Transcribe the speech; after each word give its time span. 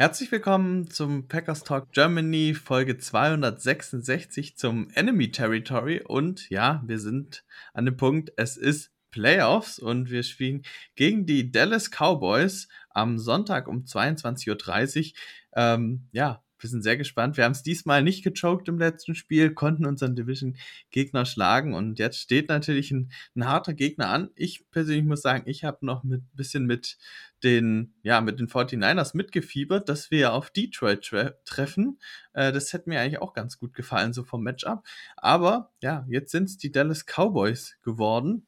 Herzlich 0.00 0.30
willkommen 0.30 0.88
zum 0.88 1.26
Packers 1.26 1.64
Talk 1.64 1.90
Germany 1.90 2.54
Folge 2.54 2.98
266 2.98 4.56
zum 4.56 4.90
Enemy 4.94 5.32
Territory 5.32 6.00
und 6.06 6.48
ja, 6.50 6.80
wir 6.86 7.00
sind 7.00 7.44
an 7.74 7.84
dem 7.84 7.96
Punkt, 7.96 8.32
es 8.36 8.56
ist 8.56 8.92
Playoffs 9.10 9.80
und 9.80 10.08
wir 10.08 10.22
spielen 10.22 10.62
gegen 10.94 11.26
die 11.26 11.50
Dallas 11.50 11.90
Cowboys 11.90 12.68
am 12.90 13.18
Sonntag 13.18 13.66
um 13.66 13.86
22.30 13.86 14.98
Uhr. 15.00 15.12
Ähm, 15.56 16.06
ja, 16.12 16.44
wir 16.58 16.68
sind 16.68 16.82
sehr 16.82 16.96
gespannt. 16.96 17.36
Wir 17.36 17.44
haben 17.44 17.52
es 17.52 17.62
diesmal 17.62 18.02
nicht 18.02 18.24
gechoked 18.24 18.68
im 18.68 18.78
letzten 18.78 19.14
Spiel, 19.14 19.54
konnten 19.54 19.86
unseren 19.86 20.16
Division-Gegner 20.16 21.24
schlagen 21.24 21.74
und 21.74 21.98
jetzt 21.98 22.18
steht 22.18 22.48
natürlich 22.48 22.90
ein, 22.90 23.10
ein 23.36 23.46
harter 23.46 23.74
Gegner 23.74 24.08
an. 24.08 24.30
Ich 24.34 24.68
persönlich 24.70 25.04
muss 25.04 25.22
sagen, 25.22 25.44
ich 25.46 25.64
habe 25.64 25.86
noch 25.86 26.04
ein 26.04 26.28
bisschen 26.34 26.66
mit 26.66 26.98
den, 27.44 27.94
ja, 28.02 28.20
mit 28.20 28.40
den 28.40 28.48
49ers 28.48 29.16
mitgefiebert, 29.16 29.88
dass 29.88 30.10
wir 30.10 30.32
auf 30.32 30.50
Detroit 30.50 31.04
tre 31.04 31.38
treffen. 31.44 32.00
Äh, 32.32 32.52
das 32.52 32.72
hätte 32.72 32.88
mir 32.88 33.00
eigentlich 33.00 33.22
auch 33.22 33.32
ganz 33.32 33.58
gut 33.58 33.74
gefallen, 33.74 34.12
so 34.12 34.24
vom 34.24 34.42
Matchup. 34.42 34.84
Aber 35.16 35.70
ja, 35.80 36.04
jetzt 36.08 36.32
sind 36.32 36.44
es 36.44 36.58
die 36.58 36.72
Dallas 36.72 37.04
Cowboys 37.06 37.76
geworden. 37.82 38.47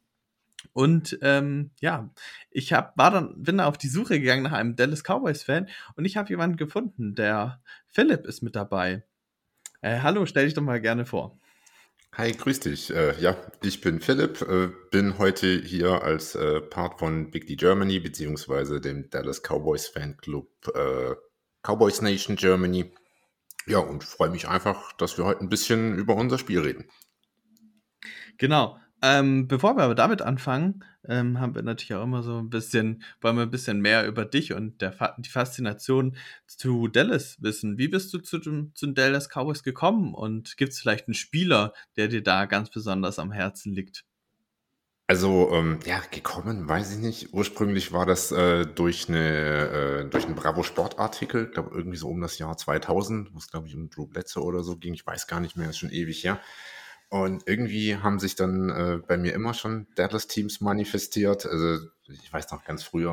Und 0.73 1.19
ähm, 1.23 1.71
ja, 1.81 2.11
ich 2.51 2.73
hab, 2.73 2.97
war 2.97 3.11
dann, 3.11 3.43
bin 3.43 3.59
da 3.59 3.67
auf 3.67 3.79
die 3.79 3.89
Suche 3.89 4.21
gegangen 4.21 4.43
nach 4.43 4.53
einem 4.53 4.77
Dallas 4.77 5.03
Cowboys-Fan 5.03 5.69
und 5.97 6.05
ich 6.05 6.17
habe 6.17 6.29
jemanden 6.29 6.57
gefunden. 6.57 7.15
Der 7.15 7.63
Philipp 7.87 8.27
ist 8.27 8.43
mit 8.43 8.57
dabei. 8.57 9.03
Äh, 9.81 10.01
hallo, 10.01 10.27
stell 10.27 10.45
dich 10.45 10.55
doch 10.55 10.63
mal 10.63 10.81
gerne 10.81 11.07
vor. 11.07 11.39
Hi, 12.17 12.33
grüß 12.33 12.61
dich. 12.61 12.91
Äh, 12.91 13.19
ja, 13.21 13.37
ich 13.63 13.81
bin 13.81 14.01
Philipp, 14.01 14.43
äh, 14.43 14.69
bin 14.91 15.19
heute 15.19 15.61
hier 15.63 16.03
als 16.03 16.35
äh, 16.35 16.61
Part 16.61 16.99
von 16.99 17.31
Big 17.31 17.47
D 17.47 17.55
Germany 17.55 18.01
beziehungsweise 18.01 18.81
dem 18.81 19.09
Dallas 19.11 19.43
Cowboys 19.43 19.87
Fanclub 19.87 20.49
äh, 20.75 21.15
Cowboys 21.63 22.03
Nation 22.03 22.37
Germany. 22.37 22.93
Ja, 23.67 23.79
und 23.79 24.03
freue 24.03 24.31
mich 24.31 24.49
einfach, 24.49 24.93
dass 24.95 25.19
wir 25.19 25.25
heute 25.25 25.41
ein 25.41 25.49
bisschen 25.49 25.97
über 25.97 26.17
unser 26.17 26.39
Spiel 26.39 26.61
reden. 26.61 26.91
Genau. 28.39 28.79
Ähm, 29.03 29.49
bevor 29.49 29.77
wir 29.77 29.85
aber 29.85 29.95
damit 29.95 30.21
anfangen, 30.21 30.85
ähm, 31.09 31.41
haben 31.41 31.55
wir 31.55 31.63
natürlich 31.63 31.95
auch 31.95 32.05
immer 32.05 32.23
so 32.23 32.39
ein 32.39 32.51
bisschen, 32.51 33.03
wollen 33.21 33.37
wir 33.37 33.45
ein 33.45 33.51
bisschen 33.51 33.81
mehr 33.81 34.07
über 34.07 34.27
dich 34.27 34.53
und 34.53 34.83
der, 34.83 34.93
Fa 34.93 35.17
die 35.19 35.31
Faszination 35.31 36.17
zu 36.47 36.87
Dallas 36.89 37.39
wissen. 37.41 37.79
Wie 37.79 37.89
bist 37.89 38.13
du 38.13 38.19
zu, 38.19 38.39
dem, 38.39 38.73
zu 38.75 38.87
den 38.87 38.95
Dallas 38.95 39.29
Cowboys 39.29 39.63
gekommen 39.63 40.15
und 40.15 40.57
gibt 40.59 40.73
es 40.73 40.81
vielleicht 40.81 41.09
einen 41.09 41.15
Spieler, 41.15 41.73
der 41.97 42.09
dir 42.09 42.23
da 42.23 42.45
ganz 42.45 42.69
besonders 42.69 43.19
am 43.19 43.33
Herzen 43.33 43.73
liegt? 43.73 44.05
Also, 45.07 45.51
ähm, 45.53 45.81
ja, 45.87 46.01
gekommen, 46.13 46.69
weiß 46.69 46.93
ich 46.93 46.99
nicht. 46.99 47.33
Ursprünglich 47.33 47.91
war 47.91 48.07
das 48.07 48.31
äh, 48.31 48.65
durch, 48.65 49.09
eine, 49.09 50.05
äh, 50.05 50.09
durch 50.09 50.27
einen 50.27 50.37
Bravo 50.37 50.63
Sportartikel, 50.63 51.47
ich 51.47 51.53
glaube 51.53 51.75
irgendwie 51.75 51.97
so 51.97 52.09
um 52.09 52.21
das 52.21 52.39
Jahr 52.39 52.57
2000, 52.57 53.35
wo 53.35 53.39
es 53.39 53.51
glaube 53.51 53.67
ich 53.67 53.75
um 53.75 53.91
Drew 53.91 54.07
Bledsoe 54.07 54.45
oder 54.45 54.63
so 54.63 54.77
ging, 54.77 54.95
ich 54.95 55.05
weiß 55.05 55.27
gar 55.27 55.41
nicht 55.41 55.57
mehr, 55.57 55.71
ist 55.71 55.79
schon 55.79 55.91
ewig 55.91 56.23
her. 56.23 56.39
Und 57.11 57.43
irgendwie 57.47 57.97
haben 57.97 58.21
sich 58.21 58.37
dann 58.37 58.71
äh, 58.71 59.01
bei 59.05 59.17
mir 59.17 59.35
immer 59.35 59.53
schon 59.53 59.89
Dallas-Teams 59.97 60.61
manifestiert. 60.61 61.45
Also 61.45 61.89
ich 62.07 62.33
weiß 62.33 62.53
noch 62.53 62.65
ganz 62.65 62.85
früher, 62.85 63.11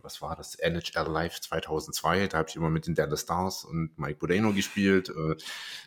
äh, 0.00 0.04
was 0.04 0.22
war 0.22 0.36
das? 0.36 0.54
NHL 0.54 1.10
Live 1.10 1.40
2002. 1.40 2.28
Da 2.28 2.38
habe 2.38 2.48
ich 2.48 2.54
immer 2.54 2.70
mit 2.70 2.86
den 2.86 2.94
Dallas 2.94 3.22
Stars 3.22 3.64
und 3.64 3.98
Mike 3.98 4.20
Bodeno 4.20 4.52
gespielt. 4.52 5.08
Äh, 5.08 5.34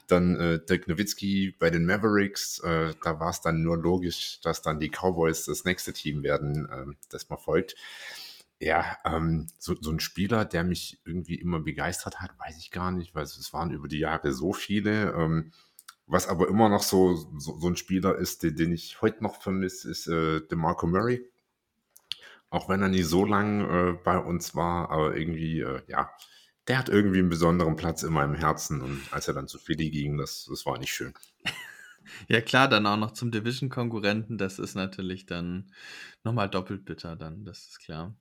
dann 0.07 0.35
äh, 0.35 0.65
Dirk 0.65 0.89
Nowitzki 0.89 1.55
bei 1.57 1.69
den 1.69 1.85
Mavericks. 1.85 2.59
Äh, 2.59 2.93
da 3.01 3.21
war 3.21 3.29
es 3.29 3.39
dann 3.39 3.63
nur 3.63 3.77
logisch, 3.77 4.41
dass 4.41 4.61
dann 4.61 4.81
die 4.81 4.89
Cowboys 4.89 5.45
das 5.45 5.63
nächste 5.63 5.93
Team 5.93 6.23
werden, 6.23 6.67
äh, 6.69 6.93
das 7.09 7.29
man 7.29 7.39
folgt. 7.39 7.75
Ja, 8.59 8.97
ähm, 9.05 9.47
so, 9.59 9.75
so 9.79 9.91
ein 9.91 10.01
Spieler, 10.01 10.43
der 10.43 10.65
mich 10.65 10.99
irgendwie 11.05 11.35
immer 11.35 11.61
begeistert 11.61 12.19
hat, 12.19 12.31
weiß 12.37 12.57
ich 12.57 12.71
gar 12.71 12.91
nicht, 12.91 13.15
weil 13.15 13.23
es 13.23 13.53
waren 13.53 13.71
über 13.71 13.87
die 13.87 13.99
Jahre 13.99 14.33
so 14.33 14.51
viele. 14.51 15.13
Ähm, 15.13 15.53
was 16.07 16.27
aber 16.27 16.47
immer 16.47 16.69
noch 16.69 16.83
so, 16.83 17.15
so, 17.37 17.59
so 17.59 17.67
ein 17.67 17.77
Spieler 17.77 18.15
ist, 18.15 18.43
den, 18.43 18.55
den 18.55 18.71
ich 18.71 19.01
heute 19.01 19.23
noch 19.23 19.41
vermisse, 19.41 19.89
ist 19.89 20.07
äh, 20.07 20.41
DeMarco 20.41 20.87
Murray. 20.87 21.25
Auch 22.49 22.69
wenn 22.69 22.81
er 22.81 22.89
nie 22.89 23.01
so 23.01 23.25
lang 23.25 23.61
äh, 23.61 23.93
bei 24.03 24.17
uns 24.17 24.55
war, 24.55 24.91
aber 24.91 25.15
irgendwie, 25.17 25.61
äh, 25.61 25.81
ja, 25.87 26.11
der 26.67 26.79
hat 26.79 26.89
irgendwie 26.89 27.19
einen 27.19 27.29
besonderen 27.29 27.75
Platz 27.75 28.03
in 28.03 28.13
meinem 28.13 28.35
Herzen. 28.35 28.81
Und 28.81 29.01
als 29.11 29.27
er 29.27 29.33
dann 29.33 29.47
zu 29.47 29.57
Philly 29.57 29.89
ging, 29.89 30.17
das, 30.17 30.47
das 30.49 30.65
war 30.65 30.77
nicht 30.77 30.93
schön. 30.93 31.13
Ja 32.27 32.39
klar, 32.39 32.67
dann 32.67 32.85
auch 32.85 32.97
noch 32.97 33.13
zum 33.13 33.31
Division-Konkurrenten, 33.31 34.37
das 34.37 34.59
ist 34.59 34.75
natürlich 34.75 35.25
dann 35.25 35.71
nochmal 36.23 36.47
doppelt 36.47 36.85
bitter 36.85 37.15
dann, 37.15 37.45
das 37.45 37.65
ist 37.65 37.79
klar. 37.79 38.15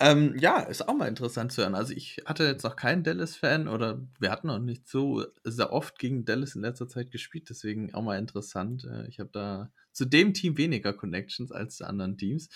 Ähm, 0.00 0.36
ja, 0.38 0.60
ist 0.60 0.88
auch 0.88 0.94
mal 0.94 1.08
interessant 1.08 1.50
zu 1.52 1.62
hören. 1.62 1.74
Also 1.74 1.92
ich 1.92 2.22
hatte 2.24 2.44
jetzt 2.44 2.62
noch 2.62 2.76
keinen 2.76 3.02
Dallas-Fan 3.02 3.66
oder 3.66 4.00
wir 4.20 4.30
hatten 4.30 4.46
noch 4.46 4.60
nicht 4.60 4.86
so 4.88 5.24
sehr 5.42 5.72
oft 5.72 5.98
gegen 5.98 6.24
Dallas 6.24 6.54
in 6.54 6.62
letzter 6.62 6.86
Zeit 6.88 7.10
gespielt, 7.10 7.50
deswegen 7.50 7.92
auch 7.94 8.02
mal 8.02 8.18
interessant. 8.18 8.84
Äh, 8.84 9.08
Ich 9.08 9.18
habe 9.18 9.30
da 9.32 9.72
zu 9.92 10.04
dem 10.04 10.34
Team 10.34 10.56
weniger 10.56 10.92
Connections 10.92 11.50
als 11.50 11.76
zu 11.78 11.84
anderen 11.86 12.16
Teams. 12.16 12.48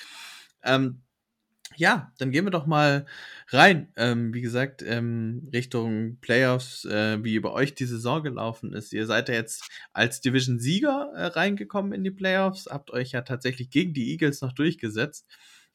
Ähm, 0.63 1.03
ja, 1.77 2.13
dann 2.19 2.33
gehen 2.33 2.45
wir 2.47 2.51
doch 2.53 2.67
mal 2.67 3.07
rein. 3.51 3.93
Ähm, 3.97 4.35
wie 4.35 4.43
gesagt, 4.43 4.83
ähm, 4.83 5.49
Richtung 5.53 6.19
Playoffs, 6.21 6.85
äh, 6.87 7.25
wie 7.25 7.41
bei 7.41 7.51
euch 7.51 7.75
die 7.75 7.87
Saison 7.87 8.23
gelaufen 8.23 8.73
ist. 8.75 8.93
Ihr 8.93 9.07
seid 9.07 9.29
ja 9.31 9.37
jetzt 9.37 9.69
als 9.93 10.21
Division-Sieger 10.21 11.13
äh, 11.15 11.27
reingekommen 11.27 11.93
in 11.93 12.05
die 12.05 12.11
Playoffs, 12.13 12.67
habt 12.71 12.91
euch 12.93 13.13
ja 13.13 13.23
tatsächlich 13.23 13.71
gegen 13.71 13.95
die 13.95 14.11
Eagles 14.13 14.41
noch 14.43 14.53
durchgesetzt 14.53 15.27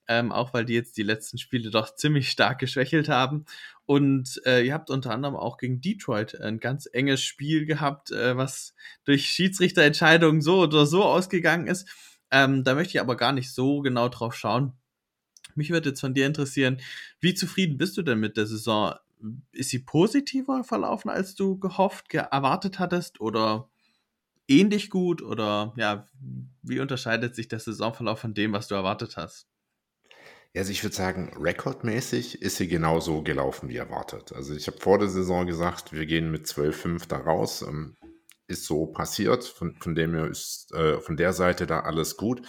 ähm, 0.07 0.31
auch 0.31 0.53
weil 0.53 0.66
die 0.66 0.73
jetzt 0.73 0.97
die 0.97 1.03
letzten 1.03 1.38
Spiele 1.38 1.69
doch 1.69 1.95
ziemlich 1.95 2.29
stark 2.29 2.59
geschwächelt 2.59 3.09
haben. 3.09 3.45
Und 3.85 4.41
äh, 4.45 4.63
ihr 4.63 4.73
habt 4.73 4.90
unter 4.90 5.12
anderem 5.12 5.35
auch 5.35 5.57
gegen 5.57 5.81
Detroit 5.81 6.40
ein 6.40 6.59
ganz 6.59 6.90
enges 6.91 7.22
Spiel 7.23 7.66
gehabt, 7.66 8.12
äh, 8.12 8.35
was 8.35 8.73
durch 9.06 9.29
Schiedsrichterentscheidungen 9.29 10.41
so 10.41 10.62
oder 10.62 10.85
so 10.85 11.03
ausgegangen 11.03 11.68
ist. 11.68 11.88
Ähm, 12.31 12.63
da 12.63 12.75
möchte 12.75 12.91
ich 12.91 13.01
aber 13.01 13.16
gar 13.16 13.31
nicht 13.31 13.53
so 13.53 13.81
genau 13.81 14.09
drauf 14.09 14.35
schauen. 14.35 14.73
Mich 15.56 15.72
würde 15.72 15.90
jetzt 15.90 16.01
von 16.01 16.13
dir 16.13 16.28
interessieren, 16.28 16.79
wie 17.19 17.34
zufrieden 17.34 17.78
bist 17.78 17.97
du 17.97 18.01
denn 18.01 18.19
mit 18.19 18.38
der 18.38 18.45
Saison? 18.45 18.95
Ist 19.51 19.69
sie 19.72 19.79
positiver 19.79 20.63
verlaufen, 20.63 21.09
als 21.09 21.35
du 21.35 21.57
gehofft, 21.57 22.09
ge 22.09 22.24
erwartet 22.29 22.79
hattest? 22.79 23.19
Oder 23.22 23.69
ähnlich 24.47 24.89
gut? 24.89 25.22
Oder 25.22 25.74
ja, 25.78 26.06
wie 26.62 26.79
unterscheidet 26.79 27.35
sich 27.35 27.47
der 27.47 27.59
Saisonverlauf 27.59 28.19
von 28.19 28.34
dem, 28.34 28.53
was 28.53 28.68
du 28.68 28.75
erwartet 28.75 29.18
hast? 29.18 29.47
Also 30.57 30.72
ich 30.72 30.84
würde 30.84 30.95
sagen, 30.95 31.31
rekordmäßig 31.40 32.41
ist 32.41 32.57
sie 32.57 32.68
genauso 32.68 33.22
gelaufen 33.22 33.69
wie 33.69 33.78
erwartet. 33.78 34.34
Also 34.34 34.53
ich 34.53 34.68
habe 34.68 34.78
vor 34.79 35.00
der 35.00 35.09
Saison 35.09 35.45
gesagt, 35.45 35.94
wir 35.94 36.06
gehen 36.06 36.31
mit 36.31 36.45
12-5 36.45 37.07
da 37.07 37.18
raus. 37.18 37.62
Ähm, 37.62 37.95
ist 38.47 38.66
so 38.66 38.88
passiert. 38.88 39.44
Von, 39.45 39.75
von 39.75 39.95
dem 39.95 40.13
her 40.13 40.28
ist 40.28 40.73
äh, 40.73 41.00
von 41.00 41.18
der 41.18 41.34
Seite 41.34 41.68
da 41.68 41.81
alles 41.81 42.18
gut. 42.18 42.41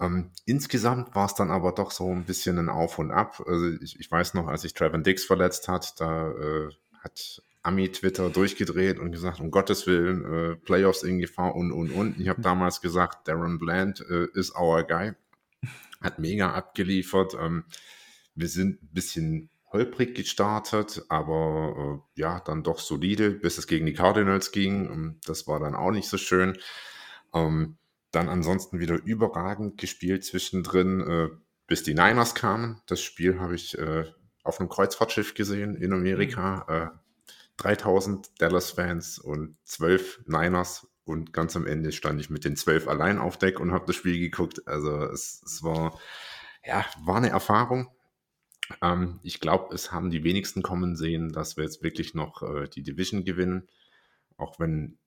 Ähm, 0.00 0.30
insgesamt 0.46 1.14
war 1.14 1.26
es 1.26 1.34
dann 1.34 1.50
aber 1.50 1.72
doch 1.72 1.90
so 1.90 2.10
ein 2.10 2.24
bisschen 2.24 2.58
ein 2.58 2.68
Auf 2.68 2.98
und 2.98 3.10
Ab. 3.10 3.42
Also 3.46 3.70
ich, 3.80 3.98
ich 3.98 4.10
weiß 4.10 4.34
noch, 4.34 4.46
als 4.48 4.62
sich 4.62 4.74
Trevor 4.74 4.98
Dix 4.98 5.24
verletzt 5.24 5.68
hat, 5.68 6.00
da 6.00 6.30
äh, 6.30 6.68
hat 7.02 7.42
Ami 7.62 7.90
Twitter 7.90 8.30
durchgedreht 8.30 8.98
und 8.98 9.12
gesagt, 9.12 9.40
um 9.40 9.50
Gottes 9.50 9.86
Willen, 9.86 10.24
äh, 10.24 10.56
Playoffs 10.56 11.02
in 11.02 11.18
Gefahr 11.18 11.54
und, 11.54 11.72
und, 11.72 11.90
und. 11.90 12.18
Ich 12.18 12.28
habe 12.28 12.42
damals 12.42 12.80
gesagt, 12.80 13.28
Darren 13.28 13.58
Bland 13.58 14.00
äh, 14.08 14.26
ist 14.34 14.56
our 14.56 14.82
guy 14.84 15.12
hat 16.02 16.18
mega 16.18 16.52
abgeliefert. 16.52 17.34
Ähm, 17.38 17.64
wir 18.34 18.48
sind 18.48 18.82
ein 18.82 18.88
bisschen 18.92 19.50
holprig 19.72 20.14
gestartet, 20.14 21.02
aber 21.08 22.02
äh, 22.16 22.20
ja, 22.20 22.40
dann 22.40 22.62
doch 22.62 22.78
solide, 22.78 23.30
bis 23.30 23.58
es 23.58 23.66
gegen 23.66 23.86
die 23.86 23.94
Cardinals 23.94 24.52
ging. 24.52 24.86
Ähm, 24.86 25.20
das 25.26 25.46
war 25.46 25.60
dann 25.60 25.74
auch 25.74 25.90
nicht 25.90 26.08
so 26.08 26.18
schön. 26.18 26.58
Ähm, 27.34 27.76
dann 28.10 28.28
ansonsten 28.28 28.78
wieder 28.78 29.02
überragend 29.02 29.78
gespielt 29.78 30.24
zwischendrin, 30.24 31.00
äh, 31.00 31.28
bis 31.66 31.82
die 31.82 31.94
Niners 31.94 32.34
kamen. 32.34 32.80
Das 32.86 33.00
Spiel 33.00 33.40
habe 33.40 33.54
ich 33.54 33.78
äh, 33.78 34.04
auf 34.42 34.60
einem 34.60 34.68
Kreuzfahrtschiff 34.68 35.34
gesehen 35.34 35.76
in 35.76 35.92
Amerika. 35.92 36.92
3000 37.58 38.40
Dallas-Fans 38.40 39.18
und 39.18 39.56
12 39.64 40.22
Niners 40.26 40.91
und 41.04 41.32
ganz 41.32 41.56
am 41.56 41.66
Ende 41.66 41.92
stand 41.92 42.20
ich 42.20 42.30
mit 42.30 42.44
den 42.44 42.56
zwölf 42.56 42.88
allein 42.88 43.18
auf 43.18 43.36
Deck 43.36 43.60
und 43.60 43.72
habe 43.72 43.86
das 43.86 43.96
Spiel 43.96 44.18
geguckt. 44.18 44.66
Also 44.66 45.04
es, 45.04 45.42
es 45.44 45.62
war, 45.62 45.98
ja, 46.64 46.84
war 47.04 47.16
eine 47.16 47.30
Erfahrung. 47.30 47.88
Ähm, 48.80 49.20
ich 49.22 49.40
glaube, 49.40 49.74
es 49.74 49.92
haben 49.92 50.10
die 50.10 50.24
wenigsten 50.24 50.62
kommen 50.62 50.96
sehen, 50.96 51.32
dass 51.32 51.56
wir 51.56 51.64
jetzt 51.64 51.82
wirklich 51.82 52.14
noch 52.14 52.42
äh, 52.42 52.68
die 52.68 52.82
Division 52.82 53.24
gewinnen. 53.24 53.68
Auch 54.36 54.58
wenn 54.60 54.98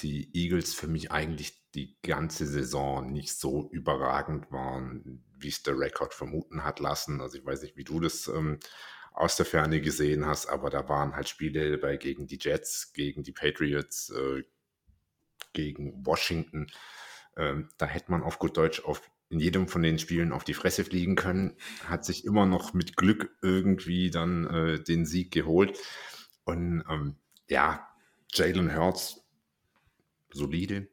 die 0.00 0.30
Eagles 0.34 0.74
für 0.74 0.88
mich 0.88 1.12
eigentlich 1.12 1.62
die 1.74 1.96
ganze 2.02 2.46
Saison 2.46 3.12
nicht 3.12 3.38
so 3.38 3.68
überragend 3.70 4.50
waren, 4.50 5.24
wie 5.38 5.48
es 5.48 5.62
der 5.62 5.78
Rekord 5.78 6.14
vermuten 6.14 6.64
hat 6.64 6.80
lassen. 6.80 7.20
Also 7.20 7.38
ich 7.38 7.46
weiß 7.46 7.62
nicht, 7.62 7.76
wie 7.76 7.84
du 7.84 8.00
das 8.00 8.28
ähm, 8.28 8.58
aus 9.12 9.36
der 9.36 9.46
Ferne 9.46 9.80
gesehen 9.80 10.26
hast, 10.26 10.46
aber 10.46 10.70
da 10.70 10.88
waren 10.88 11.14
halt 11.14 11.28
Spiele 11.28 11.78
bei 11.78 11.96
gegen 11.96 12.26
die 12.26 12.38
Jets, 12.40 12.92
gegen 12.92 13.22
die 13.22 13.32
Patriots, 13.32 14.10
äh, 14.10 14.42
gegen 15.54 16.04
Washington. 16.04 16.66
Ähm, 17.36 17.68
da 17.78 17.86
hätte 17.86 18.10
man 18.10 18.22
auf 18.22 18.38
gut 18.38 18.56
Deutsch 18.56 18.84
auf, 18.84 19.10
in 19.30 19.40
jedem 19.40 19.68
von 19.68 19.82
den 19.82 19.98
Spielen 19.98 20.32
auf 20.32 20.44
die 20.44 20.54
Fresse 20.54 20.84
fliegen 20.84 21.16
können, 21.16 21.56
hat 21.86 22.04
sich 22.04 22.24
immer 22.24 22.46
noch 22.46 22.74
mit 22.74 22.96
Glück 22.96 23.30
irgendwie 23.42 24.10
dann 24.10 24.46
äh, 24.46 24.82
den 24.82 25.06
Sieg 25.06 25.32
geholt. 25.32 25.78
Und 26.44 26.84
ähm, 26.88 27.16
ja, 27.48 27.88
Jalen 28.32 28.76
Hurts, 28.76 29.24
solide, 30.32 30.88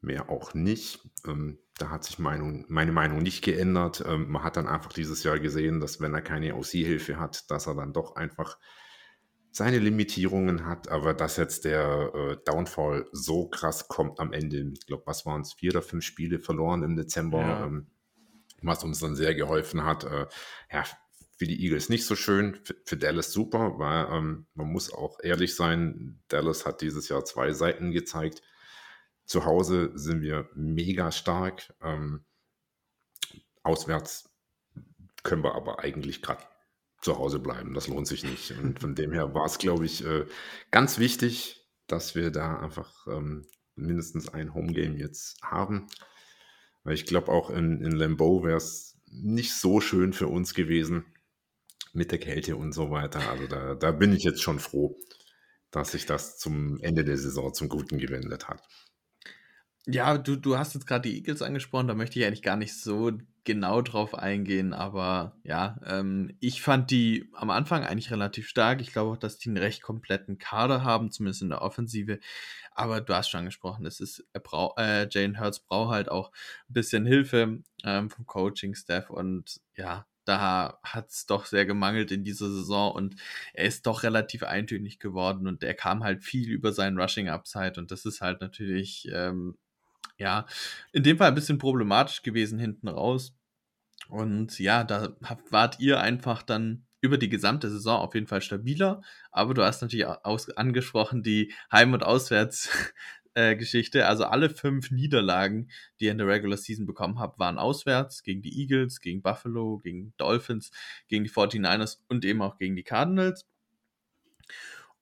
mehr 0.00 0.30
auch 0.30 0.54
nicht. 0.54 1.08
Ähm, 1.26 1.58
da 1.78 1.90
hat 1.90 2.04
sich 2.04 2.18
Meinung, 2.18 2.64
meine 2.68 2.92
Meinung 2.92 3.18
nicht 3.18 3.44
geändert. 3.44 4.02
Ähm, 4.06 4.30
man 4.30 4.42
hat 4.42 4.56
dann 4.56 4.66
einfach 4.66 4.92
dieses 4.92 5.22
Jahr 5.22 5.38
gesehen, 5.38 5.80
dass 5.80 6.00
wenn 6.00 6.14
er 6.14 6.22
keine 6.22 6.54
OC-Hilfe 6.56 7.18
hat, 7.18 7.50
dass 7.50 7.66
er 7.66 7.74
dann 7.74 7.92
doch 7.92 8.16
einfach 8.16 8.58
seine 9.56 9.78
Limitierungen 9.78 10.66
hat, 10.66 10.88
aber 10.88 11.14
dass 11.14 11.38
jetzt 11.38 11.64
der 11.64 12.12
äh, 12.14 12.36
Downfall 12.44 13.08
so 13.12 13.48
krass 13.48 13.88
kommt 13.88 14.20
am 14.20 14.32
Ende, 14.34 14.70
ich 14.74 14.86
glaube, 14.86 15.04
was 15.06 15.24
waren 15.24 15.40
es, 15.40 15.54
vier 15.54 15.70
oder 15.70 15.82
fünf 15.82 16.04
Spiele 16.04 16.38
verloren 16.38 16.82
im 16.82 16.94
Dezember, 16.94 17.40
Ja. 17.40 17.64
ähm, 17.64 17.86
was 18.62 18.84
uns 18.84 18.98
dann 19.00 19.16
sehr 19.16 19.34
geholfen 19.34 19.84
hat. 19.84 20.04
Äh, 20.04 20.26
ja, 20.70 20.84
für 21.38 21.46
die 21.46 21.62
Eagles 21.64 21.88
nicht 21.88 22.04
so 22.04 22.16
schön, 22.16 22.56
für, 22.64 22.76
für 22.84 22.96
Dallas 22.98 23.32
super, 23.32 23.78
weil 23.78 24.06
ähm, 24.10 24.46
man 24.54 24.66
muss 24.66 24.92
auch 24.92 25.18
ehrlich 25.22 25.54
sein, 25.54 26.20
Dallas 26.28 26.66
hat 26.66 26.82
dieses 26.82 27.08
Jahr 27.08 27.24
zwei 27.24 27.52
Seiten 27.52 27.92
gezeigt. 27.92 28.42
Zu 29.24 29.44
Hause 29.46 29.90
sind 29.94 30.20
wir 30.20 30.50
mega 30.54 31.10
stark. 31.12 31.74
Ähm, 31.82 32.24
auswärts 33.62 34.30
können 35.22 35.42
wir 35.42 35.54
aber 35.54 35.80
eigentlich 35.80 36.20
gerade 36.22 36.42
zu 37.06 37.18
Hause 37.18 37.38
bleiben. 37.38 37.72
Das 37.72 37.86
lohnt 37.86 38.08
sich 38.08 38.24
nicht. 38.24 38.50
Und 38.50 38.80
von 38.80 38.96
dem 38.96 39.12
her 39.12 39.32
war 39.32 39.46
es, 39.46 39.58
glaube 39.58 39.86
ich, 39.86 40.04
äh, 40.04 40.26
ganz 40.72 40.98
wichtig, 40.98 41.64
dass 41.86 42.16
wir 42.16 42.32
da 42.32 42.58
einfach 42.58 43.06
ähm, 43.06 43.46
mindestens 43.76 44.28
ein 44.28 44.54
Homegame 44.54 44.98
jetzt 44.98 45.40
haben. 45.40 45.86
Weil 46.82 46.94
ich 46.94 47.06
glaube, 47.06 47.30
auch 47.30 47.48
in, 47.48 47.80
in 47.80 47.92
Lambeau 47.92 48.42
wäre 48.42 48.56
es 48.56 48.98
nicht 49.06 49.54
so 49.54 49.80
schön 49.80 50.12
für 50.12 50.26
uns 50.26 50.52
gewesen 50.52 51.06
mit 51.92 52.10
der 52.10 52.18
Kälte 52.18 52.56
und 52.56 52.72
so 52.72 52.90
weiter. 52.90 53.30
Also 53.30 53.46
da, 53.46 53.76
da 53.76 53.92
bin 53.92 54.12
ich 54.12 54.24
jetzt 54.24 54.42
schon 54.42 54.58
froh, 54.58 54.98
dass 55.70 55.92
sich 55.92 56.06
das 56.06 56.38
zum 56.38 56.80
Ende 56.80 57.04
der 57.04 57.18
Saison 57.18 57.54
zum 57.54 57.68
Guten 57.68 57.98
gewendet 57.98 58.48
hat. 58.48 58.62
Ja, 59.88 60.18
du, 60.18 60.34
du 60.36 60.58
hast 60.58 60.74
jetzt 60.74 60.86
gerade 60.86 61.08
die 61.08 61.16
Eagles 61.16 61.42
angesprochen, 61.42 61.86
da 61.86 61.94
möchte 61.94 62.18
ich 62.18 62.26
eigentlich 62.26 62.42
gar 62.42 62.56
nicht 62.56 62.74
so 62.80 63.12
genau 63.44 63.82
drauf 63.82 64.14
eingehen, 64.16 64.72
aber 64.72 65.36
ja, 65.44 65.78
ähm, 65.86 66.36
ich 66.40 66.60
fand 66.60 66.90
die 66.90 67.28
am 67.34 67.50
Anfang 67.50 67.84
eigentlich 67.84 68.10
relativ 68.10 68.48
stark. 68.48 68.80
Ich 68.80 68.90
glaube 68.92 69.12
auch, 69.12 69.16
dass 69.16 69.38
die 69.38 69.48
einen 69.48 69.58
recht 69.58 69.82
kompletten 69.82 70.38
Kader 70.38 70.82
haben, 70.82 71.12
zumindest 71.12 71.42
in 71.42 71.50
der 71.50 71.62
Offensive. 71.62 72.18
Aber 72.72 73.00
du 73.00 73.14
hast 73.14 73.28
schon 73.30 73.38
angesprochen, 73.40 73.86
es 73.86 74.00
ist, 74.00 74.26
er 74.32 74.40
brau, 74.40 74.74
äh, 74.76 75.06
Jane 75.08 75.38
Hurts 75.40 75.60
braucht 75.60 75.94
halt 75.94 76.08
auch 76.10 76.32
ein 76.68 76.72
bisschen 76.74 77.06
Hilfe 77.06 77.62
ähm, 77.84 78.10
vom 78.10 78.26
Coaching-Staff 78.26 79.08
und 79.10 79.60
ja, 79.76 80.06
da 80.24 80.80
hat 80.82 81.10
es 81.10 81.26
doch 81.26 81.46
sehr 81.46 81.64
gemangelt 81.66 82.10
in 82.10 82.24
dieser 82.24 82.50
Saison 82.50 82.92
und 82.92 83.14
er 83.54 83.66
ist 83.66 83.86
doch 83.86 84.02
relativ 84.02 84.42
eintönig 84.42 84.98
geworden 84.98 85.46
und 85.46 85.62
er 85.62 85.74
kam 85.74 86.02
halt 86.02 86.24
viel 86.24 86.50
über 86.50 86.72
seinen 86.72 86.98
Rushing-Upside 86.98 87.74
und 87.78 87.92
das 87.92 88.04
ist 88.04 88.20
halt 88.20 88.40
natürlich 88.40 89.08
ähm, 89.12 89.56
ja, 90.18 90.46
in 90.92 91.02
dem 91.02 91.18
Fall 91.18 91.28
ein 91.28 91.34
bisschen 91.34 91.58
problematisch 91.58 92.22
gewesen 92.22 92.58
hinten 92.58 92.88
raus. 92.88 93.34
Und 94.08 94.58
ja, 94.58 94.84
da 94.84 95.16
wart 95.50 95.80
ihr 95.80 96.00
einfach 96.00 96.42
dann 96.42 96.84
über 97.00 97.18
die 97.18 97.28
gesamte 97.28 97.70
Saison 97.70 98.00
auf 98.00 98.14
jeden 98.14 98.26
Fall 98.26 98.40
stabiler. 98.42 99.02
Aber 99.30 99.54
du 99.54 99.62
hast 99.64 99.82
natürlich 99.82 100.06
au- 100.06 100.18
aus 100.22 100.50
angesprochen 100.50 101.22
die 101.22 101.52
Heim- 101.72 101.92
und 101.92 102.02
Auswärts-Geschichte. 102.04 102.80
Also 104.06 104.24
alle 104.24 104.48
fünf 104.50 104.90
Niederlagen, 104.90 105.70
die 106.00 106.06
ihr 106.06 106.12
in 106.12 106.18
der 106.18 106.26
Regular 106.26 106.56
Season 106.56 106.86
bekommen 106.86 107.18
habt, 107.18 107.38
waren 107.38 107.58
auswärts 107.58 108.22
gegen 108.22 108.42
die 108.42 108.58
Eagles, 108.60 109.00
gegen 109.00 109.22
Buffalo, 109.22 109.78
gegen 109.78 110.14
Dolphins, 110.16 110.70
gegen 111.08 111.24
die 111.24 111.30
49ers 111.30 111.98
und 112.08 112.24
eben 112.24 112.40
auch 112.42 112.56
gegen 112.58 112.76
die 112.76 112.84
Cardinals. 112.84 113.44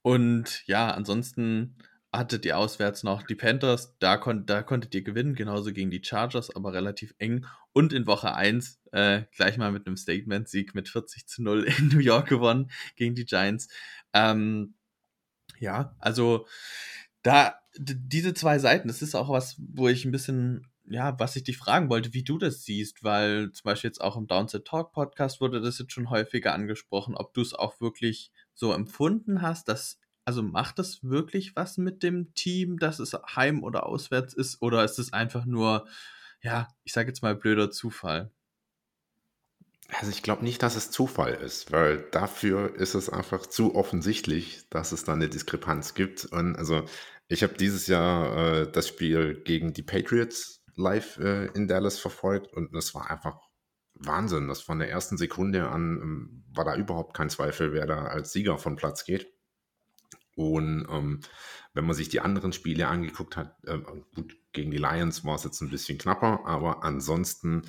Und 0.02 0.66
ja, 0.66 0.90
ansonsten 0.90 1.76
hattet 2.16 2.44
ihr 2.44 2.58
auswärts 2.58 3.02
noch 3.02 3.22
die 3.22 3.34
Panthers, 3.34 3.96
da, 3.98 4.16
kon 4.16 4.46
da 4.46 4.62
konntet 4.62 4.94
ihr 4.94 5.02
gewinnen, 5.02 5.34
genauso 5.34 5.72
gegen 5.72 5.90
die 5.90 6.02
Chargers, 6.02 6.54
aber 6.54 6.72
relativ 6.72 7.14
eng. 7.18 7.46
Und 7.72 7.92
in 7.92 8.06
Woche 8.06 8.34
1 8.34 8.80
äh, 8.92 9.22
gleich 9.34 9.58
mal 9.58 9.72
mit 9.72 9.86
einem 9.86 9.96
Statement-Sieg 9.96 10.74
mit 10.74 10.88
40 10.88 11.26
zu 11.26 11.42
0 11.42 11.64
in 11.78 11.88
New 11.88 11.98
York 11.98 12.28
gewonnen 12.28 12.70
gegen 12.96 13.14
die 13.14 13.24
Giants. 13.24 13.68
Ähm, 14.12 14.74
ja, 15.58 15.96
also 15.98 16.46
da 17.22 17.58
diese 17.76 18.34
zwei 18.34 18.58
Seiten, 18.58 18.88
das 18.88 19.02
ist 19.02 19.14
auch 19.14 19.28
was, 19.28 19.56
wo 19.58 19.88
ich 19.88 20.04
ein 20.04 20.12
bisschen, 20.12 20.68
ja, 20.84 21.18
was 21.18 21.34
ich 21.36 21.42
dich 21.42 21.56
fragen 21.56 21.88
wollte, 21.90 22.12
wie 22.14 22.22
du 22.22 22.38
das 22.38 22.62
siehst, 22.62 23.02
weil 23.02 23.50
zum 23.52 23.64
Beispiel 23.64 23.88
jetzt 23.88 24.00
auch 24.00 24.16
im 24.16 24.26
Downset 24.26 24.64
Talk 24.64 24.92
Podcast 24.92 25.40
wurde 25.40 25.60
das 25.60 25.78
jetzt 25.78 25.92
schon 25.92 26.10
häufiger 26.10 26.54
angesprochen, 26.54 27.16
ob 27.16 27.34
du 27.34 27.40
es 27.40 27.54
auch 27.54 27.80
wirklich 27.80 28.30
so 28.54 28.72
empfunden 28.72 29.42
hast, 29.42 29.68
dass, 29.68 29.98
also 30.24 30.42
macht 30.42 30.78
das 30.78 31.02
wirklich 31.02 31.54
was 31.56 31.76
mit 31.76 32.02
dem 32.02 32.34
Team, 32.34 32.78
dass 32.78 32.98
es 32.98 33.14
heim 33.14 33.62
oder 33.62 33.86
auswärts 33.86 34.34
ist, 34.34 34.62
oder 34.62 34.84
ist 34.84 34.98
es 34.98 35.12
einfach 35.12 35.44
nur, 35.44 35.86
ja, 36.40 36.68
ich 36.84 36.92
sage 36.92 37.08
jetzt 37.08 37.22
mal 37.22 37.34
blöder 37.34 37.70
Zufall? 37.70 38.30
Also 39.88 40.10
ich 40.10 40.22
glaube 40.22 40.44
nicht, 40.44 40.62
dass 40.62 40.76
es 40.76 40.90
Zufall 40.90 41.34
ist, 41.34 41.70
weil 41.70 41.98
dafür 42.10 42.74
ist 42.74 42.94
es 42.94 43.10
einfach 43.10 43.46
zu 43.46 43.74
offensichtlich, 43.74 44.68
dass 44.70 44.92
es 44.92 45.04
da 45.04 45.12
eine 45.12 45.28
Diskrepanz 45.28 45.94
gibt. 45.94 46.24
Und 46.24 46.56
also 46.56 46.84
ich 47.28 47.42
habe 47.42 47.54
dieses 47.54 47.86
Jahr 47.86 48.62
äh, 48.62 48.72
das 48.72 48.88
Spiel 48.88 49.42
gegen 49.44 49.72
die 49.74 49.82
Patriots 49.82 50.64
live 50.74 51.18
äh, 51.18 51.46
in 51.48 51.68
Dallas 51.68 51.98
verfolgt 51.98 52.52
und 52.54 52.74
das 52.74 52.94
war 52.94 53.10
einfach 53.10 53.38
Wahnsinn. 53.94 54.48
Das 54.48 54.62
von 54.62 54.78
der 54.78 54.90
ersten 54.90 55.18
Sekunde 55.18 55.68
an 55.68 56.00
ähm, 56.02 56.44
war 56.52 56.64
da 56.64 56.76
überhaupt 56.76 57.14
kein 57.14 57.30
Zweifel, 57.30 57.72
wer 57.72 57.86
da 57.86 58.06
als 58.06 58.32
Sieger 58.32 58.58
von 58.58 58.76
Platz 58.76 59.04
geht. 59.04 59.33
Und 60.34 60.86
ähm, 60.90 61.20
wenn 61.74 61.86
man 61.86 61.94
sich 61.94 62.08
die 62.08 62.20
anderen 62.20 62.52
Spiele 62.52 62.88
angeguckt 62.88 63.36
hat, 63.36 63.56
äh, 63.64 63.78
gut, 64.14 64.36
gegen 64.52 64.70
die 64.70 64.78
Lions 64.78 65.24
war 65.24 65.36
es 65.36 65.44
jetzt 65.44 65.60
ein 65.60 65.70
bisschen 65.70 65.98
knapper, 65.98 66.40
aber 66.44 66.82
ansonsten 66.82 67.62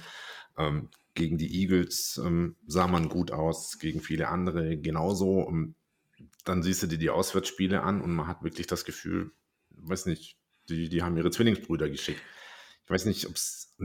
ähm, 0.57 0.89
gegen 1.13 1.37
die 1.37 1.61
Eagles 1.61 2.21
ähm, 2.23 2.55
sah 2.67 2.87
man 2.87 3.09
gut 3.09 3.31
aus, 3.31 3.79
gegen 3.79 4.01
viele 4.01 4.29
andere 4.29 4.77
genauso. 4.77 5.41
Und 5.41 5.75
dann 6.43 6.63
siehst 6.63 6.83
du 6.83 6.87
dir 6.87 6.97
die 6.97 7.09
Auswärtsspiele 7.09 7.81
an 7.83 8.01
und 8.01 8.13
man 8.13 8.27
hat 8.27 8.43
wirklich 8.43 8.67
das 8.67 8.85
Gefühl, 8.85 9.31
weiß 9.71 10.05
nicht, 10.05 10.37
die, 10.69 10.89
die 10.89 11.03
haben 11.03 11.17
ihre 11.17 11.31
Zwillingsbrüder 11.31 11.89
geschickt. 11.89 12.21
Ich 12.83 12.89
weiß 12.89 13.05
nicht, 13.05 13.25
ob 13.27 13.35
es. 13.35 13.75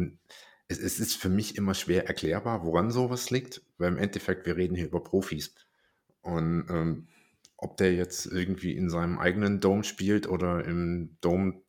Es 0.68 1.00
ist 1.00 1.16
für 1.16 1.28
mich 1.28 1.56
immer 1.56 1.74
schwer 1.74 2.06
erklärbar, 2.06 2.64
woran 2.64 2.92
sowas 2.92 3.30
liegt, 3.30 3.60
weil 3.76 3.88
im 3.88 3.98
Endeffekt, 3.98 4.46
wir 4.46 4.56
reden 4.56 4.76
hier 4.76 4.86
über 4.86 5.02
Profis. 5.02 5.52
Und 6.20 6.66
ähm, 6.70 7.08
ob 7.60 7.76
der 7.76 7.94
jetzt 7.94 8.26
irgendwie 8.26 8.74
in 8.74 8.88
seinem 8.88 9.18
eigenen 9.18 9.60
Dome 9.60 9.84
spielt 9.84 10.28
oder 10.28 10.64
im 10.64 11.16
Dome 11.20 11.62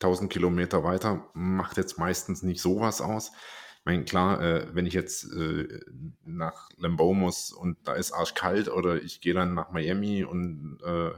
1000 0.00 0.30
Kilometer 0.30 0.82
weiter, 0.82 1.30
macht 1.34 1.76
jetzt 1.76 1.98
meistens 1.98 2.42
nicht 2.42 2.60
sowas 2.60 3.00
aus. 3.00 3.30
Ich 3.78 3.84
meine, 3.84 4.04
klar, 4.04 4.42
äh, 4.42 4.74
wenn 4.74 4.86
ich 4.86 4.94
jetzt 4.94 5.24
äh, 5.32 5.80
nach 6.24 6.68
Lambeau 6.76 7.14
muss 7.14 7.52
und 7.52 7.78
da 7.84 7.94
ist 7.94 8.12
arschkalt 8.12 8.68
oder 8.68 9.00
ich 9.00 9.20
gehe 9.20 9.34
dann 9.34 9.54
nach 9.54 9.70
Miami 9.70 10.24
und 10.24 10.78
äh, 10.84 11.12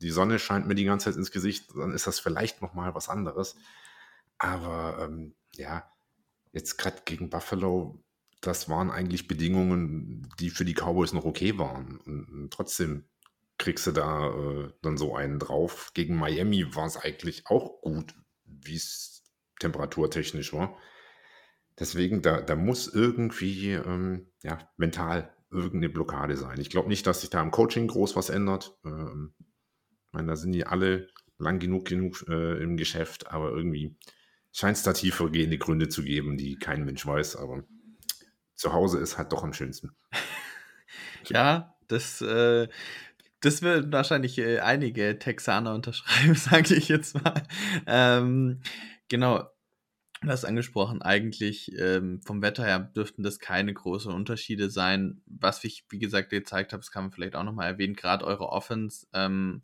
die 0.00 0.10
Sonne 0.10 0.38
scheint 0.38 0.66
mir 0.66 0.74
die 0.74 0.84
ganze 0.84 1.04
Zeit 1.04 1.16
ins 1.16 1.30
Gesicht, 1.30 1.70
dann 1.76 1.92
ist 1.92 2.06
das 2.06 2.18
vielleicht 2.18 2.60
nochmal 2.60 2.94
was 2.94 3.08
anderes. 3.08 3.56
Aber 4.38 4.98
ähm, 5.00 5.34
ja, 5.54 5.88
jetzt 6.52 6.76
gerade 6.76 7.02
gegen 7.04 7.30
Buffalo, 7.30 8.02
das 8.40 8.68
waren 8.68 8.90
eigentlich 8.90 9.28
Bedingungen, 9.28 10.28
die 10.40 10.50
für 10.50 10.64
die 10.64 10.74
Cowboys 10.74 11.12
noch 11.12 11.24
okay 11.24 11.58
waren. 11.58 11.98
Und, 11.98 12.28
und 12.28 12.52
trotzdem 12.52 13.04
kriegst 13.58 13.86
du 13.86 13.92
da 13.92 14.28
äh, 14.28 14.72
dann 14.82 14.96
so 14.96 15.14
einen 15.14 15.38
drauf. 15.38 15.90
Gegen 15.94 16.16
Miami 16.16 16.74
war 16.74 16.86
es 16.86 16.96
eigentlich 16.96 17.46
auch 17.46 17.80
gut, 17.82 18.14
wie 18.44 18.76
es 18.76 19.24
temperaturtechnisch 19.60 20.52
war. 20.52 20.76
Deswegen, 21.78 22.22
da, 22.22 22.40
da 22.40 22.56
muss 22.56 22.88
irgendwie 22.88 23.72
ähm, 23.72 24.30
ja, 24.42 24.58
mental 24.76 25.34
irgendeine 25.50 25.88
Blockade 25.88 26.36
sein. 26.36 26.60
Ich 26.60 26.70
glaube 26.70 26.88
nicht, 26.88 27.06
dass 27.06 27.20
sich 27.20 27.30
da 27.30 27.42
im 27.42 27.50
Coaching 27.50 27.88
groß 27.88 28.16
was 28.16 28.30
ändert. 28.30 28.76
Ähm, 28.84 29.34
ich 29.38 30.12
meine, 30.12 30.28
da 30.28 30.36
sind 30.36 30.52
die 30.52 30.66
alle 30.66 31.08
lang 31.38 31.58
genug 31.58 31.86
genug 31.86 32.24
äh, 32.28 32.62
im 32.62 32.76
Geschäft, 32.76 33.28
aber 33.30 33.50
irgendwie 33.50 33.96
scheint 34.52 34.76
es 34.76 34.82
da 34.82 34.92
tiefergehende 34.92 35.58
Gründe 35.58 35.88
zu 35.88 36.02
geben, 36.02 36.36
die 36.36 36.56
kein 36.56 36.84
Mensch 36.84 37.06
weiß, 37.06 37.36
aber 37.36 37.64
zu 38.54 38.72
Hause 38.72 38.98
ist 38.98 39.18
halt 39.18 39.32
doch 39.32 39.42
am 39.42 39.52
schönsten. 39.52 39.96
Ja, 41.24 41.74
das, 41.88 42.22
äh, 42.22 42.68
das 43.40 43.62
würden 43.62 43.92
wahrscheinlich 43.92 44.38
äh, 44.38 44.60
einige 44.60 45.18
Texaner 45.18 45.74
unterschreiben, 45.74 46.34
sage 46.36 46.74
ich 46.74 46.88
jetzt 46.88 47.22
mal. 47.22 47.42
Ähm, 47.86 48.60
genau, 49.08 49.48
Du 50.20 50.28
hast 50.28 50.44
angesprochen, 50.44 51.00
eigentlich 51.00 51.70
ähm, 51.78 52.20
vom 52.22 52.42
Wetter 52.42 52.64
her 52.64 52.80
dürften 52.80 53.22
das 53.22 53.38
keine 53.38 53.72
großen 53.72 54.12
Unterschiede 54.12 54.68
sein. 54.68 55.22
Was 55.26 55.62
ich, 55.62 55.84
wie 55.90 56.00
gesagt, 56.00 56.30
gezeigt 56.30 56.72
habe, 56.72 56.80
das 56.80 56.90
kann 56.90 57.04
man 57.04 57.12
vielleicht 57.12 57.36
auch 57.36 57.44
nochmal 57.44 57.68
erwähnen, 57.68 57.94
gerade 57.94 58.24
eure 58.24 58.48
Offense 58.48 59.06
ähm, 59.12 59.62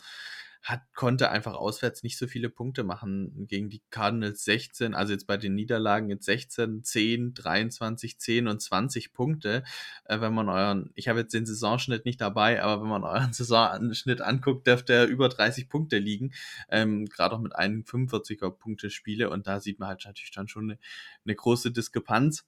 hat, 0.64 0.80
konnte 0.94 1.30
einfach 1.30 1.54
auswärts 1.54 2.02
nicht 2.02 2.16
so 2.16 2.26
viele 2.26 2.48
Punkte 2.48 2.84
machen 2.84 3.46
gegen 3.46 3.68
die 3.68 3.82
Cardinals 3.90 4.44
16, 4.44 4.94
also 4.94 5.12
jetzt 5.12 5.26
bei 5.26 5.36
den 5.36 5.54
Niederlagen 5.54 6.08
jetzt 6.08 6.24
16, 6.24 6.82
10, 6.82 7.34
23, 7.34 8.18
10 8.18 8.48
und 8.48 8.62
20 8.62 9.12
Punkte. 9.12 9.62
Äh, 10.06 10.22
wenn 10.22 10.32
man 10.32 10.48
euren, 10.48 10.90
ich 10.94 11.08
habe 11.08 11.20
jetzt 11.20 11.34
den 11.34 11.44
Saisonschnitt 11.44 12.06
nicht 12.06 12.22
dabei, 12.22 12.62
aber 12.62 12.82
wenn 12.82 12.88
man 12.88 13.04
euren 13.04 13.32
Saisonschnitt 13.34 14.22
anguckt, 14.22 14.66
dürfte 14.66 14.94
er 14.94 15.06
über 15.06 15.28
30 15.28 15.68
Punkte 15.68 15.98
liegen. 15.98 16.32
Ähm, 16.70 17.04
Gerade 17.06 17.34
auch 17.34 17.40
mit 17.40 17.54
einem 17.54 17.82
45er 17.82 18.50
Punkte 18.50 18.88
Spiele 18.88 19.28
und 19.28 19.46
da 19.46 19.60
sieht 19.60 19.78
man 19.78 19.90
halt 19.90 20.02
natürlich 20.06 20.32
dann 20.32 20.48
schon 20.48 20.70
eine, 20.70 20.78
eine 21.26 21.34
große 21.34 21.72
Diskrepanz. 21.72 22.46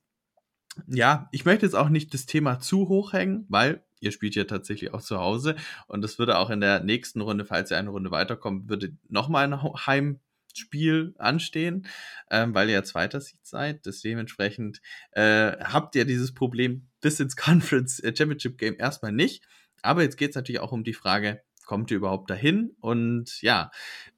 Ja, 0.87 1.29
ich 1.33 1.45
möchte 1.45 1.67
jetzt 1.67 1.75
auch 1.75 1.89
nicht 1.89 2.13
das 2.15 2.27
Thema 2.27 2.59
zu 2.61 2.89
hoch 2.89 3.13
hängen, 3.13 3.47
weil 3.49 3.85
ihr 4.01 4.13
spielt 4.13 4.35
ja 4.35 4.45
tatsächlich 4.45 4.93
auch 4.93 5.01
zu 5.01 5.19
Hause 5.19 5.57
und 5.87 6.05
es 6.05 6.19
würde 6.19 6.39
auch 6.39 6.51
in 6.51 6.61
der 6.61 6.83
nächsten 6.83 7.21
Runde, 7.21 7.45
falls 7.45 7.71
ihr 7.71 7.79
eine 7.79 7.91
Runde 7.91 8.11
weiterkommt, 8.11 8.69
würde 8.69 8.97
nochmal 9.09 9.53
ein 9.53 9.63
Heimspiel 9.63 11.15
anstehen, 11.19 11.87
ähm, 12.31 12.55
weil 12.55 12.69
ihr 12.69 12.75
ja 12.75 12.85
zweiter 12.85 13.21
Seed 13.21 13.41
seid. 13.43 13.87
Das 13.87 14.01
dementsprechend 14.01 14.81
äh, 15.13 15.53
habt 15.59 15.95
ihr 15.95 16.05
dieses 16.05 16.35
Problem 16.35 16.89
bis 17.01 17.21
ins 17.21 17.37
Conference 17.37 18.01
äh, 18.01 18.15
Championship 18.17 18.59
Game 18.59 18.77
erstmal 18.79 19.13
nicht. 19.13 19.45
Aber 19.83 20.03
jetzt 20.03 20.17
geht 20.17 20.31
es 20.31 20.37
natürlich 20.37 20.61
auch 20.61 20.73
um 20.73 20.85
die 20.85 20.95
Frage, 20.95 21.43
kommt 21.65 21.91
ihr 21.91 21.99
überhaupt 21.99 22.31
dahin? 22.31 22.75
Und 22.81 23.43
ja, 23.43 23.71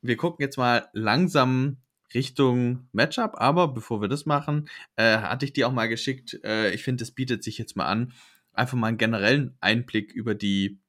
wir 0.03 0.17
gucken 0.17 0.43
jetzt 0.43 0.57
mal 0.57 0.89
langsam 0.93 1.79
Richtung 2.15 2.89
Matchup. 2.93 3.33
Aber 3.37 3.69
bevor 3.69 4.01
wir 4.01 4.09
das 4.09 4.27
machen, 4.27 4.69
äh, 4.97 5.19
hatte 5.19 5.45
ich 5.45 5.53
dir 5.53 5.69
auch 5.69 5.73
mal 5.73 5.89
geschickt. 5.89 6.39
Äh, 6.45 6.75
ich 6.75 6.83
finde, 6.83 7.05
es 7.05 7.13
bietet 7.13 7.45
sich 7.45 7.59
jetzt 7.59 7.77
mal 7.77 7.87
an, 7.87 8.13
einfach 8.53 8.77
mal 8.77 8.89
einen 8.89 8.99
generellen 8.99 9.57
Einblick 9.61 10.13
über 10.13 10.35
die 10.35 10.81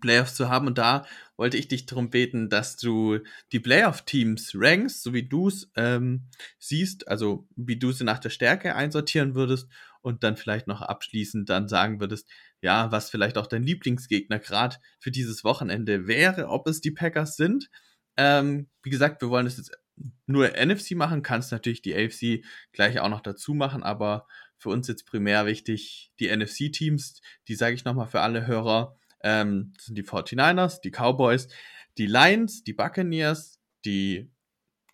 Playoffs 0.00 0.34
zu 0.34 0.48
haben. 0.48 0.66
Und 0.66 0.78
da 0.78 1.04
wollte 1.36 1.56
ich 1.56 1.68
dich 1.68 1.86
darum 1.86 2.10
beten, 2.10 2.48
dass 2.48 2.76
du 2.76 3.18
die 3.52 3.60
Playoff-Teams 3.60 4.52
rankst, 4.54 5.02
so 5.02 5.12
wie 5.12 5.28
du 5.28 5.48
es 5.48 5.70
ähm, 5.76 6.28
siehst, 6.58 7.08
also 7.08 7.48
wie 7.56 7.78
du 7.78 7.92
sie 7.92 8.04
nach 8.04 8.18
der 8.18 8.30
Stärke 8.30 8.74
einsortieren 8.74 9.34
würdest 9.34 9.68
und 10.02 10.22
dann 10.22 10.36
vielleicht 10.36 10.66
noch 10.66 10.82
abschließend 10.82 11.48
dann 11.48 11.68
sagen 11.68 12.00
würdest, 12.00 12.28
ja, 12.62 12.92
was 12.92 13.10
vielleicht 13.10 13.38
auch 13.38 13.46
dein 13.46 13.62
Lieblingsgegner 13.62 14.38
gerade 14.38 14.76
für 14.98 15.10
dieses 15.10 15.44
Wochenende 15.44 16.06
wäre, 16.06 16.48
ob 16.48 16.66
es 16.66 16.80
die 16.80 16.90
Packers 16.90 17.36
sind. 17.36 17.70
Ähm, 18.16 18.68
wie 18.82 18.90
gesagt, 18.90 19.22
wir 19.22 19.30
wollen 19.30 19.46
es 19.46 19.56
jetzt 19.56 19.72
nur 20.26 20.50
NFC 20.56 20.92
machen, 20.92 21.22
kannst 21.22 21.52
natürlich 21.52 21.82
die 21.82 21.94
AFC 21.94 22.44
gleich 22.72 23.00
auch 23.00 23.08
noch 23.08 23.20
dazu 23.20 23.54
machen, 23.54 23.82
aber 23.82 24.26
für 24.56 24.68
uns 24.68 24.88
jetzt 24.88 25.06
primär 25.06 25.46
wichtig 25.46 26.12
die 26.20 26.34
NFC-Teams, 26.34 27.22
die 27.48 27.54
sage 27.54 27.74
ich 27.74 27.84
nochmal 27.84 28.06
für 28.06 28.20
alle 28.20 28.46
Hörer, 28.46 28.96
ähm, 29.22 29.72
sind 29.78 29.96
die 29.96 30.04
49ers, 30.04 30.80
die 30.80 30.90
Cowboys, 30.90 31.48
die 31.98 32.06
Lions, 32.06 32.62
die 32.62 32.72
Buccaneers, 32.72 33.58
die 33.84 34.30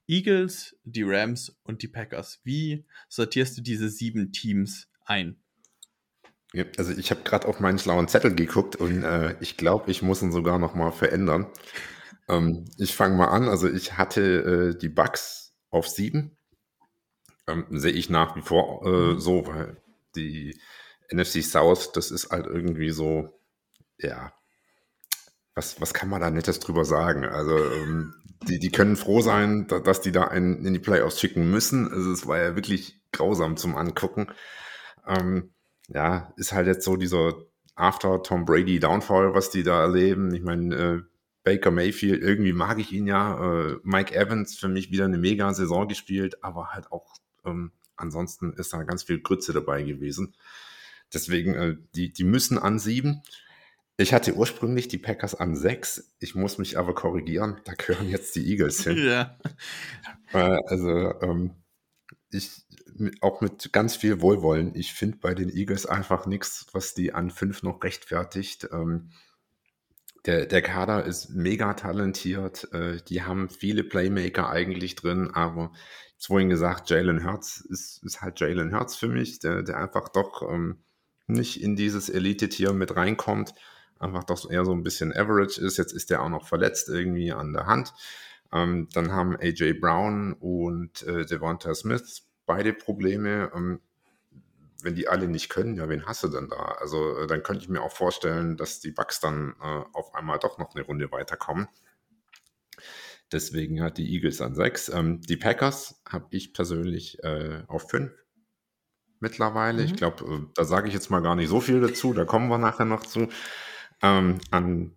Eagles, 0.08 0.76
die 0.84 1.02
Rams 1.02 1.56
und 1.64 1.82
die 1.82 1.88
Packers. 1.88 2.40
Wie 2.44 2.84
sortierst 3.08 3.58
du 3.58 3.62
diese 3.62 3.88
sieben 3.88 4.32
Teams 4.32 4.88
ein? 5.04 5.36
Ja, 6.52 6.64
also 6.78 6.92
ich 6.92 7.10
habe 7.10 7.22
gerade 7.22 7.48
auf 7.48 7.60
meinen 7.60 7.78
schlauen 7.78 8.08
Zettel 8.08 8.34
geguckt 8.34 8.76
und 8.76 9.02
äh, 9.02 9.36
ich 9.40 9.56
glaube, 9.56 9.90
ich 9.90 10.02
muss 10.02 10.22
ihn 10.22 10.32
sogar 10.32 10.58
noch 10.58 10.74
mal 10.74 10.92
verändern. 10.92 11.46
Ähm, 12.28 12.64
ich 12.78 12.94
fange 12.94 13.16
mal 13.16 13.28
an. 13.28 13.48
Also 13.48 13.68
ich 13.68 13.96
hatte 13.96 14.74
äh, 14.74 14.78
die 14.78 14.88
Bucks 14.88 15.54
auf 15.70 15.88
sieben. 15.88 16.36
Ähm, 17.46 17.66
sehe 17.70 17.92
ich 17.92 18.10
nach 18.10 18.36
wie 18.36 18.42
vor 18.42 18.84
äh, 18.84 19.14
mhm. 19.14 19.20
so, 19.20 19.46
weil 19.46 19.76
die 20.16 20.58
NFC 21.12 21.42
South, 21.42 21.92
das 21.92 22.10
ist 22.10 22.30
halt 22.30 22.46
irgendwie 22.46 22.90
so, 22.90 23.38
ja, 23.98 24.32
was, 25.54 25.80
was 25.80 25.94
kann 25.94 26.08
man 26.08 26.20
da 26.20 26.30
Nettes 26.30 26.60
drüber 26.60 26.84
sagen? 26.84 27.24
Also, 27.24 27.56
ähm, 27.56 28.14
die, 28.48 28.58
die 28.58 28.70
können 28.70 28.96
froh 28.96 29.22
sein, 29.22 29.66
da, 29.68 29.78
dass 29.80 30.00
die 30.00 30.12
da 30.12 30.24
einen 30.24 30.64
in 30.64 30.74
die 30.74 30.78
Playoffs 30.78 31.20
schicken 31.20 31.50
müssen. 31.50 31.90
Also, 31.90 32.12
es 32.12 32.26
war 32.26 32.38
ja 32.38 32.56
wirklich 32.56 33.00
grausam 33.12 33.56
zum 33.56 33.76
Angucken. 33.76 34.28
Ähm, 35.06 35.50
ja, 35.88 36.32
ist 36.36 36.52
halt 36.52 36.66
jetzt 36.66 36.84
so 36.84 36.96
dieser 36.96 37.34
After 37.74 38.22
Tom 38.22 38.44
Brady 38.44 38.80
Downfall, 38.80 39.34
was 39.34 39.50
die 39.50 39.62
da 39.62 39.80
erleben. 39.80 40.34
Ich 40.34 40.42
meine, 40.42 40.74
äh, 40.74 41.02
Baker 41.46 41.70
Mayfield, 41.70 42.22
irgendwie 42.22 42.52
mag 42.52 42.80
ich 42.80 42.90
ihn 42.90 43.06
ja. 43.06 43.68
Äh, 43.68 43.76
Mike 43.84 44.12
Evans 44.12 44.56
für 44.56 44.66
mich 44.66 44.90
wieder 44.90 45.04
eine 45.04 45.16
mega 45.16 45.54
Saison 45.54 45.86
gespielt, 45.86 46.42
aber 46.42 46.70
halt 46.70 46.90
auch 46.90 47.06
ähm, 47.44 47.70
ansonsten 47.94 48.52
ist 48.54 48.72
da 48.72 48.82
ganz 48.82 49.04
viel 49.04 49.20
Grütze 49.20 49.52
dabei 49.52 49.84
gewesen. 49.84 50.34
Deswegen, 51.14 51.54
äh, 51.54 51.76
die, 51.94 52.12
die 52.12 52.24
müssen 52.24 52.58
an 52.58 52.80
sieben. 52.80 53.22
Ich 53.96 54.12
hatte 54.12 54.34
ursprünglich 54.34 54.88
die 54.88 54.98
Packers 54.98 55.36
an 55.36 55.54
sechs. 55.54 56.12
Ich 56.18 56.34
muss 56.34 56.58
mich 56.58 56.78
aber 56.78 56.96
korrigieren. 56.96 57.60
Da 57.64 57.74
gehören 57.74 58.08
jetzt 58.08 58.34
die 58.34 58.50
Eagles 58.50 58.82
hin. 58.82 58.96
Ja. 59.06 59.38
Äh, 60.32 60.58
also, 60.66 60.90
ähm, 61.20 61.52
ich, 62.30 62.66
auch 63.20 63.40
mit 63.40 63.72
ganz 63.72 63.94
viel 63.94 64.20
Wohlwollen, 64.20 64.74
ich 64.74 64.94
finde 64.94 65.18
bei 65.18 65.32
den 65.32 65.54
Eagles 65.54 65.86
einfach 65.86 66.26
nichts, 66.26 66.66
was 66.72 66.92
die 66.92 67.14
an 67.14 67.30
fünf 67.30 67.62
noch 67.62 67.84
rechtfertigt. 67.84 68.68
Ähm, 68.72 69.12
der, 70.26 70.46
der 70.46 70.62
Kader 70.62 71.04
ist 71.04 71.30
mega 71.30 71.74
talentiert. 71.74 72.72
Äh, 72.72 72.98
die 73.08 73.22
haben 73.22 73.48
viele 73.48 73.84
Playmaker 73.84 74.50
eigentlich 74.50 74.96
drin, 74.96 75.30
aber 75.32 75.72
ich 76.18 76.26
vorhin 76.26 76.48
gesagt, 76.48 76.90
Jalen 76.90 77.24
Hurts 77.24 77.60
ist, 77.60 78.02
ist 78.04 78.22
halt 78.22 78.40
Jalen 78.40 78.74
Hurts 78.74 78.96
für 78.96 79.08
mich, 79.08 79.38
der, 79.38 79.62
der 79.62 79.78
einfach 79.78 80.08
doch 80.08 80.42
ähm, 80.50 80.78
nicht 81.26 81.62
in 81.62 81.76
dieses 81.76 82.08
Elite-Tier 82.08 82.72
mit 82.72 82.96
reinkommt, 82.96 83.54
einfach 83.98 84.24
doch 84.24 84.50
eher 84.50 84.64
so 84.64 84.72
ein 84.72 84.82
bisschen 84.82 85.14
average 85.14 85.60
ist. 85.60 85.76
Jetzt 85.76 85.92
ist 85.92 86.10
der 86.10 86.22
auch 86.22 86.28
noch 86.28 86.46
verletzt 86.46 86.88
irgendwie 86.88 87.32
an 87.32 87.52
der 87.52 87.66
Hand. 87.66 87.92
Ähm, 88.52 88.88
dann 88.92 89.12
haben 89.12 89.36
AJ 89.36 89.74
Brown 89.74 90.32
und 90.34 91.02
äh, 91.02 91.26
Devonta 91.26 91.74
Smith 91.74 92.26
beide 92.46 92.72
Probleme. 92.72 93.50
Ähm, 93.54 93.80
wenn 94.86 94.94
die 94.94 95.08
alle 95.08 95.26
nicht 95.26 95.48
können, 95.48 95.76
ja, 95.76 95.88
wen 95.88 96.06
hast 96.06 96.22
du 96.22 96.28
denn 96.28 96.48
da? 96.48 96.76
Also 96.80 97.18
äh, 97.18 97.26
dann 97.26 97.42
könnte 97.42 97.62
ich 97.62 97.68
mir 97.68 97.82
auch 97.82 97.92
vorstellen, 97.92 98.56
dass 98.56 98.78
die 98.78 98.92
Bucks 98.92 99.18
dann 99.18 99.56
äh, 99.60 99.84
auf 99.92 100.14
einmal 100.14 100.38
doch 100.38 100.58
noch 100.58 100.74
eine 100.74 100.84
Runde 100.84 101.10
weiterkommen. 101.10 101.68
Deswegen 103.32 103.82
hat 103.82 103.98
die 103.98 104.14
Eagles 104.14 104.40
an 104.40 104.54
sechs. 104.54 104.88
Ähm, 104.88 105.20
die 105.20 105.36
Packers 105.36 106.00
habe 106.08 106.28
ich 106.30 106.54
persönlich 106.54 107.22
äh, 107.24 107.64
auf 107.66 107.90
fünf 107.90 108.12
mittlerweile. 109.18 109.82
Mhm. 109.82 109.86
Ich 109.86 109.96
glaube, 109.96 110.24
äh, 110.24 110.46
da 110.54 110.64
sage 110.64 110.86
ich 110.86 110.94
jetzt 110.94 111.10
mal 111.10 111.20
gar 111.20 111.34
nicht 111.34 111.48
so 111.48 111.60
viel 111.60 111.80
dazu, 111.80 112.12
da 112.12 112.24
kommen 112.24 112.48
wir 112.48 112.58
nachher 112.58 112.84
noch 112.84 113.02
zu. 113.02 113.28
Ähm, 114.02 114.38
an 114.52 114.94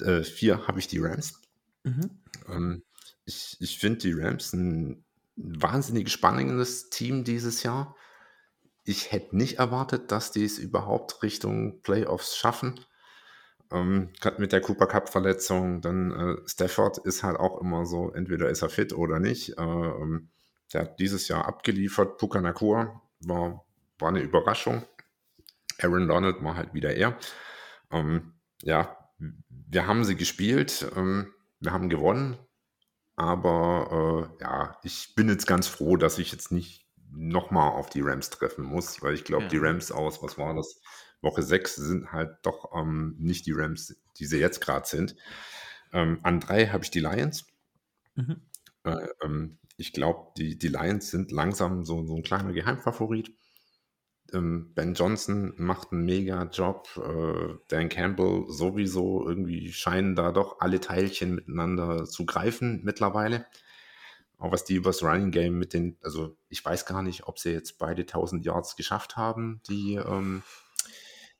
äh, 0.00 0.22
vier 0.22 0.66
habe 0.66 0.78
ich 0.78 0.88
die 0.88 0.98
Rams. 0.98 1.42
Mhm. 1.84 2.22
Ähm, 2.48 2.82
ich 3.26 3.58
ich 3.60 3.78
finde 3.78 3.98
die 3.98 4.14
Rams 4.14 4.54
ein 4.54 5.04
wahnsinnig 5.36 6.10
spannendes 6.10 6.88
Team 6.88 7.24
dieses 7.24 7.62
Jahr. 7.62 7.94
Ich 8.90 9.12
hätte 9.12 9.36
nicht 9.36 9.60
erwartet, 9.60 10.10
dass 10.10 10.32
die 10.32 10.44
es 10.44 10.58
überhaupt 10.58 11.22
Richtung 11.22 11.80
Playoffs 11.82 12.36
schaffen. 12.36 12.80
Ähm, 13.70 14.12
Gerade 14.20 14.40
mit 14.40 14.50
der 14.50 14.60
Cooper 14.60 14.88
Cup-Verletzung, 14.88 15.80
dann 15.80 16.10
äh, 16.10 16.48
Stafford 16.48 16.98
ist 16.98 17.22
halt 17.22 17.38
auch 17.38 17.60
immer 17.60 17.86
so, 17.86 18.10
entweder 18.10 18.50
ist 18.50 18.62
er 18.62 18.68
fit 18.68 18.92
oder 18.92 19.20
nicht. 19.20 19.56
Äh, 19.56 19.62
ähm, 19.62 20.30
der 20.72 20.80
hat 20.80 20.98
dieses 20.98 21.28
Jahr 21.28 21.46
abgeliefert. 21.46 22.18
Puka 22.18 22.40
Nakua 22.40 23.00
war, 23.20 23.64
war 24.00 24.08
eine 24.08 24.22
Überraschung. 24.22 24.84
Aaron 25.80 26.08
Donald 26.08 26.42
war 26.42 26.56
halt 26.56 26.74
wieder 26.74 26.92
er. 26.92 27.16
Ähm, 27.92 28.32
ja, 28.62 28.98
wir 29.68 29.86
haben 29.86 30.02
sie 30.02 30.16
gespielt, 30.16 30.90
ähm, 30.96 31.32
wir 31.60 31.70
haben 31.72 31.90
gewonnen, 31.90 32.38
aber 33.14 34.32
äh, 34.40 34.42
ja, 34.42 34.80
ich 34.82 35.14
bin 35.14 35.28
jetzt 35.28 35.46
ganz 35.46 35.68
froh, 35.68 35.96
dass 35.96 36.18
ich 36.18 36.32
jetzt 36.32 36.50
nicht 36.50 36.79
nochmal 37.12 37.72
auf 37.72 37.90
die 37.90 38.00
Rams 38.02 38.30
treffen 38.30 38.64
muss, 38.64 39.02
weil 39.02 39.14
ich 39.14 39.24
glaube, 39.24 39.44
ja. 39.44 39.48
die 39.48 39.58
Rams 39.58 39.92
aus, 39.92 40.22
was 40.22 40.38
war 40.38 40.54
das? 40.54 40.80
Woche 41.22 41.42
6 41.42 41.76
sind 41.76 42.12
halt 42.12 42.38
doch 42.42 42.72
ähm, 42.74 43.16
nicht 43.18 43.46
die 43.46 43.52
Rams, 43.52 43.96
die 44.18 44.26
sie 44.26 44.38
jetzt 44.38 44.60
gerade 44.60 44.86
sind. 44.86 45.16
Ähm, 45.92 46.20
an 46.22 46.40
drei 46.40 46.66
habe 46.68 46.84
ich 46.84 46.90
die 46.90 47.00
Lions. 47.00 47.46
Mhm. 48.14 48.40
Äh, 48.84 49.06
ähm, 49.22 49.58
ich 49.76 49.92
glaube, 49.92 50.32
die, 50.36 50.58
die 50.58 50.68
Lions 50.68 51.10
sind 51.10 51.32
langsam 51.32 51.84
so, 51.84 52.06
so 52.06 52.16
ein 52.16 52.22
kleiner 52.22 52.52
Geheimfavorit. 52.52 53.32
Ähm, 54.32 54.72
ben 54.74 54.94
Johnson 54.94 55.54
macht 55.56 55.92
einen 55.92 56.04
mega 56.04 56.44
Job. 56.44 56.88
Äh, 56.96 57.54
Dan 57.68 57.88
Campbell 57.88 58.44
sowieso. 58.48 59.26
Irgendwie 59.26 59.72
scheinen 59.72 60.14
da 60.14 60.32
doch 60.32 60.60
alle 60.60 60.80
Teilchen 60.80 61.34
miteinander 61.34 62.04
zu 62.04 62.26
greifen 62.26 62.80
mittlerweile. 62.84 63.46
Auch 64.40 64.52
was 64.52 64.64
die 64.64 64.74
übers 64.74 65.02
Running 65.02 65.30
Game 65.30 65.58
mit 65.58 65.74
den, 65.74 65.96
also 66.02 66.36
ich 66.48 66.64
weiß 66.64 66.86
gar 66.86 67.02
nicht, 67.02 67.28
ob 67.28 67.38
sie 67.38 67.50
jetzt 67.52 67.78
beide 67.78 68.02
1000 68.02 68.44
Yards 68.44 68.74
geschafft 68.74 69.16
haben, 69.16 69.60
die, 69.68 69.94
ähm, 69.94 70.42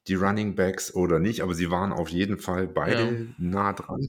die 0.07 0.15
Running 0.15 0.55
Backs 0.55 0.95
oder 0.95 1.19
nicht, 1.19 1.41
aber 1.43 1.55
sie 1.55 1.71
waren 1.71 1.93
auf 1.93 2.09
jeden 2.11 2.39
Fall 2.39 2.69
beide 2.69 3.05
Ja. 3.05 3.27
nah 3.39 3.73
dran. 3.73 4.07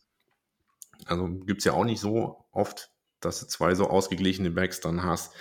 Also 1.06 1.28
gibt 1.30 1.60
es 1.60 1.66
ja 1.66 1.74
auch 1.74 1.86
nicht 1.86 2.02
so 2.02 2.46
oft, 2.52 2.92
dass 3.22 3.40
du 3.40 3.48
zwei 3.48 3.76
so 3.76 3.90
ausgeglichene 3.90 4.52
Backs 4.52 4.82
dann 4.82 5.04
hast. 5.04 5.34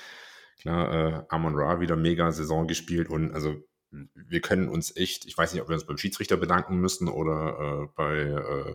Klar, 0.61 0.93
äh, 0.93 1.25
Amon 1.29 1.55
Ra 1.57 1.81
wieder 1.81 1.97
mega 1.97 2.31
Saison 2.33 2.67
gespielt 2.67 3.09
und 3.09 3.33
also 3.35 3.57
wir 3.91 4.41
können 4.41 4.69
uns 4.69 4.95
echt, 4.97 5.25
ich 5.27 5.37
weiß 5.37 5.53
nicht, 5.53 5.63
ob 5.63 5.69
wir 5.69 5.75
uns 5.75 5.87
beim 5.87 5.99
Schiedsrichter 5.99 6.37
bedanken 6.37 6.77
müssen 6.77 7.09
oder 7.09 7.83
äh, 7.83 7.89
bei 7.97 8.17
äh, 8.19 8.75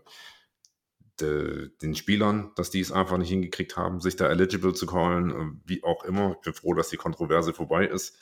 de, 1.20 1.70
den 1.82 1.96
Spielern, 1.96 2.52
dass 2.56 2.70
die 2.70 2.80
es 2.80 2.92
einfach 2.92 3.18
nicht 3.18 3.30
hingekriegt 3.30 3.78
haben, 3.78 4.02
sich 4.02 4.16
da 4.16 4.30
eligible 4.30 4.74
zu 4.74 4.86
callen, 4.86 5.32
äh, 5.32 5.62
wie 5.66 5.84
auch 5.84 6.04
immer. 6.04 6.34
Ich 6.34 6.42
bin 6.42 6.54
froh, 6.54 6.74
dass 6.74 6.90
die 6.90 6.98
Kontroverse 6.98 7.54
vorbei 7.54 7.86
ist. 7.88 8.18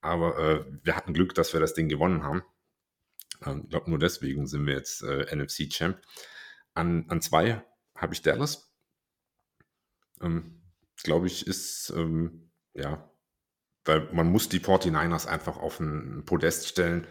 Aber 0.00 0.38
äh, 0.38 0.64
wir 0.82 0.96
hatten 0.96 1.14
Glück, 1.14 1.34
dass 1.34 1.52
wir 1.52 1.60
das 1.60 1.74
Ding 1.74 1.88
gewonnen 1.88 2.24
haben. 2.24 2.42
Ähm, 3.44 3.62
Ich 3.64 3.70
glaube, 3.70 3.90
nur 3.90 3.98
deswegen 3.98 4.46
sind 4.46 4.66
wir 4.66 4.74
jetzt 4.74 5.02
äh, 5.02 5.34
NFC-Champ. 5.34 6.00
An, 6.74 7.06
an 7.08 7.20
zwei 7.20 7.64
habe 7.96 8.14
ich 8.14 8.22
Dallas. 8.22 8.72
Ähm, 10.20 10.58
Glaube 11.02 11.26
ich, 11.26 11.46
ist, 11.46 11.92
ähm, 11.96 12.50
ja, 12.74 13.10
weil 13.84 14.08
man 14.12 14.30
muss 14.30 14.48
die 14.48 14.60
49ers 14.60 15.26
einfach 15.26 15.56
auf 15.56 15.80
ein 15.80 16.24
Podest 16.24 16.68
stellen. 16.68 17.06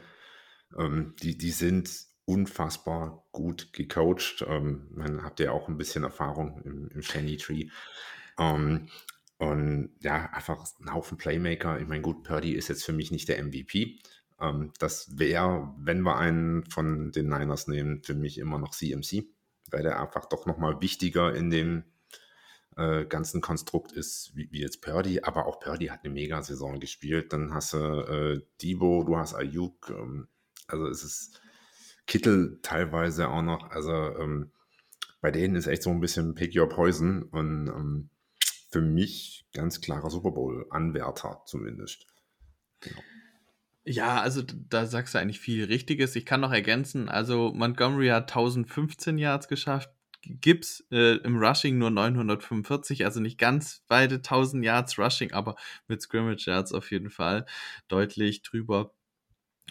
Ähm, 0.77 1.15
die, 1.21 1.37
die 1.37 1.51
sind 1.51 1.89
unfassbar 2.25 3.25
gut 3.31 3.73
gecoacht. 3.73 4.45
Ähm, 4.47 4.87
man 4.91 5.23
habt 5.23 5.39
ja 5.39 5.51
auch 5.51 5.67
ein 5.67 5.77
bisschen 5.77 6.03
Erfahrung 6.03 6.61
im, 6.63 6.87
im 6.89 7.01
Shiny 7.01 7.37
Tree. 7.37 7.69
Ähm, 8.37 8.89
und 9.37 9.95
ja, 10.01 10.29
einfach 10.31 10.65
ein 10.79 10.93
Haufen 10.93 11.17
Playmaker. 11.17 11.79
Ich 11.79 11.87
meine, 11.87 12.01
gut, 12.01 12.23
Purdy 12.23 12.53
ist 12.53 12.67
jetzt 12.67 12.85
für 12.85 12.93
mich 12.93 13.11
nicht 13.11 13.27
der 13.27 13.43
MVP. 13.43 13.99
Ähm, 14.39 14.71
das 14.79 15.17
wäre, 15.17 15.73
wenn 15.79 16.01
wir 16.01 16.17
einen 16.17 16.63
von 16.65 17.11
den 17.11 17.27
Niners 17.27 17.67
nehmen, 17.67 18.03
für 18.03 18.13
mich 18.13 18.37
immer 18.37 18.59
noch 18.59 18.71
CMC, 18.71 19.25
weil 19.71 19.83
der 19.83 19.99
einfach 19.99 20.25
doch 20.25 20.45
nochmal 20.45 20.79
wichtiger 20.81 21.33
in 21.33 21.49
dem 21.49 21.83
äh, 22.77 23.05
ganzen 23.05 23.41
Konstrukt 23.41 23.91
ist, 23.91 24.31
wie, 24.35 24.51
wie 24.51 24.61
jetzt 24.61 24.81
Purdy. 24.81 25.21
Aber 25.21 25.47
auch 25.47 25.59
Purdy 25.59 25.87
hat 25.87 26.03
eine 26.03 26.13
Mega-Saison 26.13 26.79
gespielt. 26.79 27.33
Dann 27.33 27.53
hast 27.53 27.73
du 27.73 27.77
äh, 27.77 28.41
Debo, 28.61 29.03
du 29.03 29.17
hast 29.17 29.33
Ayuk. 29.33 29.89
Ähm, 29.89 30.27
also 30.67 30.87
es 30.87 31.03
ist 31.03 31.41
Kittel 32.07 32.59
teilweise 32.61 33.29
auch 33.29 33.41
noch. 33.41 33.69
Also 33.69 33.91
ähm, 33.91 34.51
bei 35.21 35.31
denen 35.31 35.55
ist 35.55 35.67
echt 35.67 35.83
so 35.83 35.91
ein 35.91 36.01
bisschen 36.01 36.35
Pick 36.35 36.55
Your 36.55 36.67
Poison 36.67 37.23
und 37.23 37.67
ähm, 37.67 38.09
für 38.71 38.81
mich 38.81 39.45
ganz 39.53 39.81
klarer 39.81 40.09
Super 40.09 40.31
Bowl-Anwärter 40.31 41.43
zumindest. 41.45 42.07
Ja, 43.83 44.21
also 44.21 44.41
da 44.43 44.85
sagst 44.85 45.13
du 45.13 45.19
eigentlich 45.19 45.39
viel 45.39 45.65
Richtiges. 45.65 46.15
Ich 46.15 46.25
kann 46.25 46.41
noch 46.41 46.51
ergänzen, 46.51 47.09
also 47.09 47.51
Montgomery 47.53 48.07
hat 48.09 48.29
1015 48.29 49.17
Yards 49.17 49.47
geschafft, 49.47 49.89
Gibbs 50.23 50.85
äh, 50.91 51.17
im 51.17 51.37
Rushing 51.37 51.77
nur 51.77 51.89
945, 51.89 53.05
also 53.05 53.19
nicht 53.19 53.39
ganz 53.39 53.83
beide 53.87 54.15
1000 54.15 54.63
Yards 54.63 54.99
Rushing, 54.99 55.33
aber 55.33 55.55
mit 55.87 56.01
Scrimmage 56.01 56.45
Yards 56.45 56.73
auf 56.73 56.91
jeden 56.91 57.09
Fall 57.09 57.45
deutlich 57.87 58.43
drüber. 58.43 58.93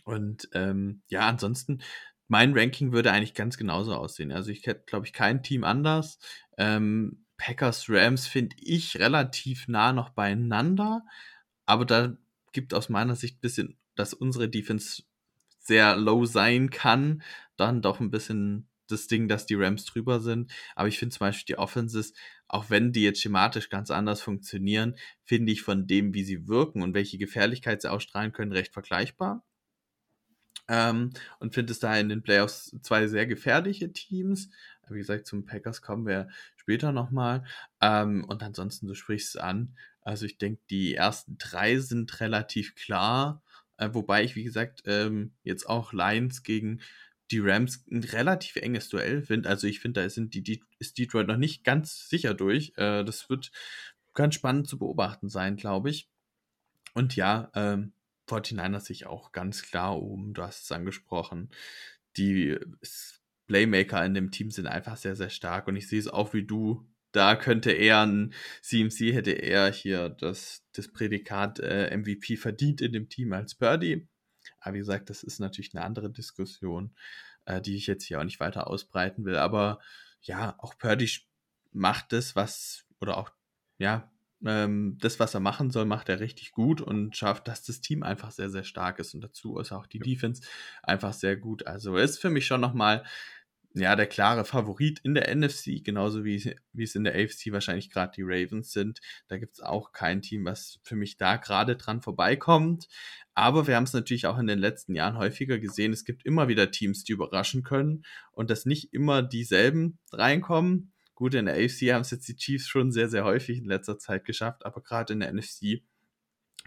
Und 0.05 0.49
ähm, 0.55 1.03
ja, 1.09 1.29
ansonsten, 1.29 1.83
mein 2.31 2.57
Ranking 2.57 2.93
würde 2.93 3.11
eigentlich 3.11 3.35
ganz 3.35 3.57
genauso 3.57 3.93
aussehen. 3.93 4.31
Also 4.31 4.51
ich 4.51 4.65
hätte, 4.65 4.85
glaube 4.87 5.05
ich, 5.05 5.13
kein 5.13 5.43
Team 5.43 5.65
anders. 5.65 6.21
Ähm, 6.57 7.25
Packers, 7.37 7.87
Rams 7.89 8.29
finde 8.29 8.55
ich 8.61 8.99
relativ 9.01 9.67
nah 9.67 9.93
noch 9.93 10.11
beieinander, 10.11 11.03
aber 11.67 11.85
da 11.85 12.17
gibt 12.53 12.73
aus 12.73 12.89
meiner 12.89 13.17
Sicht 13.17 13.39
ein 13.39 13.41
bisschen, 13.41 13.79
dass 13.97 14.15
unsere 14.15 14.49
Defense 14.49 15.03
sehr 15.59 15.97
low 15.97 16.25
sein 16.25 16.71
kann, 16.71 17.23
dann 17.57 17.83
doch 17.83 17.99
ein 17.99 18.13
bisschen 18.13 18.69
das 18.87 19.09
Ding, 19.09 19.27
dass 19.27 19.47
die 19.47 19.57
Rams 19.57 19.85
drüber 19.85 20.21
sind. 20.21 20.53
Aber 20.77 20.87
ich 20.87 20.99
finde 20.99 21.17
zum 21.17 21.27
Beispiel 21.27 21.55
die 21.55 21.59
Offenses, 21.59 22.13
auch 22.47 22.71
wenn 22.71 22.93
die 22.93 23.03
jetzt 23.03 23.21
schematisch 23.21 23.71
ganz 23.71 23.91
anders 23.91 24.21
funktionieren, 24.23 24.97
finde 25.25 25.51
ich 25.51 25.63
von 25.63 25.89
dem, 25.89 26.15
wie 26.15 26.25
sie 26.25 26.47
wirken 26.47 26.83
und 26.83 26.95
welche 26.95 27.19
Gefährlichkeit 27.19 27.83
sie 27.83 27.91
ausstrahlen 27.91 28.33
können, 28.33 28.53
recht 28.53 28.73
vergleichbar. 28.73 29.45
Ähm, 30.71 31.11
und 31.41 31.53
finde 31.53 31.73
es 31.73 31.81
da 31.81 31.99
in 31.99 32.09
den 32.09 32.23
Playoffs 32.23 32.75
zwei 32.83 33.09
sehr 33.09 33.27
gefährliche 33.27 33.93
Teams. 33.93 34.49
Wie 34.89 34.99
gesagt, 34.99 35.27
zum 35.27 35.45
Packers 35.45 35.83
kommen 35.83 36.07
wir 36.07 36.29
später 36.57 36.93
nochmal. 36.93 37.45
Ähm, 37.81 38.25
und 38.25 38.43
ansonsten, 38.43 38.87
du 38.87 38.95
sprichst 38.95 39.35
es 39.35 39.41
an. 39.41 39.77
Also 40.01 40.27
ich 40.27 40.39
denke, 40.39 40.63
die 40.71 40.95
ersten 40.95 41.37
drei 41.39 41.79
sind 41.79 42.21
relativ 42.21 42.75
klar. 42.77 43.43
Äh, 43.77 43.91
wobei 43.93 44.23
ich, 44.25 44.37
wie 44.37 44.45
gesagt, 44.45 44.83
ähm, 44.87 45.33
jetzt 45.43 45.69
auch 45.69 45.93
Lions 45.93 46.45
gegen 46.45 46.81
die 47.31 47.41
Rams 47.41 47.85
ein 47.91 48.03
relativ 48.05 48.57
enges 48.57 48.89
Duell 48.89 49.23
finde. 49.23 49.49
Also 49.49 49.67
ich 49.67 49.81
finde, 49.81 50.03
da 50.03 50.09
sind 50.09 50.35
die, 50.35 50.43
die, 50.43 50.63
ist 50.79 50.99
Detroit 50.99 51.27
noch 51.27 51.37
nicht 51.37 51.65
ganz 51.65 52.09
sicher 52.09 52.35
durch. 52.35 52.73
Äh, 52.77 53.05
das 53.05 53.29
wird 53.29 53.51
ganz 54.15 54.35
spannend 54.37 54.69
zu 54.69 54.79
beobachten 54.79 55.29
sein, 55.29 55.57
glaube 55.57 55.91
ich. 55.91 56.09
Und 56.95 57.17
ja, 57.17 57.51
ähm, 57.55 57.93
49ers 58.31 58.87
sich 58.87 59.07
auch 59.07 59.33
ganz 59.33 59.63
klar 59.63 60.01
oben, 60.01 60.35
du 60.35 60.43
hast 60.43 60.65
es 60.65 60.73
angesprochen. 60.73 61.51
Die 62.17 62.59
Playmaker 63.47 64.05
in 64.05 64.15
dem 64.15 64.31
Team 64.31 64.51
sind 64.51 64.67
einfach 64.67 64.97
sehr, 64.97 65.17
sehr 65.17 65.31
stark 65.31 65.67
und 65.67 65.77
ich 65.77 65.89
sehe 65.89 65.99
es 65.99 66.09
auch 66.09 66.33
wie 66.35 66.45
du. 66.45 66.87
Da 67.13 67.35
könnte 67.35 67.73
er 67.73 68.07
ein 68.07 68.33
CMC 68.63 69.13
hätte 69.13 69.33
er 69.33 69.73
hier 69.73 70.09
das, 70.09 70.65
das 70.73 70.93
Prädikat 70.93 71.59
äh, 71.59 71.97
MVP 71.97 72.37
verdient 72.37 72.81
in 72.81 72.93
dem 72.93 73.09
Team 73.09 73.33
als 73.33 73.57
Purdy. 73.57 74.09
Aber 74.61 74.75
wie 74.75 74.79
gesagt, 74.79 75.11
das 75.11 75.25
ist 75.25 75.41
natürlich 75.41 75.75
eine 75.75 75.85
andere 75.85 76.11
Diskussion, 76.11 76.95
äh, 77.47 77.61
die 77.61 77.77
ich 77.77 77.89
jetzt 77.89 78.05
hier 78.05 78.21
auch 78.21 78.25
nicht 78.25 78.39
weiter 78.39 78.69
ausbreiten 78.69 79.25
will. 79.25 79.37
Aber 79.37 79.81
ja, 80.23 80.55
auch 80.59 80.79
Purdy 80.79 81.11
macht 81.73 82.13
das, 82.13 82.37
was, 82.37 82.87
oder 83.01 83.17
auch, 83.17 83.31
ja, 83.79 84.13
ähm, 84.45 84.97
das, 85.01 85.21
was 85.21 85.35
er 85.35 85.41
machen 85.41 85.71
soll, 85.71 85.85
macht 85.85 86.09
er 86.09 86.21
richtig 86.21 86.53
gut 86.53 86.81
und 86.81 87.17
schafft, 87.17 87.49
dass 87.49 87.63
das 87.63 87.81
Team 87.81 88.03
einfach 88.03 88.31
sehr, 88.31 88.51
sehr 88.51 88.65
stark 88.65 88.99
ist. 88.99 89.15
Und 89.15 89.23
dazu 89.23 89.59
ist 89.59 89.73
auch 89.73 89.87
die 89.87 89.99
Defense 89.99 90.43
einfach 90.83 91.13
sehr 91.13 91.37
gut. 91.37 91.67
Also 91.67 91.97
ist 91.97 92.19
für 92.19 92.31
mich 92.31 92.47
schon 92.47 92.61
nochmal 92.61 93.05
ja, 93.75 93.95
der 93.95 94.07
klare 94.07 94.45
Favorit 94.45 94.99
in 95.05 95.15
der 95.15 95.35
NFC, 95.35 95.85
genauso 95.85 96.25
wie, 96.25 96.57
wie 96.73 96.83
es 96.83 96.97
in 96.97 97.05
der 97.05 97.15
AFC 97.15 97.53
wahrscheinlich 97.53 97.91
gerade 97.91 98.13
die 98.17 98.23
Ravens 98.25 98.73
sind. 98.73 99.01
Da 99.29 99.39
gibt 99.39 99.55
es 99.55 99.61
auch 99.61 99.93
kein 99.93 100.23
Team, 100.23 100.45
was 100.45 100.81
für 100.83 100.97
mich 100.97 101.19
da 101.19 101.37
gerade 101.37 101.77
dran 101.77 102.03
vorbeikommt. 102.03 102.89
Aber 103.35 103.69
wir 103.69 103.77
haben 103.77 103.85
es 103.85 103.93
natürlich 103.93 104.27
auch 104.27 104.39
in 104.39 104.49
den 104.49 104.59
letzten 104.59 104.95
Jahren 104.97 105.19
häufiger 105.19 105.59
gesehen. 105.59 105.93
Es 105.93 106.05
gibt 106.05 106.27
immer 106.27 106.49
wieder 106.49 106.73
Teams, 106.73 107.05
die 107.05 107.13
überraschen 107.13 107.63
können 107.63 108.03
und 108.33 108.51
dass 108.51 108.67
nicht 108.67 108.93
immer 108.93 109.23
dieselben 109.23 109.99
reinkommen. 110.13 110.93
Gut, 111.21 111.35
in 111.35 111.45
der 111.45 111.55
AFC 111.57 111.93
haben 111.93 112.01
es 112.01 112.11
jetzt 112.13 112.27
die 112.29 112.37
Chiefs 112.37 112.67
schon 112.67 112.93
sehr, 112.93 113.11
sehr 113.11 113.25
häufig 113.25 113.59
in 113.59 113.67
letzter 113.67 113.99
Zeit 113.99 114.25
geschafft, 114.25 114.65
aber 114.65 114.81
gerade 114.83 115.13
in 115.13 115.21
der 115.21 115.31
NFC 115.31 115.83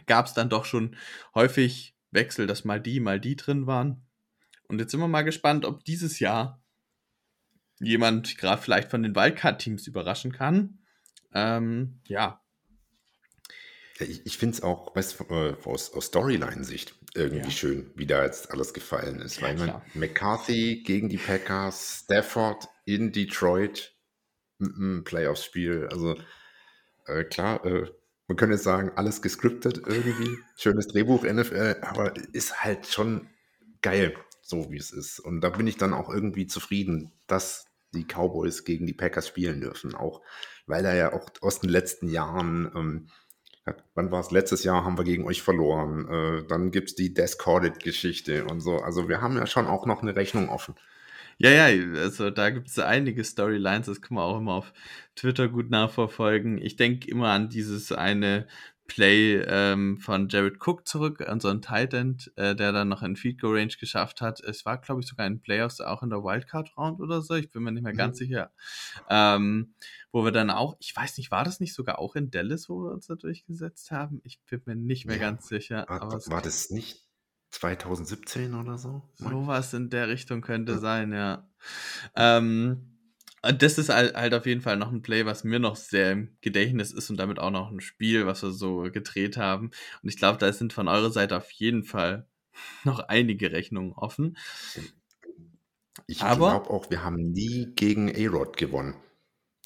gab 0.05 0.27
es 0.27 0.35
dann 0.35 0.47
doch 0.47 0.65
schon 0.65 0.95
häufig 1.33 1.95
Wechsel, 2.11 2.45
dass 2.45 2.63
mal 2.63 2.79
die, 2.79 2.99
mal 2.99 3.19
die 3.19 3.35
drin 3.35 3.65
waren. 3.65 4.05
Und 4.67 4.77
jetzt 4.77 4.91
sind 4.91 4.99
wir 4.99 5.07
mal 5.07 5.23
gespannt, 5.23 5.65
ob 5.65 5.83
dieses 5.85 6.19
Jahr 6.19 6.63
jemand 7.79 8.37
gerade 8.37 8.61
vielleicht 8.61 8.91
von 8.91 9.01
den 9.01 9.15
Wildcard-Teams 9.15 9.87
überraschen 9.87 10.31
kann. 10.31 10.77
Ähm, 11.33 11.99
ja, 12.05 12.43
ich 13.99 14.23
ich 14.25 14.37
finde 14.37 14.55
es 14.55 14.61
auch 14.61 14.95
weißt, 14.95 15.21
äh, 15.31 15.55
aus, 15.65 15.93
aus 15.93 16.05
Storyline-Sicht 16.05 16.95
irgendwie 17.15 17.45
Ja. 17.45 17.51
schön, 17.51 17.91
wie 17.95 18.05
da 18.05 18.23
jetzt 18.23 18.51
alles 18.51 18.73
gefallen 18.73 19.19
ist. 19.19 19.37
Ja, 19.37 19.47
weil 19.47 19.55
man 19.55 19.69
klar. 19.69 19.85
McCarthy 19.93 20.83
gegen 20.83 21.09
die 21.09 21.17
Packers, 21.17 22.03
Stafford 22.03 22.67
in 22.85 23.11
Detroit 23.11 23.92
Playoffs-Spiel. 25.03 25.87
Also 25.91 26.15
äh, 27.05 27.23
klar, 27.23 27.65
äh, 27.65 27.91
man 28.27 28.37
könnte 28.37 28.55
jetzt 28.55 28.63
sagen, 28.63 28.91
alles 28.95 29.21
gescriptet 29.21 29.81
irgendwie. 29.85 30.37
Schönes 30.55 30.87
Drehbuch 30.87 31.23
NFL, 31.23 31.77
aber 31.81 32.13
ist 32.33 32.63
halt 32.63 32.87
schon 32.87 33.27
geil, 33.81 34.15
so 34.41 34.71
wie 34.71 34.77
es 34.77 34.91
ist. 34.91 35.19
Und 35.19 35.41
da 35.41 35.49
bin 35.49 35.67
ich 35.67 35.77
dann 35.77 35.93
auch 35.93 36.09
irgendwie 36.09 36.47
zufrieden, 36.47 37.11
dass 37.27 37.67
die 37.93 38.05
Cowboys 38.05 38.65
gegen 38.65 38.87
die 38.87 38.93
Packers 38.93 39.27
spielen 39.27 39.61
dürfen. 39.61 39.93
Auch 39.93 40.21
weil 40.65 40.83
da 40.83 40.95
ja 40.95 41.13
auch 41.13 41.27
aus 41.41 41.59
den 41.59 41.69
letzten 41.69 42.09
Jahren, 42.09 42.71
ähm, 42.75 43.07
wann 43.93 44.11
war 44.11 44.21
es? 44.21 44.31
Letztes 44.31 44.63
Jahr 44.63 44.83
haben 44.83 44.97
wir 44.97 45.03
gegen 45.03 45.25
euch 45.25 45.41
verloren. 45.41 46.07
Äh, 46.07 46.47
dann 46.47 46.71
gibt 46.71 46.89
es 46.89 46.95
die 46.95 47.13
Discorded-Geschichte 47.13 48.45
und 48.45 48.61
so. 48.61 48.77
Also 48.77 49.09
wir 49.09 49.21
haben 49.21 49.37
ja 49.37 49.45
schon 49.45 49.67
auch 49.67 49.85
noch 49.85 50.01
eine 50.01 50.15
Rechnung 50.15 50.49
offen. 50.49 50.75
Ja, 51.37 51.49
ja, 51.49 51.65
also 51.99 52.29
da 52.29 52.49
gibt 52.49 52.69
es 52.69 52.79
einige 52.79 53.23
Storylines, 53.23 53.87
das 53.87 54.01
kann 54.01 54.15
man 54.15 54.23
auch 54.23 54.37
immer 54.37 54.53
auf 54.53 54.73
Twitter 55.15 55.47
gut 55.49 55.69
nachverfolgen. 55.69 56.57
Ich 56.59 56.75
denke 56.75 57.09
immer 57.09 57.29
an 57.29 57.49
dieses 57.49 57.91
eine 57.91 58.47
Play 58.85 59.41
ähm, 59.47 59.97
von 59.97 60.27
Jared 60.27 60.57
Cook 60.59 60.85
zurück, 60.87 61.21
an 61.27 61.39
so 61.39 61.47
einen 61.47 61.61
Tight 61.61 61.93
End, 61.93 62.31
äh, 62.35 62.53
der 62.53 62.73
dann 62.73 62.89
noch 62.89 63.01
in 63.01 63.15
Field 63.15 63.39
Goal 63.39 63.57
Range 63.57 63.73
geschafft 63.79 64.19
hat. 64.21 64.41
Es 64.41 64.65
war, 64.65 64.77
glaube 64.79 65.01
ich, 65.01 65.07
sogar 65.07 65.25
in 65.25 65.41
Playoffs 65.41 65.79
auch 65.79 66.03
in 66.03 66.09
der 66.09 66.19
Wildcard 66.23 66.75
Round 66.77 66.99
oder 66.99 67.21
so. 67.21 67.33
Ich 67.35 67.49
bin 67.49 67.63
mir 67.63 67.71
nicht 67.71 67.83
mehr 67.83 67.93
ganz 67.93 68.19
Mhm. 68.19 68.25
sicher. 68.25 68.51
Ähm, 69.09 69.73
wo 70.11 70.23
wir 70.25 70.31
dann 70.31 70.49
auch, 70.49 70.75
ich 70.79 70.95
weiß 70.95 71.17
nicht, 71.17 71.31
war 71.31 71.43
das 71.45 71.59
nicht 71.59 71.73
sogar 71.73 71.97
auch 71.99 72.15
in 72.15 72.29
Dallas, 72.29 72.67
wo 72.69 72.83
wir 72.83 72.91
uns 72.91 73.07
da 73.07 73.15
durchgesetzt 73.15 73.89
haben? 73.91 74.19
Ich 74.25 74.41
bin 74.49 74.61
mir 74.65 74.75
nicht 74.75 75.05
mehr 75.05 75.15
Ja, 75.15 75.29
ganz 75.31 75.47
sicher. 75.47 75.85
War, 75.87 76.01
aber 76.01 76.17
es 76.17 76.29
war 76.29 76.41
das 76.41 76.69
nicht 76.69 77.02
2017 77.53 78.55
oder 78.55 78.77
so. 78.77 79.03
Sowas 79.15 79.73
in 79.73 79.89
der 79.89 80.07
Richtung 80.07 80.41
könnte 80.41 80.73
ja. 80.73 80.77
sein, 80.79 81.13
ja. 81.13 81.47
Ähm, 82.15 82.93
das 83.41 83.77
ist 83.77 83.89
halt, 83.89 84.15
halt 84.15 84.33
auf 84.33 84.45
jeden 84.45 84.61
Fall 84.61 84.77
noch 84.77 84.91
ein 84.91 85.01
Play, 85.01 85.25
was 85.25 85.43
mir 85.43 85.59
noch 85.59 85.75
sehr 85.75 86.13
im 86.13 86.37
Gedächtnis 86.41 86.91
ist 86.91 87.09
und 87.09 87.17
damit 87.17 87.39
auch 87.39 87.51
noch 87.51 87.71
ein 87.71 87.81
Spiel, 87.81 88.25
was 88.25 88.41
wir 88.41 88.51
so 88.51 88.89
gedreht 88.91 89.37
haben. 89.37 89.71
Und 90.01 90.09
ich 90.09 90.17
glaube, 90.17 90.39
da 90.39 90.51
sind 90.51 90.73
von 90.73 90.87
eurer 90.87 91.11
Seite 91.11 91.37
auf 91.37 91.51
jeden 91.51 91.83
Fall 91.83 92.27
noch 92.83 92.99
einige 92.99 93.51
Rechnungen 93.51 93.93
offen. 93.93 94.37
Ich 96.07 96.19
glaube 96.19 96.69
auch, 96.69 96.89
wir 96.89 97.03
haben 97.03 97.31
nie 97.31 97.71
gegen 97.75 98.09
A-Rod 98.09 98.57
gewonnen. 98.57 98.95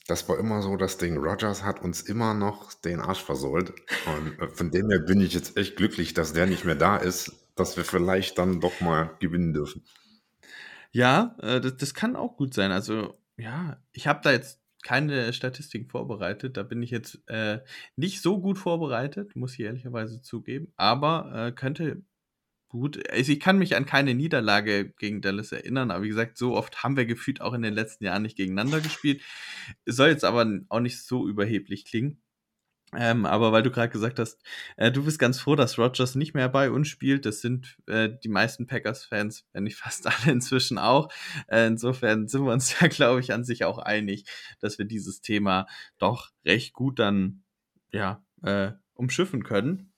Das 0.07 0.27
war 0.29 0.39
immer 0.39 0.61
so 0.61 0.77
das 0.77 0.97
Ding. 0.97 1.17
Rogers 1.17 1.63
hat 1.63 1.81
uns 1.81 2.01
immer 2.01 2.33
noch 2.33 2.73
den 2.73 2.99
Arsch 2.99 3.23
versohlt. 3.23 3.73
Und 4.05 4.39
äh, 4.39 4.47
von 4.47 4.71
dem 4.71 4.89
her 4.89 4.99
bin 4.99 5.19
ich 5.19 5.33
jetzt 5.33 5.57
echt 5.57 5.75
glücklich, 5.75 6.13
dass 6.13 6.33
der 6.33 6.47
nicht 6.47 6.63
mehr 6.63 6.75
da 6.75 6.97
ist, 6.97 7.46
dass 7.59 7.77
wir 7.77 7.83
vielleicht 7.83 8.37
dann 8.37 8.61
doch 8.61 8.79
mal 8.81 9.15
gewinnen 9.19 9.53
dürfen. 9.53 9.83
Ja, 10.91 11.35
äh, 11.41 11.61
das, 11.61 11.77
das 11.77 11.93
kann 11.93 12.15
auch 12.15 12.37
gut 12.37 12.53
sein. 12.53 12.71
Also, 12.71 13.17
ja, 13.37 13.81
ich 13.91 14.07
habe 14.07 14.21
da 14.23 14.31
jetzt 14.31 14.61
keine 14.83 15.33
Statistiken 15.33 15.89
vorbereitet. 15.89 16.57
Da 16.57 16.63
bin 16.63 16.81
ich 16.81 16.91
jetzt 16.91 17.21
äh, 17.27 17.59
nicht 17.95 18.21
so 18.21 18.39
gut 18.39 18.57
vorbereitet, 18.57 19.35
muss 19.35 19.53
ich 19.53 19.61
ehrlicherweise 19.61 20.21
zugeben. 20.21 20.71
Aber 20.77 21.47
äh, 21.47 21.51
könnte 21.51 22.03
gut. 22.69 23.09
Also 23.09 23.31
ich 23.31 23.39
kann 23.39 23.57
mich 23.57 23.75
an 23.75 23.85
keine 23.85 24.13
Niederlage 24.13 24.89
gegen 24.97 25.21
Dallas 25.21 25.51
erinnern, 25.51 25.91
aber 25.91 26.03
wie 26.03 26.09
gesagt, 26.09 26.37
so 26.37 26.55
oft 26.55 26.83
haben 26.83 26.97
wir 26.97 27.05
gefühlt 27.05 27.41
auch 27.41 27.53
in 27.53 27.61
den 27.61 27.73
letzten 27.73 28.05
Jahren 28.05 28.23
nicht 28.23 28.37
gegeneinander 28.37 28.81
gespielt. 28.81 29.21
Soll 29.85 30.09
jetzt 30.09 30.25
aber 30.25 30.45
auch 30.69 30.79
nicht 30.79 31.03
so 31.03 31.27
überheblich 31.27 31.85
klingen. 31.85 32.21
Ähm, 32.95 33.25
aber 33.25 33.51
weil 33.51 33.63
du 33.63 33.71
gerade 33.71 33.89
gesagt 33.89 34.17
hast, 34.17 34.41
äh, 34.77 34.91
du 34.91 35.03
bist 35.03 35.19
ganz 35.19 35.39
froh, 35.39 35.55
dass 35.55 35.77
Rogers 35.77 36.15
nicht 36.15 36.33
mehr 36.33 36.47
bei 36.47 36.71
uns 36.71 36.87
spielt. 36.87 37.25
Das 37.25 37.41
sind 37.41 37.77
äh, 37.87 38.09
die 38.23 38.29
meisten 38.29 38.65
Packers-Fans, 38.65 39.45
wenn 39.51 39.65
nicht 39.65 39.75
fast 39.75 40.07
alle 40.07 40.15
inzwischen 40.31 40.77
auch. 40.77 41.09
Äh, 41.47 41.67
insofern 41.67 42.27
sind 42.27 42.45
wir 42.45 42.53
uns 42.53 42.79
ja, 42.79 42.87
glaube 42.87 43.19
ich, 43.19 43.33
an 43.33 43.43
sich 43.43 43.65
auch 43.65 43.77
einig, 43.77 44.25
dass 44.59 44.77
wir 44.77 44.85
dieses 44.85 45.21
Thema 45.21 45.67
doch 45.97 46.29
recht 46.45 46.73
gut 46.73 46.99
dann 46.99 47.43
ja 47.91 48.23
äh, 48.43 48.71
umschiffen 48.93 49.43
können. 49.43 49.91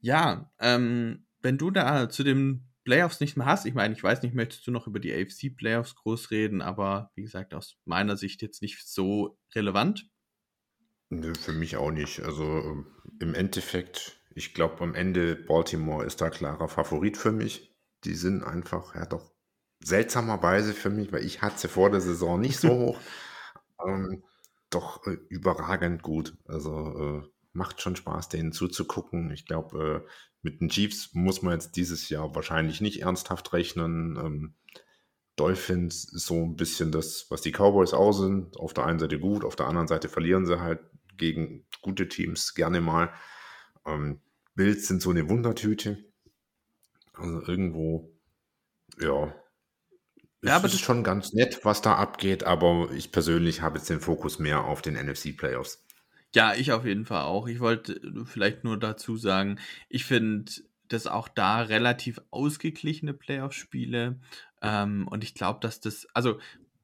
Ja, 0.00 0.52
ähm, 0.60 1.26
wenn 1.40 1.58
du 1.58 1.70
da 1.70 2.08
zu 2.08 2.22
den 2.22 2.68
Playoffs 2.84 3.20
nicht 3.20 3.36
mehr 3.36 3.46
hast, 3.46 3.66
ich 3.66 3.74
meine, 3.74 3.94
ich 3.94 4.02
weiß 4.02 4.22
nicht, 4.22 4.34
möchtest 4.34 4.66
du 4.66 4.70
noch 4.70 4.86
über 4.86 5.00
die 5.00 5.12
AFC 5.12 5.54
Playoffs 5.56 5.94
groß 5.94 6.30
reden, 6.30 6.62
aber 6.62 7.12
wie 7.14 7.22
gesagt, 7.22 7.54
aus 7.54 7.76
meiner 7.84 8.16
Sicht 8.16 8.42
jetzt 8.42 8.62
nicht 8.62 8.86
so 8.86 9.38
relevant. 9.54 10.08
Nö, 11.12 11.34
für 11.34 11.52
mich 11.52 11.76
auch 11.76 11.90
nicht. 11.90 12.20
Also 12.20 12.42
ähm, 12.42 12.86
im 13.20 13.34
Endeffekt, 13.34 14.18
ich 14.34 14.54
glaube, 14.54 14.80
am 14.80 14.94
Ende 14.94 15.36
Baltimore 15.36 16.06
ist 16.06 16.22
da 16.22 16.30
klarer 16.30 16.68
Favorit 16.68 17.18
für 17.18 17.32
mich. 17.32 17.76
Die 18.04 18.14
sind 18.14 18.42
einfach, 18.42 18.94
ja 18.94 19.04
doch, 19.04 19.30
seltsamerweise 19.84 20.72
für 20.72 20.88
mich, 20.88 21.12
weil 21.12 21.22
ich 21.22 21.42
hatte 21.42 21.58
sie 21.58 21.68
vor 21.68 21.90
der 21.90 22.00
Saison 22.00 22.40
nicht 22.40 22.58
so 22.58 22.70
hoch, 22.70 23.00
ähm, 23.86 24.22
doch 24.70 25.06
äh, 25.06 25.18
überragend 25.28 26.02
gut. 26.02 26.34
Also 26.46 26.98
äh, 26.98 27.28
macht 27.52 27.82
schon 27.82 27.94
Spaß, 27.94 28.30
denen 28.30 28.52
zuzugucken. 28.52 29.30
Ich 29.32 29.44
glaube, 29.44 30.06
äh, 30.06 30.10
mit 30.40 30.62
den 30.62 30.70
Chiefs 30.70 31.10
muss 31.12 31.42
man 31.42 31.52
jetzt 31.52 31.76
dieses 31.76 32.08
Jahr 32.08 32.34
wahrscheinlich 32.34 32.80
nicht 32.80 33.02
ernsthaft 33.02 33.52
rechnen. 33.52 34.16
Ähm, 34.16 34.54
Dolphins 35.36 36.10
ist 36.10 36.24
so 36.24 36.42
ein 36.42 36.56
bisschen 36.56 36.90
das, 36.90 37.26
was 37.28 37.42
die 37.42 37.52
Cowboys 37.52 37.92
auch 37.92 38.12
sind. 38.12 38.56
Auf 38.56 38.72
der 38.72 38.86
einen 38.86 38.98
Seite 38.98 39.18
gut, 39.18 39.44
auf 39.44 39.56
der 39.56 39.66
anderen 39.66 39.88
Seite 39.88 40.08
verlieren 40.08 40.46
sie 40.46 40.58
halt 40.58 40.80
gegen 41.16 41.66
gute 41.80 42.08
Teams 42.08 42.54
gerne 42.54 42.80
mal. 42.80 43.12
Ähm, 43.86 44.20
Bills 44.54 44.88
sind 44.88 45.02
so 45.02 45.10
eine 45.10 45.28
Wundertüte. 45.28 46.04
Also 47.14 47.42
irgendwo, 47.46 48.10
ja. 49.00 49.34
Ja, 50.44 50.56
aber 50.56 50.64
das 50.64 50.74
ist 50.74 50.80
schon 50.80 51.04
ganz 51.04 51.32
nett, 51.32 51.64
was 51.64 51.82
da 51.82 51.94
abgeht, 51.94 52.44
aber 52.44 52.90
ich 52.92 53.12
persönlich 53.12 53.60
habe 53.62 53.78
jetzt 53.78 53.88
den 53.88 54.00
Fokus 54.00 54.38
mehr 54.38 54.64
auf 54.64 54.82
den 54.82 54.94
NFC 54.94 55.36
Playoffs. 55.36 55.84
Ja, 56.34 56.54
ich 56.54 56.72
auf 56.72 56.84
jeden 56.84 57.04
Fall 57.04 57.22
auch. 57.22 57.46
Ich 57.46 57.60
wollte 57.60 57.94
äh, 57.94 58.24
vielleicht 58.24 58.64
nur 58.64 58.78
dazu 58.78 59.16
sagen, 59.16 59.58
ich 59.88 60.04
finde 60.04 60.50
das 60.88 61.06
auch 61.06 61.28
da 61.28 61.62
relativ 61.62 62.20
ausgeglichene 62.30 63.14
Playoff-Spiele. 63.14 64.18
Ähm, 64.62 65.08
und 65.08 65.24
ich 65.24 65.34
glaube, 65.34 65.60
dass 65.60 65.80
das, 65.80 66.06
also 66.14 66.38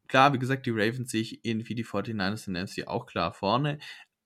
klar, 0.06 0.32
wie 0.32 0.38
gesagt, 0.38 0.66
die 0.66 0.70
Ravens 0.70 1.10
sehe 1.10 1.22
ich 1.22 1.44
ähnlich 1.44 1.68
wie 1.68 1.74
die 1.74 1.84
49ers 1.84 2.48
in 2.48 2.54
NFC 2.54 2.86
auch 2.86 3.06
klar 3.06 3.32
vorne. 3.32 3.78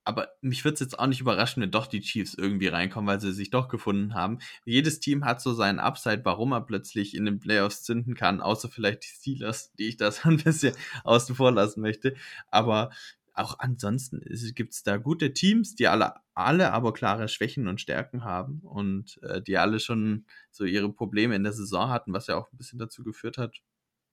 Aber 0.04 0.28
mich 0.40 0.64
würde 0.64 0.74
es 0.74 0.80
jetzt 0.80 0.98
auch 0.98 1.06
nicht 1.06 1.20
überraschen, 1.20 1.62
wenn 1.62 1.70
doch 1.70 1.86
die 1.86 2.00
Chiefs 2.00 2.34
irgendwie 2.34 2.68
reinkommen, 2.68 3.08
weil 3.08 3.20
sie 3.20 3.32
sich 3.32 3.50
doch 3.50 3.68
gefunden 3.68 4.14
haben. 4.14 4.38
Jedes 4.64 4.98
Team 5.00 5.24
hat 5.24 5.40
so 5.40 5.54
seinen 5.54 5.78
Upside, 5.78 6.24
warum 6.24 6.52
er 6.52 6.60
plötzlich 6.60 7.14
in 7.14 7.24
den 7.24 7.38
Playoffs 7.38 7.84
zünden 7.84 8.14
kann, 8.14 8.40
außer 8.40 8.68
vielleicht 8.68 9.04
die 9.04 9.08
Steelers, 9.08 9.72
die 9.74 9.88
ich 9.88 9.96
da 9.96 10.10
so 10.10 10.28
ein 10.28 10.38
bisschen 10.38 10.74
außen 11.04 11.36
vor 11.36 11.52
lassen 11.52 11.80
möchte. 11.80 12.14
Aber 12.50 12.90
auch 13.34 13.58
ansonsten 13.58 14.20
gibt 14.54 14.74
es 14.74 14.82
da 14.82 14.98
gute 14.98 15.32
Teams, 15.32 15.74
die 15.74 15.88
alle, 15.88 16.14
alle 16.34 16.72
aber 16.72 16.92
klare 16.92 17.28
Schwächen 17.28 17.66
und 17.66 17.80
Stärken 17.80 18.24
haben 18.24 18.60
und 18.60 19.22
äh, 19.22 19.40
die 19.40 19.56
alle 19.56 19.80
schon 19.80 20.26
so 20.50 20.64
ihre 20.64 20.92
Probleme 20.92 21.34
in 21.34 21.42
der 21.42 21.52
Saison 21.52 21.88
hatten, 21.88 22.12
was 22.12 22.26
ja 22.26 22.36
auch 22.36 22.52
ein 22.52 22.58
bisschen 22.58 22.78
dazu 22.78 23.02
geführt 23.02 23.38
hat. 23.38 23.62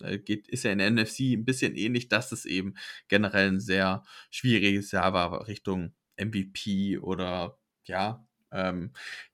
Äh, 0.02 0.20
geht, 0.20 0.48
ist 0.48 0.64
ja 0.64 0.72
in 0.72 0.80
der 0.80 0.90
NFC 0.92 1.34
ein 1.34 1.46
bisschen 1.46 1.76
ähnlich, 1.76 2.10
dass 2.10 2.32
es 2.32 2.46
eben 2.46 2.76
generell 3.08 3.50
ein 3.50 3.60
sehr 3.60 4.04
schwieriges 4.32 4.92
Jahr 4.92 5.14
war 5.14 5.48
Richtung 5.48 5.94
MVP 6.18 6.98
oder 7.00 7.58
ja, 7.86 8.26
ähm, 8.52 8.92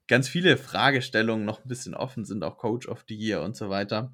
ganz 0.08 0.28
viele 0.30 0.58
Fragestellungen 0.58 1.46
noch 1.46 1.64
ein 1.64 1.68
bisschen 1.68 1.96
offen 1.96 2.26
sind, 2.26 2.44
auch 2.44 2.58
Coach 2.58 2.88
of 2.88 3.06
the 3.08 3.16
Year 3.16 3.42
und 3.42 3.56
so 3.56 3.70
weiter. 3.70 4.14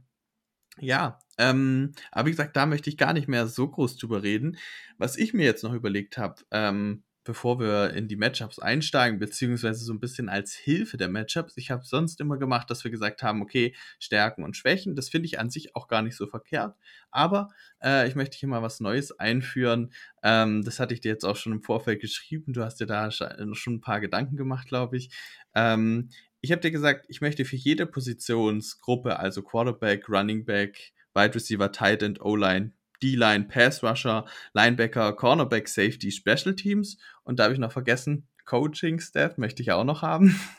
Ja, 0.80 1.20
ähm, 1.38 1.94
aber 2.12 2.28
wie 2.28 2.32
gesagt, 2.32 2.56
da 2.56 2.66
möchte 2.66 2.90
ich 2.90 2.98
gar 2.98 3.14
nicht 3.14 3.28
mehr 3.28 3.48
so 3.48 3.68
groß 3.68 3.98
drüber 3.98 4.24
reden. 4.24 4.58
Was 4.98 5.18
ich 5.18 5.34
mir 5.34 5.44
jetzt 5.46 5.64
noch 5.64 5.74
überlegt 5.74 6.18
habe, 6.18 6.42
ähm, 6.52 7.04
bevor 7.24 7.60
wir 7.60 7.94
in 7.94 8.08
die 8.08 8.16
Matchups 8.16 8.60
einsteigen, 8.60 9.20
beziehungsweise 9.20 9.84
so 9.84 9.94
ein 9.94 10.00
bisschen 10.00 10.30
als 10.30 10.54
Hilfe 10.54 10.98
der 10.98 11.10
Matchups. 11.10 11.58
Ich 11.58 11.70
habe 11.70 11.84
sonst 11.86 12.20
immer 12.20 12.38
gemacht, 12.38 12.70
dass 12.70 12.84
wir 12.84 12.92
gesagt 12.92 13.22
haben, 13.22 13.42
okay, 13.42 13.76
Stärken 14.00 14.44
und 14.44 14.58
Schwächen, 14.58 14.96
das 14.96 15.10
finde 15.10 15.28
ich 15.28 15.40
an 15.40 15.50
sich 15.50 15.76
auch 15.76 15.88
gar 15.88 16.02
nicht 16.02 16.16
so 16.16 16.28
verkehrt. 16.28 16.76
Aber 17.12 17.50
äh, 17.84 18.08
ich 18.08 18.16
möchte 18.16 18.38
hier 18.38 18.50
mal 18.50 18.64
was 18.64 18.80
Neues 18.80 19.20
einführen. 19.20 19.92
Ähm, 20.24 20.64
das 20.64 20.80
hatte 20.80 20.94
ich 20.94 21.02
dir 21.02 21.12
jetzt 21.12 21.26
auch 21.26 21.36
schon 21.36 21.54
im 21.54 21.62
Vorfeld 21.62 22.02
geschrieben. 22.02 22.54
Du 22.54 22.64
hast 22.64 22.80
dir 22.80 22.88
da 22.88 23.12
schon 23.12 23.76
ein 23.76 23.82
paar 23.82 24.00
Gedanken 24.00 24.38
gemacht, 24.38 24.68
glaube 24.68 24.98
ich. 24.98 25.12
Ähm, 25.54 26.10
ich 26.42 26.52
habe 26.52 26.62
dir 26.62 26.72
gesagt, 26.72 27.06
ich 27.08 27.22
möchte 27.22 27.46
für 27.46 27.56
jede 27.56 27.86
Positionsgruppe, 27.86 29.20
also 29.20 29.44
Quarterback, 29.44 30.10
Running 30.10 30.44
Back, 30.44 30.94
Wide 31.14 31.36
Receiver, 31.36 31.72
Tight 31.72 32.02
End, 32.02 32.20
O-Line, 32.20 32.72
D-Line, 33.02 33.46
Pass 33.46 33.84
Rusher, 33.84 34.26
Linebacker, 34.54 35.14
Cornerback, 35.14 35.68
Safety, 35.68 36.12
Special 36.12 36.56
Teams 36.56 36.98
und 37.24 37.40
da 37.40 37.44
habe 37.44 37.54
ich 37.54 37.60
noch 37.60 37.72
vergessen, 37.72 38.28
Coaching 38.46 39.00
Staff 39.00 39.38
möchte 39.38 39.62
ich 39.62 39.72
auch 39.72 39.84
noch 39.84 40.02
haben. 40.02 40.40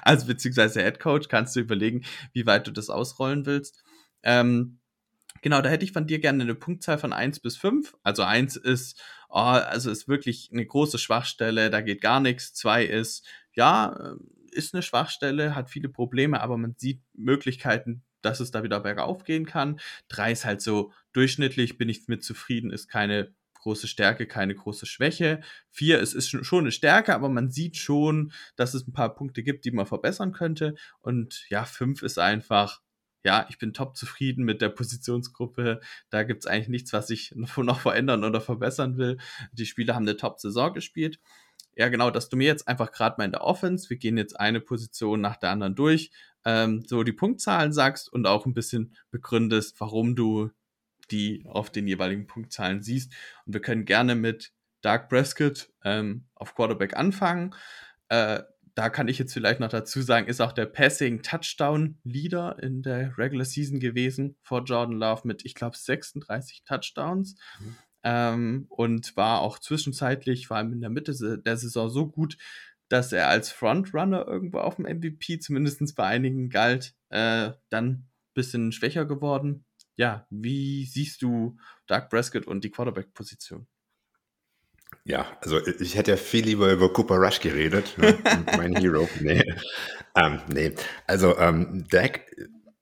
Also 0.00 0.26
beziehungsweise 0.26 0.80
Head 0.80 0.98
Coach, 0.98 1.28
kannst 1.28 1.54
du 1.54 1.60
überlegen, 1.60 2.02
wie 2.32 2.46
weit 2.46 2.66
du 2.66 2.70
das 2.70 2.88
ausrollen 2.88 3.44
willst. 3.44 3.84
Ähm, 4.22 4.80
genau, 5.42 5.60
da 5.60 5.68
hätte 5.68 5.84
ich 5.84 5.92
von 5.92 6.06
dir 6.06 6.20
gerne 6.20 6.42
eine 6.42 6.54
Punktzahl 6.54 6.96
von 6.96 7.12
1 7.12 7.40
bis 7.40 7.58
5. 7.58 7.94
Also 8.02 8.22
1 8.22 8.56
ist, 8.56 8.98
oh, 9.28 9.34
also 9.34 9.90
ist 9.90 10.08
wirklich 10.08 10.48
eine 10.50 10.64
große 10.64 10.98
Schwachstelle, 10.98 11.68
da 11.68 11.82
geht 11.82 12.00
gar 12.00 12.20
nichts. 12.20 12.54
2 12.54 12.84
ist, 12.84 13.26
ja, 13.52 14.16
ist 14.50 14.74
eine 14.74 14.82
Schwachstelle, 14.82 15.54
hat 15.54 15.68
viele 15.68 15.90
Probleme, 15.90 16.40
aber 16.40 16.56
man 16.56 16.74
sieht 16.78 17.02
Möglichkeiten, 17.12 18.02
dass 18.22 18.40
es 18.40 18.50
da 18.50 18.62
wieder 18.62 18.80
bergauf 18.80 19.24
gehen 19.24 19.46
kann. 19.46 19.80
Drei 20.08 20.32
ist 20.32 20.44
halt 20.44 20.60
so 20.60 20.92
durchschnittlich, 21.12 21.78
bin 21.78 21.88
ich 21.88 22.08
mit 22.08 22.24
zufrieden, 22.24 22.70
ist 22.70 22.88
keine 22.88 23.34
große 23.60 23.88
Stärke, 23.88 24.26
keine 24.26 24.54
große 24.54 24.86
Schwäche. 24.86 25.40
Vier, 25.70 26.00
es 26.00 26.14
ist 26.14 26.28
schon 26.28 26.60
eine 26.60 26.72
Stärke, 26.72 27.14
aber 27.14 27.28
man 27.28 27.50
sieht 27.50 27.76
schon, 27.76 28.32
dass 28.56 28.74
es 28.74 28.86
ein 28.86 28.92
paar 28.92 29.14
Punkte 29.14 29.42
gibt, 29.42 29.64
die 29.64 29.70
man 29.70 29.86
verbessern 29.86 30.32
könnte. 30.32 30.74
Und 31.00 31.44
ja, 31.50 31.64
fünf 31.64 32.02
ist 32.02 32.18
einfach, 32.18 32.80
ja, 33.24 33.46
ich 33.50 33.58
bin 33.58 33.74
top 33.74 33.96
zufrieden 33.96 34.44
mit 34.44 34.62
der 34.62 34.70
Positionsgruppe. 34.70 35.80
Da 36.10 36.22
gibt 36.22 36.44
es 36.44 36.46
eigentlich 36.46 36.68
nichts, 36.68 36.92
was 36.92 37.10
ich 37.10 37.34
noch 37.56 37.80
verändern 37.80 38.24
oder 38.24 38.40
verbessern 38.40 38.96
will. 38.96 39.18
Die 39.52 39.66
Spieler 39.66 39.94
haben 39.94 40.06
eine 40.06 40.16
Top-Saison 40.16 40.72
gespielt 40.72 41.18
ja 41.78 41.88
genau, 41.88 42.10
dass 42.10 42.28
du 42.28 42.36
mir 42.36 42.48
jetzt 42.48 42.66
einfach 42.66 42.90
gerade 42.90 43.14
mal 43.18 43.24
in 43.24 43.30
der 43.30 43.44
Offense, 43.44 43.88
wir 43.88 43.96
gehen 43.98 44.18
jetzt 44.18 44.38
eine 44.38 44.60
Position 44.60 45.20
nach 45.20 45.36
der 45.36 45.50
anderen 45.50 45.76
durch, 45.76 46.10
ähm, 46.44 46.82
so 46.86 47.02
die 47.02 47.12
Punktzahlen 47.12 47.72
sagst 47.72 48.12
und 48.12 48.26
auch 48.26 48.46
ein 48.46 48.54
bisschen 48.54 48.94
begründest, 49.10 49.80
warum 49.80 50.16
du 50.16 50.50
die 51.10 51.44
auf 51.46 51.70
den 51.70 51.86
jeweiligen 51.86 52.26
Punktzahlen 52.26 52.82
siehst. 52.82 53.12
Und 53.46 53.54
wir 53.54 53.60
können 53.60 53.84
gerne 53.84 54.14
mit 54.14 54.52
Dark 54.82 55.08
Prescott 55.08 55.70
ähm, 55.84 56.26
auf 56.34 56.54
Quarterback 56.54 56.96
anfangen. 56.96 57.54
Äh, 58.08 58.42
da 58.74 58.90
kann 58.90 59.08
ich 59.08 59.18
jetzt 59.18 59.32
vielleicht 59.32 59.58
noch 59.58 59.70
dazu 59.70 60.02
sagen, 60.02 60.28
ist 60.28 60.40
auch 60.40 60.52
der 60.52 60.66
Passing 60.66 61.22
Touchdown 61.22 61.98
Leader 62.04 62.62
in 62.62 62.82
der 62.82 63.18
Regular 63.18 63.44
Season 63.44 63.80
gewesen 63.80 64.36
vor 64.42 64.62
Jordan 64.62 64.96
Love 64.96 65.22
mit, 65.24 65.44
ich 65.44 65.54
glaube, 65.54 65.76
36 65.76 66.62
Touchdowns. 66.64 67.34
Mhm 67.58 67.76
ähm, 68.04 68.66
und 68.68 69.16
war 69.16 69.40
auch 69.40 69.58
zwischenzeitlich, 69.58 70.46
vor 70.46 70.56
allem 70.56 70.72
in 70.72 70.80
der 70.80 70.90
Mitte 70.90 71.38
der 71.38 71.56
Saison, 71.56 71.90
so 71.90 72.06
gut, 72.06 72.36
dass 72.88 73.12
er 73.12 73.28
als 73.28 73.50
Frontrunner 73.50 74.26
irgendwo 74.26 74.58
auf 74.58 74.76
dem 74.76 74.86
MVP 74.86 75.38
zumindest 75.38 75.94
bei 75.96 76.04
einigen 76.04 76.48
galt, 76.48 76.94
äh, 77.10 77.52
dann 77.68 77.86
ein 77.86 78.10
bisschen 78.34 78.72
schwächer 78.72 79.04
geworden. 79.04 79.64
Ja, 79.96 80.26
wie 80.30 80.86
siehst 80.86 81.22
du 81.22 81.58
Doug 81.86 82.08
Prescott 82.08 82.46
und 82.46 82.64
die 82.64 82.70
Quarterback-Position? 82.70 83.66
Ja, 85.04 85.26
also 85.40 85.64
ich 85.66 85.96
hätte 85.96 86.12
ja 86.12 86.16
viel 86.16 86.44
lieber 86.44 86.72
über 86.72 86.92
Cooper 86.92 87.16
Rush 87.16 87.40
geredet, 87.40 87.96
ne? 87.98 88.18
mein 88.56 88.76
Hero. 88.76 89.08
Nee. 89.20 89.42
Ähm, 90.14 90.40
nee. 90.52 90.74
Also 91.06 91.36
ähm, 91.38 91.84
Dak, 91.90 92.20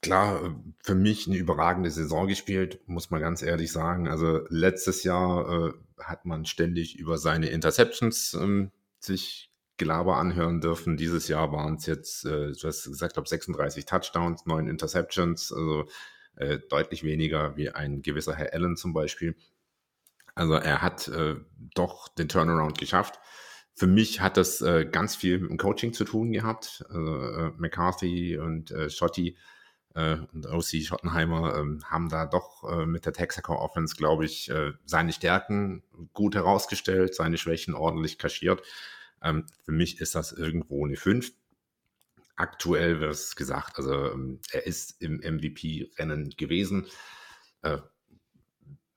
klar, 0.03 0.57
für 0.83 0.95
mich 0.95 1.27
eine 1.27 1.37
überragende 1.37 1.91
Saison 1.91 2.27
gespielt, 2.29 2.81
muss 2.87 3.11
man 3.11 3.21
ganz 3.21 3.43
ehrlich 3.43 3.73
sagen. 3.73 4.09
Also 4.09 4.41
letztes 4.49 5.05
Jahr 5.05 5.69
äh, 5.69 5.73
hat 6.03 6.25
man 6.25 6.45
ständig 6.47 6.99
über 6.99 7.19
seine 7.19 7.49
Interceptions 7.49 8.35
ähm, 8.35 8.71
sich 9.01 9.51
Gelaber 9.77 10.17
anhören 10.17 10.61
dürfen. 10.61 10.97
Dieses 10.97 11.29
Jahr 11.29 11.53
waren 11.53 11.75
es 11.77 11.87
jetzt, 11.87 12.25
äh, 12.25 12.53
du 12.53 12.69
hast 12.69 12.85
gesagt, 12.85 13.15
glaube 13.15 13.29
36 13.29 13.85
Touchdowns, 13.85 14.47
9 14.47 14.69
Interceptions, 14.69 15.53
also 15.53 15.87
äh, 16.37 16.59
deutlich 16.69 17.03
weniger 17.03 17.57
wie 17.57 17.71
ein 17.71 18.03
gewisser 18.03 18.35
Herr 18.35 18.53
Allen 18.53 18.77
zum 18.77 18.93
Beispiel. 18.93 19.37
Also 20.35 20.55
er 20.55 20.83
hat 20.83 21.09
äh, 21.09 21.37
doch 21.75 22.09
den 22.09 22.29
Turnaround 22.29 22.79
geschafft. 22.79 23.19
Für 23.75 23.87
mich 23.87 24.21
hat 24.21 24.37
das 24.37 24.63
äh, 24.63 24.87
ganz 24.87 25.17
viel 25.17 25.39
mit 25.39 25.51
dem 25.51 25.59
Coaching 25.59 25.93
zu 25.93 26.05
tun 26.05 26.33
gehabt. 26.33 26.85
Also, 26.89 27.21
äh, 27.21 27.53
McCarthy 27.57 28.39
und 28.39 28.71
äh, 28.71 28.89
Schotti 28.89 29.37
äh, 29.95 30.17
und 30.33 30.47
OC 30.47 30.83
Schottenheimer 30.83 31.57
ähm, 31.57 31.83
haben 31.85 32.09
da 32.09 32.27
doch 32.27 32.65
äh, 32.71 32.87
mit 32.87 33.07
der 33.07 33.13
Texaco 33.13 33.55
Offense, 33.55 33.97
glaube 33.97 34.25
ich, 34.27 34.51
äh, 34.51 34.73
seine 34.85 35.13
Stärken 35.13 35.83
gut 36.13 36.35
herausgestellt, 36.35 37.15
seine 37.15 37.39
Schwächen 37.39 37.75
ordentlich 37.75 38.19
kaschiert. 38.19 38.63
Ähm, 39.23 39.47
für 39.65 39.73
mich 39.73 40.01
ist 40.01 40.15
das 40.15 40.33
irgendwo 40.33 40.85
eine 40.87 40.97
5. 40.97 41.33
Aktuell 42.37 43.01
wird 43.01 43.13
es 43.13 43.37
gesagt, 43.37 43.79
also 43.79 44.13
ähm, 44.13 44.41
er 44.51 44.67
ist 44.67 45.01
im 45.01 45.19
MVP-Rennen 45.19 46.31
gewesen. 46.37 46.87
Äh, 47.63 47.79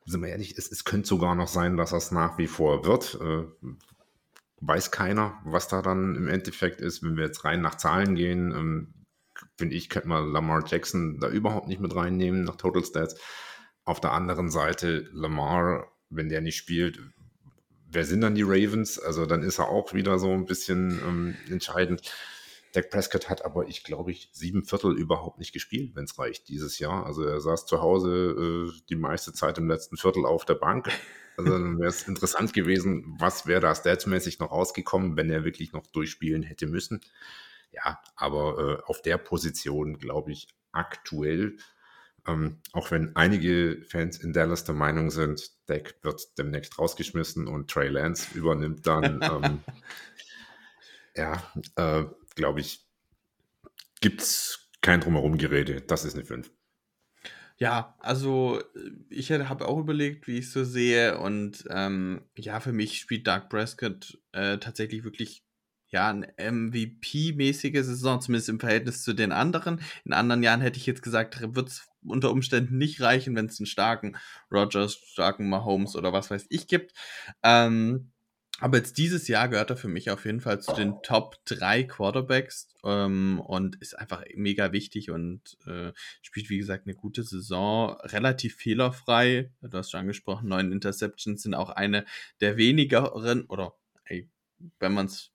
sind 0.06 0.22
wir 0.22 0.30
ehrlich, 0.30 0.58
es, 0.58 0.72
es 0.72 0.84
könnte 0.84 1.08
sogar 1.08 1.36
noch 1.36 1.48
sein, 1.48 1.78
dass 1.78 1.92
das 1.92 2.12
nach 2.12 2.38
wie 2.38 2.48
vor 2.48 2.86
wird. 2.86 3.18
Äh, 3.22 3.46
weiß 4.62 4.92
keiner, 4.92 5.40
was 5.46 5.68
da 5.68 5.82
dann 5.82 6.16
im 6.16 6.28
Endeffekt 6.28 6.82
ist. 6.82 7.04
Wenn 7.04 7.16
wir 7.16 7.26
jetzt 7.26 7.46
rein 7.46 7.62
nach 7.62 7.76
Zahlen 7.76 8.16
gehen, 8.16 8.52
ähm, 8.52 8.94
finde 9.58 9.76
ich, 9.76 9.90
könnte 9.90 10.10
man 10.10 10.32
Lamar 10.32 10.64
Jackson 10.68 11.20
da 11.20 11.30
überhaupt 11.30 11.68
nicht 11.68 11.80
mit 11.80 11.96
reinnehmen 11.96 12.44
nach 12.44 12.58
Total 12.58 12.84
Stats. 12.84 13.16
Auf 13.86 14.02
der 14.02 14.12
anderen 14.12 14.50
Seite, 14.50 15.10
Lamar, 15.14 15.88
wenn 16.10 16.30
der 16.30 16.42
nicht 16.42 16.58
spielt, 16.58 17.00
wer 17.92 18.06
sind 18.06 18.22
dann 18.22 18.36
die 18.36 18.44
Ravens? 18.44 19.00
Also 19.00 19.26
dann 19.26 19.44
ist 19.44 19.60
er 19.60 19.70
auch 19.70 19.94
wieder 19.94 20.20
so 20.20 20.32
ein 20.32 20.46
bisschen 20.46 21.00
ähm, 21.06 21.36
entscheidend. 21.50 22.14
Dak 22.74 22.92
Prescott 22.92 23.30
hat 23.30 23.44
aber, 23.46 23.68
ich 23.68 23.84
glaube, 23.84 24.12
ich 24.12 24.30
sieben 24.32 24.64
Viertel 24.64 24.96
überhaupt 24.96 25.40
nicht 25.40 25.54
gespielt, 25.54 25.96
wenn 25.96 26.04
es 26.04 26.20
reicht, 26.20 26.50
dieses 26.50 26.78
Jahr. 26.78 27.06
Also 27.06 27.24
er 27.24 27.42
saß 27.42 27.66
zu 27.66 27.82
Hause 27.82 28.70
äh, 28.70 28.82
die 28.90 28.96
meiste 28.96 29.34
Zeit 29.34 29.58
im 29.58 29.68
letzten 29.68 29.98
Viertel 29.98 30.26
auf 30.26 30.46
der 30.46 30.56
Bank. 30.56 30.90
Also 31.36 31.52
dann 31.52 31.80
wäre 31.80 31.90
es 31.90 32.08
interessant 32.08 32.54
gewesen, 32.54 33.16
was 33.18 33.48
wäre 33.48 33.62
da 33.62 33.74
statsmäßig 33.74 34.40
noch 34.40 34.52
rausgekommen, 34.52 35.16
wenn 35.16 35.30
er 35.30 35.46
wirklich 35.46 35.72
noch 35.72 35.88
durchspielen 35.88 36.44
hätte 36.44 36.68
müssen. 36.68 37.02
Ja, 37.72 38.00
aber 38.16 38.60
äh, 38.60 38.84
auf 38.86 39.02
der 39.02 39.18
Position, 39.18 39.98
glaube 39.98 40.32
ich, 40.32 40.50
aktuell 40.72 41.58
ähm, 42.28 42.62
auch 42.74 42.92
wenn 42.92 43.16
einige 43.16 43.84
Fans 43.88 44.18
in 44.18 44.34
Dallas 44.34 44.64
der 44.64 44.76
Meinung 44.76 45.12
sind, 45.12 45.52
Deck 45.68 46.00
wird 46.02 46.38
demnächst 46.38 46.78
rausgeschmissen 46.78 47.48
und 47.48 47.70
Trey 47.70 47.90
Lance 47.90 48.38
übernimmt 48.38 48.86
dann, 48.86 49.22
ähm, 49.44 49.64
ja, 51.16 51.52
äh, 51.76 52.06
glaube 52.36 52.62
ich, 52.62 52.88
gibt 54.02 54.22
es 54.22 54.70
kein 54.82 55.02
drumherum 55.02 55.38
Gerede. 55.38 55.82
Das 55.82 56.06
ist 56.06 56.16
eine 56.16 56.26
5. 56.26 56.52
Ja, 57.58 57.98
also 58.00 58.64
ich 59.10 59.32
habe 59.32 59.68
auch 59.68 59.80
überlegt, 59.80 60.28
wie 60.28 60.38
ich 60.38 60.46
es 60.46 60.54
so 60.54 60.64
sehe. 60.64 61.18
Und 61.20 61.66
ähm, 61.70 62.22
ja, 62.38 62.62
für 62.62 62.72
mich 62.72 63.00
spielt 63.00 63.28
Doug 63.28 63.50
Prescott 63.50 64.18
äh, 64.32 64.58
tatsächlich 64.60 65.04
wirklich 65.04 65.44
ja, 65.92 66.10
eine 66.10 66.34
MVP-mäßige 66.38 67.84
Saison, 67.84 68.22
zumindest 68.22 68.50
im 68.50 68.60
Verhältnis 68.60 69.04
zu 69.04 69.14
den 69.14 69.32
anderen. 69.32 69.82
In 70.06 70.14
anderen 70.14 70.44
Jahren 70.44 70.62
hätte 70.62 70.78
ich 70.78 70.86
jetzt 70.86 71.02
gesagt, 71.02 71.42
wird 71.56 71.70
es 71.70 71.89
unter 72.04 72.32
Umständen 72.32 72.78
nicht 72.78 73.02
reichen, 73.02 73.36
wenn 73.36 73.48
es 73.48 73.60
einen 73.60 73.68
starken 73.68 74.18
Rogers, 74.52 74.96
starken 74.96 75.50
Mahomes 75.50 75.96
oder 75.96 76.14
was 76.14 76.32
weiß 76.32 76.48
ich 76.50 76.68
gibt. 76.68 76.94
Ähm, 77.44 78.12
aber 78.62 78.78
jetzt 78.78 78.98
dieses 78.98 79.28
Jahr 79.28 79.48
gehört 79.48 79.70
er 79.70 79.78
für 79.78 79.88
mich 79.88 80.10
auf 80.10 80.26
jeden 80.26 80.42
Fall 80.42 80.60
zu 80.60 80.74
den 80.74 81.02
Top 81.02 81.38
3 81.46 81.84
Quarterbacks 81.84 82.76
ähm, 82.84 83.40
und 83.40 83.78
ist 83.78 83.98
einfach 83.98 84.24
mega 84.36 84.74
wichtig 84.74 85.12
und 85.12 85.58
äh, 85.66 85.94
spielt, 86.22 86.50
wie 86.50 86.58
gesagt, 86.58 86.86
eine 86.86 86.96
gute 86.96 87.24
Saison, 87.24 87.96
relativ 88.02 88.56
fehlerfrei. 88.56 89.52
Du 89.62 89.78
hast 89.78 89.92
schon 89.92 90.02
angesprochen, 90.02 90.50
neun 90.50 90.74
Interceptions 90.74 91.42
sind 91.42 91.54
auch 91.54 91.70
eine 91.70 92.06
der 92.42 92.58
wenigeren, 92.58 93.46
oder 93.46 93.76
ey, 94.04 94.30
wenn 94.80 94.94
man 94.94 95.06
es 95.06 95.32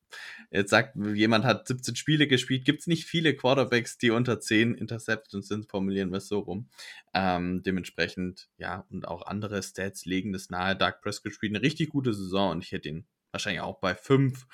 jetzt 0.50 0.70
sagt, 0.70 0.96
jemand 1.14 1.44
hat 1.44 1.66
17 1.66 1.96
Spiele 1.96 2.26
gespielt, 2.26 2.64
gibt 2.64 2.80
es 2.80 2.86
nicht 2.86 3.04
viele 3.04 3.34
Quarterbacks, 3.34 3.98
die 3.98 4.10
unter 4.10 4.40
10 4.40 4.74
Interceptions 4.74 5.48
sind, 5.48 5.68
formulieren 5.70 6.10
wir 6.10 6.18
es 6.18 6.28
so 6.28 6.40
rum. 6.40 6.68
Ähm, 7.12 7.62
dementsprechend, 7.62 8.48
ja, 8.58 8.86
und 8.90 9.06
auch 9.06 9.26
andere 9.26 9.62
Stats 9.62 10.04
legen 10.04 10.32
das 10.32 10.50
nahe. 10.50 10.76
Doug 10.76 10.94
Prescott 11.02 11.32
spielt 11.32 11.54
eine 11.54 11.62
richtig 11.62 11.90
gute 11.90 12.14
Saison 12.14 12.52
und 12.52 12.64
ich 12.64 12.72
hätte 12.72 12.88
ihn 12.88 13.06
wahrscheinlich 13.32 13.62
auch 13.62 13.80
bei 13.80 13.94
5. 13.94 14.46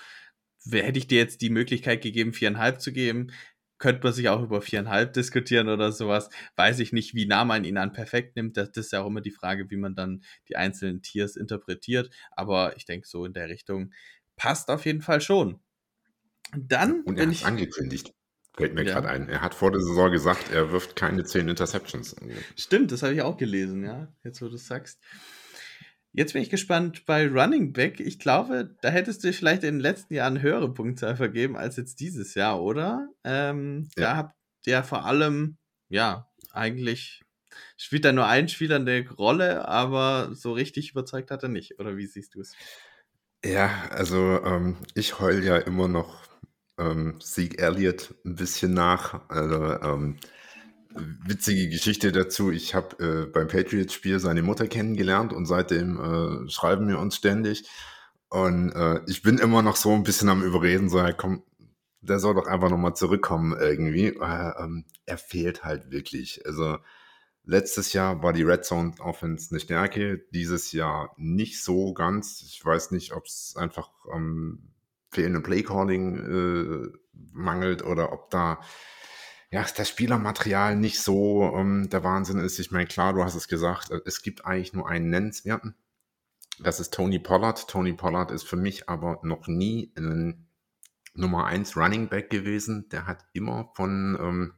Hätte 0.70 0.98
ich 0.98 1.06
dir 1.06 1.18
jetzt 1.18 1.40
die 1.40 1.50
Möglichkeit 1.50 2.02
gegeben, 2.02 2.32
4,5 2.32 2.78
zu 2.78 2.92
geben, 2.92 3.32
könnte 3.80 4.04
man 4.04 4.12
sich 4.12 4.28
auch 4.28 4.42
über 4.42 4.60
4,5 4.60 5.06
diskutieren 5.06 5.68
oder 5.68 5.90
sowas. 5.90 6.28
Weiß 6.54 6.78
ich 6.78 6.92
nicht, 6.92 7.14
wie 7.14 7.26
nah 7.26 7.44
man 7.44 7.64
ihn 7.64 7.78
an 7.78 7.92
perfekt 7.92 8.36
nimmt. 8.36 8.56
Das, 8.56 8.70
das 8.70 8.86
ist 8.86 8.92
ja 8.92 9.02
auch 9.02 9.06
immer 9.06 9.22
die 9.22 9.30
Frage, 9.30 9.70
wie 9.70 9.76
man 9.76 9.94
dann 9.96 10.22
die 10.48 10.56
einzelnen 10.56 11.02
Tiers 11.02 11.34
interpretiert. 11.34 12.14
Aber 12.32 12.76
ich 12.76 12.84
denke, 12.84 13.08
so 13.08 13.24
in 13.24 13.32
der 13.32 13.48
Richtung 13.48 13.92
passt 14.40 14.70
auf 14.70 14.86
jeden 14.86 15.02
Fall 15.02 15.20
schon. 15.20 15.60
Dann 16.56 17.02
Und 17.02 17.18
er 17.18 17.28
hat 17.28 17.44
angekündigt. 17.44 18.14
Fällt 18.56 18.74
mir 18.74 18.84
ja. 18.84 18.94
gerade 18.94 19.10
ein. 19.10 19.28
Er 19.28 19.42
hat 19.42 19.54
vor 19.54 19.70
der 19.70 19.82
Saison 19.82 20.10
gesagt, 20.10 20.50
er 20.50 20.72
wirft 20.72 20.96
keine 20.96 21.24
10 21.24 21.46
Interceptions. 21.46 22.16
Stimmt, 22.56 22.90
das 22.90 23.02
habe 23.02 23.12
ich 23.12 23.20
auch 23.20 23.36
gelesen, 23.36 23.84
ja. 23.84 24.08
Jetzt, 24.24 24.40
wo 24.40 24.48
du 24.48 24.54
es 24.54 24.66
sagst. 24.66 24.98
Jetzt 26.12 26.32
bin 26.32 26.40
ich 26.40 26.48
gespannt 26.48 27.04
bei 27.04 27.28
Running 27.28 27.74
Back. 27.74 28.00
Ich 28.00 28.18
glaube, 28.18 28.74
da 28.80 28.88
hättest 28.88 29.22
du 29.22 29.32
vielleicht 29.32 29.62
in 29.62 29.74
den 29.74 29.80
letzten 29.80 30.14
Jahren 30.14 30.40
höhere 30.40 30.72
Punktzahl 30.72 31.16
vergeben 31.16 31.56
als 31.56 31.76
jetzt 31.76 32.00
dieses 32.00 32.34
Jahr, 32.34 32.62
oder? 32.62 33.08
Ähm, 33.24 33.90
ja. 33.96 34.02
Da 34.04 34.16
habt 34.16 34.36
ihr 34.64 34.82
vor 34.82 35.04
allem, 35.04 35.58
ja, 35.90 36.30
eigentlich 36.52 37.22
spielt 37.76 38.06
da 38.06 38.12
nur 38.12 38.26
ein 38.26 38.48
Spieler 38.48 38.76
eine 38.76 39.06
Rolle, 39.10 39.68
aber 39.68 40.34
so 40.34 40.52
richtig 40.54 40.92
überzeugt 40.92 41.30
hat 41.30 41.42
er 41.42 41.50
nicht. 41.50 41.78
Oder 41.78 41.98
wie 41.98 42.06
siehst 42.06 42.34
du 42.34 42.40
es? 42.40 42.54
Ja, 43.44 43.70
also 43.90 44.16
ähm, 44.44 44.76
ich 44.94 45.18
heul 45.18 45.42
ja 45.42 45.56
immer 45.56 45.88
noch 45.88 46.18
ähm, 46.78 47.16
Sieg 47.20 47.60
Elliott 47.60 48.14
ein 48.24 48.34
bisschen 48.36 48.74
nach. 48.74 49.28
Also 49.28 49.80
ähm, 49.80 50.16
witzige 51.26 51.68
Geschichte 51.70 52.12
dazu. 52.12 52.50
Ich 52.50 52.74
habe 52.74 52.98
äh, 53.02 53.26
beim 53.32 53.48
Patriots-Spiel 53.48 54.20
seine 54.20 54.42
Mutter 54.42 54.66
kennengelernt 54.68 55.32
und 55.32 55.46
seitdem 55.46 56.46
äh, 56.46 56.50
schreiben 56.50 56.88
wir 56.88 56.98
uns 56.98 57.16
ständig. 57.16 57.68
Und 58.28 58.72
äh, 58.72 59.00
ich 59.06 59.22
bin 59.22 59.38
immer 59.38 59.62
noch 59.62 59.76
so 59.76 59.92
ein 59.94 60.02
bisschen 60.04 60.28
am 60.28 60.42
Überreden, 60.42 60.88
so, 60.88 60.98
ja, 60.98 61.12
komm, 61.12 61.42
der 62.02 62.20
soll 62.20 62.34
doch 62.34 62.46
einfach 62.46 62.70
nochmal 62.70 62.94
zurückkommen 62.94 63.56
irgendwie. 63.58 64.08
Äh, 64.08 64.52
ähm, 64.62 64.84
er 65.06 65.18
fehlt 65.18 65.64
halt 65.64 65.90
wirklich. 65.90 66.44
Also 66.46 66.78
Letztes 67.50 67.92
Jahr 67.94 68.22
war 68.22 68.32
die 68.32 68.44
Red 68.44 68.64
Zone 68.64 68.92
Offense 69.00 69.48
eine 69.50 69.58
Stärke, 69.58 70.18
dieses 70.32 70.70
Jahr 70.70 71.12
nicht 71.16 71.60
so 71.64 71.92
ganz. 71.94 72.42
Ich 72.42 72.64
weiß 72.64 72.92
nicht, 72.92 73.12
ob 73.12 73.26
es 73.26 73.56
einfach 73.56 73.90
am 74.12 74.70
fehlenden 75.10 75.42
Playcalling 75.42 76.16
äh, 76.16 76.98
mangelt 77.32 77.84
oder 77.84 78.12
ob 78.12 78.30
da 78.30 78.60
ja, 79.50 79.66
das 79.76 79.88
Spielermaterial 79.88 80.76
nicht 80.76 81.00
so 81.00 81.52
ähm, 81.56 81.88
der 81.90 82.04
Wahnsinn 82.04 82.38
ist. 82.38 82.60
Ich 82.60 82.70
meine, 82.70 82.86
klar, 82.86 83.14
du 83.14 83.24
hast 83.24 83.34
es 83.34 83.48
gesagt, 83.48 83.90
äh, 83.90 83.98
es 84.04 84.22
gibt 84.22 84.44
eigentlich 84.44 84.72
nur 84.72 84.88
einen 84.88 85.10
nennenswerten. 85.10 85.74
Das 86.60 86.78
ist 86.78 86.94
Tony 86.94 87.18
Pollard. 87.18 87.66
Tony 87.68 87.94
Pollard 87.94 88.30
ist 88.30 88.44
für 88.44 88.54
mich 88.54 88.88
aber 88.88 89.18
noch 89.24 89.48
nie 89.48 89.92
ein 89.96 90.46
Nummer 91.14 91.46
1 91.46 91.76
Running 91.76 92.10
Back 92.10 92.30
gewesen. 92.30 92.88
Der 92.90 93.08
hat 93.08 93.24
immer 93.32 93.72
von 93.74 94.16
ähm, 94.20 94.54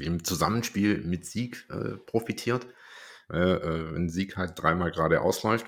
im 0.00 0.24
Zusammenspiel 0.24 1.02
mit 1.04 1.26
Sieg 1.26 1.66
äh, 1.70 1.96
profitiert. 1.96 2.66
Äh, 3.30 3.38
äh, 3.38 3.94
wenn 3.94 4.08
Sieg 4.08 4.36
halt 4.36 4.52
dreimal 4.56 4.90
gerade 4.90 5.20
ausläuft 5.20 5.66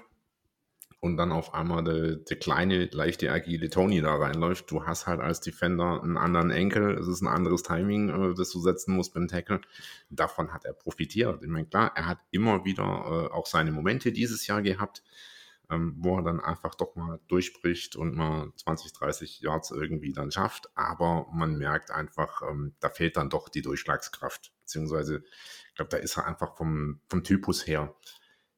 und 1.01 1.17
dann 1.17 1.33
auf 1.33 1.55
einmal 1.55 1.85
der, 1.85 2.17
der 2.17 2.39
kleine, 2.39 2.87
leichte, 2.87 3.31
agile 3.31 3.69
Tony 3.71 4.01
da 4.01 4.15
reinläuft, 4.15 4.71
du 4.71 4.85
hast 4.87 5.07
halt 5.07 5.21
als 5.21 5.41
Defender 5.41 6.03
einen 6.03 6.17
anderen 6.17 6.51
Enkel, 6.51 6.99
es 6.99 7.07
ist 7.07 7.23
ein 7.23 7.29
anderes 7.29 7.63
Timing, 7.63 8.09
äh, 8.09 8.35
das 8.35 8.51
du 8.51 8.61
setzen 8.61 8.95
musst 8.95 9.15
beim 9.15 9.29
Tackle. 9.29 9.61
Davon 10.09 10.53
hat 10.53 10.65
er 10.65 10.73
profitiert. 10.73 11.43
Ich 11.43 11.49
meine, 11.49 11.67
klar, 11.67 11.93
er 11.95 12.07
hat 12.07 12.19
immer 12.31 12.65
wieder 12.65 12.83
äh, 12.83 13.33
auch 13.33 13.47
seine 13.47 13.73
Momente 13.73 14.13
dieses 14.13 14.47
Jahr 14.47 14.63
gehabt. 14.63 15.03
Ähm, 15.71 15.95
wo 15.99 16.17
er 16.17 16.23
dann 16.23 16.41
einfach 16.41 16.75
doch 16.75 16.97
mal 16.97 17.21
durchbricht 17.29 17.97
und 17.97 18.15
mal 18.17 18.53
20, 18.57 18.93
30 18.93 19.41
Yards 19.41 19.71
irgendwie 19.71 20.13
dann 20.13 20.31
schafft. 20.31 20.71
Aber 20.77 21.27
man 21.33 21.57
merkt 21.57 21.91
einfach, 21.91 22.43
ähm, 22.43 22.75
da 22.81 22.91
fehlt 22.91 23.17
dann 23.17 23.31
doch 23.31 23.49
die 23.49 23.63
Durchschlagskraft. 23.63 24.53
Beziehungsweise, 24.61 25.23
ich 25.69 25.75
glaube, 25.75 25.91
da 25.91 25.97
ist 25.97 26.17
er 26.17 26.27
einfach 26.27 26.57
vom, 26.57 27.01
vom 27.09 27.25
Typus 27.25 27.67
her 27.67 27.95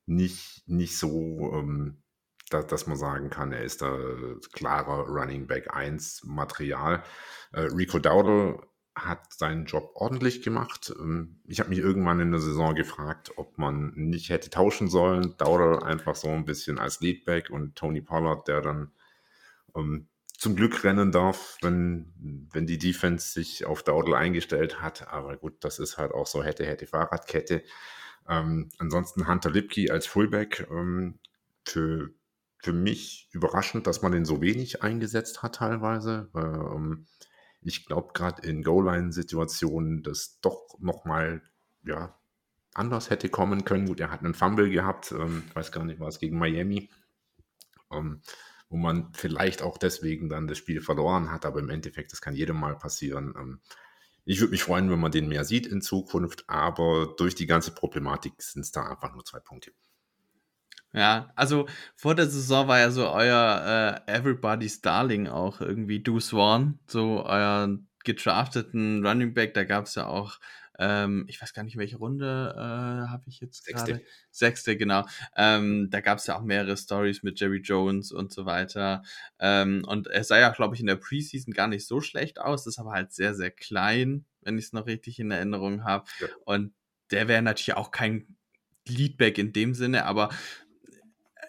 nicht, 0.07 0.63
nicht 0.67 0.99
so, 0.99 1.53
ähm, 1.55 2.03
da, 2.51 2.63
dass 2.63 2.87
man 2.87 2.97
sagen 2.97 3.31
kann, 3.31 3.53
er 3.53 3.63
ist 3.63 3.83
da 3.83 3.97
klarer 4.53 5.07
Running 5.07 5.47
Back 5.47 5.75
1 5.75 6.25
Material. 6.25 7.03
Äh, 7.53 7.63
Rico 7.63 7.99
Dowdle 7.99 8.61
hat 8.95 9.33
seinen 9.33 9.65
Job 9.65 9.93
ordentlich 9.95 10.43
gemacht. 10.43 10.93
Ähm, 10.99 11.41
ich 11.47 11.61
habe 11.61 11.71
mich 11.71 11.79
irgendwann 11.79 12.21
in 12.21 12.31
der 12.31 12.41
Saison 12.41 12.75
gefragt, 12.75 13.33
ob 13.37 13.59
man 13.59 13.93
nicht 13.95 14.29
hätte 14.31 14.51
tauschen 14.51 14.89
sollen. 14.89 15.35
Dowdle 15.39 15.83
einfach 15.83 16.15
so 16.15 16.29
ein 16.29 16.45
bisschen 16.45 16.79
als 16.79 17.01
Leadback 17.01 17.51
und 17.51 17.77
Tony 17.77 18.03
Pollard, 18.03 18.49
der 18.49 18.61
dann 18.61 18.93
ähm, 19.75 20.09
zum 20.37 20.57
Glück 20.57 20.85
rennen 20.85 21.13
darf, 21.13 21.57
wenn, 21.63 22.13
wenn 22.53 22.67
die 22.67 22.79
Defense 22.79 23.33
sich 23.33 23.65
auf 23.65 23.83
Dowdle 23.83 24.17
eingestellt 24.17 24.83
hat. 24.83 25.09
Aber 25.09 25.37
gut, 25.37 25.55
das 25.65 25.79
ist 25.79 25.99
halt 25.99 26.13
auch 26.13 26.27
so 26.27 26.43
hätte, 26.43 26.67
hätte 26.67 26.87
Fahrradkette. 26.87 27.63
Ähm, 28.29 28.69
ansonsten 28.79 29.27
Hunter 29.27 29.51
Lipke 29.51 29.91
als 29.91 30.07
Fullback. 30.07 30.67
Ähm, 30.71 31.19
für, 31.65 32.11
für 32.59 32.73
mich 32.73 33.29
überraschend, 33.33 33.87
dass 33.87 34.03
man 34.03 34.13
den 34.13 34.25
so 34.25 34.41
wenig 34.41 34.83
eingesetzt 34.83 35.43
hat 35.43 35.57
teilweise. 35.57 36.29
Ähm, 36.35 37.07
ich 37.63 37.87
glaube, 37.87 38.13
gerade 38.13 38.47
in 38.47 38.63
Goal-Line-Situationen 38.63 40.03
das 40.03 40.41
doch 40.41 40.79
nochmal 40.79 41.43
ja, 41.85 42.19
anders 42.75 43.11
hätte 43.11 43.29
kommen 43.29 43.65
können. 43.65 43.87
Gut, 43.87 44.01
er 44.01 44.11
hat 44.11 44.21
einen 44.21 44.35
Fumble 44.35 44.71
gehabt, 44.71 45.13
ähm, 45.13 45.45
weiß 45.55 45.73
gar 45.73 45.85
nicht, 45.85 46.01
was 46.01 46.19
gegen 46.19 46.39
Miami, 46.39 46.91
ähm, 47.91 48.23
wo 48.69 48.77
man 48.77 49.13
vielleicht 49.15 49.63
auch 49.63 49.79
deswegen 49.79 50.29
dann 50.29 50.47
das 50.47 50.59
Spiel 50.59 50.81
verloren 50.81 51.31
hat, 51.31 51.45
aber 51.45 51.61
im 51.61 51.71
Endeffekt, 51.71 52.13
das 52.13 52.21
kann 52.21 52.35
jedem 52.35 52.59
mal 52.59 52.77
passieren. 52.77 53.35
Ähm, 53.37 53.61
ich 54.25 54.41
würde 54.41 54.53
mich 54.53 54.63
freuen, 54.63 54.91
wenn 54.91 55.01
man 55.01 55.13
den 55.13 55.29
mehr 55.29 55.45
sieht 55.45 55.67
in 55.67 55.83
Zukunft, 55.83 56.45
aber 56.49 57.15
durch 57.17 57.35
die 57.35 57.47
ganze 57.47 57.73
Problematik 57.73 58.41
sind 58.41 58.63
es 58.63 58.71
da 58.71 58.89
einfach 58.89 59.13
nur 59.13 59.25
zwei 59.25 59.41
Punkte. 59.41 59.73
Ja, 60.95 61.33
also 61.37 61.67
vor 61.97 62.15
der 62.15 62.27
Saison 62.27 62.69
war 62.69 62.79
ja 62.79 62.91
so 62.91 63.09
euer 63.11 64.03
äh, 64.07 64.13
Everybody's 64.13 64.83
Darling 64.83 65.27
auch 65.27 65.61
irgendwie 65.61 66.01
Deuce 66.01 66.29
Swan, 66.29 66.79
so 66.87 67.25
euer 67.25 67.79
gedrafteten 68.05 69.05
Running 69.07 69.33
Back. 69.33 69.55
Da 69.55 69.65
gab 69.65 69.87
es 69.87 69.95
ja 69.95 70.07
auch, 70.07 70.39
ähm, 70.79 71.25
ich 71.29 71.41
weiß 71.41 71.55
gar 71.55 71.63
nicht, 71.63 71.79
welche 71.79 71.97
Runde 71.97 72.55
äh, 72.55 73.09
habe 73.09 73.23
ich 73.27 73.41
jetzt 73.41 73.65
Sechste. 73.65 73.93
gerade. 73.93 74.05
Sechste, 74.31 74.77
genau. 74.77 75.07
Ähm, 75.35 75.89
da 75.91 76.01
gab 76.01 76.19
es 76.19 76.27
ja 76.27 76.37
auch 76.37 76.43
mehrere 76.43 76.77
Stories 76.77 77.23
mit 77.23 77.41
Jerry 77.41 77.61
Jones 77.61 78.13
und 78.13 78.33
so 78.33 78.45
weiter. 78.45 79.03
Ähm, 79.39 79.85
und 79.87 80.09
er 80.09 80.25
sah 80.25 80.39
ja, 80.39 80.51
glaube 80.51 80.75
ich, 80.75 80.81
in 80.81 80.89
der 80.89 80.97
Preseason 80.97 81.55
gar 81.55 81.69
nicht 81.69 81.87
so 81.87 82.03
schlecht 82.03 82.39
aus, 82.39 82.67
ist 82.67 82.79
aber 82.79 82.93
halt 82.93 83.13
sehr, 83.13 83.35
sehr 83.35 83.51
klein, 83.51 84.27
wenn 84.43 84.59
ich 84.59 84.67
es 84.67 84.73
noch 84.73 84.87
richtig 84.87 85.19
in 85.19 85.31
Erinnerung 85.31 85.85
habe. 85.85 86.05
Ja. 86.21 86.27
Und 86.45 86.75
der 87.11 87.29
wäre 87.29 87.43
natürlich 87.43 87.77
auch 87.77 87.91
kein 87.91 88.37
Leadback 88.89 89.39
in 89.39 89.53
dem 89.53 89.75
Sinne, 89.75 90.07
aber 90.07 90.31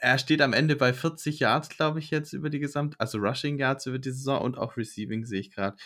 er 0.04 0.18
steht 0.20 0.42
am 0.42 0.54
Ende 0.54 0.76
bei 0.76 0.94
40 0.94 1.40
Yards, 1.40 1.70
glaube 1.70 2.00
ich, 2.00 2.12
jetzt 2.12 2.34
über 2.34 2.50
die 2.50 2.60
Gesamt, 2.60 2.96
also 3.00 3.18
Rushing 3.20 3.58
Yards 3.60 3.86
über 3.88 4.00
die 4.00 4.12
Saison 4.12 4.42
und 4.42 4.58
auch 4.58 4.78
Receiving 4.78 5.26
sehe 5.26 5.40
ich 5.42 5.52
gerade. 5.52 5.78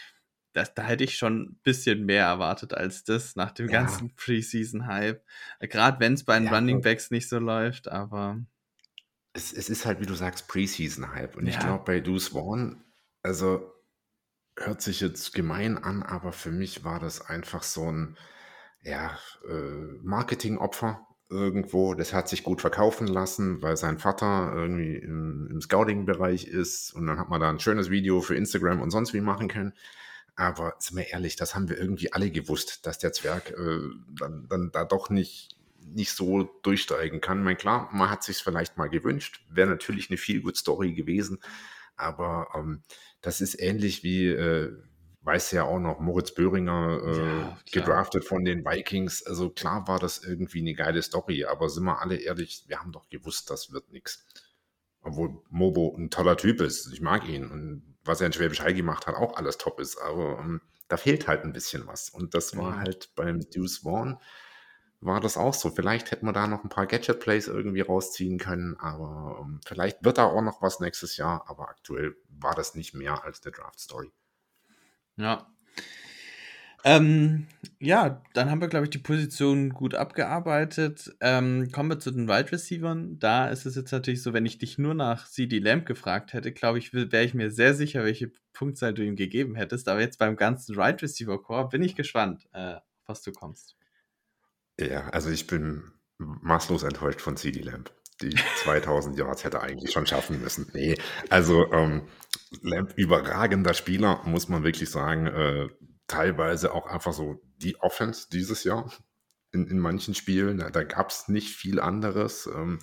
Das, 0.53 0.73
da 0.73 0.83
hätte 0.83 1.03
ich 1.03 1.17
schon 1.17 1.41
ein 1.43 1.59
bisschen 1.63 2.05
mehr 2.05 2.25
erwartet 2.25 2.73
als 2.73 3.03
das 3.03 3.35
nach 3.35 3.51
dem 3.51 3.67
Ja. 3.67 3.71
ganzen 3.71 4.15
Preseason-Hype. 4.15 5.23
Gerade 5.61 5.99
wenn 5.99 6.13
es 6.13 6.25
bei 6.25 6.39
den 6.39 6.47
Ja, 6.47 6.53
Running 6.53 6.81
Backs 6.81 7.11
nicht 7.11 7.29
so 7.29 7.37
läuft, 7.39 7.87
aber 7.89 8.39
Es, 9.33 9.53
es 9.53 9.69
ist 9.69 9.85
halt, 9.85 9.99
wie 9.99 10.05
du 10.05 10.15
sagst, 10.15 10.47
Preseason-Hype. 10.47 11.35
Und 11.37 11.47
ich 11.47 11.59
Ja. 11.59 11.59
glaube, 11.59 11.83
bei 11.85 11.99
Deuce 11.99 12.29
Vaughn, 12.29 12.83
also 13.23 13.71
hört 14.57 14.81
sich 14.81 15.01
jetzt 15.01 15.33
gemein 15.33 15.77
an, 15.77 16.03
aber 16.03 16.33
für 16.33 16.51
mich 16.51 16.83
war 16.83 16.99
das 16.99 17.21
einfach 17.21 17.63
so 17.63 17.91
ein 17.91 18.17
ja, 18.81 19.17
äh, 19.49 19.99
Marketingopfer 20.03 21.06
irgendwo. 21.29 21.93
Das 21.93 22.13
hat 22.13 22.29
sich 22.29 22.43
gut 22.43 22.61
verkaufen 22.61 23.07
lassen, 23.07 23.61
weil 23.61 23.77
sein 23.77 23.99
Vater 23.99 24.53
irgendwie 24.55 24.95
im, 24.95 25.47
im 25.51 25.61
Scouting-Bereich 25.61 26.45
ist. 26.45 26.93
Und 26.93 27.07
dann 27.07 27.19
hat 27.19 27.29
man 27.29 27.41
da 27.41 27.49
ein 27.49 27.59
schönes 27.59 27.89
Video 27.89 28.21
für 28.21 28.35
Instagram 28.35 28.81
und 28.81 28.91
sonst 28.91 29.13
wie 29.13 29.21
machen 29.21 29.47
können. 29.47 29.73
Aber 30.35 30.75
sind 30.79 30.97
wir 30.97 31.07
ehrlich, 31.07 31.35
das 31.35 31.55
haben 31.55 31.67
wir 31.67 31.77
irgendwie 31.77 32.13
alle 32.13 32.29
gewusst, 32.29 32.85
dass 32.85 32.99
der 32.99 33.11
Zwerg 33.11 33.51
äh, 33.51 33.79
dann, 34.19 34.47
dann 34.47 34.71
da 34.71 34.85
doch 34.85 35.09
nicht, 35.09 35.57
nicht 35.83 36.11
so 36.11 36.43
durchsteigen 36.61 37.21
kann. 37.21 37.39
Ich 37.39 37.43
meine, 37.45 37.57
klar, 37.57 37.89
man 37.91 38.09
hat 38.09 38.23
sich 38.23 38.37
vielleicht 38.37 38.77
mal 38.77 38.87
gewünscht, 38.87 39.43
wäre 39.49 39.67
natürlich 39.67 40.09
eine 40.09 40.17
viel 40.17 40.41
gut 40.41 40.55
Story 40.55 40.93
gewesen, 40.93 41.39
aber 41.95 42.49
ähm, 42.55 42.83
das 43.21 43.41
ist 43.41 43.59
ähnlich 43.59 44.03
wie, 44.03 44.27
äh, 44.27 44.77
weiß 45.27 45.51
ja 45.51 45.63
auch 45.63 45.79
noch, 45.79 45.99
Moritz 45.99 46.33
Böhringer 46.33 47.01
äh, 47.03 47.17
Ja, 47.17 47.57
gedraftet 47.71 48.23
von 48.23 48.45
den 48.45 48.65
Vikings. 48.65 49.23
Also 49.23 49.49
klar 49.49 49.87
war 49.87 49.99
das 49.99 50.23
irgendwie 50.23 50.61
eine 50.61 50.73
geile 50.73 51.01
Story, 51.03 51.45
aber 51.45 51.69
sind 51.69 51.83
wir 51.83 52.01
alle 52.01 52.15
ehrlich, 52.15 52.63
wir 52.67 52.79
haben 52.79 52.93
doch 52.93 53.09
gewusst, 53.09 53.49
das 53.49 53.71
wird 53.71 53.91
nichts. 53.91 54.25
Obwohl 55.01 55.41
Mobo 55.49 55.93
ein 55.95 56.09
toller 56.09 56.37
Typ 56.37 56.61
ist. 56.61 56.91
Ich 56.91 57.01
mag 57.01 57.27
ihn. 57.27 57.51
Und 57.51 57.97
was 58.03 58.21
er 58.21 58.27
in 58.27 58.33
Schwäbisch 58.33 58.61
Hall 58.61 58.73
gemacht 58.73 59.05
hat, 59.05 59.15
auch 59.15 59.35
alles 59.35 59.57
top 59.57 59.79
ist. 59.79 59.97
Aber 59.97 60.39
ähm, 60.39 60.61
da 60.87 60.97
fehlt 60.97 61.27
halt 61.27 61.43
ein 61.43 61.53
bisschen 61.53 61.85
was. 61.87 62.09
Und 62.09 62.33
das 62.33 62.55
war 62.57 62.79
halt 62.79 63.13
beim 63.15 63.41
Deuce 63.53 63.79
Vaughn 63.79 64.17
war 64.99 65.19
das 65.19 65.37
auch 65.37 65.53
so. 65.53 65.69
Vielleicht 65.69 66.11
hätten 66.11 66.25
wir 66.25 66.33
da 66.33 66.47
noch 66.47 66.63
ein 66.63 66.69
paar 66.69 66.87
Gadget-Plays 66.87 67.47
irgendwie 67.47 67.81
rausziehen 67.81 68.39
können, 68.39 68.77
aber 68.79 69.39
ähm, 69.41 69.59
vielleicht 69.65 70.03
wird 70.03 70.17
da 70.17 70.25
auch 70.25 70.41
noch 70.41 70.61
was 70.61 70.79
nächstes 70.79 71.17
Jahr. 71.17 71.45
Aber 71.47 71.69
aktuell 71.69 72.15
war 72.29 72.55
das 72.55 72.75
nicht 72.75 72.93
mehr 72.93 73.23
als 73.23 73.43
eine 73.43 73.51
Draft-Story. 73.51 74.11
Ja. 75.17 75.47
Ähm, 76.83 77.47
ja, 77.79 78.23
dann 78.33 78.49
haben 78.49 78.61
wir, 78.61 78.69
glaube 78.69 78.85
ich, 78.85 78.89
die 78.91 78.97
Position 78.97 79.71
gut 79.71 79.93
abgearbeitet. 79.93 81.15
Ähm, 81.19 81.69
kommen 81.71 81.89
wir 81.89 81.99
zu 81.99 82.11
den 82.11 82.27
Wide 82.27 82.51
Receivern. 82.51 83.19
Da 83.19 83.49
ist 83.49 83.65
es 83.65 83.75
jetzt 83.75 83.91
natürlich 83.91 84.23
so, 84.23 84.31
wenn 84.31 84.45
ich 84.45 84.57
dich 84.57 84.77
nur 84.77 84.93
nach 84.93 85.27
CD 85.27 85.59
Lamb 85.59 85.85
gefragt 85.85 86.33
hätte, 86.33 86.53
glaube 86.53 86.77
ich, 86.79 86.93
wäre 86.93 87.23
ich 87.25 87.33
mir 87.33 87.51
sehr 87.51 87.73
sicher, 87.73 88.03
welche 88.03 88.31
Punktzahl 88.53 88.93
du 88.93 89.03
ihm 89.03 89.15
gegeben 89.15 89.55
hättest. 89.55 89.89
Aber 89.89 89.99
jetzt 89.99 90.17
beim 90.17 90.37
ganzen 90.37 90.77
Wide 90.77 91.01
Receiver 91.01 91.41
Core 91.41 91.69
bin 91.69 91.83
ich 91.83 91.95
gespannt, 91.95 92.47
äh, 92.53 92.75
was 93.05 93.21
du 93.21 93.31
kommst. 93.31 93.75
Ja, 94.79 95.09
also 95.09 95.29
ich 95.29 95.47
bin 95.47 95.91
maßlos 96.19 96.83
enttäuscht 96.83 97.21
von 97.21 97.35
CD 97.35 97.61
Lamb. 97.61 97.91
Die 98.21 98.35
2000 98.63 99.17
Yards 99.17 99.43
hätte 99.43 99.61
eigentlich 99.61 99.91
schon 99.91 100.07
schaffen 100.07 100.41
müssen. 100.41 100.69
Nee, 100.73 100.95
also 101.29 101.71
ähm, 101.71 102.07
Lamb, 102.61 102.93
überragender 102.95 103.73
Spieler, 103.73 104.21
muss 104.25 104.49
man 104.49 104.63
wirklich 104.63 104.89
sagen. 104.89 105.27
Äh, 105.27 105.67
teilweise 106.07 106.73
auch 106.73 106.87
einfach 106.87 107.13
so 107.13 107.41
die 107.57 107.79
Offense 107.81 108.27
dieses 108.31 108.63
Jahr 108.63 108.91
in, 109.51 109.67
in 109.67 109.79
manchen 109.79 110.13
Spielen. 110.13 110.57
Da, 110.57 110.69
da 110.69 110.83
gab 110.83 111.09
es 111.09 111.27
nicht 111.27 111.55
viel 111.55 111.79
anderes. 111.79 112.47
Ähm, 112.47 112.79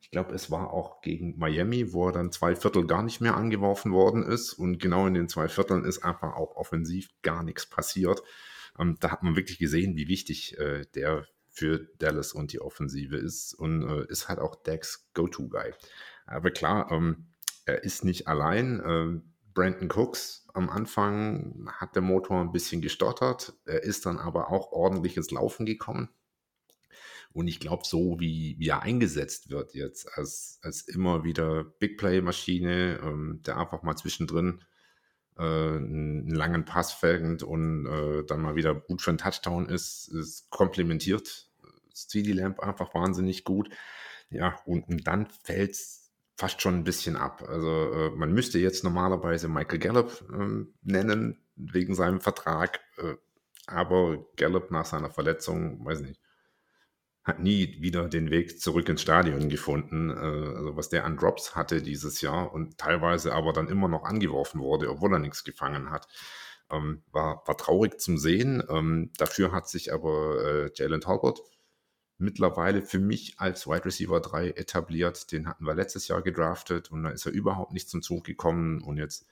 ich 0.00 0.10
glaube, 0.10 0.34
es 0.34 0.50
war 0.50 0.72
auch 0.72 1.00
gegen 1.00 1.38
Miami, 1.38 1.92
wo 1.92 2.08
er 2.08 2.12
dann 2.12 2.32
zwei 2.32 2.54
Viertel 2.56 2.86
gar 2.86 3.02
nicht 3.02 3.20
mehr 3.20 3.36
angeworfen 3.36 3.92
worden 3.92 4.22
ist. 4.22 4.52
Und 4.52 4.78
genau 4.78 5.06
in 5.06 5.14
den 5.14 5.28
zwei 5.28 5.48
Vierteln 5.48 5.84
ist 5.84 6.04
einfach 6.04 6.34
auch 6.34 6.56
offensiv 6.56 7.08
gar 7.22 7.42
nichts 7.42 7.66
passiert. 7.66 8.22
Ähm, 8.78 8.96
da 9.00 9.10
hat 9.10 9.22
man 9.22 9.36
wirklich 9.36 9.58
gesehen, 9.58 9.96
wie 9.96 10.08
wichtig 10.08 10.58
äh, 10.58 10.84
der 10.94 11.26
für 11.54 11.88
Dallas 11.98 12.32
und 12.32 12.52
die 12.52 12.60
Offensive 12.60 13.16
ist 13.16 13.54
und 13.54 13.82
äh, 13.82 14.06
ist 14.08 14.28
halt 14.28 14.40
auch 14.40 14.56
Dax 14.56 15.08
Go-To-Guy. 15.14 15.72
Aber 16.26 16.50
klar, 16.50 16.90
ähm, 16.90 17.28
er 17.64 17.84
ist 17.84 18.04
nicht 18.04 18.26
allein. 18.26 18.82
Ähm, 18.84 19.34
Brandon 19.54 19.88
Cooks 19.88 20.48
am 20.52 20.68
Anfang 20.68 21.68
hat 21.78 21.94
der 21.94 22.02
Motor 22.02 22.40
ein 22.40 22.50
bisschen 22.50 22.82
gestottert. 22.82 23.54
Er 23.66 23.84
ist 23.84 24.04
dann 24.04 24.18
aber 24.18 24.50
auch 24.50 24.72
ordentlich 24.72 25.16
ins 25.16 25.30
Laufen 25.30 25.64
gekommen. 25.64 26.08
Und 27.32 27.46
ich 27.46 27.60
glaube, 27.60 27.84
so 27.86 28.18
wie, 28.18 28.56
wie 28.58 28.68
er 28.68 28.82
eingesetzt 28.82 29.48
wird 29.50 29.74
jetzt, 29.74 30.12
als, 30.18 30.58
als 30.62 30.82
immer 30.82 31.22
wieder 31.22 31.64
Big 31.64 31.98
Play-Maschine, 31.98 33.00
ähm, 33.00 33.42
der 33.46 33.58
einfach 33.58 33.82
mal 33.82 33.96
zwischendrin 33.96 34.64
äh, 35.36 35.42
einen 35.42 36.30
langen 36.30 36.64
Pass 36.64 36.92
fängt 36.92 37.42
und 37.42 37.86
äh, 37.86 38.24
dann 38.24 38.40
mal 38.40 38.54
wieder 38.56 38.74
gut 38.74 39.02
für 39.02 39.10
einen 39.10 39.18
Touchdown 39.18 39.68
ist, 39.68 40.08
ist 40.08 40.50
komplementiert 40.50 41.48
CD 41.94 42.32
Lamp 42.32 42.60
einfach 42.60 42.94
wahnsinnig 42.94 43.44
gut. 43.44 43.70
Ja, 44.30 44.58
und, 44.66 44.88
und 44.88 45.06
dann 45.06 45.26
fällt 45.26 45.72
es 45.72 46.12
fast 46.36 46.60
schon 46.60 46.74
ein 46.74 46.84
bisschen 46.84 47.16
ab. 47.16 47.44
Also 47.48 47.92
äh, 47.92 48.10
man 48.10 48.32
müsste 48.32 48.58
jetzt 48.58 48.84
normalerweise 48.84 49.48
Michael 49.48 49.78
Gallup 49.78 50.24
ähm, 50.32 50.74
nennen, 50.82 51.44
wegen 51.56 51.94
seinem 51.94 52.20
Vertrag. 52.20 52.80
Äh, 52.98 53.14
aber 53.66 54.26
Gallup 54.36 54.70
nach 54.70 54.84
seiner 54.84 55.10
Verletzung, 55.10 55.84
weiß 55.84 56.00
nicht, 56.00 56.20
hat 57.22 57.40
nie 57.40 57.80
wieder 57.80 58.08
den 58.08 58.30
Weg 58.30 58.60
zurück 58.60 58.88
ins 58.88 59.00
Stadion 59.00 59.48
gefunden. 59.48 60.10
Äh, 60.10 60.14
also 60.56 60.76
was 60.76 60.88
der 60.88 61.04
an 61.04 61.16
Drops 61.16 61.54
hatte 61.54 61.82
dieses 61.82 62.20
Jahr 62.20 62.52
und 62.52 62.78
teilweise 62.78 63.32
aber 63.32 63.52
dann 63.52 63.68
immer 63.68 63.88
noch 63.88 64.04
angeworfen 64.04 64.60
wurde, 64.60 64.90
obwohl 64.90 65.12
er 65.12 65.20
nichts 65.20 65.44
gefangen 65.44 65.90
hat. 65.90 66.08
Ähm, 66.70 67.02
war, 67.12 67.42
war 67.46 67.56
traurig 67.56 68.00
zum 68.00 68.18
Sehen. 68.18 68.62
Ähm, 68.68 69.12
dafür 69.16 69.52
hat 69.52 69.68
sich 69.68 69.92
aber 69.92 70.44
äh, 70.44 70.70
Jalen 70.74 71.00
Talbot 71.00 71.40
mittlerweile 72.18 72.82
für 72.82 72.98
mich 72.98 73.38
als 73.38 73.66
Wide 73.66 73.84
Receiver 73.84 74.20
3 74.20 74.50
etabliert. 74.50 75.32
Den 75.32 75.48
hatten 75.48 75.66
wir 75.66 75.74
letztes 75.74 76.08
Jahr 76.08 76.22
gedraftet 76.22 76.90
und 76.90 77.04
da 77.04 77.10
ist 77.10 77.26
er 77.26 77.32
überhaupt 77.32 77.72
nicht 77.72 77.88
zum 77.88 78.02
Zug 78.02 78.24
gekommen 78.24 78.82
und 78.82 78.96
jetzt 78.96 79.26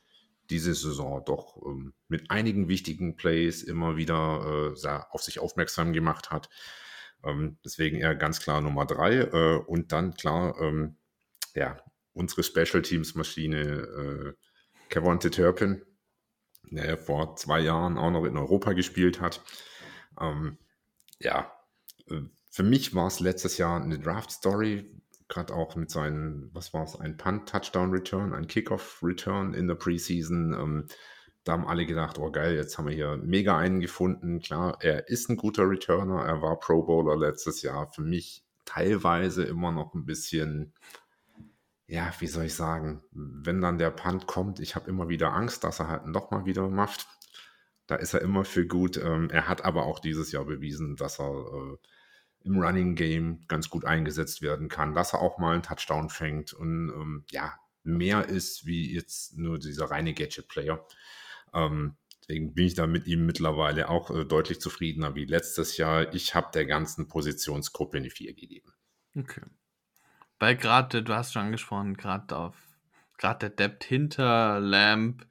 diese 0.50 0.74
Saison 0.74 1.22
doch 1.24 1.56
ähm, 1.64 1.94
mit 2.08 2.30
einigen 2.30 2.68
wichtigen 2.68 3.16
Plays 3.16 3.62
immer 3.62 3.96
wieder 3.96 4.74
äh, 4.74 4.88
auf 5.10 5.22
sich 5.22 5.38
aufmerksam 5.38 5.92
gemacht 5.92 6.30
hat. 6.30 6.50
Ähm, 7.24 7.58
deswegen 7.64 7.98
eher 7.98 8.14
ganz 8.14 8.40
klar 8.40 8.60
Nummer 8.60 8.84
3 8.84 9.14
äh, 9.14 9.56
und 9.66 9.92
dann 9.92 10.14
klar, 10.14 10.60
ähm, 10.60 10.96
ja, 11.54 11.78
unsere 12.12 12.42
Special 12.42 12.82
Teams 12.82 13.14
Maschine 13.14 13.60
äh, 13.60 14.32
Kevin 14.88 15.20
Turpin, 15.20 15.82
der 16.70 16.98
vor 16.98 17.36
zwei 17.36 17.60
Jahren 17.60 17.96
auch 17.96 18.10
noch 18.10 18.24
in 18.24 18.36
Europa 18.36 18.72
gespielt 18.72 19.20
hat. 19.20 19.42
Ähm, 20.20 20.58
ja, 21.18 21.52
äh, 22.10 22.20
für 22.52 22.62
mich 22.62 22.94
war 22.94 23.06
es 23.06 23.18
letztes 23.18 23.56
Jahr 23.56 23.82
eine 23.82 23.98
Draft-Story, 23.98 24.84
gerade 25.28 25.54
auch 25.54 25.74
mit 25.74 25.90
seinen, 25.90 26.50
was 26.52 26.74
war 26.74 26.84
es, 26.84 26.94
ein 27.00 27.16
Punt-Touchdown-Return, 27.16 28.34
ein 28.34 28.46
Kickoff-Return 28.46 29.54
in 29.54 29.68
der 29.68 29.74
Preseason. 29.74 30.52
Ähm, 30.52 30.86
da 31.44 31.52
haben 31.52 31.66
alle 31.66 31.86
gedacht, 31.86 32.18
oh 32.18 32.30
geil, 32.30 32.54
jetzt 32.54 32.76
haben 32.76 32.88
wir 32.88 32.94
hier 32.94 33.16
mega 33.16 33.56
einen 33.56 33.80
gefunden. 33.80 34.40
Klar, 34.40 34.76
er 34.80 35.08
ist 35.08 35.30
ein 35.30 35.38
guter 35.38 35.66
Returner, 35.66 36.26
er 36.26 36.42
war 36.42 36.60
Pro 36.60 36.82
Bowler 36.82 37.16
letztes 37.16 37.62
Jahr. 37.62 37.90
Für 37.90 38.02
mich 38.02 38.44
teilweise 38.66 39.44
immer 39.44 39.72
noch 39.72 39.94
ein 39.94 40.04
bisschen, 40.04 40.74
ja, 41.86 42.12
wie 42.18 42.26
soll 42.26 42.44
ich 42.44 42.54
sagen, 42.54 43.02
wenn 43.12 43.62
dann 43.62 43.78
der 43.78 43.92
Punt 43.92 44.26
kommt, 44.26 44.60
ich 44.60 44.76
habe 44.76 44.90
immer 44.90 45.08
wieder 45.08 45.32
Angst, 45.32 45.64
dass 45.64 45.80
er 45.80 45.88
halt 45.88 46.06
nochmal 46.06 46.44
wieder 46.44 46.68
macht. 46.68 47.06
Da 47.86 47.94
ist 47.94 48.12
er 48.12 48.20
immer 48.20 48.44
für 48.44 48.66
gut. 48.66 48.98
Ähm, 48.98 49.30
er 49.30 49.48
hat 49.48 49.64
aber 49.64 49.86
auch 49.86 50.00
dieses 50.00 50.32
Jahr 50.32 50.44
bewiesen, 50.44 50.96
dass 50.96 51.18
er 51.18 51.30
äh, 51.30 51.78
im 52.44 52.58
Running 52.58 52.94
Game 52.94 53.44
ganz 53.48 53.70
gut 53.70 53.84
eingesetzt 53.84 54.42
werden 54.42 54.68
kann, 54.68 54.94
dass 54.94 55.12
er 55.12 55.20
auch 55.20 55.38
mal 55.38 55.54
einen 55.54 55.62
Touchdown 55.62 56.08
fängt 56.08 56.52
und 56.52 56.90
ähm, 56.90 57.24
ja, 57.30 57.54
mehr 57.84 58.28
ist 58.28 58.66
wie 58.66 58.94
jetzt 58.94 59.36
nur 59.36 59.58
dieser 59.58 59.90
reine 59.90 60.14
Gadget-Player. 60.14 60.86
Ähm, 61.52 61.96
deswegen 62.20 62.54
bin 62.54 62.66
ich 62.66 62.74
da 62.74 62.86
mit 62.86 63.06
ihm 63.06 63.26
mittlerweile 63.26 63.88
auch 63.88 64.10
äh, 64.10 64.24
deutlich 64.24 64.60
zufriedener 64.60 65.14
wie 65.14 65.24
letztes 65.24 65.76
Jahr. 65.76 66.14
Ich 66.14 66.34
habe 66.34 66.50
der 66.54 66.66
ganzen 66.66 67.08
Positionsgruppe 67.08 67.98
eine 67.98 68.10
4 68.10 68.34
gegeben. 68.34 68.72
Okay. 69.16 69.42
Weil 70.38 70.56
gerade, 70.56 71.02
du 71.02 71.14
hast 71.14 71.32
schon 71.32 71.42
angesprochen, 71.42 71.96
gerade 71.96 72.36
auf 72.36 72.56
gerade 73.18 73.50
der 73.50 73.68
Depth 73.68 73.84
hinter 73.84 74.58
Lamp 74.58 75.26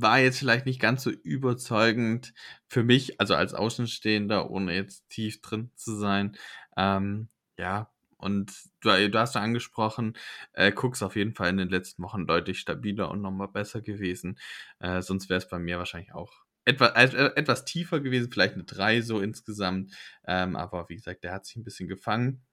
war 0.00 0.18
jetzt 0.18 0.38
vielleicht 0.38 0.66
nicht 0.66 0.80
ganz 0.80 1.02
so 1.02 1.10
überzeugend 1.10 2.34
für 2.68 2.84
mich, 2.84 3.20
also 3.20 3.34
als 3.34 3.54
Außenstehender, 3.54 4.50
ohne 4.50 4.74
jetzt 4.74 5.08
tief 5.08 5.40
drin 5.42 5.70
zu 5.76 5.96
sein. 5.96 6.36
Ähm, 6.76 7.28
ja, 7.58 7.90
und 8.16 8.52
du, 8.80 9.10
du 9.10 9.18
hast 9.18 9.34
ja 9.34 9.40
angesprochen, 9.40 10.14
äh, 10.52 10.72
Cooks 10.72 11.02
auf 11.02 11.16
jeden 11.16 11.34
Fall 11.34 11.50
in 11.50 11.56
den 11.56 11.68
letzten 11.70 12.02
Wochen 12.02 12.26
deutlich 12.26 12.60
stabiler 12.60 13.10
und 13.10 13.22
nochmal 13.22 13.48
besser 13.48 13.80
gewesen. 13.80 14.38
Äh, 14.80 15.02
sonst 15.02 15.28
wäre 15.28 15.38
es 15.38 15.48
bei 15.48 15.58
mir 15.58 15.78
wahrscheinlich 15.78 16.12
auch 16.14 16.32
etwas, 16.64 16.92
äh, 17.14 17.30
etwas 17.36 17.64
tiefer 17.64 18.00
gewesen, 18.00 18.30
vielleicht 18.30 18.54
eine 18.54 18.64
3 18.64 19.00
so 19.00 19.20
insgesamt. 19.20 19.92
Ähm, 20.26 20.56
aber 20.56 20.88
wie 20.88 20.96
gesagt, 20.96 21.24
der 21.24 21.32
hat 21.32 21.46
sich 21.46 21.56
ein 21.56 21.64
bisschen 21.64 21.88
gefangen. 21.88 22.44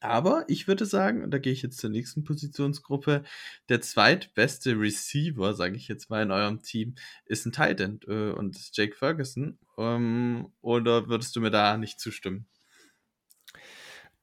Aber 0.00 0.44
ich 0.48 0.68
würde 0.68 0.86
sagen, 0.86 1.22
und 1.22 1.30
da 1.30 1.38
gehe 1.38 1.52
ich 1.52 1.62
jetzt 1.62 1.78
zur 1.78 1.90
nächsten 1.90 2.24
Positionsgruppe, 2.24 3.24
der 3.68 3.80
zweitbeste 3.80 4.78
Receiver, 4.78 5.54
sage 5.54 5.76
ich 5.76 5.88
jetzt 5.88 6.10
mal 6.10 6.22
in 6.22 6.30
eurem 6.30 6.62
Team, 6.62 6.94
ist 7.24 7.46
ein 7.46 7.52
Titan 7.52 8.00
äh, 8.06 8.30
und 8.30 8.56
ist 8.56 8.76
Jake 8.76 8.96
Ferguson. 8.96 9.58
Ähm, 9.78 10.52
oder 10.60 11.08
würdest 11.08 11.34
du 11.36 11.40
mir 11.40 11.50
da 11.50 11.76
nicht 11.76 12.00
zustimmen? 12.00 12.46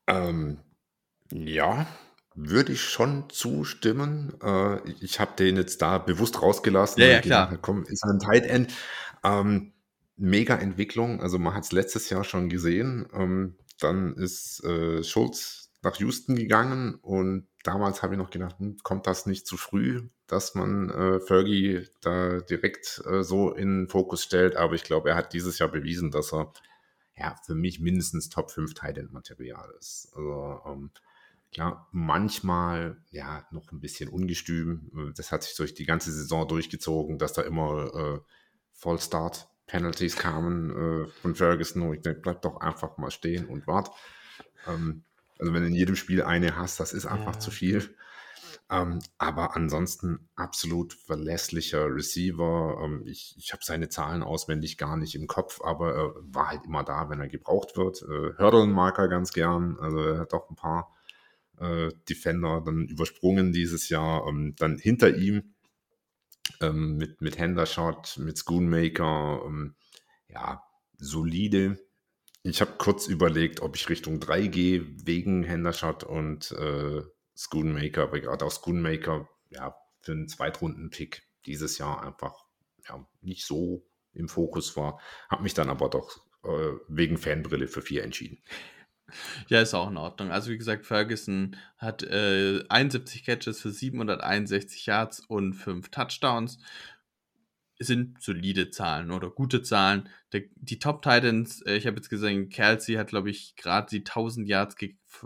Ähm, 0.08 0.60
ja, 1.32 1.88
würde 2.36 2.74
ich 2.74 2.82
schon 2.82 3.30
zustimmen. 3.30 4.34
Äh, 4.42 4.90
ich 5.02 5.20
habe 5.20 5.36
den 5.38 5.58
jetzt 5.58 5.82
da 5.82 5.98
bewusst 5.98 6.42
rausgelassen. 6.42 7.02
Ja, 7.02 7.10
ja, 7.10 7.22
klar. 7.22 7.48
Gedacht, 7.48 7.62
komm, 7.62 7.84
ist 7.86 8.04
ein 8.04 8.20
Tight 8.20 8.46
End. 8.46 8.74
Ähm, 9.24 9.74
mega 10.16 10.56
Entwicklung. 10.56 11.22
Also 11.22 11.40
man 11.40 11.54
hat 11.54 11.64
es 11.64 11.72
letztes 11.72 12.10
Jahr 12.10 12.24
schon 12.24 12.50
gesehen. 12.50 13.08
Ähm, 13.14 13.56
dann 13.80 14.16
ist 14.16 14.64
äh, 14.64 15.04
Schulz 15.04 15.63
nach 15.84 15.98
Houston 15.98 16.36
gegangen 16.36 16.96
und 16.96 17.48
damals 17.64 18.02
habe 18.02 18.14
ich 18.14 18.18
noch 18.18 18.30
gedacht, 18.30 18.58
hm, 18.60 18.78
kommt 18.84 19.06
das 19.06 19.26
nicht 19.26 19.46
zu 19.46 19.58
früh, 19.58 20.10
dass 20.28 20.56
man 20.56 20.90
äh, 20.90 21.20
Fergie 21.20 21.88
da 22.02 22.40
direkt 22.40 23.04
äh, 23.06 23.22
so 23.24 23.52
in 23.52 23.82
den 23.82 23.88
Fokus 23.90 24.24
stellt. 24.24 24.56
Aber 24.56 24.74
ich 24.74 24.84
glaube, 24.84 25.10
er 25.10 25.16
hat 25.16 25.34
dieses 25.34 25.60
Jahr 25.60 25.70
bewiesen, 25.70 26.10
dass 26.10 26.34
er 26.34 26.52
ja 27.16 27.36
für 27.46 27.54
mich 27.54 27.80
mindestens 27.80 28.30
Top 28.30 28.50
5 28.50 28.74
Titan 28.74 29.10
Material 29.12 29.70
ist. 29.78 30.12
Also 30.16 30.62
ähm, 30.66 30.92
klar, 31.52 31.88
manchmal 31.92 32.98
ja 33.12 33.46
noch 33.52 33.72
ein 33.72 33.82
bisschen 33.82 34.10
ungestüm. 34.10 35.14
Das 35.16 35.32
hat 35.32 35.44
sich 35.44 35.56
durch 35.56 35.74
die 35.74 35.86
ganze 35.86 36.12
Saison 36.12 36.48
durchgezogen, 36.48 37.20
dass 37.20 37.34
da 37.34 37.42
immer 37.42 37.94
äh, 37.94 38.20
Vollstart 38.72 39.50
Penalties 39.68 40.16
kamen 40.16 40.72
äh, 40.72 41.08
von 41.22 41.36
Ferguson 41.36 41.84
und 41.84 41.94
ich 41.94 42.02
denke, 42.02 42.22
bleib 42.22 42.42
doch 42.42 42.58
einfach 42.58 42.98
mal 42.98 43.12
stehen 43.12 43.48
und 43.48 43.68
wart. 43.68 43.92
Ähm, 44.68 45.04
also 45.40 45.54
wenn 45.54 45.62
du 45.62 45.68
in 45.68 45.76
jedem 45.76 45.96
Spiel 45.96 46.24
eine 46.24 46.56
hast, 46.56 46.80
das 46.80 46.94
ist 46.94 47.06
einfach 47.06 47.36
ja. 47.36 47.40
zu 47.40 47.52
viel. 47.52 47.96
Ähm, 48.70 49.00
aber 49.18 49.56
ansonsten 49.56 50.30
absolut 50.36 50.94
verlässlicher 50.94 51.86
Receiver. 51.94 52.80
Ähm, 52.84 53.04
ich 53.06 53.36
ich 53.38 53.52
habe 53.52 53.64
seine 53.64 53.90
Zahlen 53.90 54.24
auswendig 54.24 54.78
gar 54.78 54.98
nicht 54.98 55.16
im 55.16 55.28
Kopf, 55.28 55.62
aber 55.62 55.94
er 55.94 56.14
war 56.22 56.50
halt 56.50 56.66
immer 56.66 56.84
da, 56.84 57.10
wenn 57.10 57.20
er 57.20 57.28
gebraucht 57.28 57.76
wird. 57.76 58.02
Äh, 58.04 58.38
Hürdeln 58.38 58.72
mag 58.72 58.98
er 58.98 59.10
ganz 59.10 59.34
gern. 59.34 59.78
Also 59.80 60.00
er 60.00 60.20
hat 60.20 60.34
auch 60.34 60.50
ein 60.50 60.56
paar 60.56 60.96
äh, 61.60 61.90
Defender 62.10 62.62
dann 62.66 62.88
übersprungen 62.88 63.52
dieses 63.52 63.90
Jahr. 63.90 64.28
Ähm, 64.28 64.56
dann 64.58 64.78
hinter 64.78 65.16
ihm 65.16 65.54
ähm, 66.62 66.98
mit, 66.98 67.22
mit 67.22 67.38
Hendershot, 67.38 68.18
mit 68.18 68.40
Schoonmaker, 68.40 69.42
ähm, 69.46 69.76
ja, 70.30 70.64
solide 70.98 71.78
ich 72.44 72.62
habe 72.62 72.74
kurz 72.78 73.08
überlegt, 73.08 73.62
ob 73.62 73.76
ich 73.76 73.90
Richtung 73.90 74.20
3 74.20 74.48
gehe, 74.48 74.86
wegen 75.06 75.44
Hendershot 75.44 76.04
und 76.04 76.52
äh, 76.52 77.02
Schoonmaker, 77.36 78.04
aber 78.04 78.20
gerade 78.20 78.46
auch 78.46 78.52
Schoonmaker, 78.52 79.30
ja, 79.50 79.76
für 80.02 80.12
einen 80.12 80.28
Zweitrunden-Pick 80.28 81.24
dieses 81.46 81.78
Jahr 81.78 82.04
einfach 82.06 82.46
ja, 82.88 83.06
nicht 83.22 83.46
so 83.46 83.86
im 84.14 84.28
Fokus 84.28 84.76
war. 84.76 85.00
Habe 85.30 85.44
mich 85.44 85.54
dann 85.54 85.70
aber 85.70 85.90
doch 85.90 86.18
äh, 86.44 86.72
wegen 86.90 87.18
Fanbrille 87.18 87.68
für 87.68 87.82
4 87.82 88.04
entschieden. 88.04 88.44
Ja, 89.48 89.62
ist 89.62 89.74
auch 89.74 89.90
in 89.90 89.98
Ordnung. 89.98 90.32
Also 90.32 90.52
wie 90.52 90.58
gesagt, 90.58 90.86
Ferguson 90.86 91.56
hat 91.78 92.04
äh, 92.04 92.64
71 92.70 93.24
Catches 93.24 93.62
für 93.62 93.72
761 93.72 94.86
Yards 94.86 95.20
und 95.20 95.54
5 95.54 95.90
Touchdowns 95.90 96.60
sind 97.84 98.22
solide 98.22 98.70
Zahlen 98.72 99.12
oder 99.12 99.30
gute 99.30 99.62
Zahlen. 99.62 100.10
Der, 100.32 100.44
die 100.56 100.80
Top 100.80 101.02
Titans, 101.02 101.62
äh, 101.64 101.76
ich 101.76 101.88
habe 101.88 101.98
jetzt 101.98 102.10
gesehen, 102.10 102.50
Kelsey 102.50 102.96
hat, 102.96 103.08
glaube 103.08 103.30
ich, 103.30 103.56
gerade 103.56 103.88
die 103.90 104.00
1000 104.00 104.48
Yards 104.48 104.76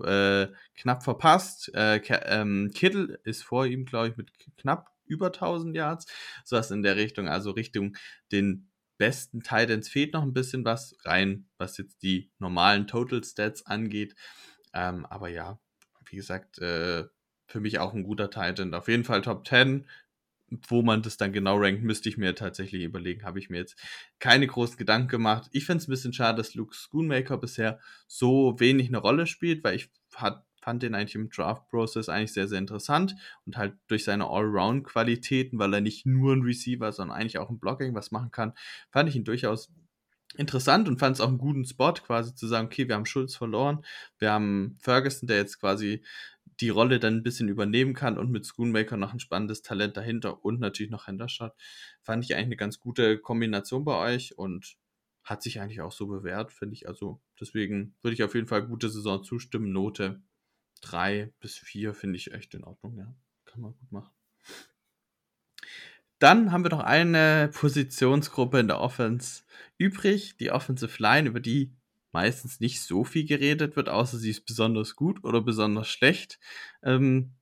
äh, 0.04 0.48
knapp 0.76 1.04
verpasst. 1.04 1.74
Äh, 1.74 2.02
ähm, 2.26 2.72
Kittle 2.74 3.20
ist 3.24 3.44
vor 3.44 3.66
ihm, 3.66 3.86
glaube 3.86 4.10
ich, 4.10 4.18
mit 4.18 4.32
knapp 4.58 4.92
über 5.06 5.28
1000 5.28 5.76
Yards. 5.76 6.06
So 6.44 6.58
was 6.58 6.72
in 6.72 6.84
der 6.84 6.96
Richtung, 6.96 7.28
also 7.28 7.52
Richtung 7.52 7.96
den 8.32 8.70
besten 8.98 9.42
Titans 9.42 9.90
fehlt 9.90 10.14
noch 10.14 10.24
ein 10.24 10.34
bisschen 10.34 10.66
was 10.66 10.98
rein, 11.06 11.48
was 11.58 11.78
jetzt 11.78 12.02
die 12.02 12.32
normalen 12.40 12.88
Total 12.88 13.24
Stats 13.24 13.66
angeht. 13.66 14.16
Ähm, 14.74 15.06
aber 15.06 15.30
ja, 15.30 15.60
wie 16.10 16.16
gesagt, 16.16 16.60
äh, 16.60 17.06
für 17.48 17.60
mich 17.60 17.80
auch 17.80 17.94
ein 17.94 18.04
guter 18.04 18.30
Titan. 18.30 18.74
Auf 18.74 18.88
jeden 18.88 19.04
Fall 19.04 19.22
Top 19.22 19.48
10 19.48 19.88
wo 20.50 20.82
man 20.82 21.02
das 21.02 21.18
dann 21.18 21.34
genau 21.34 21.58
rankt, 21.58 21.84
müsste 21.84 22.10
ich 22.10 22.18
mir 22.18 22.36
tatsächlich 22.36 22.84
überlegen. 22.84 23.24
Habe 23.24 23.40
ich 23.40 23.50
mir 23.50 23.58
jetzt 23.58 23.78
keine 24.20 24.48
großen 24.48 24.78
Gedanken 24.78 25.10
gemacht. 25.10 25.50
Ich 25.52 25.66
finde 25.66 25.82
es 25.82 25.88
ein 25.88 25.92
bisschen 25.92 26.14
schade, 26.14 26.38
dass 26.38 26.56
Luke 26.56 26.74
Schoonmaker 26.74 27.38
bisher 27.38 27.80
so 28.08 28.60
wenig 28.60 28.88
eine 28.88 29.00
Rolle 29.00 29.28
spielt, 29.28 29.64
weil 29.64 29.76
ich 29.76 29.90
hat, 30.16 30.46
fand 30.62 30.84
den 30.84 30.96
eigentlich 30.96 31.16
im 31.16 31.30
Draft-Prozess 31.30 32.10
eigentlich 32.10 32.34
sehr, 32.34 32.48
sehr 32.48 32.60
interessant 32.60 33.16
und 33.46 33.58
halt 33.58 33.78
durch 33.88 34.04
seine 34.04 34.28
Allround-Qualitäten, 34.28 35.60
weil 35.60 35.74
er 35.74 35.82
nicht 35.82 36.06
nur 36.06 36.34
ein 36.34 36.42
Receiver, 36.42 36.92
sondern 36.92 37.18
eigentlich 37.18 37.38
auch 37.38 37.50
ein 37.50 37.60
Blocking 37.60 37.94
was 37.94 38.12
machen 38.12 38.32
kann, 38.32 38.54
fand 38.90 39.10
ich 39.10 39.16
ihn 39.16 39.24
durchaus 39.24 39.72
interessant 40.36 40.88
und 40.88 41.00
fand 41.00 41.16
es 41.16 41.22
auch 41.22 41.30
einen 41.30 41.38
guten 41.38 41.66
Spot, 41.66 41.94
quasi 41.94 42.36
zu 42.36 42.48
sagen, 42.48 42.68
okay, 42.68 42.88
wir 42.88 42.96
haben 42.96 43.06
Schulz 43.06 43.36
verloren, 43.36 43.84
wir 44.20 44.32
haben 44.32 44.78
Ferguson, 44.80 45.28
der 45.28 45.38
jetzt 45.38 45.60
quasi 45.60 46.04
die 46.60 46.70
Rolle 46.70 47.00
dann 47.00 47.16
ein 47.16 47.24
bisschen 47.24 47.50
übernehmen 47.50 47.94
kann 47.94 48.18
und 48.18 48.32
mit 48.32 48.46
Schoonmaker 48.46 48.98
noch 48.98 49.14
ein 49.14 49.20
spannendes 49.20 49.62
Talent 49.62 49.96
dahinter 49.98 50.44
und 50.44 50.60
natürlich 50.60 50.92
noch 50.92 51.08
Hendershot. 51.08 51.54
Fand 52.02 52.24
ich 52.24 52.36
eigentlich 52.36 52.46
eine 52.48 52.58
ganz 52.58 52.80
gute 52.80 53.20
Kombination 53.20 53.86
bei 53.86 53.96
euch 53.98 54.38
und 54.38 54.76
hat 55.24 55.44
sich 55.44 55.60
eigentlich 55.60 55.82
auch 55.82 55.92
so 55.92 56.08
bewährt, 56.08 56.52
finde 56.52 56.74
ich. 56.74 56.88
Also 56.88 57.22
deswegen 57.40 57.96
würde 58.02 58.16
ich 58.16 58.24
auf 58.24 58.34
jeden 58.34 58.48
Fall 58.48 58.66
gute 58.66 58.90
Saison 58.90 59.24
zustimmen. 59.24 59.72
Note 59.72 60.22
3 60.82 61.34
bis 61.40 61.58
4 61.58 61.94
finde 61.94 62.18
ich 62.18 62.32
echt 62.34 62.54
in 62.54 62.64
Ordnung, 62.64 62.98
ja. 62.98 63.14
Kann 63.46 63.62
man 63.62 63.74
gut 63.74 63.92
machen. 63.92 64.12
Dann 66.20 66.52
haben 66.52 66.64
wir 66.64 66.72
noch 66.72 66.84
eine 66.84 67.50
Positionsgruppe 67.54 68.60
in 68.60 68.68
der 68.68 68.80
Offense 68.80 69.44
übrig, 69.78 70.38
die 70.38 70.52
Offensive 70.52 71.02
Line, 71.02 71.30
über 71.30 71.40
die 71.40 71.76
meistens 72.12 72.60
nicht 72.60 72.82
so 72.82 73.04
viel 73.04 73.26
geredet 73.26 73.76
wird, 73.76 73.90
außer 73.90 74.18
sie 74.18 74.32
ist 74.32 74.46
besonders 74.46 74.96
gut 74.96 75.24
oder 75.24 75.42
besonders 75.42 75.88
schlecht. 75.88 76.40
Ähm, 76.82 77.36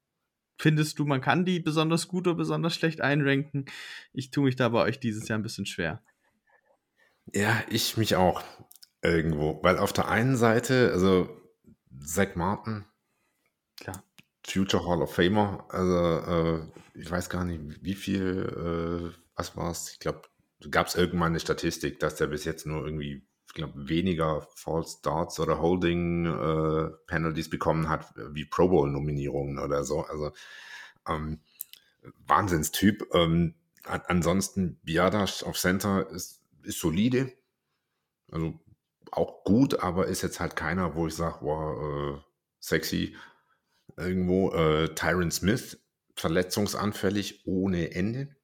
findest 0.58 1.00
du, 1.00 1.06
man 1.06 1.22
kann 1.22 1.46
die 1.46 1.60
besonders 1.60 2.08
gut 2.08 2.28
oder 2.28 2.36
besonders 2.36 2.76
schlecht 2.76 3.00
einranken? 3.00 3.66
Ich 4.12 4.32
tue 4.32 4.44
mich 4.44 4.56
da 4.56 4.70
bei 4.70 4.82
euch 4.82 5.00
dieses 5.00 5.28
Jahr 5.28 5.40
ein 5.40 5.44
bisschen 5.44 5.66
schwer. 5.66 6.02
Ja, 7.34 7.64
ich 7.70 7.96
mich 7.98 8.16
auch 8.16 8.44
irgendwo. 9.02 9.64
Weil 9.64 9.78
auf 9.78 9.94
der 9.94 10.10
einen 10.10 10.36
Seite, 10.36 10.92
also 10.92 11.30
Zach 12.04 12.36
Martin, 12.36 12.86
Klar. 13.80 14.04
Future 14.48 14.86
Hall 14.86 15.02
of 15.02 15.14
Famer, 15.14 15.66
also 15.70 15.96
äh, 15.96 16.62
ich 16.94 17.10
weiß 17.10 17.30
gar 17.30 17.44
nicht, 17.44 17.84
wie 17.84 17.96
viel, 17.96 19.14
äh, 19.14 19.18
was 19.36 19.58
war 19.58 19.72
es? 19.72 19.92
Ich 19.92 20.00
glaube, 20.00 20.22
gab 20.72 20.88
es 20.88 20.96
irgendwann 20.96 21.32
eine 21.32 21.40
Statistik, 21.40 22.00
dass 22.00 22.16
der 22.16 22.28
bis 22.28 22.46
jetzt 22.46 22.66
nur 22.66 22.86
irgendwie, 22.86 23.26
ich 23.48 23.54
glaube, 23.54 23.88
weniger 23.88 24.48
False 24.56 24.98
Starts 25.00 25.40
oder 25.40 25.60
Holding 25.60 26.26
äh, 26.26 26.90
Penalties 27.08 27.50
bekommen 27.50 27.90
hat, 27.90 28.14
wie 28.32 28.46
Pro 28.46 28.70
Bowl 28.70 28.90
Nominierungen 28.90 29.60
oder 29.60 29.84
so. 29.84 30.02
Also 30.02 30.32
ähm, 31.08 31.40
Wahnsinnstyp. 32.28 33.08
Ähm, 33.14 33.56
ansonsten 33.84 34.80
Biadasch 34.84 35.44
auf 35.44 35.58
Center 35.58 36.10
ist, 36.10 36.42
ist 36.64 36.80
solide. 36.80 37.32
Also 38.32 38.60
auch 39.12 39.44
gut, 39.44 39.80
aber 39.80 40.08
ist 40.08 40.22
jetzt 40.24 40.40
halt 40.40 40.56
keiner, 40.56 40.96
wo 40.96 41.08
ich 41.08 41.16
sage, 41.16 41.38
wow, 41.42 42.18
äh, 42.18 42.22
sexy. 42.60 43.16
Irgendwo 43.98 44.52
äh, 44.52 44.94
Tyron 44.94 45.32
Smith, 45.32 45.80
verletzungsanfällig 46.16 47.44
ohne 47.46 47.92
Ende. 47.92 48.36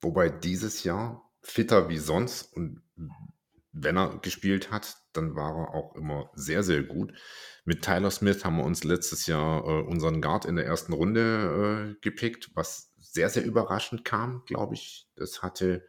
Wobei 0.00 0.28
dieses 0.28 0.84
Jahr 0.84 1.30
fitter 1.42 1.88
wie 1.88 1.98
sonst 1.98 2.52
und 2.54 2.82
wenn 3.72 3.96
er 3.96 4.18
gespielt 4.18 4.70
hat, 4.70 4.98
dann 5.12 5.34
war 5.34 5.56
er 5.56 5.74
auch 5.74 5.94
immer 5.96 6.30
sehr, 6.34 6.62
sehr 6.62 6.82
gut. 6.82 7.12
Mit 7.64 7.82
Tyler 7.82 8.10
Smith 8.10 8.44
haben 8.44 8.58
wir 8.58 8.64
uns 8.64 8.84
letztes 8.84 9.26
Jahr 9.26 9.64
äh, 9.64 9.82
unseren 9.82 10.20
Guard 10.20 10.44
in 10.44 10.56
der 10.56 10.66
ersten 10.66 10.92
Runde 10.92 11.94
äh, 11.94 12.00
gepickt, 12.00 12.50
was 12.54 12.92
sehr, 12.98 13.30
sehr 13.30 13.44
überraschend 13.44 14.04
kam, 14.04 14.42
glaube 14.46 14.74
ich. 14.74 15.08
Das 15.16 15.42
hatte, 15.42 15.86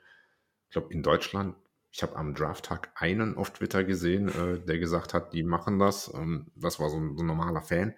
ich 0.67 0.73
glaube, 0.73 0.93
in 0.93 1.03
Deutschland, 1.03 1.55
ich 1.91 2.03
habe 2.03 2.15
am 2.15 2.33
Drafttag 2.33 2.91
einen 2.95 3.37
auf 3.37 3.51
Twitter 3.51 3.83
gesehen, 3.83 4.29
äh, 4.29 4.59
der 4.59 4.79
gesagt 4.79 5.13
hat, 5.13 5.33
die 5.33 5.43
machen 5.43 5.77
das. 5.77 6.13
Ähm, 6.13 6.51
das 6.55 6.79
war 6.79 6.89
so 6.89 6.97
ein, 6.97 7.17
so 7.17 7.23
ein 7.23 7.27
normaler 7.27 7.61
Fan. 7.61 7.95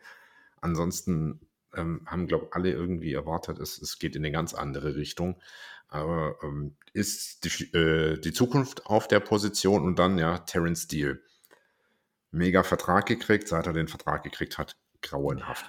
Ansonsten 0.66 1.42
ähm, 1.76 2.02
haben, 2.08 2.28
glaube 2.28 2.46
ich, 2.46 2.56
alle 2.56 2.72
irgendwie 2.72 3.14
erwartet, 3.14 3.60
es, 3.60 3.80
es 3.80 4.00
geht 4.00 4.16
in 4.16 4.24
eine 4.26 4.32
ganz 4.32 4.56
andere 4.56 4.96
Richtung. 4.96 5.40
Aber 5.88 6.38
ähm, 6.42 6.76
ist 6.94 7.46
die, 7.46 7.78
äh, 7.78 8.20
die 8.20 8.34
Zukunft 8.34 8.88
auf 8.88 9.08
der 9.08 9.20
Position 9.20 9.84
und 9.84 10.00
dann 10.00 10.18
ja 10.18 10.40
Terence 10.40 10.84
Steele. 10.84 11.22
Mega 12.32 12.64
Vertrag 12.64 13.06
gekriegt, 13.06 13.48
seit 13.48 13.68
er 13.68 13.74
den 13.74 13.88
Vertrag 13.88 14.24
gekriegt 14.24 14.58
hat, 14.58 14.76
grauenhaft. 15.02 15.66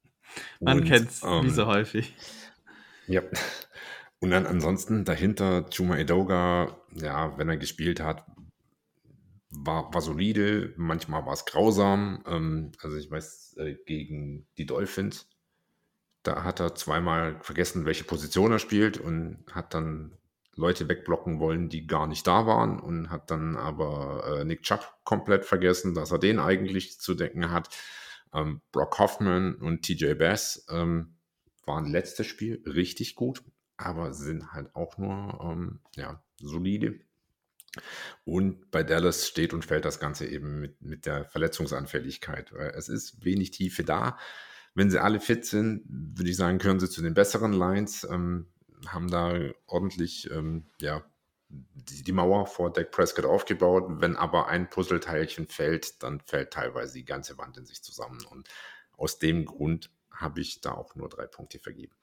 Man 0.60 0.82
kennt 0.84 1.10
es 1.10 1.22
ähm, 1.22 1.44
wie 1.44 1.50
so 1.50 1.66
häufig. 1.66 2.16
Ja. 3.06 3.20
Und 4.18 4.30
dann 4.30 4.46
ansonsten 4.46 5.04
dahinter 5.04 5.66
Juma 5.70 5.98
Edoga, 5.98 6.78
ja, 6.94 7.36
wenn 7.36 7.50
er 7.50 7.58
gespielt 7.58 8.00
hat, 8.00 8.24
war, 9.52 9.92
war 9.92 10.00
solide, 10.00 10.72
manchmal 10.76 11.24
war 11.26 11.34
es 11.34 11.44
grausam. 11.44 12.22
Ähm, 12.26 12.72
also 12.80 12.96
ich 12.96 13.10
weiß, 13.10 13.56
äh, 13.58 13.76
gegen 13.86 14.46
die 14.56 14.66
Dolphins, 14.66 15.28
da 16.22 16.44
hat 16.44 16.60
er 16.60 16.74
zweimal 16.74 17.38
vergessen, 17.42 17.84
welche 17.84 18.04
Position 18.04 18.52
er 18.52 18.58
spielt 18.58 18.98
und 18.98 19.44
hat 19.50 19.74
dann 19.74 20.16
Leute 20.54 20.88
wegblocken 20.88 21.40
wollen, 21.40 21.68
die 21.68 21.86
gar 21.86 22.06
nicht 22.06 22.26
da 22.26 22.46
waren 22.46 22.78
und 22.78 23.10
hat 23.10 23.30
dann 23.30 23.56
aber 23.56 24.40
äh, 24.40 24.44
Nick 24.44 24.62
Chubb 24.62 24.86
komplett 25.04 25.44
vergessen, 25.44 25.94
dass 25.94 26.12
er 26.12 26.18
den 26.18 26.38
eigentlich 26.38 27.00
zu 27.00 27.14
denken 27.14 27.50
hat. 27.50 27.74
Ähm, 28.34 28.60
Brock 28.70 28.98
Hoffman 28.98 29.54
und 29.56 29.82
TJ 29.82 30.14
Bass 30.14 30.66
ähm, 30.70 31.16
waren 31.64 31.86
letztes 31.86 32.26
Spiel 32.26 32.62
richtig 32.66 33.14
gut, 33.14 33.42
aber 33.76 34.12
sind 34.12 34.52
halt 34.52 34.74
auch 34.74 34.98
nur 34.98 35.40
ähm, 35.42 35.80
ja, 35.96 36.22
solide. 36.40 37.00
Und 38.24 38.70
bei 38.70 38.82
Dallas 38.82 39.26
steht 39.26 39.54
und 39.54 39.64
fällt 39.64 39.84
das 39.84 39.98
Ganze 39.98 40.26
eben 40.26 40.60
mit, 40.60 40.82
mit 40.82 41.06
der 41.06 41.24
Verletzungsanfälligkeit. 41.24 42.52
Es 42.52 42.88
ist 42.88 43.24
wenig 43.24 43.50
Tiefe 43.50 43.84
da. 43.84 44.18
Wenn 44.74 44.90
sie 44.90 45.02
alle 45.02 45.20
fit 45.20 45.44
sind, 45.44 45.84
würde 45.88 46.30
ich 46.30 46.36
sagen, 46.36 46.58
gehören 46.58 46.80
sie 46.80 46.88
zu 46.88 47.02
den 47.02 47.14
besseren 47.14 47.52
Lines, 47.52 48.06
ähm, 48.10 48.46
haben 48.86 49.10
da 49.10 49.38
ordentlich 49.66 50.30
ähm, 50.30 50.66
ja, 50.80 51.04
die, 51.48 52.02
die, 52.02 52.12
Mauer 52.12 52.46
vor 52.46 52.72
Dak 52.72 52.90
Prescott 52.90 53.26
aufgebaut. 53.26 53.84
Wenn 54.00 54.16
aber 54.16 54.48
ein 54.48 54.70
Puzzleteilchen 54.70 55.48
fällt, 55.48 56.02
dann 56.02 56.20
fällt 56.20 56.52
teilweise 56.52 56.94
die 56.94 57.04
ganze 57.04 57.36
Wand 57.36 57.58
in 57.58 57.66
sich 57.66 57.82
zusammen. 57.82 58.24
Und 58.30 58.48
aus 58.96 59.18
dem 59.18 59.44
Grund 59.44 59.90
habe 60.10 60.40
ich 60.40 60.60
da 60.60 60.72
auch 60.72 60.94
nur 60.94 61.08
drei 61.08 61.26
Punkte 61.26 61.58
vergeben. 61.58 61.94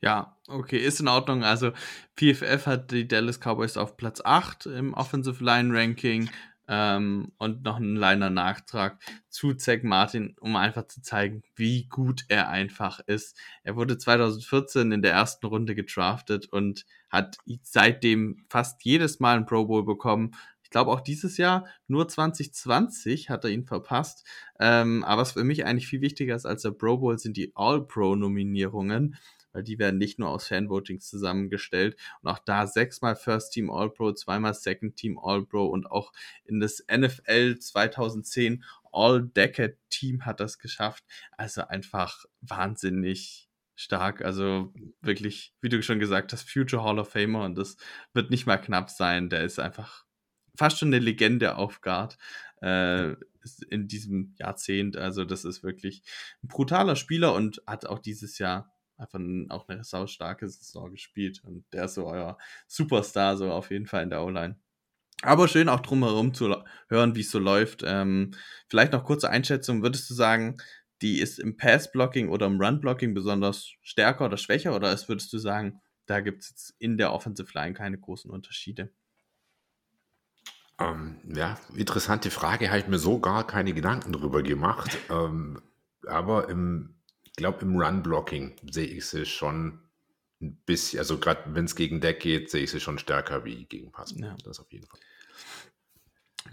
Ja, 0.00 0.36
okay, 0.48 0.78
ist 0.78 1.00
in 1.00 1.08
Ordnung. 1.08 1.44
Also 1.44 1.72
PFF 2.16 2.66
hat 2.66 2.90
die 2.90 3.08
Dallas 3.08 3.40
Cowboys 3.40 3.76
auf 3.76 3.96
Platz 3.96 4.20
8 4.24 4.66
im 4.66 4.94
Offensive 4.94 5.42
Line 5.44 5.76
Ranking 5.76 6.30
ähm, 6.70 7.32
und 7.38 7.64
noch 7.64 7.76
einen 7.76 7.96
kleiner 7.96 8.30
Nachtrag 8.30 9.02
zu 9.28 9.54
Zach 9.54 9.82
Martin, 9.82 10.36
um 10.40 10.54
einfach 10.54 10.86
zu 10.86 11.02
zeigen, 11.02 11.42
wie 11.56 11.86
gut 11.86 12.24
er 12.28 12.48
einfach 12.48 13.00
ist. 13.00 13.36
Er 13.64 13.74
wurde 13.74 13.98
2014 13.98 14.92
in 14.92 15.02
der 15.02 15.12
ersten 15.12 15.46
Runde 15.46 15.74
gedraftet 15.74 16.46
und 16.46 16.86
hat 17.10 17.38
seitdem 17.62 18.44
fast 18.48 18.84
jedes 18.84 19.18
Mal 19.18 19.36
einen 19.36 19.46
Pro 19.46 19.64
Bowl 19.64 19.84
bekommen. 19.84 20.30
Ich 20.62 20.70
glaube 20.70 20.92
auch 20.92 21.00
dieses 21.00 21.36
Jahr, 21.38 21.66
nur 21.88 22.06
2020 22.06 23.30
hat 23.30 23.42
er 23.42 23.50
ihn 23.50 23.66
verpasst. 23.66 24.24
Ähm, 24.60 25.02
aber 25.02 25.22
was 25.22 25.32
für 25.32 25.42
mich 25.42 25.64
eigentlich 25.64 25.88
viel 25.88 26.00
wichtiger 26.00 26.36
ist 26.36 26.46
als 26.46 26.62
der 26.62 26.70
Pro 26.70 26.98
Bowl 26.98 27.18
sind 27.18 27.36
die 27.36 27.50
All-Pro-Nominierungen 27.56 29.16
weil 29.52 29.62
die 29.62 29.78
werden 29.78 29.98
nicht 29.98 30.18
nur 30.18 30.28
aus 30.28 30.48
Fanvotings 30.48 31.08
zusammengestellt. 31.08 31.96
Und 32.22 32.30
auch 32.30 32.38
da 32.38 32.66
sechsmal 32.66 33.16
First 33.16 33.52
Team 33.52 33.70
All-Pro, 33.70 34.12
zweimal 34.12 34.54
Second 34.54 34.96
Team 34.96 35.18
All-Pro 35.18 35.66
und 35.66 35.90
auch 35.90 36.12
in 36.44 36.60
das 36.60 36.84
NFL 36.90 37.58
2010 37.58 38.64
All-Decade-Team 38.92 40.26
hat 40.26 40.40
das 40.40 40.58
geschafft. 40.58 41.04
Also 41.36 41.62
einfach 41.62 42.24
wahnsinnig 42.40 43.48
stark. 43.74 44.22
Also 44.22 44.72
wirklich, 45.00 45.54
wie 45.60 45.68
du 45.68 45.82
schon 45.82 45.98
gesagt 45.98 46.32
hast, 46.32 46.50
Future 46.50 46.82
Hall 46.84 46.98
of 46.98 47.10
Famer 47.10 47.44
und 47.44 47.56
das 47.56 47.76
wird 48.12 48.30
nicht 48.30 48.46
mal 48.46 48.58
knapp 48.58 48.90
sein. 48.90 49.30
Der 49.30 49.42
ist 49.42 49.58
einfach 49.58 50.04
fast 50.56 50.78
schon 50.78 50.88
eine 50.88 50.98
Legende 50.98 51.56
auf 51.56 51.80
Guard 51.80 52.18
äh, 52.60 53.14
in 53.70 53.88
diesem 53.88 54.34
Jahrzehnt. 54.38 54.96
Also 54.96 55.24
das 55.24 55.44
ist 55.44 55.62
wirklich 55.62 56.02
ein 56.42 56.48
brutaler 56.48 56.96
Spieler 56.96 57.34
und 57.34 57.62
hat 57.66 57.86
auch 57.86 57.98
dieses 57.98 58.38
Jahr 58.38 58.70
einfach 59.00 59.20
auch 59.48 59.68
eine 59.68 59.84
saustarke 59.84 60.48
Saison 60.48 60.90
gespielt. 60.90 61.42
Und 61.44 61.64
der 61.72 61.86
ist 61.86 61.94
so 61.94 62.06
euer 62.06 62.38
Superstar, 62.66 63.36
so 63.36 63.50
auf 63.50 63.70
jeden 63.70 63.86
Fall 63.86 64.02
in 64.02 64.10
der 64.10 64.22
O-Line. 64.22 64.56
Aber 65.22 65.48
schön 65.48 65.68
auch 65.68 65.80
drumherum 65.80 66.32
zu 66.32 66.64
hören, 66.88 67.14
wie 67.14 67.20
es 67.20 67.30
so 67.30 67.38
läuft. 67.38 67.82
Ähm, 67.84 68.32
vielleicht 68.68 68.92
noch 68.92 69.04
kurze 69.04 69.28
Einschätzung. 69.28 69.82
Würdest 69.82 70.08
du 70.08 70.14
sagen, 70.14 70.56
die 71.02 71.18
ist 71.18 71.38
im 71.38 71.56
Pass-Blocking 71.56 72.28
oder 72.28 72.46
im 72.46 72.60
Run-Blocking 72.60 73.14
besonders 73.14 73.70
stärker 73.82 74.26
oder 74.26 74.36
schwächer? 74.36 74.74
Oder 74.74 74.96
würdest 75.08 75.32
du 75.32 75.38
sagen, 75.38 75.80
da 76.06 76.20
gibt 76.20 76.42
es 76.42 76.50
jetzt 76.50 76.74
in 76.78 76.96
der 76.96 77.12
Offensive 77.12 77.50
Line 77.54 77.74
keine 77.74 77.98
großen 77.98 78.30
Unterschiede? 78.30 78.90
Ähm, 80.78 81.20
ja, 81.34 81.58
interessante 81.76 82.30
Frage. 82.30 82.68
Habe 82.68 82.80
ich 82.80 82.88
mir 82.88 82.98
so 82.98 83.20
gar 83.20 83.46
keine 83.46 83.74
Gedanken 83.74 84.12
drüber 84.12 84.42
gemacht. 84.42 84.96
ähm, 85.10 85.60
aber 86.06 86.48
im 86.48 86.99
glaube, 87.36 87.62
im 87.62 87.76
Run-Blocking 87.76 88.56
sehe 88.70 88.86
ich 88.86 89.06
sie 89.06 89.26
schon 89.26 89.80
ein 90.40 90.56
bisschen, 90.64 90.98
also 90.98 91.18
gerade 91.18 91.54
wenn 91.54 91.66
es 91.66 91.76
gegen 91.76 92.00
Deck 92.00 92.20
geht, 92.20 92.50
sehe 92.50 92.62
ich 92.62 92.70
sie 92.70 92.80
schon 92.80 92.98
stärker 92.98 93.44
wie 93.44 93.66
gegen 93.66 93.92
Pass. 93.92 94.14
Ja. 94.16 94.36
Das 94.44 94.60
auf 94.60 94.72
jeden 94.72 94.86
Fall. 94.86 95.00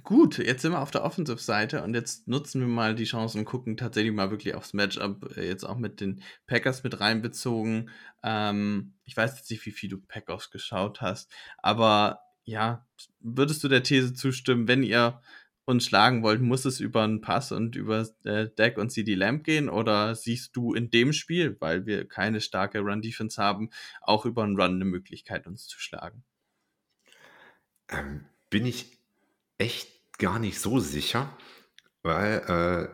Gut, 0.04 0.38
jetzt 0.38 0.62
sind 0.62 0.74
wir 0.74 0.82
auf 0.82 0.92
der 0.92 1.04
Offensive-Seite 1.04 1.84
und 1.84 1.94
jetzt 1.94 2.28
nutzen 2.28 2.62
wir 2.62 2.68
mal 2.68 2.94
die 2.94 3.06
Chance 3.06 3.38
und 3.38 3.46
gucken 3.46 3.78
tatsächlich 3.78 4.14
mal 4.14 4.32
wirklich 4.32 4.54
aufs 4.54 4.74
Matchup, 4.74 5.36
äh, 5.38 5.48
jetzt 5.48 5.64
auch 5.64 5.78
mit 5.78 6.02
den 6.02 6.22
Packers 6.46 6.84
mit 6.84 7.00
reinbezogen. 7.00 7.90
Ähm, 8.24 8.94
ich 9.06 9.16
weiß 9.16 9.38
jetzt 9.38 9.50
nicht, 9.50 9.66
wie 9.66 9.72
viel 9.72 9.90
du 9.90 9.98
Packers 10.00 10.50
geschaut 10.50 11.02
hast, 11.02 11.32
aber 11.58 12.20
ja, 12.44 12.86
würdest 13.20 13.64
du 13.64 13.68
der 13.68 13.84
These 13.84 14.14
zustimmen, 14.14 14.68
wenn 14.68 14.84
ihr 14.84 15.22
uns 15.68 15.86
schlagen 15.86 16.24
wollt, 16.24 16.42
muss 16.42 16.64
es 16.64 16.80
über 16.80 17.04
einen 17.04 17.20
Pass 17.20 17.52
und 17.52 17.76
über 17.76 18.08
äh, 18.24 18.48
Deck 18.58 18.78
und 18.78 18.90
CD 18.90 19.16
Lamp 19.16 19.44
gehen? 19.44 19.68
Oder 19.68 20.16
siehst 20.16 20.56
du 20.56 20.74
in 20.74 20.90
dem 20.90 21.12
Spiel, 21.12 21.58
weil 21.60 21.86
wir 21.86 22.08
keine 22.08 22.40
starke 22.40 22.80
Run-Defense 22.80 23.42
haben, 23.42 23.70
auch 24.02 24.26
über 24.26 24.44
einen 24.44 24.60
Run 24.60 24.76
eine 24.76 24.86
Möglichkeit, 24.86 25.46
uns 25.46 25.68
zu 25.68 25.78
schlagen? 25.80 26.24
Ähm, 27.90 28.26
bin 28.50 28.66
ich 28.66 28.98
echt 29.58 29.90
gar 30.18 30.40
nicht 30.40 30.60
so 30.60 30.80
sicher, 30.80 31.38
weil 32.02 32.44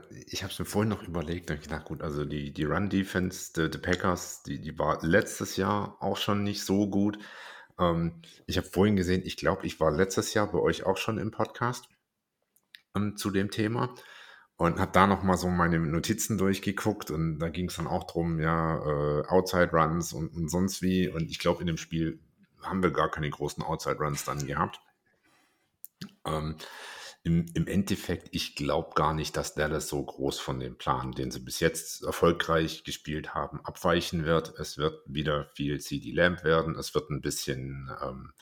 äh, 0.10 0.16
ich 0.26 0.42
habe 0.42 0.52
es 0.52 0.58
mir 0.58 0.66
vorhin 0.66 0.90
noch 0.90 1.04
überlegt 1.04 1.52
und 1.52 1.60
ich 1.60 1.68
dachte, 1.68 1.86
gut, 1.86 2.02
also 2.02 2.26
die, 2.26 2.52
die 2.52 2.64
Run-Defense 2.64 3.54
der, 3.54 3.70
der 3.70 3.80
Packers, 3.80 4.42
die, 4.42 4.60
die 4.60 4.80
war 4.80 4.98
letztes 5.06 5.58
Jahr 5.58 5.98
auch 6.02 6.18
schon 6.18 6.44
nicht 6.44 6.64
so 6.64 6.90
gut. 6.90 7.20
Ähm, 7.78 8.24
ich 8.48 8.58
habe 8.58 8.68
vorhin 8.68 8.96
gesehen, 8.96 9.22
ich 9.24 9.38
glaube, 9.38 9.68
ich 9.68 9.80
war 9.80 9.92
letztes 9.92 10.34
Jahr 10.34 10.52
bei 10.52 10.58
euch 10.58 10.88
auch 10.88 10.98
schon 10.98 11.20
im 11.20 11.30
Podcast 11.30 11.88
ähm, 12.96 13.18
zu 13.18 13.32
dem 13.32 13.52
Thema 13.52 13.94
und 14.58 14.80
habe 14.80 14.92
da 14.92 15.08
nochmal 15.08 15.38
so 15.38 15.50
meine 15.50 15.80
Notizen 15.80 16.38
durchgeguckt 16.38 17.12
und 17.12 17.40
da 17.40 17.50
ging 17.50 17.68
es 17.68 17.76
dann 17.76 17.88
auch 17.88 18.06
drum, 18.06 18.40
ja, 18.40 18.78
äh, 18.78 19.28
Outside 19.28 19.72
Runs 19.72 20.14
und, 20.14 20.34
und 20.36 20.50
sonst 20.50 20.82
wie. 20.82 21.10
Und 21.10 21.30
ich 21.30 21.40
glaube, 21.40 21.62
in 21.62 21.68
dem 21.68 21.78
Spiel 21.78 22.20
haben 22.62 22.84
wir 22.84 22.92
gar 22.92 23.10
keine 23.10 23.30
großen 23.30 23.64
Outside 23.64 23.98
Runs 23.98 24.26
dann 24.26 24.46
gehabt. 24.46 24.80
Ähm, 26.26 26.56
im, 27.24 27.46
Im 27.54 27.68
Endeffekt, 27.68 28.30
ich 28.32 28.56
glaube 28.56 28.92
gar 28.96 29.14
nicht, 29.14 29.38
dass 29.38 29.56
Dallas 29.56 29.88
so 29.88 30.04
groß 30.04 30.40
von 30.40 30.60
dem 30.60 30.78
Plan, 30.78 31.14
den 31.14 31.32
sie 31.32 31.40
bis 31.40 31.62
jetzt 31.62 32.04
erfolgreich 32.04 32.84
gespielt 32.84 33.34
haben, 33.34 33.62
abweichen 33.66 34.26
wird. 34.26 34.60
Es 34.60 34.78
wird 34.78 35.02
wieder 35.06 35.46
viel 35.56 35.80
CD 35.80 36.12
Lamp 36.12 36.44
werden. 36.44 36.76
Es 36.76 36.94
wird 36.94 37.10
ein 37.10 37.22
bisschen 37.22 37.90
ähm, 38.02 38.34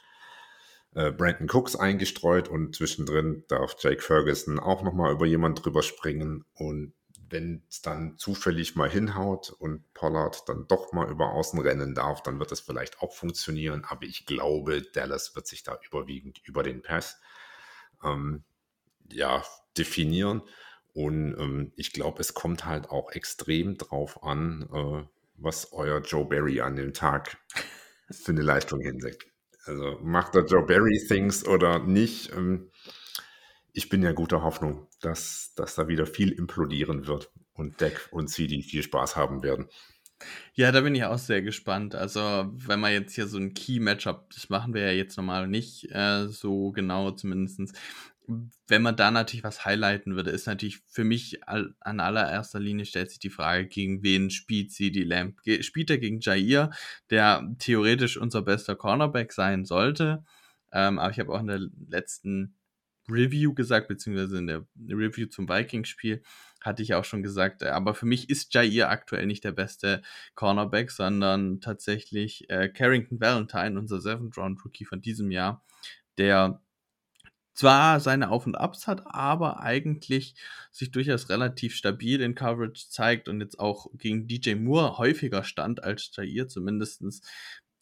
äh, 0.93 1.11
Brandon 1.11 1.49
Cooks 1.49 1.75
eingestreut 1.75 2.47
und 2.47 2.75
zwischendrin 2.75 3.43
darf 3.47 3.75
Jake 3.79 4.01
Ferguson 4.01 4.59
auch 4.59 4.83
nochmal 4.83 5.13
über 5.13 5.25
jemand 5.25 5.63
drüber 5.63 5.83
springen. 5.83 6.45
Und 6.53 6.93
wenn 7.29 7.63
es 7.69 7.81
dann 7.81 8.17
zufällig 8.17 8.75
mal 8.75 8.89
hinhaut 8.89 9.51
und 9.51 9.93
Pollard 9.93 10.43
dann 10.47 10.67
doch 10.67 10.91
mal 10.91 11.09
über 11.09 11.31
außen 11.31 11.59
rennen 11.59 11.95
darf, 11.95 12.21
dann 12.23 12.39
wird 12.39 12.51
es 12.51 12.59
vielleicht 12.59 13.01
auch 13.01 13.13
funktionieren. 13.13 13.85
Aber 13.87 14.03
ich 14.03 14.25
glaube, 14.25 14.81
Dallas 14.81 15.35
wird 15.35 15.47
sich 15.47 15.63
da 15.63 15.79
überwiegend 15.87 16.41
über 16.43 16.61
den 16.61 16.81
Pass 16.81 17.19
ähm, 18.03 18.43
ja, 19.09 19.43
definieren. 19.77 20.41
Und 20.93 21.35
ähm, 21.39 21.71
ich 21.77 21.93
glaube, 21.93 22.19
es 22.19 22.33
kommt 22.33 22.65
halt 22.65 22.89
auch 22.89 23.11
extrem 23.11 23.77
drauf 23.77 24.23
an, 24.23 24.67
äh, 24.73 25.07
was 25.35 25.71
euer 25.71 26.01
Joe 26.01 26.25
Barry 26.25 26.59
an 26.59 26.75
dem 26.75 26.93
Tag 26.93 27.37
für 28.11 28.31
eine 28.33 28.41
Leistung 28.41 28.81
hinsetzt. 28.81 29.30
Also 29.65 29.99
macht 30.01 30.35
der 30.35 30.45
Joe 30.45 30.65
Barry 30.65 30.99
Things 31.07 31.45
oder 31.45 31.79
nicht? 31.79 32.31
Ähm, 32.33 32.69
ich 33.73 33.89
bin 33.89 34.03
ja 34.03 34.11
guter 34.11 34.43
Hoffnung, 34.43 34.87
dass, 35.01 35.53
dass 35.55 35.75
da 35.75 35.87
wieder 35.87 36.05
viel 36.05 36.31
implodieren 36.31 37.07
wird 37.07 37.31
und 37.53 37.79
Deck 37.79 38.09
und 38.11 38.27
CD 38.27 38.61
viel 38.61 38.83
Spaß 38.83 39.15
haben 39.15 39.43
werden. 39.43 39.67
Ja, 40.53 40.71
da 40.71 40.81
bin 40.81 40.93
ich 40.93 41.03
auch 41.03 41.17
sehr 41.17 41.41
gespannt. 41.41 41.95
Also, 41.95 42.19
wenn 42.53 42.79
man 42.79 42.91
jetzt 42.91 43.15
hier 43.15 43.27
so 43.27 43.37
ein 43.37 43.53
Key-Matchup, 43.53 44.29
das 44.33 44.49
machen 44.49 44.73
wir 44.73 44.83
ja 44.83 44.91
jetzt 44.91 45.17
normal 45.17 45.47
nicht 45.47 45.89
äh, 45.91 46.27
so 46.27 46.71
genau 46.71 47.11
zumindest. 47.11 47.79
Wenn 48.67 48.81
man 48.81 48.95
da 48.95 49.11
natürlich 49.11 49.43
was 49.43 49.65
highlighten 49.65 50.15
würde, 50.15 50.31
ist 50.31 50.45
natürlich 50.45 50.79
für 50.87 51.03
mich 51.03 51.39
an 51.47 51.99
allererster 51.99 52.59
Linie 52.59 52.85
stellt 52.85 53.09
sich 53.09 53.19
die 53.19 53.29
Frage, 53.29 53.67
gegen 53.67 54.03
wen 54.03 54.29
spielt 54.29 54.71
CD 54.71 55.03
Lamb? 55.03 55.41
Ge 55.43 55.63
spielt 55.63 55.89
er 55.89 55.97
gegen 55.97 56.19
Jair, 56.21 56.69
der 57.09 57.53
theoretisch 57.59 58.17
unser 58.17 58.41
bester 58.41 58.75
Cornerback 58.75 59.33
sein 59.33 59.65
sollte? 59.65 60.23
Ähm, 60.71 60.99
aber 60.99 61.11
ich 61.11 61.19
habe 61.19 61.33
auch 61.33 61.41
in 61.41 61.47
der 61.47 61.67
letzten 61.89 62.55
Review 63.09 63.53
gesagt, 63.53 63.87
beziehungsweise 63.87 64.37
in 64.37 64.47
der 64.47 64.65
Review 64.87 65.27
zum 65.27 65.49
Vikings-Spiel, 65.49 66.21
hatte 66.61 66.83
ich 66.83 66.93
auch 66.93 67.05
schon 67.05 67.23
gesagt, 67.23 67.63
äh, 67.63 67.69
aber 67.69 67.93
für 67.93 68.05
mich 68.05 68.29
ist 68.29 68.53
Jair 68.53 68.89
aktuell 68.89 69.25
nicht 69.25 69.43
der 69.43 69.51
beste 69.51 70.01
Cornerback, 70.35 70.91
sondern 70.91 71.59
tatsächlich 71.59 72.49
äh, 72.49 72.69
Carrington 72.69 73.19
Valentine, 73.19 73.77
unser 73.79 73.99
Seventh 73.99 74.37
Round 74.37 74.63
Rookie 74.63 74.85
von 74.85 75.01
diesem 75.01 75.31
Jahr, 75.31 75.65
der 76.17 76.61
zwar 77.61 77.99
seine 77.99 78.31
Auf 78.31 78.47
und 78.47 78.55
Abs 78.55 78.87
hat, 78.87 79.03
aber 79.05 79.61
eigentlich 79.61 80.33
sich 80.71 80.91
durchaus 80.91 81.29
relativ 81.29 81.75
stabil 81.75 82.19
in 82.21 82.33
Coverage 82.33 82.89
zeigt 82.89 83.29
und 83.29 83.39
jetzt 83.39 83.59
auch 83.59 83.87
gegen 83.93 84.27
DJ 84.27 84.55
Moore 84.55 84.97
häufiger 84.97 85.43
stand 85.43 85.83
als 85.83 86.09
Jair 86.15 86.47
zumindestens 86.47 87.21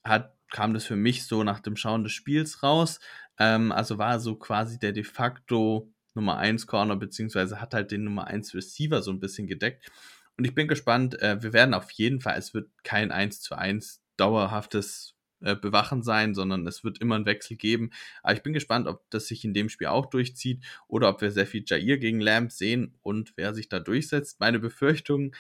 hat 0.04 0.36
kam 0.52 0.74
das 0.74 0.86
für 0.86 0.96
mich 0.96 1.28
so 1.28 1.44
nach 1.44 1.60
dem 1.60 1.76
Schauen 1.76 2.04
des 2.04 2.12
Spiels 2.12 2.64
raus. 2.64 3.00
Ähm, 3.38 3.72
also 3.72 4.00
war 4.00 4.20
so 4.20 4.36
quasi 4.36 4.80
der 4.80 4.92
de 4.92 5.04
facto 5.04 5.94
Nummer 6.16 6.38
1 6.38 6.66
Corner, 6.68 6.96
beziehungsweise 6.96 7.62
hat 7.62 7.74
halt 7.74 7.92
den 7.92 8.04
Nummer 8.04 8.26
1 8.26 8.56
Receiver 8.56 9.02
so 9.02 9.12
ein 9.12 9.20
bisschen 9.20 9.48
gedeckt. 9.48 9.90
Und 10.38 10.46
ich 10.46 10.56
bin 10.56 10.68
gespannt, 10.68 11.22
äh, 11.22 11.42
wir 11.42 11.54
werden 11.54 11.76
auf 11.76 11.92
jeden 11.92 12.20
Fall, 12.20 12.38
es 12.38 12.54
wird 12.54 12.70
kein 12.84 13.12
1 13.12 13.42
zu 13.42 13.56
1 13.56 14.02
dauerhaftes 14.18 15.16
äh, 15.42 15.56
Bewachen 15.56 16.04
sein, 16.04 16.34
sondern 16.34 16.68
es 16.68 16.84
wird 16.84 17.00
immer 17.00 17.16
einen 17.16 17.26
Wechsel 17.26 17.58
geben. 17.58 17.92
Aber 18.24 18.34
ich 18.34 18.44
bin 18.44 18.54
gespannt, 18.54 18.88
ob 18.88 19.10
das 19.10 19.28
sich 19.28 19.46
in 19.46 19.54
dem 19.54 19.70
Spiel 19.70 19.88
auch 19.88 20.08
durchzieht 20.08 20.64
oder 20.88 21.10
ob 21.10 21.22
wir 21.22 21.32
sehr 21.32 21.48
viel 21.48 21.64
Jair 21.66 21.98
gegen 21.98 22.20
Lamb 22.20 22.52
sehen 22.52 22.98
und 23.02 23.34
wer 23.36 23.54
sich 23.54 23.70
da 23.70 23.80
durchsetzt. 23.80 24.40
Meine 24.40 24.60
Befürchtungen 24.60 25.36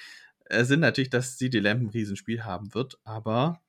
äh, 0.45 0.63
sind 0.63 0.81
natürlich, 0.81 1.09
dass 1.09 1.37
sie 1.37 1.49
die 1.49 1.59
Lamb 1.59 1.81
ein 1.81 1.89
Riesenspiel 1.89 2.43
haben 2.43 2.73
wird, 2.73 2.99
aber 3.03 3.61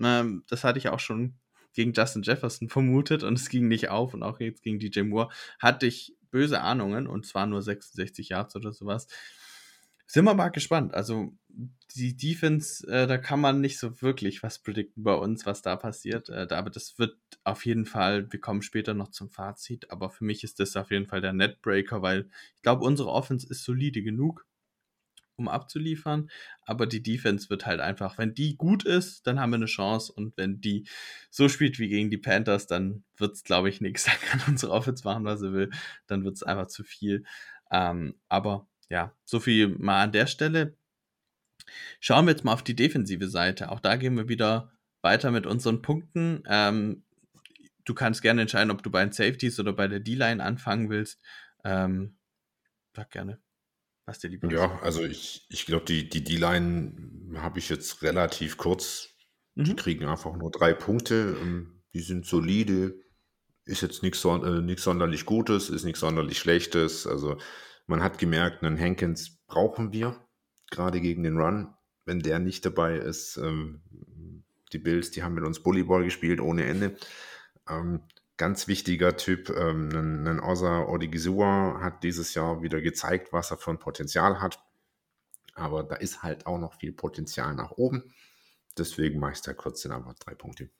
ähm, 0.00 0.44
das 0.48 0.64
hatte 0.64 0.78
ich 0.78 0.88
auch 0.88 1.00
schon 1.00 1.34
gegen 1.74 1.92
Justin 1.92 2.22
Jefferson 2.22 2.68
vermutet 2.68 3.22
und 3.22 3.38
es 3.38 3.48
ging 3.48 3.68
nicht 3.68 3.88
auf 3.88 4.14
und 4.14 4.22
auch 4.22 4.40
jetzt 4.40 4.62
gegen 4.62 4.78
DJ 4.78 5.02
Moore 5.02 5.30
hatte 5.58 5.86
ich 5.86 6.16
böse 6.30 6.60
Ahnungen 6.60 7.06
und 7.06 7.26
zwar 7.26 7.46
nur 7.46 7.62
66 7.62 8.30
Yards 8.30 8.56
oder 8.56 8.72
sowas. 8.72 9.06
Sind 10.10 10.24
wir 10.24 10.34
mal 10.34 10.48
gespannt. 10.48 10.94
Also 10.94 11.34
die 11.94 12.16
Defense, 12.16 12.86
äh, 12.88 13.06
da 13.06 13.18
kann 13.18 13.40
man 13.40 13.60
nicht 13.60 13.78
so 13.78 14.00
wirklich 14.00 14.42
was 14.42 14.58
predikten 14.58 15.02
bei 15.04 15.12
uns, 15.12 15.44
was 15.44 15.60
da 15.60 15.76
passiert. 15.76 16.30
Äh, 16.30 16.46
aber 16.50 16.70
das 16.70 16.98
wird 16.98 17.18
auf 17.44 17.66
jeden 17.66 17.84
Fall, 17.84 18.32
wir 18.32 18.40
kommen 18.40 18.62
später 18.62 18.94
noch 18.94 19.08
zum 19.10 19.30
Fazit, 19.30 19.90
aber 19.90 20.08
für 20.08 20.24
mich 20.24 20.44
ist 20.44 20.60
das 20.60 20.76
auf 20.76 20.90
jeden 20.90 21.06
Fall 21.06 21.20
der 21.20 21.34
Netbreaker, 21.34 22.00
weil 22.00 22.30
ich 22.56 22.62
glaube, 22.62 22.84
unsere 22.84 23.10
Offense 23.10 23.46
ist 23.48 23.64
solide 23.64 24.02
genug 24.02 24.46
um 25.36 25.48
abzuliefern. 25.48 26.30
Aber 26.62 26.86
die 26.86 27.02
Defense 27.02 27.48
wird 27.50 27.66
halt 27.66 27.80
einfach, 27.80 28.18
wenn 28.18 28.34
die 28.34 28.56
gut 28.56 28.84
ist, 28.84 29.26
dann 29.26 29.40
haben 29.40 29.50
wir 29.50 29.56
eine 29.56 29.66
Chance. 29.66 30.12
Und 30.12 30.36
wenn 30.36 30.60
die 30.60 30.88
so 31.30 31.48
spielt 31.48 31.78
wie 31.78 31.88
gegen 31.88 32.10
die 32.10 32.18
Panthers, 32.18 32.66
dann 32.66 33.04
wird 33.16 33.34
es, 33.34 33.44
glaube 33.44 33.68
ich, 33.68 33.80
nichts. 33.80 34.04
Da 34.06 34.12
kann 34.12 34.40
unsere 34.48 34.72
Offense 34.72 35.04
machen, 35.04 35.24
was 35.24 35.40
sie 35.40 35.52
will. 35.52 35.70
Dann 36.06 36.24
wird 36.24 36.36
es 36.36 36.42
einfach 36.42 36.66
zu 36.66 36.82
viel. 36.82 37.24
Ähm, 37.70 38.14
aber 38.28 38.66
ja, 38.90 39.14
so 39.24 39.40
viel 39.40 39.68
mal 39.68 40.02
an 40.02 40.12
der 40.12 40.26
Stelle. 40.26 40.76
Schauen 42.00 42.26
wir 42.26 42.32
jetzt 42.32 42.44
mal 42.44 42.52
auf 42.52 42.62
die 42.62 42.76
defensive 42.76 43.28
Seite. 43.28 43.70
Auch 43.70 43.80
da 43.80 43.96
gehen 43.96 44.16
wir 44.16 44.28
wieder 44.28 44.72
weiter 45.02 45.30
mit 45.30 45.46
unseren 45.46 45.82
Punkten. 45.82 46.42
Ähm, 46.46 47.04
du 47.84 47.94
kannst 47.94 48.22
gerne 48.22 48.42
entscheiden, 48.42 48.70
ob 48.70 48.82
du 48.82 48.90
bei 48.90 49.04
den 49.04 49.12
Safeties 49.12 49.60
oder 49.60 49.72
bei 49.72 49.88
der 49.88 50.00
D-Line 50.00 50.42
anfangen 50.42 50.90
willst. 50.90 51.20
Ähm, 51.64 52.16
sag 52.94 53.10
gerne. 53.10 53.40
Was 54.06 54.20
dir 54.20 54.28
lieber 54.28 54.50
Ja, 54.50 54.78
also 54.80 55.02
ich, 55.02 55.46
ich 55.50 55.66
glaube, 55.66 55.84
die 55.84 56.08
die 56.08 56.24
D-Line 56.24 57.34
habe 57.36 57.58
ich 57.58 57.68
jetzt 57.68 58.02
relativ 58.02 58.56
kurz. 58.56 59.10
Die 59.54 59.72
mhm. 59.72 59.76
kriegen 59.76 60.06
einfach 60.06 60.34
nur 60.36 60.50
drei 60.50 60.72
Punkte. 60.72 61.36
Ähm, 61.40 61.82
die 61.92 62.00
sind 62.00 62.24
solide. 62.24 62.94
Ist 63.66 63.82
jetzt 63.82 64.02
nichts 64.02 64.24
äh, 64.24 64.76
sonderlich 64.76 65.26
Gutes, 65.26 65.68
ist 65.68 65.84
nichts 65.84 66.00
sonderlich 66.00 66.38
Schlechtes. 66.38 67.06
Also 67.06 67.36
man 67.88 68.02
hat 68.02 68.18
gemerkt, 68.18 68.62
einen 68.62 68.78
Hankins 68.78 69.38
brauchen 69.46 69.92
wir, 69.92 70.14
gerade 70.70 71.00
gegen 71.00 71.22
den 71.22 71.38
Run. 71.38 71.74
Wenn 72.04 72.20
der 72.20 72.38
nicht 72.38 72.64
dabei 72.64 72.96
ist, 72.96 73.36
ähm, 73.38 73.82
die 74.72 74.78
Bills, 74.78 75.10
die 75.10 75.22
haben 75.22 75.34
mit 75.34 75.44
uns 75.44 75.62
Bullyball 75.62 76.04
gespielt 76.04 76.40
ohne 76.40 76.64
Ende. 76.64 76.96
Ähm, 77.68 78.02
ganz 78.36 78.68
wichtiger 78.68 79.16
Typ. 79.16 79.50
Ähm, 79.50 79.88
ein, 80.26 80.40
Osa 80.40 80.84
Odigizua 80.84 81.80
hat 81.82 82.02
dieses 82.02 82.34
Jahr 82.34 82.62
wieder 82.62 82.80
gezeigt, 82.80 83.32
was 83.32 83.50
er 83.50 83.56
für 83.56 83.70
ein 83.70 83.78
Potenzial 83.78 84.40
hat. 84.40 84.58
Aber 85.54 85.82
da 85.82 85.96
ist 85.96 86.22
halt 86.22 86.46
auch 86.46 86.58
noch 86.58 86.74
viel 86.74 86.92
Potenzial 86.92 87.54
nach 87.54 87.72
oben. 87.72 88.14
Deswegen 88.76 89.18
mache 89.18 89.32
ich 89.32 89.42
da 89.42 89.54
kurz 89.54 89.82
den 89.82 89.92
einfach 89.92 90.14
drei 90.14 90.34
Punkte. 90.34 90.70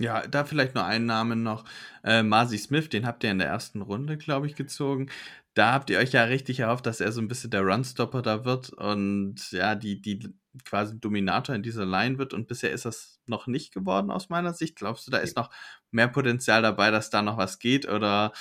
Ja, 0.00 0.26
da 0.26 0.44
vielleicht 0.44 0.74
nur 0.76 0.84
einen 0.84 1.06
Namen 1.06 1.42
noch. 1.42 1.64
Äh, 2.04 2.22
Marcy 2.22 2.58
Smith, 2.58 2.88
den 2.88 3.04
habt 3.04 3.24
ihr 3.24 3.32
in 3.32 3.38
der 3.38 3.48
ersten 3.48 3.82
Runde, 3.82 4.16
glaube 4.16 4.46
ich, 4.46 4.54
gezogen. 4.54 5.10
Da 5.58 5.72
habt 5.72 5.90
ihr 5.90 5.98
euch 5.98 6.12
ja 6.12 6.22
richtig 6.22 6.60
erhofft, 6.60 6.86
dass 6.86 7.00
er 7.00 7.10
so 7.10 7.20
ein 7.20 7.26
bisschen 7.26 7.50
der 7.50 7.62
Runstopper 7.62 8.22
da 8.22 8.44
wird 8.44 8.70
und 8.70 9.50
ja, 9.50 9.74
die, 9.74 10.00
die 10.00 10.32
quasi 10.64 11.00
Dominator 11.00 11.52
in 11.52 11.64
dieser 11.64 11.84
Line 11.84 12.16
wird. 12.16 12.32
Und 12.32 12.46
bisher 12.46 12.70
ist 12.70 12.84
das 12.84 13.18
noch 13.26 13.48
nicht 13.48 13.74
geworden 13.74 14.12
aus 14.12 14.28
meiner 14.28 14.54
Sicht. 14.54 14.76
Glaubst 14.76 15.08
du, 15.08 15.10
da 15.10 15.18
ist 15.18 15.36
noch 15.36 15.50
mehr 15.90 16.06
Potenzial 16.06 16.62
dabei, 16.62 16.92
dass 16.92 17.10
da 17.10 17.22
noch 17.22 17.38
was 17.38 17.58
geht? 17.58 17.88
Oder 17.88 18.32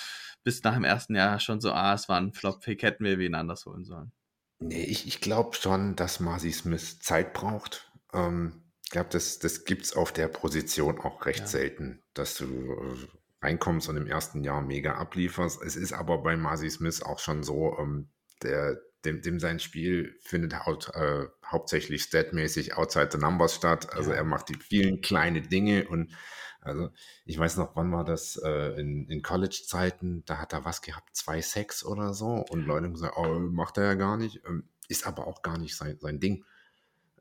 bis 0.44 0.62
nach 0.62 0.76
dem 0.76 0.84
ersten 0.84 1.16
Jahr 1.16 1.40
schon 1.40 1.60
so, 1.60 1.72
ah, 1.72 1.96
es 1.96 2.08
war 2.08 2.22
ein 2.22 2.34
Flop-Pick, 2.34 2.84
hätten 2.84 3.04
wir 3.04 3.18
wen 3.18 3.34
anders 3.34 3.66
holen 3.66 3.84
sollen? 3.84 4.12
Nee, 4.60 4.84
ich, 4.84 5.08
ich 5.08 5.20
glaube 5.20 5.56
schon, 5.56 5.96
dass 5.96 6.20
Marcy 6.20 6.52
Smith 6.52 7.00
Zeit 7.00 7.34
braucht. 7.34 7.92
Ähm, 8.14 8.62
ich 8.84 8.92
glaube, 8.92 9.10
das, 9.10 9.40
das 9.40 9.66
gibt 9.66 9.86
es 9.86 9.96
auf 9.96 10.12
der 10.12 10.28
Position 10.28 11.00
auch 11.00 11.26
recht 11.26 11.40
ja. 11.40 11.48
selten, 11.48 12.04
dass 12.14 12.36
du 12.36 12.46
äh, 12.46 13.08
reinkommst 13.42 13.90
und 13.90 13.98
im 13.98 14.08
ersten 14.08 14.44
Jahr 14.44 14.62
mega 14.62 14.96
ablieferst. 14.96 15.62
Es 15.62 15.76
ist 15.76 15.94
aber 15.94 16.20
bei 16.20 16.36
Marcy 16.36 16.70
Smith 16.70 17.02
auch 17.02 17.20
schon 17.20 17.44
so, 17.44 17.78
ähm, 17.80 18.10
der, 18.44 18.80
dem, 19.06 19.22
dem 19.22 19.40
sein 19.40 19.60
Spiel 19.60 20.18
findet 20.22 20.66
haut, 20.66 20.90
äh, 20.94 21.28
hauptsächlich 21.46 22.04
statmäßig 22.04 22.76
outside 22.76 23.10
the 23.12 23.18
numbers 23.18 23.56
statt. 23.56 23.94
Also 23.94 24.12
ja. 24.12 24.18
er 24.18 24.24
macht 24.24 24.50
die 24.50 24.58
vielen 24.58 25.02
kleine 25.02 25.42
Dinge 25.42 25.88
und 25.88 26.14
also 26.62 26.90
ich 27.26 27.38
weiß 27.38 27.58
noch, 27.58 27.76
wann 27.76 27.92
war 27.92 28.04
das 28.04 28.36
äh, 28.44 28.80
in, 28.80 29.08
in 29.08 29.22
College-Zeiten, 29.22 30.26
da 30.26 30.40
hat 30.40 30.52
er 30.54 30.66
was 30.66 30.82
gehabt, 30.82 31.16
zwei 31.16 31.42
Sex 31.42 31.86
oder 31.86 32.14
so 32.14 32.44
und 32.50 32.66
Leute 32.66 32.86
haben 32.86 32.94
gesagt, 32.94 33.16
oh, 33.18 33.40
macht 33.40 33.78
er 33.78 33.86
ja 33.86 33.94
gar 33.94 34.18
nicht, 34.18 34.42
ähm, 34.46 34.68
ist 34.90 35.08
aber 35.08 35.28
auch 35.28 35.44
gar 35.44 35.58
nicht 35.58 35.78
sein, 35.78 35.98
sein 36.02 36.20
Ding. 36.20 36.44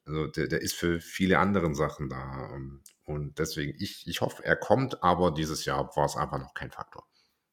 Also 0.05 0.27
der, 0.29 0.49
der 0.49 0.63
ist 0.63 0.75
für 0.75 1.01
viele 1.01 1.39
andere 1.39 1.75
Sachen 1.75 2.09
da. 2.09 2.51
Ähm, 2.55 2.81
und 3.07 3.39
deswegen, 3.39 3.75
ich, 3.81 4.07
ich 4.07 4.21
hoffe, 4.21 4.45
er 4.45 4.57
kommt, 4.57 5.03
aber 5.03 5.31
dieses 5.31 5.65
Jahr 5.65 5.97
war 5.97 6.05
es 6.05 6.17
einfach 6.17 6.39
noch 6.39 6.55
kein 6.55 6.71
Faktor. 6.71 7.07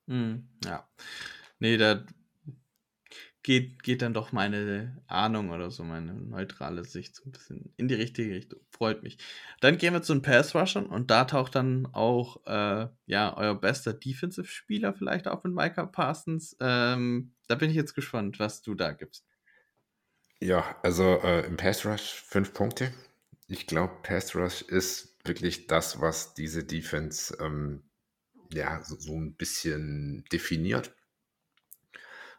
Mm, 0.07 0.39
ja. 0.65 0.87
Nee, 1.59 1.77
da 1.77 2.03
geht, 3.43 3.83
geht 3.83 4.01
dann 4.01 4.13
doch 4.13 4.31
meine 4.31 5.03
Ahnung 5.07 5.51
oder 5.51 5.69
so, 5.69 5.83
meine 5.83 6.13
neutrale 6.13 6.83
Sicht 6.85 7.15
so 7.15 7.23
ein 7.25 7.31
bisschen 7.31 7.73
in 7.77 7.87
die 7.87 7.93
richtige 7.93 8.33
Richtung. 8.33 8.61
Freut 8.71 9.03
mich. 9.03 9.17
Dann 9.59 9.77
gehen 9.77 9.93
wir 9.93 10.01
zu 10.01 10.13
den 10.13 10.21
Pass-Rushern 10.21 10.87
und 10.87 11.11
da 11.11 11.25
taucht 11.25 11.55
dann 11.55 11.87
auch, 11.91 12.45
äh, 12.47 12.87
ja, 13.05 13.37
euer 13.37 13.55
bester 13.55 13.93
Defensive-Spieler 13.93 14.93
vielleicht 14.93 15.27
auf 15.27 15.43
mit 15.43 15.53
Micah 15.53 15.85
Parsons. 15.85 16.55
Ähm, 16.59 17.33
da 17.47 17.55
bin 17.55 17.69
ich 17.69 17.75
jetzt 17.75 17.93
gespannt, 17.93 18.39
was 18.39 18.61
du 18.61 18.73
da 18.73 18.91
gibst. 18.91 19.25
Ja, 20.39 20.77
also 20.81 21.19
äh, 21.21 21.45
im 21.45 21.57
Pass 21.57 21.85
Rush 21.85 22.23
fünf 22.25 22.53
Punkte. 22.53 22.91
Ich 23.47 23.67
glaube, 23.67 23.93
Pass 24.03 24.35
Rush 24.35 24.61
ist 24.61 25.12
wirklich 25.23 25.67
das, 25.67 26.01
was 26.01 26.33
diese 26.33 26.63
Defense 26.63 27.37
ähm, 27.39 27.83
ja 28.51 28.81
so, 28.83 29.15
ein 29.15 29.35
bisschen 29.35 30.23
definiert. 30.31 30.95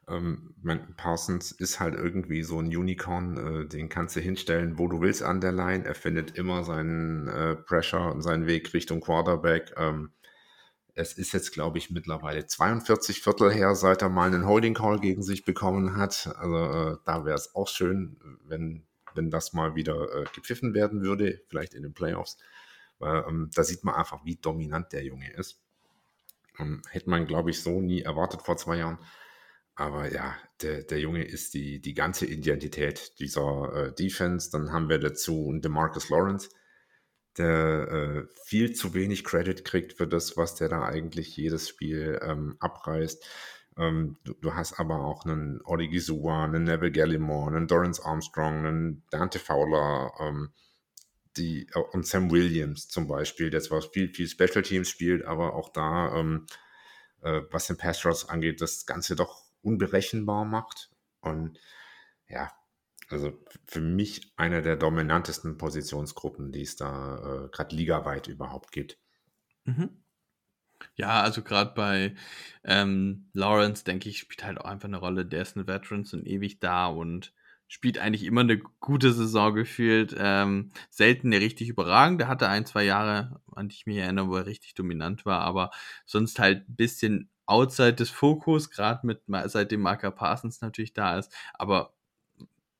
Ähm, 0.07 0.55
Parsons 0.97 1.53
ist 1.53 1.80
halt 1.80 1.95
irgendwie 1.95 2.43
so 2.43 2.59
ein 2.59 2.66
Unicorn, 2.66 3.64
äh, 3.64 3.66
den 3.66 3.89
kannst 3.89 4.16
du 4.16 4.20
hinstellen, 4.20 4.78
wo 4.78 4.87
du 4.87 5.01
willst 5.01 5.22
an 5.22 5.41
der 5.41 5.53
Line. 5.53 5.85
Er 5.85 5.95
findet 5.95 6.37
immer 6.37 6.62
seinen 6.62 7.26
äh, 7.28 7.57
Pressure 7.57 8.12
und 8.12 8.22
seinen 8.22 8.47
Weg 8.47 8.74
Richtung 8.74 9.01
Quarterback. 9.01 9.72
Ähm, 9.76 10.12
es 10.95 11.14
ist 11.14 11.32
jetzt, 11.32 11.53
glaube 11.53 11.78
ich, 11.78 11.91
mittlerweile 11.91 12.47
42 12.47 13.22
Viertel 13.22 13.51
her, 13.53 13.74
seit 13.74 14.03
er 14.03 14.11
mal 14.11 14.26
einen 14.26 14.47
Holding 14.47 14.74
Call 14.74 15.01
gegen 15.01 15.22
sich 15.22 15.45
bekommen 15.45 15.97
hat. 15.97 16.30
Also 16.37 16.57
äh, 16.57 16.97
da 17.05 17.24
wäre 17.24 17.37
es 17.37 17.55
auch 17.55 17.68
schön, 17.68 18.18
wenn, 18.45 18.85
wenn 19.14 19.30
das 19.30 19.55
mal 19.55 19.74
wieder 19.74 20.14
äh, 20.14 20.24
gepfiffen 20.35 20.74
werden 20.74 21.03
würde, 21.03 21.41
vielleicht 21.49 21.74
in 21.74 21.82
den 21.82 21.95
Playoffs. 21.95 22.37
Ähm, 23.05 23.51
da 23.55 23.65
sieht 23.65 23.85
man 23.85 23.95
einfach, 23.95 24.25
wie 24.25 24.37
dominant 24.37 24.93
der 24.93 25.05
Junge 25.05 25.31
ist. 25.33 25.61
Ähm, 26.59 26.83
hätte 26.91 27.11
man, 27.11 27.27
glaube 27.27 27.51
ich, 27.51 27.61
so 27.63 27.81
nie 27.81 28.03
erwartet 28.03 28.43
vor 28.43 28.57
zwei 28.57 28.77
Jahren. 28.79 28.99
Aber 29.77 30.13
ja, 30.13 30.37
der, 30.63 30.85
der 30.85 31.01
Junge 31.01 31.25
ist 31.25 31.55
die, 31.55 31.81
die 31.81 31.95
ganze 31.95 32.27
Identität 32.27 33.19
dieser 33.19 33.73
äh, 33.75 33.95
Defense. 33.95 34.51
Dann 34.51 34.73
haben 34.73 34.89
wir 34.89 34.99
dazu 34.99 35.49
einen 35.49 35.63
DeMarcus 35.63 36.11
Lawrence, 36.11 36.51
der 37.37 37.89
äh, 37.91 38.27
viel 38.45 38.75
zu 38.75 38.95
wenig 38.95 39.25
Credit 39.25 39.65
kriegt 39.65 39.95
für 39.95 40.07
das, 40.07 40.37
was 40.37 40.55
der 40.55 40.69
da 40.69 40.85
eigentlich 40.85 41.37
jedes 41.37 41.69
Spiel 41.69 42.21
ähm, 42.23 42.57
abreißt. 42.61 43.25
Ähm, 43.77 44.17
du, 44.23 44.35
du, 44.35 44.55
hast 44.55 44.79
aber 44.79 45.01
auch 45.01 45.25
einen 45.25 45.61
Odi 45.65 45.89
Gizua, 45.89 46.45
einen 46.45 46.65
Neville 46.65 46.93
Gallimore, 46.93 47.49
einen 47.49 47.67
Dorrance 47.67 48.05
Armstrong, 48.05 48.65
einen 48.65 49.03
Dante 49.11 49.41
Fowler, 49.41 50.13
ähm, 50.21 50.51
die, 51.37 51.68
äh, 51.74 51.78
und 51.93 52.07
Sam 52.07 52.30
Williams 52.30 52.89
zum 52.89 53.07
Beispiel, 53.07 53.51
der 53.51 53.61
zwar 53.61 53.82
viel, 53.82 54.09
viel 54.09 54.28
Special 54.28 54.62
Teams 54.62 54.89
spielt, 54.89 55.24
aber 55.24 55.55
auch 55.55 55.70
da, 55.70 56.16
ähm, 56.16 56.47
äh, 57.22 57.43
was 57.51 57.66
den 57.66 57.76
Pass 57.76 58.05
Rush 58.05 58.26
angeht, 58.26 58.61
das 58.61 58.87
Ganze 58.87 59.16
doch 59.16 59.45
unberechenbar 59.62 60.45
macht. 60.45 60.91
Und 61.20 61.59
ja, 62.28 62.53
also 63.09 63.32
für 63.66 63.80
mich 63.80 64.32
eine 64.37 64.62
der 64.62 64.76
dominantesten 64.76 65.59
Positionsgruppen, 65.59 66.53
die 66.53 66.62
es 66.62 66.76
da 66.76 67.47
äh, 67.47 67.49
gerade 67.49 67.74
ligaweit 67.74 68.28
überhaupt 68.28 68.72
gibt. 68.72 68.99
Mhm. 69.64 70.03
Ja, 70.97 71.22
also 71.22 71.43
gerade 71.43 71.72
bei 71.74 72.14
ähm, 72.62 73.28
Lawrence, 73.32 73.85
denke 73.85 74.09
ich, 74.09 74.18
spielt 74.18 74.45
halt 74.45 74.59
auch 74.59 74.66
einfach 74.66 74.89
eine 74.89 74.99
Rolle. 74.99 75.24
Der 75.24 75.43
ist 75.43 75.57
ein 75.57 75.66
Veteran 75.66 76.07
und 76.12 76.26
ewig 76.26 76.61
da 76.61 76.87
und 76.87 77.32
spielt 77.69 77.99
eigentlich 77.99 78.25
immer 78.25 78.43
eine 78.43 78.59
gute 78.59 79.12
Saison 79.12 79.55
gefühlt. 79.55 80.15
Ähm, 80.19 80.71
selten 80.91 81.29
eine 81.29 81.41
richtig 81.41 81.69
überragend. 81.69 82.21
Der 82.21 82.29
hatte 82.29 82.49
ein, 82.49 82.67
zwei 82.67 82.85
Jahre, 82.85 83.41
an 83.53 83.69
die 83.69 83.75
ich 83.77 83.87
mich 83.87 83.99
erinnere, 83.99 84.29
wo 84.29 84.37
er 84.37 84.47
richtig 84.47 84.75
dominant 84.75 85.25
war, 85.27 85.41
aber 85.41 85.71
sonst 86.07 86.39
halt 86.39 86.69
ein 86.69 86.77
bisschen 86.77 87.31
outside 87.47 87.95
des 87.95 88.11
Fokus, 88.11 88.71
gerade 88.71 89.07
mit 89.07 89.23
seitdem 89.47 89.83
Marker 89.83 90.11
Parsons 90.11 90.61
natürlich 90.61 90.95
da 90.95 91.19
ist, 91.19 91.33
aber 91.55 91.95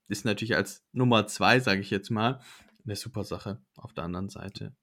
ist 0.09 0.25
natürlich 0.25 0.57
als 0.57 0.85
Nummer 0.93 1.27
zwei, 1.27 1.61
sage 1.61 1.81
ich 1.81 1.91
jetzt 1.91 2.11
mal, 2.11 2.41
eine 2.85 2.97
super 2.97 3.25
Sache 3.25 3.61
auf 3.77 3.93
der 3.93 4.05
anderen 4.05 4.29
Seite. 4.29 4.75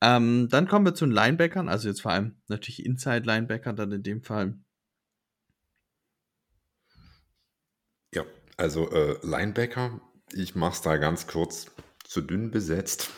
Ähm, 0.00 0.48
dann 0.48 0.68
kommen 0.68 0.86
wir 0.86 0.94
zu 0.94 1.06
den 1.06 1.12
Linebackern, 1.12 1.68
also 1.68 1.88
jetzt 1.88 2.02
vor 2.02 2.12
allem 2.12 2.36
natürlich 2.48 2.84
Inside-Linebacker 2.86 3.72
dann 3.72 3.92
in 3.92 4.02
dem 4.02 4.22
Fall. 4.22 4.58
Ja, 8.14 8.24
also 8.58 8.90
äh, 8.90 9.18
Linebacker, 9.22 10.00
ich 10.32 10.54
mache 10.54 10.74
es 10.74 10.82
da 10.82 10.98
ganz 10.98 11.26
kurz 11.26 11.66
zu 12.04 12.20
dünn 12.20 12.50
besetzt. 12.50 13.10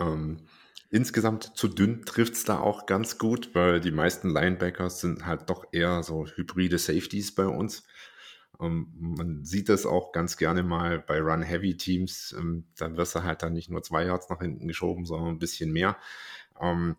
Ähm, 0.00 0.48
Insgesamt 0.90 1.52
zu 1.54 1.68
dünn 1.68 2.04
trifft 2.06 2.32
es 2.32 2.44
da 2.44 2.60
auch 2.60 2.86
ganz 2.86 3.18
gut, 3.18 3.54
weil 3.54 3.80
die 3.80 3.90
meisten 3.90 4.30
Linebackers 4.30 5.00
sind 5.00 5.26
halt 5.26 5.50
doch 5.50 5.66
eher 5.70 6.02
so 6.02 6.26
hybride 6.26 6.78
Safeties 6.78 7.34
bei 7.34 7.46
uns. 7.46 7.84
Ähm, 8.58 8.88
man 8.98 9.44
sieht 9.44 9.68
das 9.68 9.84
auch 9.84 10.12
ganz 10.12 10.38
gerne 10.38 10.62
mal 10.62 10.98
bei 10.98 11.20
Run-Heavy-Teams. 11.20 12.34
Ähm, 12.38 12.68
dann 12.78 12.96
wirst 12.96 13.14
du 13.14 13.22
halt 13.22 13.42
dann 13.42 13.52
nicht 13.52 13.68
nur 13.68 13.82
zwei 13.82 14.06
Yards 14.06 14.30
nach 14.30 14.40
hinten 14.40 14.66
geschoben, 14.66 15.04
sondern 15.04 15.34
ein 15.34 15.38
bisschen 15.38 15.72
mehr. 15.72 15.98
Ähm, 16.58 16.96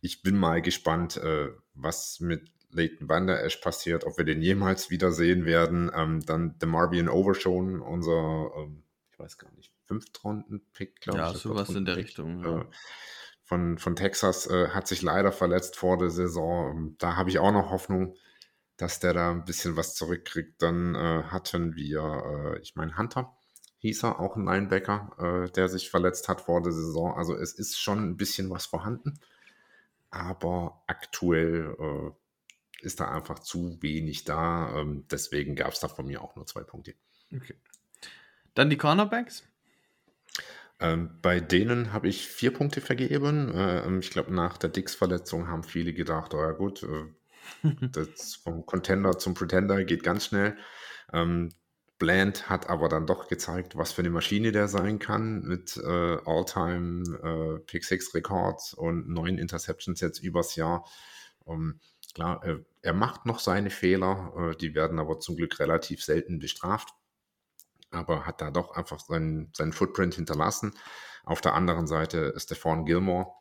ich 0.00 0.22
bin 0.22 0.36
mal 0.36 0.62
gespannt, 0.62 1.16
äh, 1.16 1.48
was 1.74 2.20
mit 2.20 2.52
Leighton 2.74 3.08
Vander 3.08 3.42
Esch 3.42 3.56
passiert, 3.56 4.04
ob 4.04 4.18
wir 4.18 4.24
den 4.24 4.42
jemals 4.42 4.90
wieder 4.90 5.12
sehen 5.12 5.44
werden. 5.44 5.90
Ähm, 5.94 6.20
dann 6.26 6.56
Marvian 6.64 7.08
Overshone, 7.08 7.82
unser, 7.82 8.50
ähm, 8.56 8.84
ich 9.10 9.18
weiß 9.18 9.38
gar 9.38 9.52
nicht, 9.52 9.72
Fünftrunden-Pick, 9.86 11.00
glaube 11.00 11.18
ja, 11.18 11.28
ich. 11.28 11.34
Ja, 11.34 11.38
sowas 11.38 11.70
in 11.70 11.84
der 11.84 11.96
Richtung. 11.96 12.42
Ja. 12.42 12.60
Äh, 12.60 12.64
von, 13.42 13.78
von 13.78 13.94
Texas 13.94 14.46
äh, 14.46 14.68
hat 14.68 14.88
sich 14.88 15.02
leider 15.02 15.30
verletzt 15.30 15.76
vor 15.76 15.98
der 15.98 16.10
Saison. 16.10 16.70
Ähm, 16.70 16.96
da 16.98 17.16
habe 17.16 17.30
ich 17.30 17.38
auch 17.38 17.52
noch 17.52 17.70
Hoffnung, 17.70 18.14
dass 18.76 19.00
der 19.00 19.12
da 19.12 19.30
ein 19.30 19.44
bisschen 19.44 19.76
was 19.76 19.94
zurückkriegt. 19.94 20.62
Dann 20.62 20.94
äh, 20.94 21.22
hatten 21.24 21.76
wir, 21.76 22.56
äh, 22.56 22.60
ich 22.60 22.74
meine, 22.74 22.96
Hunter 22.96 23.36
hieß 23.84 24.04
er, 24.04 24.18
auch 24.18 24.36
ein 24.36 24.46
Linebacker, 24.46 25.44
äh, 25.46 25.50
der 25.50 25.68
sich 25.68 25.90
verletzt 25.90 26.28
hat 26.30 26.40
vor 26.40 26.62
der 26.62 26.72
Saison. 26.72 27.14
Also 27.14 27.36
es 27.36 27.52
ist 27.52 27.78
schon 27.78 27.98
ein 27.98 28.16
bisschen 28.16 28.48
was 28.48 28.64
vorhanden, 28.64 29.20
aber 30.10 30.82
aktuell 30.86 31.76
äh, 31.78 32.10
ist 32.84 33.00
da 33.00 33.10
einfach 33.10 33.38
zu 33.40 33.78
wenig 33.80 34.24
da. 34.24 34.76
Ähm, 34.76 35.06
deswegen 35.10 35.56
gab 35.56 35.72
es 35.72 35.80
da 35.80 35.88
von 35.88 36.06
mir 36.06 36.22
auch 36.22 36.36
nur 36.36 36.46
zwei 36.46 36.62
Punkte. 36.62 36.94
Okay. 37.34 37.54
Dann 38.54 38.70
die 38.70 38.76
Cornerbacks. 38.76 39.44
Ähm, 40.80 41.18
bei 41.22 41.40
denen 41.40 41.92
habe 41.92 42.08
ich 42.08 42.28
vier 42.28 42.52
Punkte 42.52 42.80
vergeben. 42.80 43.52
Ähm, 43.54 44.00
ich 44.00 44.10
glaube, 44.10 44.32
nach 44.34 44.58
der 44.58 44.70
Dix-Verletzung 44.70 45.48
haben 45.48 45.62
viele 45.62 45.92
gedacht, 45.92 46.34
oh 46.34 46.40
ja 46.40 46.52
gut, 46.52 46.82
äh, 46.82 47.06
das 47.92 48.36
vom 48.36 48.66
Contender 48.66 49.18
zum 49.18 49.34
Pretender 49.34 49.84
geht 49.84 50.02
ganz 50.02 50.26
schnell. 50.26 50.56
Ähm, 51.12 51.50
Bland 51.98 52.50
hat 52.50 52.68
aber 52.68 52.88
dann 52.88 53.06
doch 53.06 53.28
gezeigt, 53.28 53.76
was 53.76 53.92
für 53.92 54.02
eine 54.02 54.10
Maschine 54.10 54.50
der 54.50 54.66
sein 54.66 54.98
kann 54.98 55.42
mit 55.42 55.76
äh, 55.76 56.18
All-Time 56.24 57.04
äh, 57.22 57.58
Pick 57.60 57.84
6 57.84 58.14
Records 58.14 58.74
und 58.74 59.08
neun 59.08 59.38
Interceptions 59.38 60.00
jetzt 60.00 60.18
übers 60.18 60.56
Jahr. 60.56 60.84
Um, 61.44 61.78
klar, 62.14 62.44
äh, 62.44 62.58
er 62.82 62.94
macht 62.94 63.26
noch 63.26 63.40
seine 63.40 63.70
Fehler, 63.70 64.32
äh, 64.36 64.56
die 64.56 64.74
werden 64.74 64.98
aber 64.98 65.20
zum 65.20 65.36
Glück 65.36 65.58
relativ 65.60 66.02
selten 66.02 66.38
bestraft 66.38 66.94
aber 67.94 68.26
hat 68.26 68.40
da 68.40 68.50
doch 68.50 68.72
einfach 68.72 69.00
seinen, 69.00 69.50
seinen 69.54 69.72
Footprint 69.72 70.14
hinterlassen. 70.14 70.74
Auf 71.24 71.40
der 71.40 71.54
anderen 71.54 71.86
Seite 71.86 72.18
ist 72.18 72.44
Stefan 72.44 72.84
Gilmore 72.84 73.32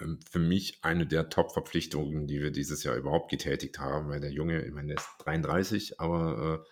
ähm, 0.00 0.18
für 0.28 0.38
mich 0.38 0.82
eine 0.82 1.06
der 1.06 1.28
Top-Verpflichtungen, 1.28 2.26
die 2.26 2.40
wir 2.40 2.50
dieses 2.50 2.82
Jahr 2.82 2.96
überhaupt 2.96 3.30
getätigt 3.30 3.78
haben, 3.78 4.08
weil 4.08 4.20
der 4.20 4.32
Junge, 4.32 4.64
ich 4.64 4.72
meine, 4.72 4.88
der 4.88 4.96
ist 4.96 5.08
33, 5.18 6.00
aber 6.00 6.64
äh, 6.64 6.70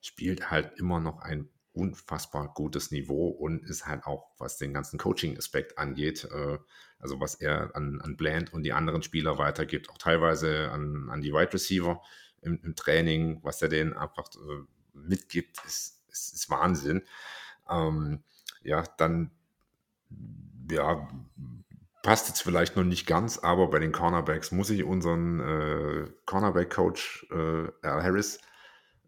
spielt 0.00 0.50
halt 0.50 0.78
immer 0.78 1.00
noch 1.00 1.20
ein 1.20 1.48
unfassbar 1.72 2.52
gutes 2.54 2.90
Niveau 2.90 3.28
und 3.28 3.64
ist 3.64 3.86
halt 3.86 4.04
auch, 4.04 4.30
was 4.38 4.58
den 4.58 4.72
ganzen 4.72 4.98
Coaching-Aspekt 4.98 5.76
angeht, 5.78 6.24
äh, 6.30 6.58
also 7.04 7.20
was 7.20 7.36
er 7.36 7.76
an, 7.76 8.00
an 8.00 8.16
Bland 8.16 8.52
und 8.52 8.64
die 8.64 8.72
anderen 8.72 9.02
Spieler 9.04 9.38
weitergibt, 9.38 9.90
auch 9.90 9.98
teilweise 9.98 10.72
an, 10.72 11.08
an 11.10 11.20
die 11.20 11.32
Wide 11.32 11.52
Receiver 11.52 12.02
im, 12.42 12.58
im 12.64 12.74
Training, 12.74 13.38
was 13.42 13.62
er 13.62 13.68
denen 13.68 13.92
einfach 13.92 14.26
äh, 14.34 14.64
mitgibt, 14.92 15.58
ist 15.64 15.94
ist, 16.14 16.34
ist 16.34 16.50
Wahnsinn. 16.50 17.02
Ähm, 17.68 18.22
ja, 18.62 18.84
dann, 18.96 19.30
ja, 20.70 21.08
passt 22.02 22.28
jetzt 22.28 22.42
vielleicht 22.42 22.76
noch 22.76 22.84
nicht 22.84 23.06
ganz, 23.06 23.38
aber 23.38 23.68
bei 23.68 23.78
den 23.78 23.92
Cornerbacks 23.92 24.52
muss 24.52 24.70
ich 24.70 24.84
unseren 24.84 25.40
äh, 25.40 26.10
Cornerback-Coach 26.26 27.28
äh, 27.30 27.86
Al 27.86 28.02
Harris 28.02 28.40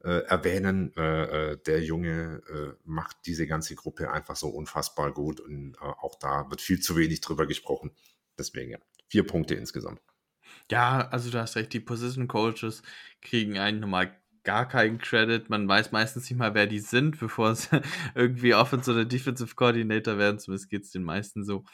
äh, 0.07 0.21
erwähnen. 0.29 0.93
Äh, 0.97 1.53
äh, 1.53 1.59
der 1.67 1.83
Junge 1.83 2.41
äh, 2.49 2.73
macht 2.85 3.17
diese 3.27 3.47
ganze 3.47 3.75
Gruppe 3.75 4.13
einfach 4.13 4.37
so 4.37 4.49
unfassbar 4.49 5.13
gut 5.13 5.41
und 5.41 5.77
auch 5.81 6.15
da 6.19 6.49
wird 6.49 6.61
viel 6.61 6.81
zu 6.81 6.97
wenig 6.97 7.21
drüber 7.21 7.47
gesprochen. 7.47 7.91
Deswegen 8.39 8.71
ja, 8.71 8.79
vier 9.09 9.27
Punkte 9.27 9.55
insgesamt. 9.55 10.01
Ja, 10.71 11.09
also 11.09 11.31
du 11.31 11.39
hast 11.39 11.57
recht, 11.57 11.73
die 11.73 11.81
Position 11.81 12.29
Coaches 12.29 12.83
kriegen 13.21 13.59
einen 13.59 13.81
nochmal 13.81 14.17
gar 14.45 14.69
keinen 14.69 14.99
Credit. 14.99 15.51
Man 15.51 15.67
weiß 15.67 15.91
meistens 15.91 16.31
nicht 16.31 16.39
mal, 16.39 16.55
wer 16.55 16.69
die 16.69 16.79
sind, 16.79 17.19
bevor 17.19 17.55
sie 17.57 17.83
irgendwie 18.15 18.55
Offensive 18.55 18.95
oder 18.97 19.05
Defensive 19.05 19.55
Coordinator 19.57 20.19
werden. 20.19 20.39
Zumindest 20.39 20.71
geht 20.71 20.85
es 20.85 20.93
den 20.93 21.03
meisten 21.03 21.45
so. 21.45 21.65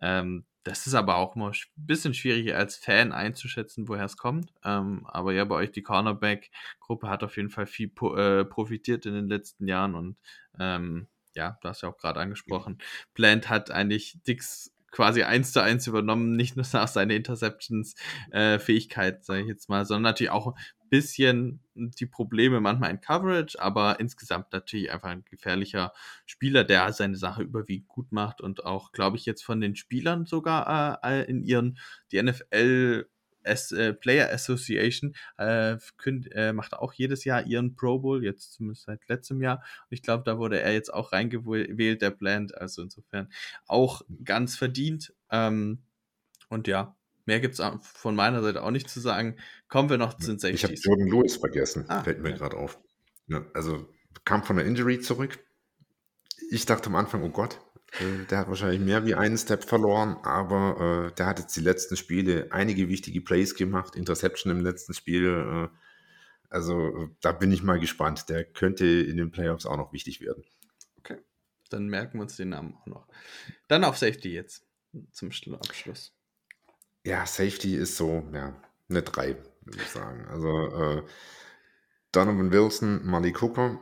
Ähm, 0.00 0.44
das 0.68 0.86
ist 0.86 0.94
aber 0.94 1.16
auch 1.16 1.34
mal 1.34 1.50
ein 1.50 1.86
bisschen 1.86 2.14
schwierig 2.14 2.54
als 2.54 2.76
Fan 2.76 3.12
einzuschätzen, 3.12 3.88
woher 3.88 4.04
es 4.04 4.16
kommt. 4.16 4.52
Ähm, 4.64 5.06
aber 5.06 5.32
ja, 5.32 5.44
bei 5.44 5.56
euch 5.56 5.70
die 5.72 5.82
Cornerback-Gruppe 5.82 7.08
hat 7.08 7.24
auf 7.24 7.36
jeden 7.36 7.50
Fall 7.50 7.66
viel 7.66 7.90
äh, 8.16 8.44
profitiert 8.44 9.06
in 9.06 9.14
den 9.14 9.28
letzten 9.28 9.66
Jahren 9.66 9.94
und 9.94 10.16
ähm, 10.58 11.08
ja, 11.34 11.56
du 11.62 11.68
hast 11.68 11.82
ja 11.82 11.88
auch 11.88 11.96
gerade 11.96 12.20
angesprochen. 12.20 12.78
Plant 13.14 13.48
hat 13.48 13.70
eigentlich 13.70 14.18
Dix 14.26 14.74
quasi 14.90 15.22
eins 15.22 15.52
zu 15.52 15.62
eins 15.62 15.86
übernommen, 15.86 16.36
nicht 16.36 16.56
nur 16.56 16.66
nach 16.72 16.88
seiner 16.88 17.14
Interceptions-Fähigkeit, 17.14 19.18
äh, 19.18 19.22
sage 19.22 19.42
ich 19.42 19.48
jetzt 19.48 19.68
mal, 19.68 19.84
sondern 19.84 20.02
natürlich 20.02 20.30
auch 20.30 20.48
ein 20.48 20.54
bisschen 20.90 21.60
die 21.74 22.06
Probleme 22.06 22.60
manchmal 22.60 22.90
in 22.90 23.00
Coverage, 23.00 23.60
aber 23.60 24.00
insgesamt 24.00 24.52
natürlich 24.52 24.90
einfach 24.90 25.10
ein 25.10 25.24
gefährlicher 25.24 25.92
Spieler, 26.26 26.64
der 26.64 26.92
seine 26.92 27.16
Sache 27.16 27.42
überwiegend 27.42 27.88
gut 27.88 28.12
macht 28.12 28.40
und 28.40 28.64
auch, 28.64 28.92
glaube 28.92 29.16
ich, 29.16 29.26
jetzt 29.26 29.44
von 29.44 29.60
den 29.60 29.76
Spielern 29.76 30.26
sogar 30.26 31.00
äh, 31.04 31.24
in 31.24 31.42
ihren, 31.42 31.78
die 32.10 32.22
NFL 32.22 33.06
As, 33.48 33.72
äh, 33.72 33.94
Player 33.94 34.32
Association 34.32 35.14
äh, 35.36 35.76
könnt, 35.96 36.28
äh, 36.32 36.52
macht 36.52 36.74
auch 36.74 36.92
jedes 36.92 37.24
Jahr 37.24 37.46
ihren 37.46 37.74
Pro 37.74 37.98
Bowl, 37.98 38.24
jetzt 38.24 38.52
zumindest 38.52 38.84
seit 38.84 39.08
letztem 39.08 39.40
Jahr. 39.42 39.56
Und 39.56 39.94
ich 39.94 40.02
glaube, 40.02 40.24
da 40.24 40.38
wurde 40.38 40.60
er 40.60 40.72
jetzt 40.72 40.92
auch 40.92 41.12
reingewählt, 41.12 42.02
der 42.02 42.10
Blend. 42.10 42.56
Also 42.56 42.82
insofern 42.82 43.28
auch 43.66 44.02
ganz 44.24 44.56
verdient. 44.56 45.14
Ähm, 45.30 45.78
und 46.48 46.66
ja, 46.68 46.96
mehr 47.26 47.40
gibt 47.40 47.58
es 47.58 47.62
von 47.80 48.14
meiner 48.14 48.42
Seite 48.42 48.62
auch 48.62 48.70
nicht 48.70 48.88
zu 48.88 49.00
sagen. 49.00 49.36
Kommen 49.68 49.90
wir 49.90 49.98
noch 49.98 50.14
zu 50.14 50.28
den 50.28 50.38
Safeties. 50.38 50.62
Ich 50.62 50.64
habe 50.64 50.74
Jordan 50.74 51.08
Lewis 51.08 51.36
vergessen, 51.36 51.84
ah, 51.88 52.02
fällt 52.02 52.20
mir 52.20 52.30
ja. 52.30 52.36
gerade 52.36 52.56
auf. 52.56 52.78
Ja, 53.26 53.44
also 53.54 53.88
kam 54.24 54.42
von 54.42 54.56
der 54.56 54.66
Injury 54.66 55.00
zurück. 55.00 55.38
Ich 56.50 56.64
dachte 56.66 56.88
am 56.88 56.96
Anfang, 56.96 57.22
oh 57.22 57.28
Gott, 57.28 57.60
der 58.30 58.38
hat 58.38 58.48
wahrscheinlich 58.48 58.80
mehr 58.80 59.06
wie 59.06 59.14
einen 59.14 59.38
Step 59.38 59.64
verloren, 59.64 60.16
aber 60.22 61.08
äh, 61.08 61.14
der 61.14 61.26
hat 61.26 61.38
jetzt 61.38 61.56
die 61.56 61.62
letzten 61.62 61.96
Spiele 61.96 62.48
einige 62.50 62.88
wichtige 62.88 63.20
Plays 63.20 63.54
gemacht, 63.54 63.96
Interception 63.96 64.52
im 64.52 64.60
letzten 64.60 64.94
Spiel. 64.94 65.70
Äh, 65.72 65.76
also 66.50 67.08
da 67.20 67.32
bin 67.32 67.50
ich 67.52 67.62
mal 67.62 67.80
gespannt. 67.80 68.28
Der 68.28 68.44
könnte 68.44 68.86
in 68.86 69.16
den 69.16 69.30
Playoffs 69.30 69.66
auch 69.66 69.76
noch 69.76 69.92
wichtig 69.92 70.20
werden. 70.20 70.44
Okay, 70.98 71.18
dann 71.70 71.88
merken 71.88 72.18
wir 72.18 72.22
uns 72.22 72.36
den 72.36 72.50
Namen 72.50 72.74
auch 72.74 72.86
noch. 72.86 73.08
Dann 73.68 73.84
auf 73.84 73.98
Safety 73.98 74.32
jetzt 74.32 74.66
zum 75.12 75.30
Abschluss. 75.54 76.14
Ja, 77.04 77.26
Safety 77.26 77.74
ist 77.74 77.96
so, 77.96 78.28
ja, 78.32 78.60
eine 78.88 79.02
3, 79.02 79.36
würde 79.62 79.82
ich 79.82 79.88
sagen. 79.88 80.26
Also 80.28 80.66
äh, 80.68 81.02
Donovan 82.12 82.52
Wilson, 82.52 83.06
Malik 83.06 83.36
Cooper, 83.36 83.80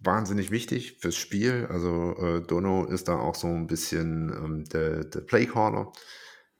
wahnsinnig 0.00 0.50
wichtig 0.50 0.98
fürs 1.00 1.16
Spiel. 1.16 1.66
Also 1.70 2.16
äh, 2.16 2.40
Dono 2.46 2.84
ist 2.86 3.08
da 3.08 3.18
auch 3.18 3.34
so 3.34 3.48
ein 3.48 3.66
bisschen 3.66 4.30
ähm, 4.30 4.64
der, 4.64 5.04
der 5.04 5.20
Playcaller. 5.20 5.92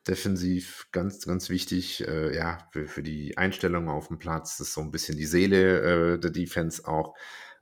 Defensiv 0.09 0.89
ganz, 0.93 1.27
ganz 1.27 1.51
wichtig, 1.51 2.07
äh, 2.07 2.35
ja, 2.35 2.59
für, 2.73 2.87
für 2.87 3.03
die 3.03 3.37
Einstellung 3.37 3.89
auf 3.89 4.09
dem 4.09 4.19
Platz. 4.19 4.57
Das 4.57 4.69
ist 4.69 4.75
so 4.75 4.81
ein 4.81 4.91
bisschen 4.91 5.19
die 5.19 5.27
Seele 5.27 6.15
äh, 6.15 6.19
der 6.19 6.31
Defense 6.31 6.87
auch. 6.87 7.15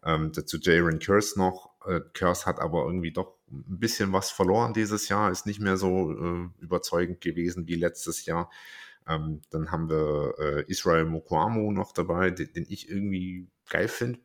Ähm, 0.05 0.31
dazu 0.33 0.59
Jaren 0.61 1.01
Curse 1.01 1.39
noch. 1.39 1.71
Äh, 1.85 2.01
Curse 2.15 2.47
hat 2.47 2.61
aber 2.61 2.85
irgendwie 2.85 3.13
doch 3.13 3.37
ein 3.51 3.81
bisschen 3.81 4.13
was 4.13 4.31
verloren 4.31 4.73
dieses 4.73 5.09
Jahr, 5.09 5.31
ist 5.31 5.47
nicht 5.47 5.61
mehr 5.61 5.77
so 5.77 6.13
äh, 6.13 6.49
überzeugend 6.61 7.21
gewesen 7.21 7.67
wie 7.67 7.75
letztes 7.75 8.25
Jahr. 8.25 8.51
Ähm, 9.09 9.41
dann 9.51 9.73
haben 9.73 9.89
wir 9.89 10.35
äh, 10.39 10.65
Israel 10.69 11.07
Mokwamu 11.07 11.73
noch 11.73 11.93
dabei, 11.93 12.31
den, 12.31 12.53
den 12.53 12.67
ich 12.69 12.89
irgendwie 12.89 13.49
geil 13.69 13.89
finde 13.89 14.21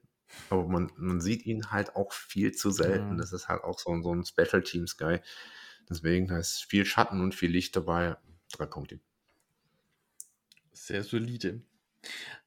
aber 0.49 0.67
man, 0.67 0.91
man 0.97 1.21
sieht 1.21 1.45
ihn 1.45 1.71
halt 1.71 1.95
auch 1.95 2.11
viel 2.13 2.51
zu 2.53 2.71
selten. 2.71 3.11
Ja. 3.11 3.15
Das 3.15 3.34
ist 3.34 3.47
halt 3.47 3.63
auch 3.63 3.79
so, 3.79 4.01
so 4.01 4.13
ein 4.13 4.25
Special 4.25 4.63
Teams 4.63 4.97
Guy. 4.97 5.19
Deswegen, 5.89 6.27
da 6.27 6.38
ist 6.38 6.63
viel 6.63 6.86
Schatten 6.86 7.21
und 7.21 7.36
viel 7.36 7.51
Licht 7.51 7.75
dabei. 7.75 8.17
Drei 8.51 8.65
Punkte. 8.65 8.99
Sehr 10.71 11.03
solide. 11.03 11.61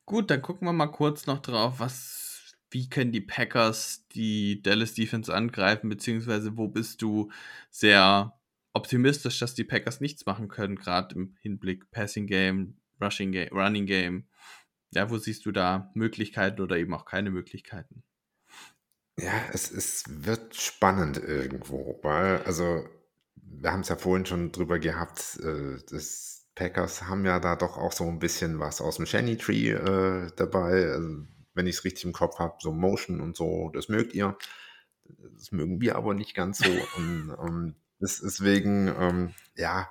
Gut, 0.05 0.31
dann 0.31 0.43
gucken 0.43 0.69
wir 0.69 0.73
mal 0.73 0.87
kurz 0.87 1.27
noch 1.27 1.41
drauf, 1.41 1.81
was, 1.81 2.55
wie 2.71 2.89
können 2.89 3.13
die 3.13 3.21
Packers 3.21 4.07
die 4.09 4.63
Dallas 4.63 4.95
Defense 4.95 5.35
angreifen, 5.35 5.89
beziehungsweise 5.89 6.57
wo 6.57 6.69
bist 6.69 7.03
du 7.03 7.31
sehr 7.71 8.39
optimistisch, 8.73 9.39
dass 9.39 9.55
die 9.55 9.65
Packers 9.65 10.01
nichts 10.01 10.27
machen 10.27 10.49
können, 10.49 10.77
gerade 10.77 11.15
im 11.15 11.35
Hinblick 11.41 11.91
Passing 11.91 12.27
Game, 12.27 12.77
Rushing 13.01 13.33
Game, 13.33 13.49
Running 13.53 13.87
Game. 13.87 14.27
Ja, 14.97 15.11
wo 15.11 15.19
siehst 15.19 15.45
du 15.45 15.53
da 15.53 15.91
Möglichkeiten 15.93 16.63
oder 16.63 16.79
eben 16.79 16.95
auch 16.95 17.05
keine 17.05 17.31
Möglichkeiten? 17.31 18.03
Ja, 19.19 19.33
es, 19.53 19.71
es 19.71 20.05
wird 20.09 20.55
spannend 20.57 21.19
irgendwo, 21.19 22.01
weil, 22.03 22.43
also, 22.45 22.89
wir 23.35 23.73
haben 23.73 23.81
es 23.81 23.91
ja 23.91 23.97
vorhin 23.97 24.25
schon 24.25 24.53
drüber 24.53 24.79
gehabt, 24.79 25.39
äh, 25.43 25.77
das 25.91 26.47
Packers 26.55 27.03
haben 27.03 27.27
ja 27.27 27.41
da 27.41 27.57
doch 27.57 27.77
auch 27.77 27.93
so 27.93 28.09
ein 28.09 28.19
bisschen 28.19 28.59
was 28.59 28.81
aus 28.81 28.97
dem 28.97 29.05
Shiny 29.05 29.37
Tree 29.37 29.73
äh, 29.73 30.31
dabei. 30.35 30.87
Also, 30.87 31.27
wenn 31.53 31.67
ich 31.67 31.77
es 31.77 31.85
richtig 31.85 32.07
im 32.07 32.15
Kopf 32.15 32.39
habe, 32.39 32.57
so 32.61 32.73
Motion 32.73 33.21
und 33.21 33.37
so, 33.37 33.71
das 33.75 33.91
mögt 33.91 34.15
ihr. 34.15 34.39
Das 35.05 35.53
mögen 35.53 35.79
wir 35.79 35.97
aber 35.97 36.15
nicht 36.15 36.35
ganz 36.35 36.57
so. 36.57 36.71
und 36.97 37.37
ähm, 37.47 37.75
deswegen, 38.01 38.89
ähm, 38.99 39.35
ja, 39.57 39.91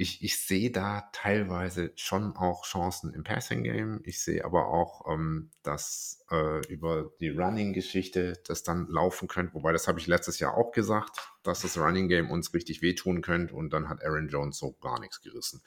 ich, 0.00 0.24
ich 0.24 0.40
sehe 0.40 0.70
da 0.70 1.10
teilweise 1.12 1.92
schon 1.94 2.34
auch 2.34 2.64
Chancen 2.64 3.12
im 3.12 3.22
Passing 3.22 3.62
Game. 3.62 4.00
Ich 4.04 4.22
sehe 4.22 4.46
aber 4.46 4.68
auch, 4.68 5.06
ähm, 5.12 5.50
dass 5.62 6.24
äh, 6.30 6.66
über 6.68 7.12
die 7.20 7.28
Running-Geschichte 7.28 8.40
das 8.46 8.62
dann 8.62 8.88
laufen 8.88 9.28
könnte. 9.28 9.52
Wobei, 9.52 9.72
das 9.72 9.88
habe 9.88 10.00
ich 10.00 10.06
letztes 10.06 10.38
Jahr 10.38 10.56
auch 10.56 10.72
gesagt, 10.72 11.18
dass 11.42 11.60
das 11.60 11.76
Running 11.76 12.08
Game 12.08 12.30
uns 12.30 12.54
richtig 12.54 12.80
wehtun 12.80 13.20
könnte. 13.20 13.54
Und 13.54 13.74
dann 13.74 13.90
hat 13.90 14.02
Aaron 14.02 14.28
Jones 14.28 14.56
so 14.56 14.72
gar 14.80 14.98
nichts 15.00 15.20
gerissen. 15.20 15.60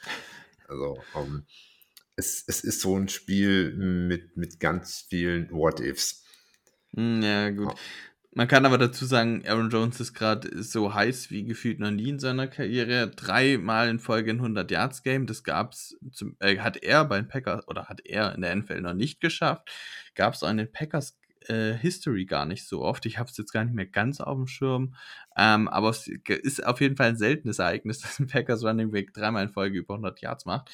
Also, 0.67 0.97
ähm, 1.15 1.45
es, 2.15 2.43
es 2.47 2.63
ist 2.63 2.81
so 2.81 2.97
ein 2.97 3.09
Spiel 3.09 3.75
mit, 3.75 4.35
mit 4.35 4.59
ganz 4.59 5.05
vielen 5.07 5.51
What-Ifs. 5.51 6.25
Hm, 6.95 7.21
ja, 7.21 7.51
gut. 7.51 7.75
Man 8.35 8.47
kann 8.47 8.65
aber 8.65 8.79
dazu 8.79 9.05
sagen, 9.05 9.43
Aaron 9.45 9.69
Jones 9.69 9.99
ist 9.99 10.15
gerade 10.15 10.63
so 10.63 10.93
heiß 10.93 11.29
wie 11.29 11.43
gefühlt 11.43 11.79
noch 11.79 11.91
nie 11.91 12.09
in 12.09 12.19
seiner 12.19 12.47
Karriere. 12.47 13.09
Dreimal 13.09 13.89
in 13.89 13.99
Folge 13.99 14.31
ein 14.31 14.37
100 14.37 14.71
Yards 14.71 15.03
Game, 15.03 15.27
das 15.27 15.43
gab's 15.43 15.95
zum, 16.11 16.35
äh, 16.39 16.57
hat 16.57 16.77
er 16.77 17.05
bei 17.05 17.17
den 17.17 17.27
Packers 17.27 17.67
oder 17.67 17.85
hat 17.85 18.03
er 18.05 18.33
in 18.33 18.41
der 18.41 18.55
NFL 18.55 18.81
noch 18.81 18.95
nicht 18.95 19.21
geschafft. 19.21 19.69
Gab 20.15 20.33
es 20.33 20.41
auch 20.41 20.49
in 20.49 20.57
den 20.57 20.71
Packers 20.71 21.19
äh, 21.47 21.73
History 21.73 22.25
gar 22.25 22.45
nicht 22.47 22.67
so 22.67 22.81
oft. 22.81 23.05
Ich 23.05 23.19
habe 23.19 23.29
es 23.29 23.37
jetzt 23.37 23.51
gar 23.51 23.65
nicht 23.65 23.75
mehr 23.75 23.85
ganz 23.85 24.19
auf 24.19 24.35
dem 24.35 24.47
Schirm. 24.47 24.95
Ähm, 25.37 25.67
aber 25.67 25.89
es 25.89 26.07
ist 26.07 26.65
auf 26.65 26.81
jeden 26.81 26.95
Fall 26.95 27.09
ein 27.09 27.17
seltenes 27.17 27.59
Ereignis, 27.59 27.99
dass 28.01 28.19
ein 28.19 28.27
Packers 28.27 28.63
Running 28.63 28.91
Back 28.91 29.13
dreimal 29.13 29.43
in 29.43 29.49
Folge 29.49 29.77
über 29.77 29.93
100 29.93 30.21
Yards 30.21 30.45
macht. 30.45 30.71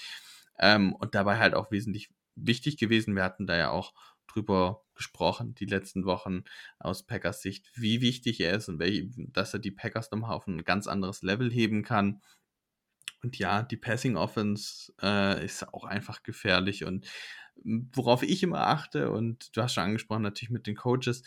Ähm, 0.59 0.93
und 0.95 1.13
dabei 1.13 1.39
halt 1.39 1.55
auch 1.55 1.71
wesentlich 1.71 2.09
wichtig 2.35 2.77
gewesen. 2.77 3.15
Wir 3.15 3.23
hatten 3.23 3.47
da 3.47 3.57
ja 3.57 3.69
auch 3.69 3.93
drüber 4.27 4.85
gesprochen, 4.99 5.55
die 5.55 5.65
letzten 5.65 6.05
Wochen 6.05 6.43
aus 6.77 7.05
Packers 7.05 7.41
Sicht, 7.41 7.71
wie 7.75 8.01
wichtig 8.01 8.41
er 8.41 8.53
ist 8.53 8.67
und 8.67 8.79
welche, 8.79 9.09
dass 9.31 9.53
er 9.53 9.59
die 9.59 9.71
Packers 9.71 10.11
nochmal 10.11 10.35
auf 10.35 10.45
ein 10.45 10.65
ganz 10.65 10.87
anderes 10.87 11.21
Level 11.21 11.49
heben 11.49 11.83
kann. 11.83 12.21
Und 13.23 13.39
ja, 13.39 13.63
die 13.63 13.77
Passing 13.77 14.17
Offense 14.17 14.93
äh, 15.01 15.43
ist 15.43 15.73
auch 15.73 15.85
einfach 15.85 16.21
gefährlich. 16.21 16.83
Und 16.83 17.07
worauf 17.63 18.23
ich 18.23 18.43
immer 18.43 18.67
achte, 18.67 19.09
und 19.09 19.55
du 19.55 19.61
hast 19.61 19.73
schon 19.73 19.85
angesprochen, 19.85 20.23
natürlich 20.23 20.51
mit 20.51 20.67
den 20.67 20.75
Coaches, 20.75 21.23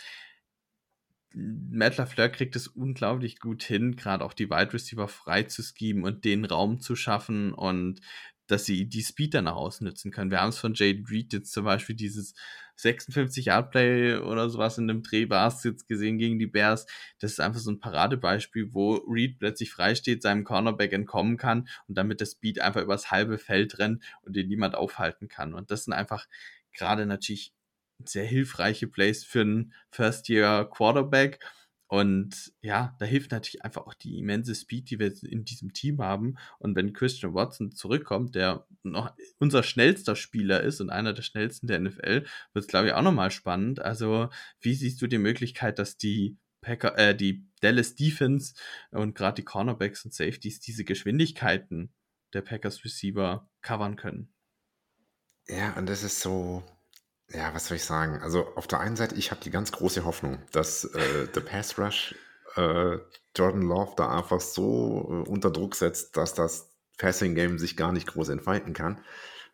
Matt 1.34 1.96
LaFleur 1.96 2.28
kriegt 2.28 2.56
es 2.56 2.68
unglaublich 2.68 3.40
gut 3.40 3.62
hin, 3.62 3.96
gerade 3.96 4.22
auch 4.22 4.34
die 4.34 4.50
Wide 4.50 4.74
Receiver 4.74 5.08
frei 5.08 5.44
zu 5.44 5.62
schieben 5.62 6.04
und 6.04 6.26
den 6.26 6.44
Raum 6.44 6.78
zu 6.80 6.94
schaffen 6.94 7.54
und 7.54 8.02
dass 8.46 8.64
sie 8.64 8.86
die 8.88 9.02
Speed 9.02 9.34
dann 9.34 9.48
auch 9.48 9.56
ausnutzen 9.56 10.10
können. 10.10 10.30
Wir 10.30 10.40
haben 10.40 10.50
es 10.50 10.58
von 10.58 10.74
Jade 10.74 11.02
Reed 11.10 11.32
jetzt 11.32 11.52
zum 11.52 11.64
Beispiel 11.64 11.96
dieses 11.96 12.34
56-Yard-Play 12.78 14.16
oder 14.16 14.50
sowas 14.50 14.78
in 14.78 14.88
dem 14.88 15.02
Dreh 15.02 15.28
war 15.28 15.48
es 15.48 15.62
jetzt 15.62 15.86
gesehen 15.86 16.18
gegen 16.18 16.38
die 16.38 16.46
Bears. 16.46 16.86
Das 17.18 17.32
ist 17.32 17.40
einfach 17.40 17.60
so 17.60 17.70
ein 17.70 17.80
Paradebeispiel, 17.80 18.72
wo 18.72 18.94
Reed 18.94 19.38
plötzlich 19.38 19.70
frei 19.70 19.94
steht, 19.94 20.22
seinem 20.22 20.44
Cornerback 20.44 20.92
entkommen 20.92 21.36
kann 21.36 21.68
und 21.86 21.96
damit 21.96 22.20
der 22.20 22.26
Speed 22.26 22.60
einfach 22.60 22.82
übers 22.82 23.10
halbe 23.10 23.38
Feld 23.38 23.78
rennt 23.78 24.02
und 24.22 24.34
den 24.34 24.48
niemand 24.48 24.74
aufhalten 24.74 25.28
kann. 25.28 25.54
Und 25.54 25.70
das 25.70 25.84
sind 25.84 25.92
einfach 25.92 26.26
gerade 26.72 27.06
natürlich 27.06 27.52
sehr 28.04 28.24
hilfreiche 28.24 28.88
Plays 28.88 29.24
für 29.24 29.42
einen 29.42 29.72
First-Year-Quarterback 29.90 31.38
und 31.92 32.54
ja, 32.62 32.96
da 33.00 33.04
hilft 33.04 33.32
natürlich 33.32 33.66
einfach 33.66 33.86
auch 33.86 33.92
die 33.92 34.16
immense 34.16 34.54
Speed, 34.54 34.88
die 34.88 34.98
wir 34.98 35.12
in 35.24 35.44
diesem 35.44 35.74
Team 35.74 36.00
haben. 36.00 36.38
Und 36.58 36.74
wenn 36.74 36.94
Christian 36.94 37.34
Watson 37.34 37.72
zurückkommt, 37.72 38.34
der 38.34 38.66
noch 38.82 39.14
unser 39.38 39.62
schnellster 39.62 40.16
Spieler 40.16 40.62
ist 40.62 40.80
und 40.80 40.88
einer 40.88 41.12
der 41.12 41.20
schnellsten 41.20 41.66
der 41.66 41.80
NFL, 41.80 42.24
wird 42.54 42.64
es, 42.64 42.66
glaube 42.66 42.86
ich, 42.86 42.92
auch 42.94 43.02
nochmal 43.02 43.30
spannend. 43.30 43.80
Also, 43.80 44.30
wie 44.62 44.72
siehst 44.72 45.02
du 45.02 45.06
die 45.06 45.18
Möglichkeit, 45.18 45.78
dass 45.78 45.98
die 45.98 46.38
Packer, 46.62 46.96
äh, 46.96 47.14
die 47.14 47.46
Dallas 47.60 47.94
Defense 47.94 48.54
und 48.90 49.14
gerade 49.14 49.42
die 49.42 49.44
Cornerbacks 49.44 50.06
und 50.06 50.14
Safeties 50.14 50.60
diese 50.60 50.84
Geschwindigkeiten 50.84 51.92
der 52.32 52.40
Packers 52.40 52.86
Receiver 52.86 53.46
covern 53.60 53.96
können? 53.96 54.32
Ja, 55.46 55.74
und 55.74 55.90
das 55.90 56.04
ist 56.04 56.22
so, 56.22 56.62
ja, 57.34 57.54
was 57.54 57.66
soll 57.66 57.76
ich 57.76 57.84
sagen? 57.84 58.20
Also 58.22 58.46
auf 58.56 58.66
der 58.66 58.80
einen 58.80 58.96
Seite, 58.96 59.14
ich 59.14 59.30
habe 59.30 59.40
die 59.40 59.50
ganz 59.50 59.72
große 59.72 60.04
Hoffnung, 60.04 60.42
dass 60.52 60.84
äh, 60.84 61.28
der 61.28 61.40
Pass 61.40 61.78
Rush 61.78 62.14
äh, 62.56 62.98
Jordan 63.34 63.62
Love 63.62 63.94
da 63.96 64.14
einfach 64.16 64.40
so 64.40 65.08
äh, 65.08 65.28
unter 65.28 65.50
Druck 65.50 65.74
setzt, 65.74 66.16
dass 66.16 66.34
das 66.34 66.70
Passing 66.98 67.34
Game 67.34 67.58
sich 67.58 67.76
gar 67.76 67.92
nicht 67.92 68.06
groß 68.06 68.28
entfalten 68.28 68.74
kann. 68.74 69.02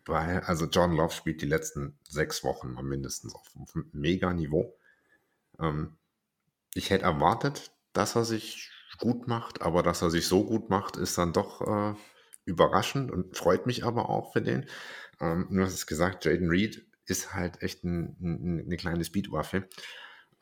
Weil, 0.06 0.40
also 0.40 0.66
John 0.66 0.96
Love 0.96 1.12
spielt 1.12 1.42
die 1.42 1.46
letzten 1.46 1.98
sechs 2.08 2.42
Wochen 2.42 2.72
mal 2.72 2.82
mindestens 2.82 3.34
auf 3.34 3.46
einem 3.54 3.88
mega 3.92 4.32
Niveau. 4.32 4.76
Ähm, 5.60 5.96
ich 6.74 6.90
hätte 6.90 7.04
erwartet, 7.04 7.72
dass 7.92 8.16
er 8.16 8.24
sich 8.24 8.70
gut 8.98 9.28
macht, 9.28 9.62
aber 9.62 9.82
dass 9.82 10.02
er 10.02 10.10
sich 10.10 10.26
so 10.26 10.44
gut 10.44 10.70
macht, 10.70 10.96
ist 10.96 11.18
dann 11.18 11.32
doch 11.32 11.60
äh, 11.60 11.94
überraschend 12.44 13.10
und 13.10 13.36
freut 13.36 13.66
mich 13.66 13.84
aber 13.84 14.08
auch 14.08 14.32
für 14.32 14.42
den. 14.42 14.66
Ähm, 15.20 15.46
du 15.50 15.62
hast 15.62 15.74
es 15.74 15.86
gesagt, 15.86 16.24
Jaden 16.24 16.48
Reed 16.48 16.87
ist 17.08 17.34
halt 17.34 17.62
echt 17.62 17.84
ein, 17.84 18.16
ein, 18.20 18.64
eine 18.66 18.76
kleine 18.76 19.04
Speedwaffe. 19.04 19.68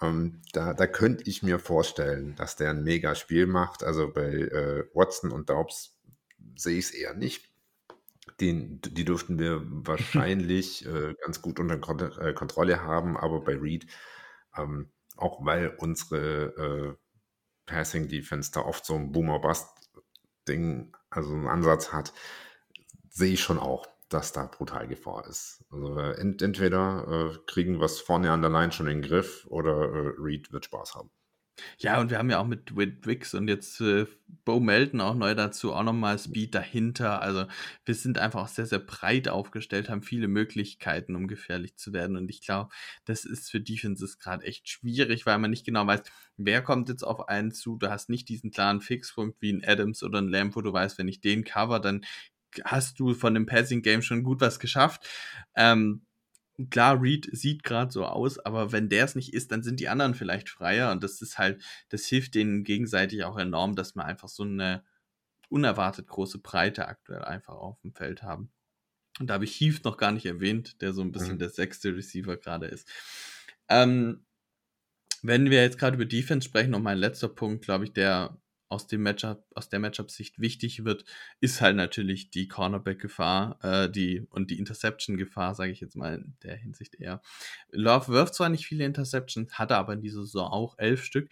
Ähm, 0.01 0.43
da, 0.53 0.75
da 0.75 0.87
könnte 0.87 1.25
ich 1.27 1.43
mir 1.43 1.59
vorstellen, 1.59 2.35
dass 2.37 2.57
der 2.57 2.71
ein 2.71 2.85
mega 2.85 3.15
Spiel 3.15 3.47
macht. 3.47 3.83
Also 3.83 4.13
bei 4.13 4.31
äh, 4.31 4.85
Watson 4.95 5.33
und 5.33 5.49
Daubs 5.49 5.99
sehe 6.57 6.79
ich 6.79 6.87
es 6.87 6.91
eher 6.93 7.15
nicht. 7.15 7.51
Den, 8.41 8.81
die 8.81 9.05
dürften 9.05 9.39
wir 9.39 9.63
wahrscheinlich 9.67 10.85
äh, 10.87 11.15
ganz 11.23 11.41
gut 11.41 11.61
unter 11.61 11.79
Kont 11.79 12.03
äh, 12.19 12.35
Kontrolle 12.35 12.83
haben, 12.83 13.17
aber 13.17 13.41
bei 13.43 13.57
Reed, 13.57 13.87
ähm, 14.57 14.91
auch 15.17 15.45
weil 15.45 15.75
unsere 15.79 16.97
äh, 16.97 17.07
Passing 17.67 18.09
Defense 18.09 18.53
da 18.53 18.61
oft 18.61 18.85
so 18.85 18.95
ein 18.95 19.13
Boomer-Bust-Ding, 19.13 20.95
also 21.11 21.33
einen 21.33 21.49
Ansatz 21.49 21.93
hat, 21.93 22.13
sehe 23.09 23.33
ich 23.33 23.41
schon 23.41 23.59
auch, 23.59 23.89
dass 24.09 24.33
da 24.33 24.47
brutal 24.47 24.89
Gefahr 24.89 25.27
ist. 25.27 25.65
Also 25.71 25.99
äh, 25.99 26.19
ent 26.21 26.43
entweder 26.43 27.33
äh, 27.33 27.39
kriegen 27.47 27.79
wir 27.79 27.87
es 27.87 28.01
vorne 28.01 28.31
an 28.31 28.43
der 28.43 28.51
Line 28.51 28.73
schon 28.73 28.87
in 28.87 29.01
den 29.01 29.09
Griff 29.09 29.47
oder 29.49 29.73
äh, 29.73 30.15
Reed 30.19 30.53
wird 30.53 30.67
Spaß 30.67 30.95
haben. 30.95 31.11
Ja, 31.79 32.01
und 32.01 32.11
wir 32.11 32.19
haben 32.19 32.29
ja 32.31 32.39
auch 32.39 32.47
mit 32.47 32.77
Wix 32.77 33.33
und 33.33 33.49
jetzt 33.49 33.81
äh, 33.81 34.07
Bo 34.45 34.61
Melton 34.61 35.01
auch 35.01 35.15
neu 35.15 35.35
dazu, 35.35 35.73
auch 35.73 35.83
nochmal 35.83 36.19
Speed 36.19 36.55
dahinter. 36.55 37.23
Also 37.23 37.47
wir 37.87 37.95
sind 37.95 38.19
einfach 38.19 38.43
auch 38.43 38.49
sehr, 38.49 38.67
sehr 38.67 38.79
breit 38.79 39.29
aufgestellt, 39.29 39.89
haben 39.89 40.03
viele 40.03 40.29
Möglichkeiten, 40.29 41.17
um 41.17 41.29
gefährlich 41.29 41.77
zu 41.77 41.95
werden. 41.95 42.17
Und 42.17 42.31
ich 42.31 42.43
glaube, 42.43 42.75
das 43.07 43.25
ist 43.25 43.51
für 43.51 43.61
Defenses 43.61 44.19
gerade 44.19 44.45
echt 44.45 44.69
schwierig, 44.69 45.25
weil 45.25 45.39
man 45.39 45.51
nicht 45.51 45.65
genau 45.65 45.87
weiß, 45.87 46.03
wer 46.37 46.63
kommt 46.63 46.91
jetzt 46.91 47.05
auf 47.05 47.29
einen 47.29 47.53
zu. 47.53 47.79
Du 47.79 47.89
hast 47.89 48.11
nicht 48.11 48.29
diesen 48.29 48.51
klaren 48.51 48.83
Fixpunkt 48.83 49.41
wie 49.41 49.53
ein 49.53 49.65
Adams 49.65 50.03
oder 50.03 50.21
ein 50.21 50.29
Lamb, 50.29 50.57
wo 50.57 50.61
du 50.61 50.73
weißt, 50.73 50.99
wenn 50.99 51.09
ich 51.09 51.21
den 51.21 51.45
cover, 51.45 51.81
dann 51.81 52.05
hast 52.65 52.99
du 52.99 53.15
von 53.15 53.35
dem 53.35 53.47
Passing 53.47 53.83
Game 53.83 54.03
schon 54.03 54.23
gut 54.23 54.41
was 54.41 54.59
geschafft. 54.59 55.07
Ähm, 55.55 56.03
klar, 56.71 57.01
Reed 57.01 57.29
sieht 57.33 57.63
gerade 57.63 57.93
so 57.93 58.05
aus, 58.05 58.39
aber 58.39 58.73
wenn 58.73 58.89
der 58.89 59.05
es 59.05 59.15
nicht 59.15 59.35
ist, 59.35 59.53
dann 59.53 59.63
sind 59.63 59.81
die 59.81 59.89
anderen 59.89 60.15
vielleicht 60.15 60.49
freier 60.49 60.91
und 60.93 61.03
das 61.03 61.21
ist 61.21 61.39
halt, 61.39 61.63
das 61.89 62.07
hilft 62.07 62.35
denen 62.35 62.65
gegenseitig 62.65 63.25
auch 63.25 63.37
enorm, 63.37 63.77
dass 63.77 63.95
wir 63.95 64.05
einfach 64.05 64.29
so 64.29 64.43
eine 64.43 64.83
unerwartet 65.49 66.09
große 66.09 66.39
Breite 66.39 66.89
aktuell 66.89 67.25
einfach 67.25 67.55
auf 67.55 67.81
dem 67.83 67.93
Feld 67.93 68.23
haben. 68.23 68.51
Und 69.19 69.29
da 69.29 69.35
habe 69.35 69.45
ich 69.45 69.59
Heath 69.59 69.85
noch 69.85 69.97
gar 69.97 70.13
nicht 70.13 70.27
erwähnt, 70.27 70.81
der 70.83 70.93
so 70.93 71.03
ein 71.03 71.13
bisschen 71.13 71.35
mhm. 71.35 71.39
der 71.39 71.51
sechste 71.51 71.95
Receiver 71.95 72.37
gerade 72.37 72.67
ist. 72.67 72.89
Ähm, 73.69 74.25
wenn 75.23 75.51
wir 75.51 75.63
jetzt 75.63 75.79
gerade 75.79 75.97
über 75.97 76.05
Defense 76.05 76.47
sprechen, 76.47 76.71
noch 76.71 76.81
mein 76.81 76.99
letzter 76.99 77.29
Punkt, 77.29 77.65
glaube 77.65 77.85
ich, 77.85 77.93
der 77.93 78.37
aus 78.69 78.87
dem 78.87 79.03
Matchup, 79.03 79.45
aus 79.55 79.69
der 79.69 79.79
Matchup-Sicht 79.79 80.39
wichtig 80.41 80.85
wird, 80.85 81.05
ist 81.41 81.61
halt 81.61 81.77
natürlich 81.77 82.31
die 82.31 82.49
Cornerback-Gefahr, 82.49 83.59
äh, 83.63 83.91
die 83.91 84.27
und 84.31 84.51
die 84.51 84.59
Interception-Gefahr, 84.59 85.55
sage 85.55 85.73
ich 85.73 85.81
jetzt 85.81 85.97
mal 85.97 86.17
in 86.17 86.37
der 86.43 86.57
Hinsicht 86.57 86.97
eher. 86.97 87.23
Love 87.71 88.09
wirft 88.09 88.35
zwar 88.35 88.49
nicht 88.49 88.67
viele 88.67 88.85
Interceptions, 88.85 89.53
hat 89.55 89.71
er 89.71 89.79
aber 89.79 89.93
in 89.93 90.01
dieser 90.01 90.23
Saison 90.23 90.51
auch 90.51 90.79
elf 90.79 91.05
Stück 91.05 91.31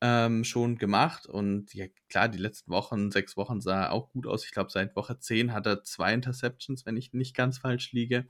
ähm, 0.00 0.42
schon 0.42 0.78
gemacht 0.78 1.26
und 1.26 1.72
ja 1.74 1.86
klar, 2.08 2.28
die 2.28 2.38
letzten 2.38 2.72
Wochen, 2.72 3.12
sechs 3.12 3.36
Wochen 3.36 3.60
sah 3.60 3.84
er 3.84 3.92
auch 3.92 4.10
gut 4.10 4.26
aus. 4.26 4.44
Ich 4.44 4.50
glaube, 4.50 4.70
seit 4.70 4.96
Woche 4.96 5.20
zehn 5.20 5.52
hat 5.52 5.66
er 5.66 5.84
zwei 5.84 6.12
Interceptions, 6.12 6.84
wenn 6.84 6.96
ich 6.96 7.12
nicht 7.12 7.36
ganz 7.36 7.58
falsch 7.58 7.92
liege. 7.92 8.26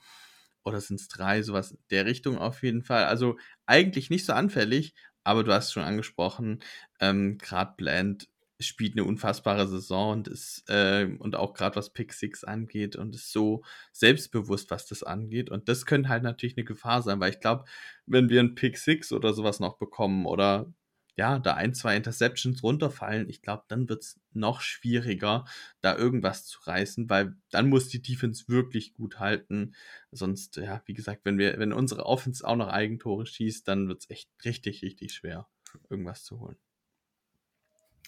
Oder 0.64 0.80
sind 0.80 1.00
es 1.00 1.08
drei, 1.08 1.42
sowas 1.42 1.76
der 1.90 2.06
Richtung 2.06 2.38
auf 2.38 2.62
jeden 2.62 2.82
Fall. 2.82 3.06
Also 3.06 3.38
eigentlich 3.66 4.10
nicht 4.10 4.26
so 4.26 4.34
anfällig, 4.34 4.94
aber 5.24 5.44
du 5.44 5.52
hast 5.52 5.72
schon 5.72 5.82
angesprochen, 5.82 6.62
ähm, 7.00 7.38
gerade 7.38 7.74
Bland 7.76 8.28
spielt 8.66 8.94
eine 8.94 9.04
unfassbare 9.04 9.66
Saison 9.68 10.12
und 10.12 10.28
ist 10.28 10.64
äh, 10.68 11.08
und 11.18 11.36
auch 11.36 11.54
gerade 11.54 11.76
was 11.76 11.92
Pick 11.92 12.12
Six 12.12 12.44
angeht 12.44 12.96
und 12.96 13.14
ist 13.14 13.32
so 13.32 13.62
selbstbewusst, 13.92 14.70
was 14.70 14.86
das 14.86 15.02
angeht. 15.02 15.50
Und 15.50 15.68
das 15.68 15.86
könnte 15.86 16.08
halt 16.08 16.22
natürlich 16.22 16.56
eine 16.56 16.64
Gefahr 16.64 17.02
sein, 17.02 17.20
weil 17.20 17.32
ich 17.32 17.40
glaube, 17.40 17.64
wenn 18.06 18.28
wir 18.28 18.40
einen 18.40 18.54
Pick 18.54 18.78
Six 18.78 19.12
oder 19.12 19.32
sowas 19.34 19.60
noch 19.60 19.78
bekommen 19.78 20.26
oder 20.26 20.72
ja, 21.16 21.38
da 21.38 21.54
ein, 21.54 21.74
zwei 21.74 21.96
Interceptions 21.96 22.62
runterfallen, 22.62 23.28
ich 23.28 23.42
glaube, 23.42 23.64
dann 23.68 23.88
wird 23.88 24.02
es 24.02 24.20
noch 24.32 24.60
schwieriger, 24.62 25.44
da 25.82 25.96
irgendwas 25.96 26.46
zu 26.46 26.60
reißen, 26.62 27.10
weil 27.10 27.36
dann 27.50 27.68
muss 27.68 27.88
die 27.88 28.00
Defense 28.00 28.44
wirklich 28.48 28.94
gut 28.94 29.20
halten. 29.20 29.74
Sonst, 30.10 30.56
ja, 30.56 30.82
wie 30.86 30.94
gesagt, 30.94 31.24
wenn 31.24 31.38
wir, 31.38 31.58
wenn 31.58 31.72
unsere 31.72 32.06
Offense 32.06 32.46
auch 32.46 32.56
noch 32.56 32.68
Eigentore 32.68 33.26
schießt, 33.26 33.68
dann 33.68 33.88
wird 33.88 34.00
es 34.00 34.10
echt 34.10 34.30
richtig, 34.44 34.82
richtig 34.82 35.12
schwer, 35.12 35.48
irgendwas 35.90 36.24
zu 36.24 36.40
holen. 36.40 36.56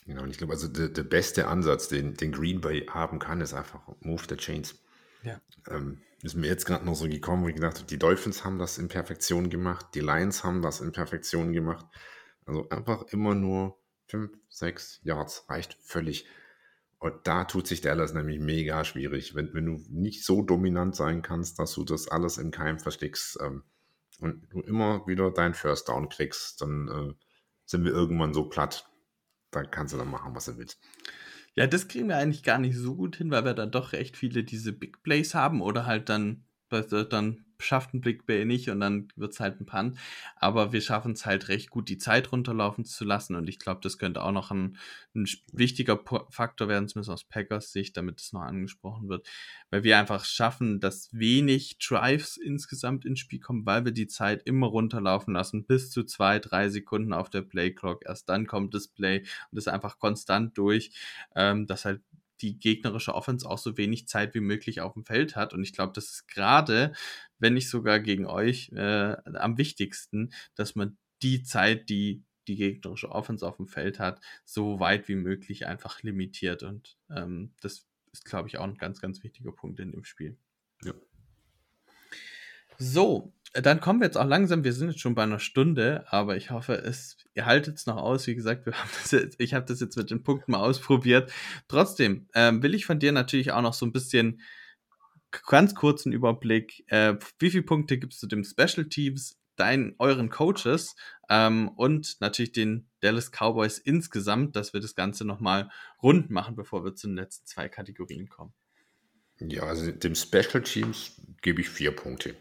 Genau, 0.06 0.22
und 0.22 0.30
ich 0.30 0.38
glaube, 0.38 0.52
also 0.52 0.68
der, 0.68 0.88
der 0.88 1.02
beste 1.02 1.48
Ansatz, 1.48 1.88
den, 1.88 2.14
den 2.14 2.32
Green 2.32 2.60
Bay 2.60 2.86
haben 2.90 3.18
kann, 3.18 3.40
ist 3.40 3.54
einfach 3.54 3.80
Move 4.00 4.22
the 4.28 4.36
Chains. 4.36 4.82
Ja. 5.22 5.40
Ähm, 5.68 6.02
ist 6.22 6.36
mir 6.36 6.46
jetzt 6.46 6.66
gerade 6.66 6.84
noch 6.84 6.94
so 6.94 7.06
gekommen, 7.06 7.44
wo 7.44 7.48
ich 7.48 7.54
gedacht 7.54 7.76
habe, 7.76 7.86
die 7.86 7.98
Dolphins 7.98 8.44
haben 8.44 8.58
das 8.58 8.78
in 8.78 8.88
Perfektion 8.88 9.50
gemacht, 9.50 9.86
die 9.94 10.00
Lions 10.00 10.44
haben 10.44 10.62
das 10.62 10.80
in 10.80 10.92
Perfektion 10.92 11.52
gemacht. 11.52 11.86
Also 12.46 12.68
einfach 12.68 13.04
immer 13.08 13.34
nur 13.34 13.78
5, 14.08 14.30
6 14.48 15.00
Yards 15.04 15.46
reicht 15.48 15.78
völlig. 15.82 16.26
Und 16.98 17.26
da 17.26 17.44
tut 17.44 17.66
sich 17.66 17.82
Dallas 17.82 18.14
nämlich 18.14 18.40
mega 18.40 18.84
schwierig, 18.84 19.34
wenn, 19.34 19.52
wenn 19.52 19.66
du 19.66 19.82
nicht 19.90 20.24
so 20.24 20.42
dominant 20.42 20.96
sein 20.96 21.20
kannst, 21.20 21.58
dass 21.58 21.74
du 21.74 21.84
das 21.84 22.08
alles 22.08 22.38
im 22.38 22.50
Keim 22.50 22.78
versteckst 22.78 23.38
ähm, 23.42 23.62
und 24.20 24.46
du 24.50 24.60
immer 24.60 25.06
wieder 25.06 25.30
dein 25.30 25.52
First 25.52 25.88
Down 25.88 26.08
kriegst, 26.08 26.62
dann 26.62 26.88
äh, 26.88 27.14
sind 27.66 27.84
wir 27.84 27.92
irgendwann 27.92 28.32
so 28.32 28.48
platt, 28.48 28.90
da 29.54 29.64
kannst 29.64 29.94
du 29.94 29.98
dann 29.98 30.10
machen, 30.10 30.34
was 30.34 30.46
du 30.46 30.56
willst. 30.56 30.78
Ja, 31.54 31.66
das 31.66 31.88
kriegen 31.88 32.08
wir 32.08 32.16
eigentlich 32.16 32.42
gar 32.42 32.58
nicht 32.58 32.76
so 32.76 32.96
gut 32.96 33.16
hin, 33.16 33.30
weil 33.30 33.44
wir 33.44 33.54
dann 33.54 33.70
doch 33.70 33.92
recht 33.92 34.16
viele 34.16 34.42
diese 34.42 34.72
Big 34.72 35.02
Plays 35.02 35.34
haben 35.34 35.62
oder 35.62 35.86
halt 35.86 36.08
dann, 36.08 36.44
dann 36.82 37.44
schafft 37.58 37.94
ein 37.94 38.00
Big 38.00 38.26
Bay 38.26 38.44
nicht 38.44 38.68
und 38.68 38.80
dann 38.80 39.08
wird 39.16 39.32
es 39.32 39.40
halt 39.40 39.60
ein 39.60 39.66
Punt. 39.66 39.98
Aber 40.36 40.72
wir 40.72 40.80
schaffen 40.80 41.12
es 41.12 41.26
halt 41.26 41.48
recht 41.48 41.70
gut, 41.70 41.88
die 41.88 41.98
Zeit 41.98 42.32
runterlaufen 42.32 42.84
zu 42.84 43.04
lassen. 43.04 43.34
Und 43.36 43.48
ich 43.48 43.58
glaube, 43.58 43.80
das 43.82 43.98
könnte 43.98 44.22
auch 44.22 44.32
noch 44.32 44.50
ein, 44.50 44.76
ein 45.14 45.26
wichtiger 45.52 45.98
Faktor 46.30 46.68
werden, 46.68 46.88
zumindest 46.88 47.10
aus 47.10 47.24
Packers 47.24 47.72
Sicht, 47.72 47.96
damit 47.96 48.20
es 48.20 48.32
noch 48.32 48.42
angesprochen 48.42 49.08
wird. 49.08 49.26
Weil 49.70 49.84
wir 49.84 49.98
einfach 49.98 50.24
schaffen, 50.24 50.80
dass 50.80 51.12
wenig 51.12 51.78
Drives 51.78 52.36
insgesamt 52.36 53.04
ins 53.04 53.20
Spiel 53.20 53.40
kommen, 53.40 53.66
weil 53.66 53.84
wir 53.84 53.92
die 53.92 54.08
Zeit 54.08 54.42
immer 54.44 54.66
runterlaufen 54.66 55.34
lassen, 55.34 55.66
bis 55.66 55.90
zu 55.90 56.04
zwei, 56.04 56.38
drei 56.38 56.68
Sekunden 56.68 57.12
auf 57.12 57.30
der 57.30 57.42
Play 57.42 57.72
Clock. 57.72 58.04
Erst 58.06 58.28
dann 58.28 58.46
kommt 58.46 58.74
das 58.74 58.88
Play 58.88 59.20
und 59.20 59.56
das 59.56 59.68
einfach 59.68 59.98
konstant 59.98 60.56
durch, 60.58 60.92
ähm, 61.34 61.66
dass 61.66 61.84
halt 61.84 62.02
die 62.44 62.58
gegnerische 62.58 63.14
Offense 63.14 63.48
auch 63.48 63.56
so 63.56 63.78
wenig 63.78 64.06
Zeit 64.06 64.34
wie 64.34 64.40
möglich 64.40 64.82
auf 64.82 64.92
dem 64.92 65.06
Feld 65.06 65.34
hat. 65.34 65.54
Und 65.54 65.62
ich 65.62 65.72
glaube, 65.72 65.94
das 65.94 66.10
ist 66.10 66.28
gerade, 66.28 66.92
wenn 67.38 67.54
nicht 67.54 67.70
sogar 67.70 68.00
gegen 68.00 68.26
euch, 68.26 68.70
äh, 68.72 69.16
am 69.24 69.56
wichtigsten, 69.56 70.30
dass 70.54 70.74
man 70.74 70.98
die 71.22 71.42
Zeit, 71.42 71.88
die 71.88 72.22
die 72.46 72.56
gegnerische 72.56 73.10
Offense 73.10 73.46
auf 73.46 73.56
dem 73.56 73.66
Feld 73.66 73.98
hat, 73.98 74.20
so 74.44 74.78
weit 74.78 75.08
wie 75.08 75.14
möglich 75.14 75.66
einfach 75.66 76.02
limitiert. 76.02 76.62
Und 76.62 76.98
ähm, 77.08 77.54
das 77.62 77.86
ist, 78.12 78.26
glaube 78.26 78.48
ich, 78.48 78.58
auch 78.58 78.64
ein 78.64 78.76
ganz, 78.76 79.00
ganz 79.00 79.22
wichtiger 79.22 79.52
Punkt 79.52 79.80
in 79.80 79.92
dem 79.92 80.04
Spiel. 80.04 80.36
Ja. 80.84 80.92
So, 82.76 83.32
dann 83.54 83.80
kommen 83.80 84.00
wir 84.00 84.06
jetzt 84.06 84.16
auch 84.16 84.26
langsam. 84.26 84.64
Wir 84.64 84.72
sind 84.72 84.90
jetzt 84.90 85.00
schon 85.00 85.14
bei 85.14 85.22
einer 85.22 85.38
Stunde, 85.38 86.04
aber 86.08 86.36
ich 86.36 86.50
hoffe, 86.50 86.74
es, 86.74 87.16
ihr 87.34 87.46
haltet 87.46 87.76
es 87.76 87.86
noch 87.86 87.96
aus. 87.96 88.26
Wie 88.26 88.34
gesagt, 88.34 88.66
jetzt, 89.10 89.40
ich 89.40 89.54
habe 89.54 89.64
das 89.66 89.80
jetzt 89.80 89.96
mit 89.96 90.10
den 90.10 90.24
Punkten 90.24 90.52
mal 90.52 90.58
ausprobiert. 90.58 91.32
Trotzdem 91.68 92.28
ähm, 92.34 92.62
will 92.62 92.74
ich 92.74 92.84
von 92.84 92.98
dir 92.98 93.12
natürlich 93.12 93.52
auch 93.52 93.62
noch 93.62 93.74
so 93.74 93.86
ein 93.86 93.92
bisschen 93.92 94.40
ganz 95.46 95.74
kurzen 95.76 96.12
Überblick. 96.12 96.84
Äh, 96.88 97.14
wie 97.38 97.50
viele 97.50 97.62
Punkte 97.62 97.98
gibst 97.98 98.22
du 98.22 98.26
dem 98.26 98.42
Special 98.42 98.88
Teams, 98.88 99.38
deinen, 99.54 99.94
euren 100.00 100.30
Coaches 100.30 100.96
ähm, 101.28 101.68
und 101.68 102.20
natürlich 102.20 102.50
den 102.50 102.88
Dallas 103.00 103.30
Cowboys 103.30 103.78
insgesamt, 103.78 104.56
dass 104.56 104.72
wir 104.72 104.80
das 104.80 104.96
Ganze 104.96 105.24
nochmal 105.24 105.70
rund 106.02 106.28
machen, 106.28 106.56
bevor 106.56 106.84
wir 106.84 106.96
zu 106.96 107.06
den 107.06 107.16
letzten 107.16 107.46
zwei 107.46 107.68
Kategorien 107.68 108.28
kommen? 108.28 108.52
Ja, 109.38 109.62
also 109.62 109.92
dem 109.92 110.16
Special 110.16 110.62
Teams 110.62 111.20
gebe 111.40 111.60
ich 111.60 111.68
vier 111.68 111.92
Punkte 111.92 112.34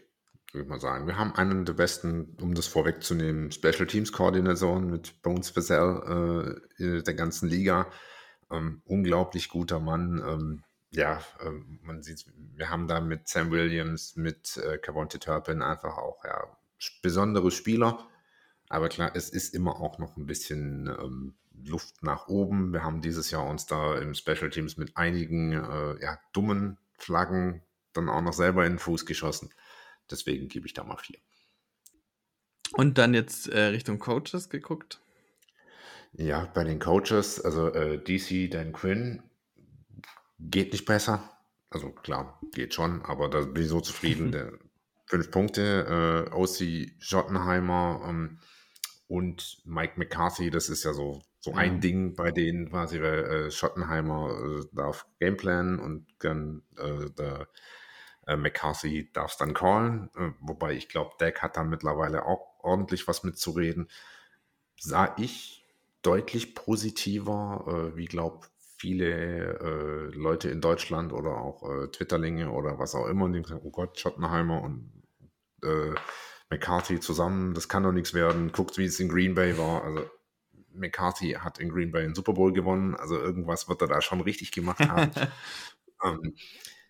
würde 0.54 0.66
ich 0.66 0.70
mal 0.70 0.80
sagen. 0.80 1.08
Wir 1.08 1.18
haben 1.18 1.36
einen 1.36 1.66
der 1.66 1.74
besten, 1.74 2.38
um 2.40 2.54
das 2.54 2.68
vorwegzunehmen, 2.68 3.52
Special 3.52 3.88
Teams 3.88 4.12
Koordinatoren 4.12 4.90
mit 4.90 5.22
Bones 5.22 5.50
Fazell 5.50 6.62
äh, 6.78 7.02
der 7.02 7.14
ganzen 7.16 7.50
Liga. 7.50 7.88
Ähm, 8.52 8.82
unglaublich 8.86 9.50
guter 9.50 9.80
Mann. 9.80 10.24
Ähm, 10.26 10.64
ja, 10.92 11.22
ähm, 11.44 11.80
man 11.82 12.04
sieht, 12.04 12.26
wir 12.56 12.70
haben 12.70 12.88
da 12.88 13.02
mit 13.02 13.28
Sam 13.28 13.50
Williams, 13.50 14.16
mit 14.16 14.58
äh, 14.58 14.78
Cavonte 14.78 15.20
Turpin 15.20 15.64
einfach 15.64 15.98
auch 15.98 16.24
ja, 16.24 16.46
besondere 17.02 17.50
Spieler. 17.50 18.08
Aber 18.70 18.90
klar, 18.90 19.12
es 19.16 19.30
ist 19.30 19.56
immer 19.56 19.80
auch 19.80 19.98
noch 19.98 20.18
ein 20.18 20.28
bisschen 20.28 20.88
ähm, 20.88 21.34
Luft 21.66 22.04
nach 22.04 22.28
oben. 22.28 22.74
Wir 22.74 22.84
haben 22.84 23.02
dieses 23.02 23.32
Jahr 23.32 23.48
uns 23.48 23.66
da 23.66 23.98
im 23.98 24.14
Special 24.14 24.52
Teams 24.52 24.78
mit 24.78 24.96
einigen 24.98 25.54
äh, 25.54 26.02
ja, 26.02 26.20
dummen 26.32 26.78
Flaggen 26.98 27.64
dann 27.94 28.10
auch 28.10 28.22
noch 28.22 28.34
selber 28.34 28.66
in 28.66 28.74
den 28.74 28.80
Fuß 28.80 29.06
geschossen. 29.06 29.50
Deswegen 30.14 30.48
gebe 30.48 30.68
ich 30.68 30.74
da 30.74 30.84
mal 30.84 30.98
vier. 30.98 31.18
Und 32.74 32.98
dann 32.98 33.14
jetzt 33.14 33.50
äh, 33.50 33.66
Richtung 33.66 34.00
Coaches 34.00 34.50
geguckt. 34.50 35.00
Ja, 36.14 36.46
bei 36.54 36.64
den 36.64 36.80
Coaches, 36.80 37.42
also 37.42 37.68
äh, 37.74 37.98
DC, 37.98 38.52
Dan 38.52 38.72
Quinn, 38.74 39.24
geht 40.40 40.72
nicht 40.72 40.86
besser. 40.86 41.30
Also 41.72 41.90
klar, 41.90 42.40
geht 42.54 42.74
schon, 42.76 43.02
aber 43.04 43.30
da 43.30 43.42
bin 43.42 43.64
ich 43.64 43.70
so 43.70 43.82
zufrieden. 43.82 44.32
Der, 44.32 44.52
fünf 45.08 45.32
Punkte, 45.32 46.28
äh, 46.32 46.36
OC 46.36 46.92
Schottenheimer 47.00 48.06
ähm, 48.08 48.40
und 49.08 49.62
Mike 49.66 49.94
McCarthy, 49.98 50.52
das 50.52 50.70
ist 50.70 50.84
ja 50.84 50.94
so, 50.94 51.24
so 51.40 51.52
Ja. 51.52 51.58
ein 51.58 51.82
Ding 51.82 52.16
bei 52.16 52.32
denen 52.32 52.70
quasi, 52.70 53.02
weil 53.02 53.24
äh, 53.26 53.52
Schottenheimer 53.52 54.30
äh, 54.62 54.66
darf 54.72 55.08
Gameplanen 55.20 55.80
und 55.80 56.06
dann 56.20 56.62
äh, 56.78 57.10
der 57.12 57.48
äh, 58.28 58.36
McCarthy 58.36 59.12
darf 59.14 59.32
es 59.32 59.38
dann 59.38 59.54
callen, 59.54 60.10
äh, 60.16 60.32
wobei 60.40 60.74
ich 60.74 60.90
glaube, 60.90 61.12
Deck 61.20 61.42
hat 61.42 61.58
da 61.58 61.64
mittlerweile 61.64 62.26
auch 62.26 62.60
ordentlich 62.60 63.08
was 63.08 63.24
mitzureden. 63.24 63.90
Sah 64.80 65.16
ich 65.18 65.66
deutlich 66.02 66.56
positiver, 66.56 67.92
äh, 67.94 67.98
wie 67.98 68.06
glaube 68.06 68.48
viele 68.78 69.60
äh, 69.60 70.16
Leute 70.16 70.50
in 70.50 70.60
Deutschland 70.60 71.14
oder 71.14 71.38
auch 71.38 71.64
äh, 71.64 71.88
Twitterlinge 71.88 72.52
oder 72.52 72.80
was 72.80 72.96
auch 72.96 73.08
immer, 73.08 73.30
die 73.30 73.42
sagen, 73.44 73.62
oh 73.64 73.72
Gott, 73.72 73.98
Schottenheimer 73.98 74.62
und 74.62 74.92
äh, 75.64 75.94
McCarthy 76.50 77.00
zusammen, 77.00 77.54
das 77.54 77.70
kann 77.70 77.84
doch 77.84 77.94
nichts 77.94 78.14
werden. 78.14 78.52
Guckt, 78.52 78.78
wie 78.78 78.86
es 78.86 79.00
in 79.00 79.08
Green 79.08 79.36
Bay 79.36 79.58
war. 79.58 79.84
Also 79.84 80.06
McCarthy 80.74 81.32
hat 81.40 81.60
in 81.60 81.70
Green 81.70 81.92
Bay 81.92 82.04
einen 82.04 82.16
Super 82.16 82.34
Bowl 82.34 82.52
gewonnen, 82.52 82.96
also 82.96 83.18
irgendwas 83.18 83.70
wird 83.70 83.82
er 83.82 83.88
da 83.88 84.02
schon 84.02 84.22
richtig 84.22 84.52
gemacht 84.52 84.80
haben. 84.80 85.12
ähm, 86.04 86.36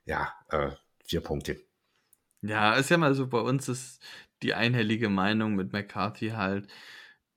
ja, 0.06 0.34
äh, 0.50 0.72
vier 1.04 1.22
Punkte. 1.22 1.62
Ja, 2.42 2.76
ist 2.76 2.90
ja 2.90 2.98
mal 2.98 3.16
so, 3.16 3.28
bei 3.28 3.40
uns 3.40 3.70
ist 3.70 4.04
die 4.42 4.54
einhellige 4.54 5.10
Meinung 5.10 5.56
mit 5.56 5.72
McCarthy 5.72 6.30
halt, 6.32 6.68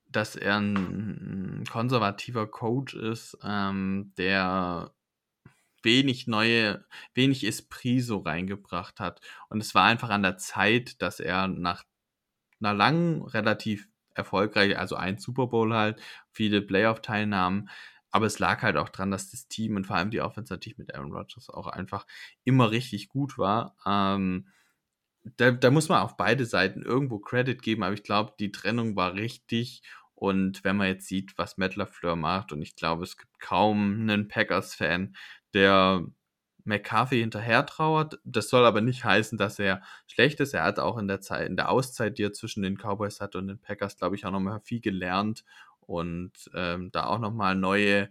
dass 0.09 0.37
er 0.37 0.59
ein 0.59 1.65
konservativer 1.71 2.47
Coach 2.49 2.95
ist, 2.95 3.39
ähm, 3.45 4.13
der 4.19 4.93
wenig 5.83 6.27
neue, 6.27 6.85
wenig 7.15 7.47
Esprit 7.47 8.03
so 8.03 8.19
reingebracht 8.19 8.99
hat. 9.01 9.21
Und 9.49 9.61
es 9.61 9.75
war 9.75 9.85
einfach 9.85 10.11
an 10.11 10.23
der 10.23 10.37
Zeit, 10.39 11.01
dass 11.03 11.21
er 11.21 11.49
nach 11.49 11.85
einer 12.61 12.75
langen, 12.75 13.23
relativ 13.23 13.89
erfolgreich, 14.15 14.79
also 14.79 14.97
ein 14.97 15.19
Super 15.19 15.47
Bowl 15.47 15.75
halt, 15.75 16.01
viele 16.31 16.63
Playoff-Teilnahmen, 16.63 17.69
aber 18.17 18.27
es 18.27 18.39
lag 18.39 18.63
halt 18.63 18.79
auch 18.79 18.89
dran, 18.89 19.11
dass 19.11 19.31
das 19.31 19.47
Team 19.47 19.77
und 19.77 19.87
vor 19.87 19.97
allem 19.97 20.11
die 20.11 20.23
Offense 20.23 20.51
natürlich 20.51 20.79
mit 20.79 20.95
Aaron 20.95 21.13
Rodgers 21.13 21.51
auch 21.51 21.67
einfach 21.67 22.07
immer 22.45 22.71
richtig 22.71 23.09
gut 23.11 23.37
war. 23.37 23.77
Ähm, 23.85 24.49
da, 25.37 25.51
da 25.51 25.71
muss 25.71 25.91
man 25.91 26.01
auf 26.01 26.17
beide 26.17 26.47
Seiten 26.47 26.81
irgendwo 26.83 27.19
Credit 27.19 27.61
geben, 27.61 27.83
aber 27.83 27.93
ich 27.93 28.05
glaube, 28.05 28.33
die 28.41 28.53
Trennung 28.53 28.97
war 28.97 29.13
richtig. 29.15 29.83
Und 30.15 30.65
wenn 30.65 30.77
man 30.77 30.89
jetzt 30.89 31.09
sieht, 31.09 31.37
was 31.37 31.59
Matt 31.59 31.77
LaFleur 31.77 32.17
macht, 32.17 32.53
und 32.53 32.63
ich 32.63 32.75
glaube, 32.75 33.05
es 33.05 33.19
gibt 33.19 33.39
kaum 33.39 34.01
einen 34.01 34.29
Packers-Fan, 34.29 35.15
der 35.53 36.07
McCarthy 36.65 37.21
hinterher 37.21 37.67
trauert. 37.67 38.19
Das 38.25 38.49
soll 38.49 38.65
aber 38.65 38.81
nicht 38.81 39.05
heißen, 39.05 39.37
dass 39.37 39.59
er 39.59 39.83
schlecht 40.07 40.41
ist. 40.41 40.55
Er 40.55 40.65
hat 40.65 40.79
auch 40.79 40.97
in 40.97 41.07
der 41.07 41.21
Zeit, 41.21 41.49
in 41.49 41.57
der 41.57 41.71
Auszeit, 41.71 42.17
die 42.17 42.25
er 42.25 42.33
zwischen 42.33 42.63
den 42.63 42.79
Cowboys 42.79 43.21
hatte 43.21 43.37
und 43.39 43.49
den 43.49 43.61
Packers, 43.61 43.99
glaube 43.99 44.17
ich, 44.17 44.25
auch 44.25 44.31
nochmal 44.33 44.61
viel 44.61 44.81
gelernt 44.81 45.45
und 45.87 46.33
ähm, 46.55 46.91
da 46.93 47.07
auch 47.07 47.19
nochmal 47.19 47.55
neue 47.55 48.11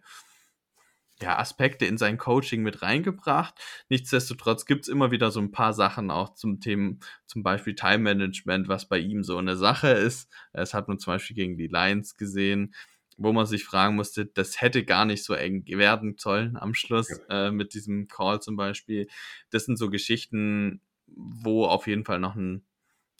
ja, 1.21 1.39
Aspekte 1.39 1.85
in 1.85 1.97
sein 1.97 2.17
Coaching 2.17 2.61
mit 2.61 2.81
reingebracht. 2.81 3.55
Nichtsdestotrotz 3.89 4.65
gibt 4.65 4.83
es 4.83 4.89
immer 4.89 5.11
wieder 5.11 5.31
so 5.31 5.39
ein 5.39 5.51
paar 5.51 5.73
Sachen 5.73 6.11
auch 6.11 6.33
zum 6.33 6.59
Thema, 6.59 6.95
zum 7.25 7.41
Beispiel 7.41 7.75
Time 7.75 7.99
Management, 7.99 8.67
was 8.67 8.87
bei 8.87 8.99
ihm 8.99 9.23
so 9.23 9.37
eine 9.37 9.55
Sache 9.55 9.89
ist. 9.89 10.29
Das 10.51 10.73
hat 10.73 10.87
man 10.87 10.99
zum 10.99 11.13
Beispiel 11.13 11.35
gegen 11.35 11.57
die 11.57 11.67
Lions 11.67 12.17
gesehen, 12.17 12.73
wo 13.17 13.31
man 13.31 13.45
sich 13.45 13.63
fragen 13.63 13.95
musste, 13.95 14.25
das 14.25 14.59
hätte 14.59 14.83
gar 14.83 15.05
nicht 15.05 15.23
so 15.23 15.33
eng 15.33 15.65
werden 15.67 16.15
sollen 16.17 16.57
am 16.57 16.73
Schluss 16.73 17.07
äh, 17.29 17.49
mit 17.49 17.73
diesem 17.73 18.07
Call 18.09 18.41
zum 18.41 18.57
Beispiel. 18.57 19.07
Das 19.51 19.65
sind 19.65 19.77
so 19.77 19.89
Geschichten, 19.89 20.81
wo 21.07 21.65
auf 21.65 21.87
jeden 21.87 22.03
Fall 22.03 22.19
noch 22.19 22.35
ein 22.35 22.65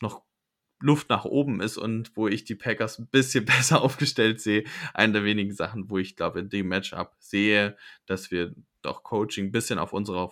noch 0.02 0.24
Luft 0.80 1.10
nach 1.10 1.26
oben 1.26 1.62
ist 1.62 1.78
und 1.78 2.16
wo 2.16 2.28
ich 2.28 2.44
die 2.44 2.56
Packers 2.56 3.00
ein 3.00 3.08
bisschen 3.08 3.46
besser 3.46 3.82
aufgestellt 3.82 4.42
sehe. 4.42 4.66
Eine 4.94 5.14
der 5.14 5.24
wenigen 5.24 5.54
Sachen, 5.54 5.90
wo 5.90 5.98
ich 5.98 6.16
glaube, 6.16 6.40
in 6.40 6.50
dem 6.50 6.68
Matchup 6.68 7.16
sehe, 7.20 7.78
dass 8.06 8.32
wir 8.32 8.54
doch 8.82 9.04
Coaching 9.04 9.46
ein 9.46 9.52
bisschen 9.52 9.80
auf 9.80 9.94
unserer, 9.94 10.32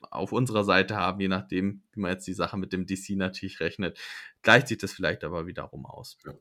auf 0.00 0.32
unserer 0.32 0.64
Seite 0.64 0.96
haben, 0.96 1.20
je 1.20 1.28
nachdem, 1.28 1.82
wie 1.92 2.00
man 2.00 2.12
jetzt 2.12 2.26
die 2.26 2.34
Sache 2.34 2.56
mit 2.56 2.72
dem 2.72 2.86
DC 2.86 3.10
natürlich 3.10 3.60
rechnet. 3.60 3.98
Gleicht 4.42 4.68
sich 4.68 4.78
das 4.78 4.92
vielleicht 4.92 5.24
aber 5.24 5.46
wiederum 5.46 5.86
aus. 5.86 6.18
Ja. 6.24 6.32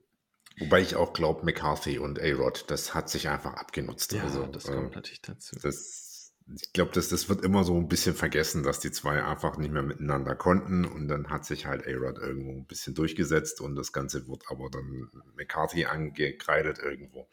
Wobei 0.59 0.81
ich 0.81 0.95
auch 0.95 1.13
glaube, 1.13 1.45
McCarthy 1.45 1.99
und 1.99 2.19
A-Rod, 2.19 2.65
das 2.67 2.93
hat 2.93 3.09
sich 3.09 3.29
einfach 3.29 3.53
abgenutzt. 3.53 4.11
Ja, 4.11 4.23
also, 4.23 4.45
das 4.45 4.65
äh, 4.65 4.73
kommt 4.73 4.95
natürlich 4.95 5.21
dazu. 5.21 5.55
Das, 5.61 6.08
ich 6.55 6.73
glaube, 6.73 6.91
das, 6.93 7.09
das 7.09 7.29
wird 7.29 7.43
immer 7.43 7.63
so 7.63 7.75
ein 7.77 7.87
bisschen 7.87 8.15
vergessen, 8.15 8.63
dass 8.63 8.79
die 8.79 8.91
zwei 8.91 9.23
einfach 9.23 9.57
nicht 9.57 9.71
mehr 9.71 9.83
miteinander 9.83 10.35
konnten 10.35 10.85
und 10.85 11.07
dann 11.07 11.29
hat 11.29 11.45
sich 11.45 11.65
halt 11.65 11.85
A-Rod 11.87 12.17
irgendwo 12.17 12.51
ein 12.51 12.65
bisschen 12.65 12.95
durchgesetzt 12.95 13.61
und 13.61 13.75
das 13.75 13.93
Ganze 13.93 14.27
wird 14.27 14.43
aber 14.49 14.69
dann 14.69 15.09
McCarthy 15.35 15.85
angekreidet 15.85 16.79
irgendwo. 16.79 17.27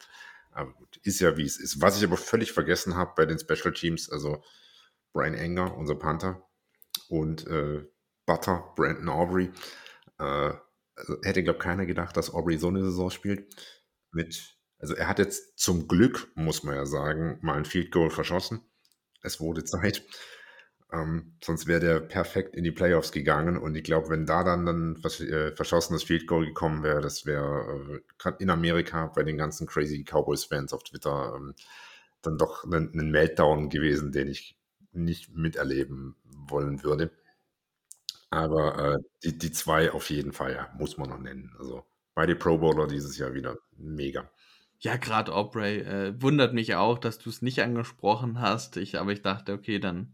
Aber 0.51 0.73
gut, 0.73 0.97
ist 1.03 1.19
ja 1.19 1.37
wie 1.37 1.45
es 1.45 1.57
ist. 1.59 1.81
Was 1.81 1.97
ich 1.97 2.03
aber 2.03 2.17
völlig 2.17 2.51
vergessen 2.51 2.95
habe 2.95 3.13
bei 3.15 3.25
den 3.25 3.39
Special 3.39 3.73
Teams, 3.73 4.09
also 4.09 4.43
Brian 5.13 5.33
Enger, 5.33 5.75
unser 5.75 5.95
Panther, 5.95 6.47
und 7.09 7.47
äh, 7.47 7.85
Butter, 8.25 8.73
Brandon 8.75 9.09
Aubrey. 9.09 9.51
Äh, 10.19 10.53
also 10.95 11.15
hätte, 11.21 11.43
glaube 11.43 11.59
keiner 11.59 11.85
gedacht, 11.85 12.17
dass 12.17 12.33
Aubrey 12.33 12.57
so 12.57 12.67
eine 12.67 12.83
Saison 12.83 13.09
spielt. 13.09 13.55
Mit, 14.11 14.57
also 14.79 14.95
er 14.95 15.07
hat 15.07 15.19
jetzt 15.19 15.59
zum 15.59 15.87
Glück, 15.87 16.31
muss 16.35 16.63
man 16.63 16.75
ja 16.75 16.85
sagen, 16.85 17.39
mal 17.41 17.55
ein 17.55 17.65
Field 17.65 17.91
Goal 17.91 18.09
verschossen. 18.09 18.61
Es 19.27 19.39
wurde 19.39 19.63
Zeit. 19.65 20.03
Ähm, 20.91 21.33
sonst 21.43 21.67
wäre 21.67 21.81
der 21.81 21.99
perfekt 21.99 22.55
in 22.55 22.63
die 22.63 22.71
Playoffs 22.71 23.11
gegangen. 23.11 23.57
Und 23.57 23.75
ich 23.75 23.83
glaube, 23.83 24.09
wenn 24.09 24.25
da 24.25 24.43
dann 24.43 24.67
ein 24.67 25.03
äh, 25.03 25.51
verschossenes 25.55 26.03
Field 26.03 26.27
Goal 26.27 26.45
gekommen 26.45 26.81
wäre, 26.83 27.01
das 27.01 27.25
wäre 27.25 28.01
äh, 28.25 28.31
in 28.39 28.49
Amerika 28.49 29.07
bei 29.07 29.23
den 29.23 29.37
ganzen 29.37 29.67
crazy 29.67 30.03
Cowboys-Fans 30.05 30.73
auf 30.73 30.83
Twitter 30.83 31.33
ähm, 31.35 31.55
dann 32.21 32.37
doch 32.37 32.63
ein, 32.63 32.91
ein 32.93 33.11
Meltdown 33.11 33.69
gewesen, 33.69 34.11
den 34.11 34.29
ich 34.29 34.57
nicht 34.93 35.35
miterleben 35.35 36.15
wollen 36.25 36.83
würde. 36.83 37.11
Aber 38.29 38.95
äh, 38.95 38.99
die, 39.23 39.37
die 39.37 39.51
zwei 39.51 39.91
auf 39.91 40.09
jeden 40.09 40.33
Fall, 40.33 40.53
ja, 40.53 40.69
muss 40.77 40.97
man 40.97 41.09
noch 41.09 41.19
nennen. 41.19 41.53
Also 41.59 41.85
beide 42.13 42.35
Pro 42.35 42.57
Bowler 42.57 42.87
dieses 42.87 43.17
Jahr 43.17 43.33
wieder 43.33 43.57
mega. 43.77 44.29
Ja, 44.79 44.95
gerade 44.97 45.33
Aubrey 45.33 45.79
äh, 45.79 46.21
wundert 46.21 46.53
mich 46.53 46.75
auch, 46.75 46.99
dass 46.99 47.17
du 47.17 47.29
es 47.31 47.41
nicht 47.41 47.61
angesprochen 47.63 48.39
hast. 48.39 48.77
Ich, 48.77 48.99
aber 48.99 49.11
ich 49.11 49.23
dachte, 49.23 49.53
okay, 49.53 49.79
dann 49.79 50.13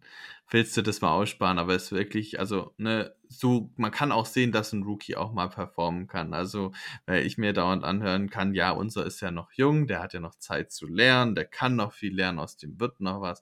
willst 0.49 0.77
du 0.77 0.81
das 0.81 1.01
mal 1.01 1.11
aussparen. 1.11 1.59
Aber 1.59 1.75
es 1.75 1.85
ist 1.85 1.91
wirklich, 1.91 2.39
also, 2.39 2.73
ne, 2.77 3.13
so, 3.27 3.71
man 3.75 3.91
kann 3.91 4.13
auch 4.13 4.25
sehen, 4.25 4.53
dass 4.53 4.71
ein 4.71 4.83
Rookie 4.83 5.17
auch 5.17 5.33
mal 5.33 5.49
performen 5.49 6.07
kann. 6.07 6.33
Also, 6.33 6.71
weil 7.05 7.25
ich 7.25 7.37
mir 7.37 7.51
dauernd 7.51 7.83
anhören 7.83 8.29
kann, 8.29 8.53
ja, 8.53 8.71
unser 8.71 9.05
ist 9.05 9.19
ja 9.21 9.31
noch 9.31 9.51
jung, 9.51 9.85
der 9.87 10.01
hat 10.01 10.13
ja 10.13 10.21
noch 10.21 10.35
Zeit 10.35 10.71
zu 10.71 10.87
lernen, 10.87 11.35
der 11.35 11.45
kann 11.45 11.75
noch 11.75 11.91
viel 11.91 12.15
lernen, 12.15 12.39
aus 12.39 12.55
dem 12.55 12.79
wird 12.79 13.01
noch 13.01 13.19
was. 13.21 13.41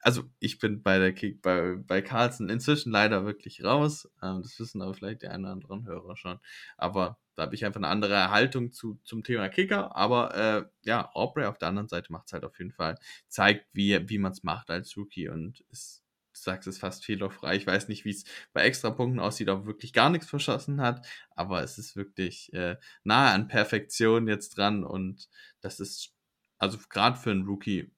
Also, 0.00 0.22
ich 0.38 0.58
bin 0.58 0.82
bei 0.82 0.98
der 0.98 1.12
Kick, 1.12 1.42
bei, 1.42 1.76
bei 1.76 2.00
Carlson 2.00 2.48
inzwischen 2.48 2.90
leider 2.92 3.26
wirklich 3.26 3.64
raus. 3.64 4.08
Ähm, 4.22 4.40
das 4.42 4.58
wissen 4.58 4.80
aber 4.80 4.94
vielleicht 4.94 5.22
die 5.22 5.28
einen 5.28 5.44
oder 5.44 5.52
anderen 5.52 5.84
Hörer 5.86 6.16
schon. 6.16 6.38
Aber 6.78 7.18
da 7.38 7.44
habe 7.44 7.54
ich 7.54 7.64
einfach 7.64 7.78
eine 7.78 7.86
andere 7.86 8.32
Haltung 8.32 8.72
zu, 8.72 8.98
zum 9.04 9.22
Thema 9.22 9.48
Kicker. 9.48 9.94
Aber 9.94 10.34
äh, 10.34 10.64
ja, 10.82 11.08
Aubrey 11.14 11.44
auf 11.46 11.56
der 11.56 11.68
anderen 11.68 11.86
Seite 11.86 12.10
macht 12.12 12.26
es 12.26 12.32
halt 12.32 12.42
auf 12.44 12.58
jeden 12.58 12.72
Fall, 12.72 12.98
zeigt, 13.28 13.64
wie, 13.72 14.08
wie 14.08 14.18
man 14.18 14.32
es 14.32 14.42
macht 14.42 14.70
als 14.70 14.96
Rookie 14.96 15.28
und 15.28 15.60
ist, 15.70 16.02
du 16.32 16.40
sagst 16.40 16.66
es 16.66 16.78
fast 16.78 17.04
fehlerfrei. 17.04 17.54
Ich 17.54 17.64
weiß 17.64 17.86
nicht, 17.86 18.04
wie 18.04 18.10
es 18.10 18.24
bei 18.52 18.62
Extrapunkten 18.62 19.20
aussieht, 19.20 19.48
ob 19.50 19.66
wirklich 19.66 19.92
gar 19.92 20.10
nichts 20.10 20.28
verschossen 20.28 20.80
hat, 20.80 21.06
aber 21.30 21.62
es 21.62 21.78
ist 21.78 21.94
wirklich 21.94 22.52
äh, 22.54 22.76
nahe 23.04 23.32
an 23.32 23.46
Perfektion 23.46 24.26
jetzt 24.26 24.56
dran 24.56 24.82
und 24.82 25.28
das 25.60 25.78
ist, 25.78 26.16
also 26.58 26.76
gerade 26.90 27.16
für 27.16 27.30
einen 27.30 27.46
Rookie, 27.46 27.92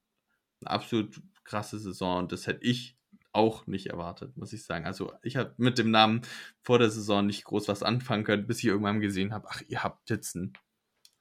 eine 0.60 0.70
absolut 0.70 1.18
krasse 1.44 1.78
Saison 1.78 2.18
und 2.18 2.32
das 2.32 2.46
hätte 2.46 2.62
ich 2.62 2.99
auch 3.32 3.66
nicht 3.66 3.86
erwartet, 3.88 4.36
muss 4.36 4.52
ich 4.52 4.64
sagen. 4.64 4.86
Also 4.86 5.12
ich 5.22 5.36
habe 5.36 5.54
mit 5.56 5.78
dem 5.78 5.90
Namen 5.90 6.22
vor 6.62 6.78
der 6.78 6.90
Saison 6.90 7.26
nicht 7.26 7.44
groß 7.44 7.68
was 7.68 7.82
anfangen 7.82 8.24
können, 8.24 8.46
bis 8.46 8.58
ich 8.58 8.66
irgendwann 8.66 9.00
gesehen 9.00 9.32
habe, 9.32 9.48
ach, 9.50 9.62
ihr 9.68 9.82
habt 9.84 10.10
jetzt 10.10 10.36
einen 10.36 10.52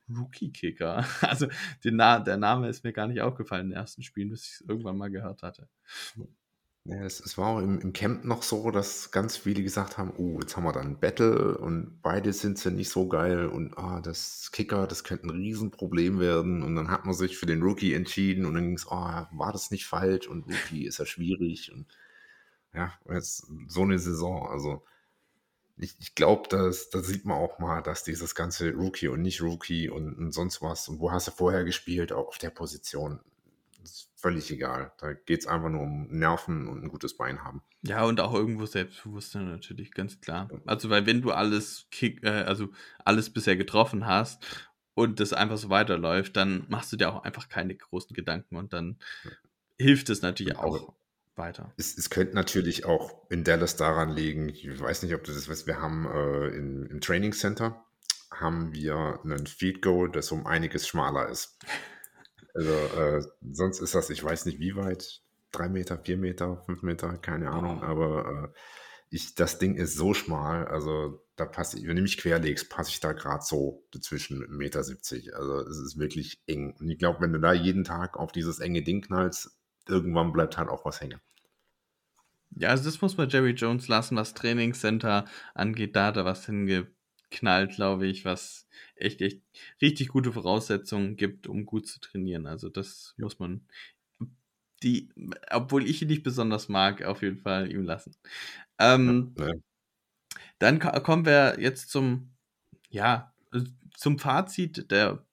Rookie-Kicker. 0.09 1.05
Also 1.21 1.47
Na 1.83 2.19
der 2.19 2.37
Name 2.37 2.69
ist 2.69 2.83
mir 2.83 2.93
gar 2.93 3.07
nicht 3.07 3.21
aufgefallen 3.21 3.65
in 3.65 3.69
den 3.71 3.77
ersten 3.77 4.03
Spielen, 4.03 4.29
bis 4.29 4.45
ich 4.45 4.51
es 4.53 4.61
irgendwann 4.61 4.97
mal 4.97 5.09
gehört 5.11 5.43
hatte. 5.43 5.69
Ja, 6.89 7.03
es, 7.03 7.19
es 7.19 7.37
war 7.37 7.49
auch 7.49 7.59
im, 7.59 7.79
im 7.79 7.93
Camp 7.93 8.25
noch 8.25 8.41
so, 8.41 8.71
dass 8.71 9.11
ganz 9.11 9.37
viele 9.37 9.61
gesagt 9.61 9.99
haben, 9.99 10.11
oh, 10.17 10.39
jetzt 10.41 10.57
haben 10.57 10.63
wir 10.63 10.71
dann 10.73 10.87
ein 10.87 10.99
Battle 10.99 11.55
und 11.57 12.01
beide 12.01 12.33
sind 12.33 12.63
ja 12.63 12.71
nicht 12.71 12.89
so 12.89 13.07
geil 13.07 13.47
und 13.47 13.77
ah, 13.77 14.01
das 14.01 14.49
Kicker, 14.51 14.87
das 14.87 15.03
könnte 15.03 15.27
ein 15.27 15.29
Riesenproblem 15.29 16.19
werden. 16.19 16.63
Und 16.63 16.75
dann 16.75 16.89
hat 16.89 17.05
man 17.05 17.13
sich 17.13 17.37
für 17.37 17.45
den 17.45 17.61
Rookie 17.61 17.93
entschieden 17.93 18.45
und 18.45 18.55
dann 18.55 18.63
ging 18.63 18.75
es, 18.75 18.87
oh, 18.87 18.89
war 18.89 19.51
das 19.51 19.69
nicht 19.69 19.85
falsch 19.85 20.27
und 20.27 20.47
Rookie 20.47 20.87
ist 20.87 20.97
ja 20.97 21.05
schwierig 21.05 21.71
und 21.71 21.85
ja, 22.73 22.93
jetzt 23.07 23.45
so 23.67 23.81
eine 23.81 23.99
Saison, 23.99 24.47
also 24.47 24.83
ich, 25.77 25.95
ich 25.99 26.15
glaube, 26.15 26.49
da 26.49 26.71
sieht 26.71 27.25
man 27.25 27.37
auch 27.37 27.59
mal, 27.59 27.81
dass 27.81 28.03
dieses 28.03 28.35
ganze 28.35 28.73
Rookie 28.73 29.09
und 29.09 29.21
nicht 29.21 29.41
Rookie 29.41 29.89
und, 29.89 30.15
und 30.17 30.31
sonst 30.33 30.61
was. 30.61 30.89
Und 30.89 30.99
wo 30.99 31.11
hast 31.11 31.27
du 31.27 31.31
vorher 31.31 31.63
gespielt, 31.63 32.11
auch 32.11 32.27
auf 32.27 32.37
der 32.37 32.49
Position, 32.49 33.19
ist 33.83 34.09
völlig 34.15 34.51
egal. 34.51 34.91
Da 34.97 35.13
geht 35.13 35.41
es 35.41 35.47
einfach 35.47 35.69
nur 35.69 35.81
um 35.81 36.07
Nerven 36.09 36.67
und 36.67 36.83
ein 36.83 36.89
gutes 36.89 37.15
Bein 37.15 37.43
haben. 37.43 37.61
Ja, 37.81 38.03
und 38.03 38.19
auch 38.19 38.33
irgendwo 38.33 38.65
Selbstbewusstsein 38.65 39.49
natürlich, 39.49 39.91
ganz 39.91 40.19
klar. 40.19 40.49
Also, 40.65 40.89
weil 40.89 41.05
wenn 41.05 41.21
du 41.21 41.31
alles 41.31 41.87
kick, 41.91 42.23
äh, 42.23 42.43
also 42.43 42.69
alles 43.05 43.31
bisher 43.31 43.55
getroffen 43.55 44.05
hast 44.05 44.45
und 44.93 45.19
das 45.19 45.33
einfach 45.33 45.57
so 45.57 45.69
weiterläuft, 45.69 46.35
dann 46.35 46.65
machst 46.67 46.91
du 46.91 46.97
dir 46.97 47.09
auch 47.09 47.23
einfach 47.23 47.49
keine 47.49 47.75
großen 47.75 48.13
Gedanken 48.13 48.55
und 48.55 48.73
dann 48.73 48.97
ja. 49.23 49.31
hilft 49.77 50.09
es 50.09 50.21
natürlich 50.21 50.57
und 50.57 50.63
auch 50.63 50.93
weiter. 51.35 51.73
Es, 51.77 51.97
es, 51.97 52.09
könnte 52.09 52.35
natürlich 52.35 52.85
auch 52.85 53.29
in 53.29 53.43
Dallas 53.43 53.77
daran 53.77 54.09
liegen, 54.09 54.49
ich 54.49 54.79
weiß 54.79 55.03
nicht, 55.03 55.15
ob 55.15 55.23
du 55.23 55.31
das 55.31 55.49
weißt, 55.49 55.67
wir 55.67 55.81
haben 55.81 56.05
äh, 56.05 56.47
in, 56.49 56.85
im 56.87 57.01
Training 57.01 57.31
Center 57.31 57.85
haben 58.31 58.73
wir 58.73 59.19
einen 59.23 59.47
Feed 59.47 59.81
Goal, 59.81 60.11
das 60.11 60.31
um 60.31 60.45
einiges 60.45 60.87
schmaler 60.87 61.29
ist. 61.29 61.57
Also 62.53 62.71
äh, 62.71 63.21
sonst 63.51 63.79
ist 63.79 63.95
das, 63.95 64.09
ich 64.09 64.23
weiß 64.23 64.45
nicht 64.45 64.59
wie 64.59 64.75
weit, 64.75 65.21
drei 65.51 65.69
Meter, 65.69 65.97
vier 65.97 66.17
Meter, 66.17 66.61
fünf 66.65 66.83
Meter, 66.83 67.17
keine 67.17 67.51
Ahnung, 67.51 67.81
aber 67.83 68.51
äh, 68.53 68.59
ich, 69.11 69.35
das 69.35 69.57
Ding 69.57 69.75
ist 69.75 69.95
so 69.95 70.13
schmal, 70.13 70.67
also 70.67 71.25
da 71.35 71.45
passe 71.45 71.79
ich, 71.79 71.87
wenn 71.87 71.95
du 71.95 72.01
mich 72.01 72.17
querlegst, 72.17 72.69
passe 72.69 72.91
ich 72.91 72.99
da 72.99 73.13
gerade 73.13 73.43
so 73.43 73.83
dazwischen 73.91 74.39
mit 74.39 74.49
1,70 74.49 74.57
Meter. 74.57 75.37
Also 75.37 75.59
es 75.67 75.79
ist 75.79 75.97
wirklich 75.97 76.41
eng. 76.47 76.75
Und 76.79 76.89
ich 76.89 76.99
glaube, 76.99 77.21
wenn 77.21 77.33
du 77.33 77.39
da 77.39 77.53
jeden 77.53 77.83
Tag 77.83 78.17
auf 78.17 78.31
dieses 78.31 78.59
enge 78.59 78.83
Ding 78.83 79.01
knallst, 79.01 79.57
irgendwann 79.87 80.33
bleibt 80.33 80.57
halt 80.57 80.69
auch 80.69 80.85
was 80.85 81.01
hängen. 81.01 81.21
Ja, 82.51 82.69
also 82.69 82.83
das 82.83 83.01
muss 83.01 83.17
man 83.17 83.29
Jerry 83.29 83.51
Jones 83.51 83.87
lassen, 83.87 84.15
was 84.15 84.33
Trainingscenter 84.33 85.25
angeht. 85.53 85.95
Da 85.95 86.07
hat 86.07 86.17
er 86.17 86.25
was 86.25 86.43
hingeknallt, 87.29 87.75
glaube 87.75 88.07
ich, 88.07 88.25
was 88.25 88.67
echt, 88.95 89.21
echt 89.21 89.41
richtig 89.81 90.09
gute 90.09 90.31
Voraussetzungen 90.31 91.15
gibt, 91.15 91.47
um 91.47 91.65
gut 91.65 91.87
zu 91.87 91.99
trainieren. 91.99 92.47
Also 92.47 92.69
das 92.69 93.13
ja. 93.17 93.23
muss 93.23 93.39
man, 93.39 93.65
die, 94.83 95.09
obwohl 95.51 95.85
ich 95.85 96.01
ihn 96.01 96.07
nicht 96.07 96.23
besonders 96.23 96.69
mag, 96.69 97.03
auf 97.03 97.21
jeden 97.21 97.37
Fall 97.37 97.71
ihm 97.71 97.83
lassen. 97.83 98.15
Ähm, 98.79 99.33
ja. 99.37 99.51
Dann 100.59 100.79
kommen 100.79 101.25
wir 101.25 101.57
jetzt 101.59 101.89
zum, 101.89 102.31
ja, 102.89 103.33
zum 103.95 104.19
Fazit 104.19 104.91
der, 104.91 105.25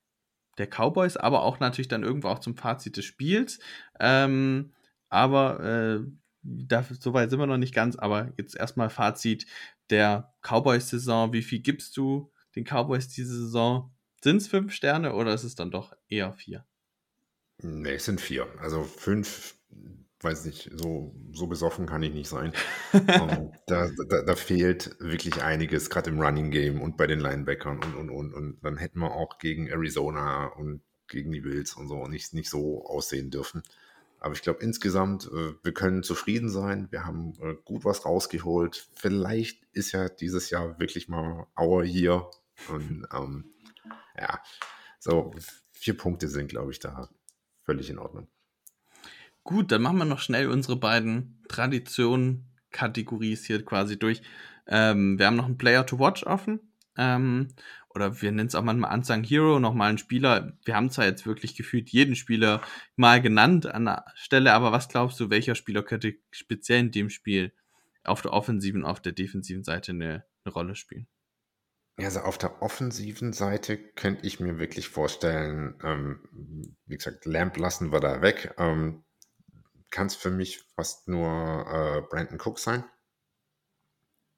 der 0.58 0.66
Cowboys, 0.66 1.16
aber 1.16 1.42
auch 1.42 1.60
natürlich 1.60 1.88
dann 1.88 2.04
irgendwo 2.04 2.28
auch 2.28 2.38
zum 2.38 2.56
Fazit 2.56 2.96
des 2.96 3.04
Spiels. 3.04 3.58
Ähm, 4.00 4.72
aber 5.08 5.60
äh, 5.60 6.00
dafür, 6.42 6.96
so 6.98 7.12
weit 7.12 7.30
sind 7.30 7.38
wir 7.38 7.46
noch 7.46 7.56
nicht 7.56 7.74
ganz, 7.74 7.96
aber 7.96 8.32
jetzt 8.36 8.56
erstmal 8.56 8.90
Fazit 8.90 9.46
der 9.90 10.34
Cowboys-Saison. 10.42 11.32
Wie 11.32 11.42
viel 11.42 11.60
gibst 11.60 11.96
du 11.96 12.32
den 12.54 12.64
Cowboys 12.64 13.08
diese 13.08 13.36
Saison? 13.36 13.94
Sind 14.22 14.38
es 14.38 14.48
fünf 14.48 14.72
Sterne 14.72 15.14
oder 15.14 15.34
ist 15.34 15.44
es 15.44 15.54
dann 15.54 15.70
doch 15.70 15.92
eher 16.08 16.32
vier? 16.32 16.66
Nee, 17.58 17.94
es 17.94 18.04
sind 18.04 18.20
vier. 18.20 18.48
Also 18.60 18.82
fünf, 18.82 19.54
weiß 20.20 20.44
nicht, 20.46 20.70
so, 20.74 21.14
so 21.32 21.46
besoffen 21.46 21.86
kann 21.86 22.02
ich 22.02 22.12
nicht 22.12 22.28
sein. 22.28 22.52
um, 22.92 23.00
ähm, 23.08 23.52
da, 23.66 23.88
da, 24.08 24.22
da, 24.22 24.36
fehlt 24.36 24.96
wirklich 24.98 25.42
einiges, 25.42 25.90
gerade 25.90 26.10
im 26.10 26.20
Running 26.20 26.50
Game 26.50 26.82
und 26.82 26.96
bei 26.96 27.06
den 27.06 27.20
Linebackern 27.20 27.82
und, 27.82 27.94
und, 27.94 28.10
und. 28.10 28.34
Und 28.34 28.58
dann 28.62 28.76
hätten 28.76 29.00
wir 29.00 29.12
auch 29.12 29.38
gegen 29.38 29.68
Arizona 29.68 30.46
und 30.46 30.82
gegen 31.08 31.30
die 31.32 31.40
Bills 31.40 31.74
und 31.74 31.88
so 31.88 32.06
nicht, 32.06 32.34
nicht 32.34 32.50
so 32.50 32.84
aussehen 32.84 33.30
dürfen. 33.30 33.62
Aber 34.20 34.34
ich 34.34 34.42
glaube 34.42 34.62
insgesamt, 34.62 35.26
äh, 35.26 35.54
wir 35.62 35.74
können 35.74 36.02
zufrieden 36.02 36.48
sein. 36.48 36.88
Wir 36.90 37.04
haben 37.04 37.34
äh, 37.40 37.54
gut 37.64 37.84
was 37.84 38.04
rausgeholt. 38.04 38.88
Vielleicht 38.94 39.64
ist 39.72 39.92
ja 39.92 40.08
dieses 40.08 40.50
Jahr 40.50 40.78
wirklich 40.78 41.08
mal 41.08 41.46
Auer 41.54 41.84
hier. 41.84 42.28
Und 42.68 43.06
ähm, 43.12 43.44
ja, 44.18 44.40
so 44.98 45.34
vier 45.72 45.96
Punkte 45.96 46.28
sind, 46.28 46.48
glaube 46.48 46.72
ich, 46.72 46.78
da 46.78 47.08
völlig 47.64 47.90
in 47.90 47.98
Ordnung. 47.98 48.28
Gut, 49.44 49.70
dann 49.70 49.82
machen 49.82 49.98
wir 49.98 50.04
noch 50.04 50.20
schnell 50.20 50.48
unsere 50.48 50.76
beiden 50.76 51.44
Traditionen, 51.48 52.46
Kategories 52.72 53.44
hier 53.44 53.64
quasi 53.64 53.98
durch. 53.98 54.22
Ähm, 54.66 55.18
wir 55.18 55.26
haben 55.26 55.36
noch 55.36 55.44
einen 55.46 55.58
Player 55.58 55.86
to 55.86 55.98
Watch 55.98 56.24
offen. 56.24 56.60
Ähm, 56.96 57.48
oder 57.96 58.20
wir 58.20 58.30
nennen 58.30 58.46
es 58.46 58.54
auch 58.54 58.62
manchmal 58.62 58.94
Unsung 58.94 59.24
Hero, 59.24 59.58
nochmal 59.58 59.88
einen 59.88 59.96
Spieler. 59.98 60.52
Wir 60.66 60.76
haben 60.76 60.90
zwar 60.90 61.06
jetzt 61.06 61.26
wirklich 61.26 61.56
gefühlt 61.56 61.88
jeden 61.88 62.14
Spieler 62.14 62.60
mal 62.94 63.22
genannt 63.22 63.64
an 63.64 63.86
der 63.86 64.04
Stelle, 64.14 64.52
aber 64.52 64.70
was 64.70 64.90
glaubst 64.90 65.18
du, 65.18 65.30
welcher 65.30 65.54
Spieler 65.54 65.82
könnte 65.82 66.14
speziell 66.30 66.80
in 66.80 66.90
dem 66.90 67.08
Spiel 67.08 67.54
auf 68.04 68.20
der 68.20 68.34
offensiven 68.34 68.84
und 68.84 68.90
auf 68.90 69.00
der 69.00 69.12
defensiven 69.12 69.64
Seite 69.64 69.92
eine, 69.92 70.26
eine 70.44 70.52
Rolle 70.52 70.74
spielen? 70.74 71.08
Also 71.96 72.20
auf 72.20 72.36
der 72.36 72.60
offensiven 72.60 73.32
Seite 73.32 73.78
könnte 73.78 74.26
ich 74.26 74.40
mir 74.40 74.58
wirklich 74.58 74.90
vorstellen, 74.90 75.78
ähm, 75.82 76.68
wie 76.84 76.98
gesagt, 76.98 77.24
Lamp 77.24 77.56
lassen 77.56 77.92
wir 77.92 78.00
da 78.00 78.20
weg. 78.20 78.54
Ähm, 78.58 79.04
Kann 79.88 80.08
es 80.08 80.14
für 80.14 80.30
mich 80.30 80.62
fast 80.74 81.08
nur 81.08 81.30
äh, 81.30 82.02
Brandon 82.10 82.38
Cook 82.38 82.58
sein. 82.58 82.84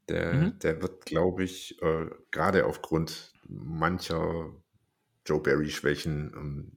Der, 0.09 0.33
mhm. 0.33 0.59
der 0.61 0.81
wird, 0.81 1.07
glaube 1.07 1.43
ich, 1.43 1.83
äh, 1.83 2.07
gerade 2.31 2.65
aufgrund 2.65 3.33
mancher 3.49 4.53
Joe 5.27 5.41
Barry-Schwächen 5.41 6.33
ähm, 6.35 6.73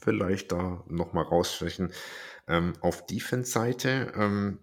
vielleicht 0.00 0.52
da 0.52 0.84
nochmal 0.88 1.24
rausschwächen. 1.24 1.92
Ähm, 2.48 2.74
auf 2.80 3.06
Defense-Seite, 3.06 4.12
ähm, 4.16 4.60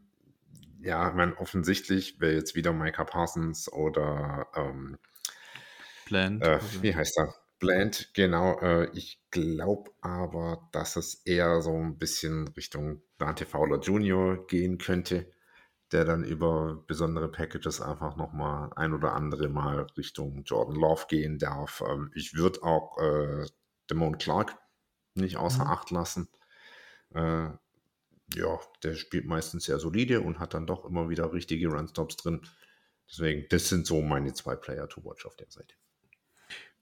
ja, 0.82 1.10
ich 1.10 1.16
meine, 1.16 1.38
offensichtlich 1.38 2.20
wäre 2.20 2.34
jetzt 2.34 2.56
wieder 2.56 2.74
Micah 2.74 3.06
Parsons 3.06 3.72
oder 3.72 4.48
ähm, 4.56 4.98
Bland. 6.06 6.44
Äh, 6.44 6.60
wie 6.82 6.96
heißt 6.96 7.18
er? 7.18 7.34
Bland, 7.60 8.14
genau. 8.14 8.60
Äh, 8.60 8.90
ich 8.94 9.22
glaube 9.32 9.92
aber, 10.02 10.70
dass 10.74 10.98
es 10.98 11.16
eher 11.26 11.62
so 11.62 11.76
ein 11.76 11.98
bisschen 11.98 12.50
Richtung 12.50 13.02
Dante 13.18 13.46
Fowler 13.46 13.80
Jr. 13.80 14.46
gehen 14.48 14.78
könnte 14.78 15.32
der 15.94 16.06
dann 16.06 16.24
über 16.24 16.84
besondere 16.88 17.30
Packages 17.30 17.80
einfach 17.80 18.15
nochmal 18.15 18.72
ein 18.76 18.94
oder 18.94 19.14
andere 19.14 19.48
Mal 19.48 19.88
Richtung 19.98 20.44
Jordan 20.44 20.76
Love 20.76 21.06
gehen 21.07 21.38
darf. 21.38 21.84
Ähm, 21.88 22.11
ich 22.15 22.34
würde 22.34 22.64
auch 22.64 22.98
äh, 22.98 23.45
Damone 23.88 24.18
Clark 24.18 24.57
nicht 25.14 25.38
außer 25.38 25.65
mhm. 25.65 25.72
Acht 25.72 25.91
lassen. 25.91 26.28
Äh, 27.14 27.49
ja, 28.36 28.60
der 28.82 28.95
spielt 28.95 29.26
meistens 29.26 29.65
sehr 29.65 29.80
solide 29.80 30.22
und 30.22 30.40
hat 30.40 30.53
dann 30.53 30.65
doch 30.65 30.86
immer 30.86 31.10
wieder 31.10 31.32
richtige 31.32 31.68
Runstops 31.68 32.18
drin. 32.18 32.41
Deswegen, 33.10 33.45
das 33.49 33.70
sind 33.70 33.86
so 33.86 34.02
meine 34.02 34.34
zwei 34.34 34.56
Player 34.56 34.90
to 34.90 35.03
watch 35.03 35.26
auf 35.26 35.36
der 35.36 35.52
Seite. 35.52 35.76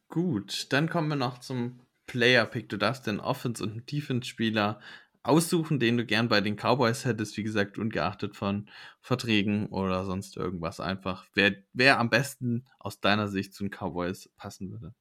Gut, 0.07 0.71
dann 0.71 0.89
kommen 0.89 1.09
wir 1.09 1.15
noch 1.15 1.39
zum 1.39 1.81
Player-Pick. 2.07 2.69
Du 2.69 2.77
darfst 2.77 3.07
den 3.07 3.19
Offense- 3.19 3.63
und 3.63 3.91
Defense-Spieler 3.91 4.79
aussuchen, 5.23 5.80
den 5.80 5.98
du 5.98 6.06
gern 6.06 6.30
bei 6.30 6.41
den 6.41 6.56
Cowboys 6.56 7.06
hättest, 7.06 7.38
wie 7.38 7.43
gesagt, 7.43 7.77
ungeachtet 7.77 8.35
von 8.35 8.69
Verträgen 9.02 9.68
oder 9.68 10.06
sonst 10.06 10.38
irgendwas 10.38 10.80
einfach. 10.80 11.27
Wer, 11.34 11.56
wer 11.73 11.99
am 11.99 12.10
besten 12.10 12.65
aus 12.80 12.99
deiner 12.99 13.27
Sicht 13.27 13.53
zu 13.53 13.64
den 13.64 13.72
Cowboys 13.72 14.30
passen 14.38 14.72
würde? 14.72 14.93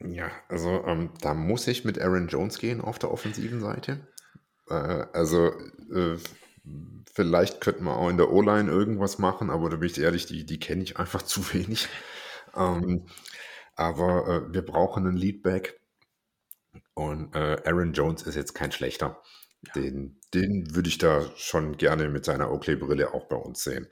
Ja, 0.00 0.30
also 0.48 0.84
ähm, 0.86 1.10
da 1.20 1.34
muss 1.34 1.66
ich 1.66 1.84
mit 1.84 2.00
Aaron 2.00 2.28
Jones 2.28 2.58
gehen 2.58 2.80
auf 2.80 2.98
der 2.98 3.10
offensiven 3.10 3.60
Seite. 3.60 4.06
Äh, 4.68 5.06
also 5.12 5.52
äh, 5.92 6.18
vielleicht 7.12 7.60
könnten 7.60 7.84
wir 7.84 7.96
auch 7.96 8.10
in 8.10 8.16
der 8.16 8.30
O-Line 8.30 8.70
irgendwas 8.70 9.18
machen, 9.18 9.50
aber 9.50 9.70
da 9.70 9.76
bin 9.76 9.88
ich 9.88 10.00
ehrlich, 10.00 10.26
die, 10.26 10.44
die 10.44 10.58
kenne 10.58 10.82
ich 10.82 10.98
einfach 10.98 11.22
zu 11.22 11.52
wenig. 11.54 11.88
Ähm, 12.56 13.06
aber 13.76 14.28
äh, 14.28 14.52
wir 14.54 14.62
brauchen 14.62 15.06
einen 15.06 15.16
Leadback 15.16 15.80
und 16.94 17.34
äh, 17.34 17.62
Aaron 17.64 17.92
Jones 17.92 18.22
ist 18.22 18.34
jetzt 18.34 18.54
kein 18.54 18.72
schlechter. 18.72 19.22
Ja. 19.66 19.72
Den, 19.74 20.20
den 20.32 20.74
würde 20.74 20.88
ich 20.88 20.98
da 20.98 21.24
schon 21.36 21.76
gerne 21.76 22.08
mit 22.08 22.24
seiner 22.24 22.50
Oakley-Brille 22.50 23.14
auch 23.14 23.28
bei 23.28 23.36
uns 23.36 23.64
sehen. 23.64 23.88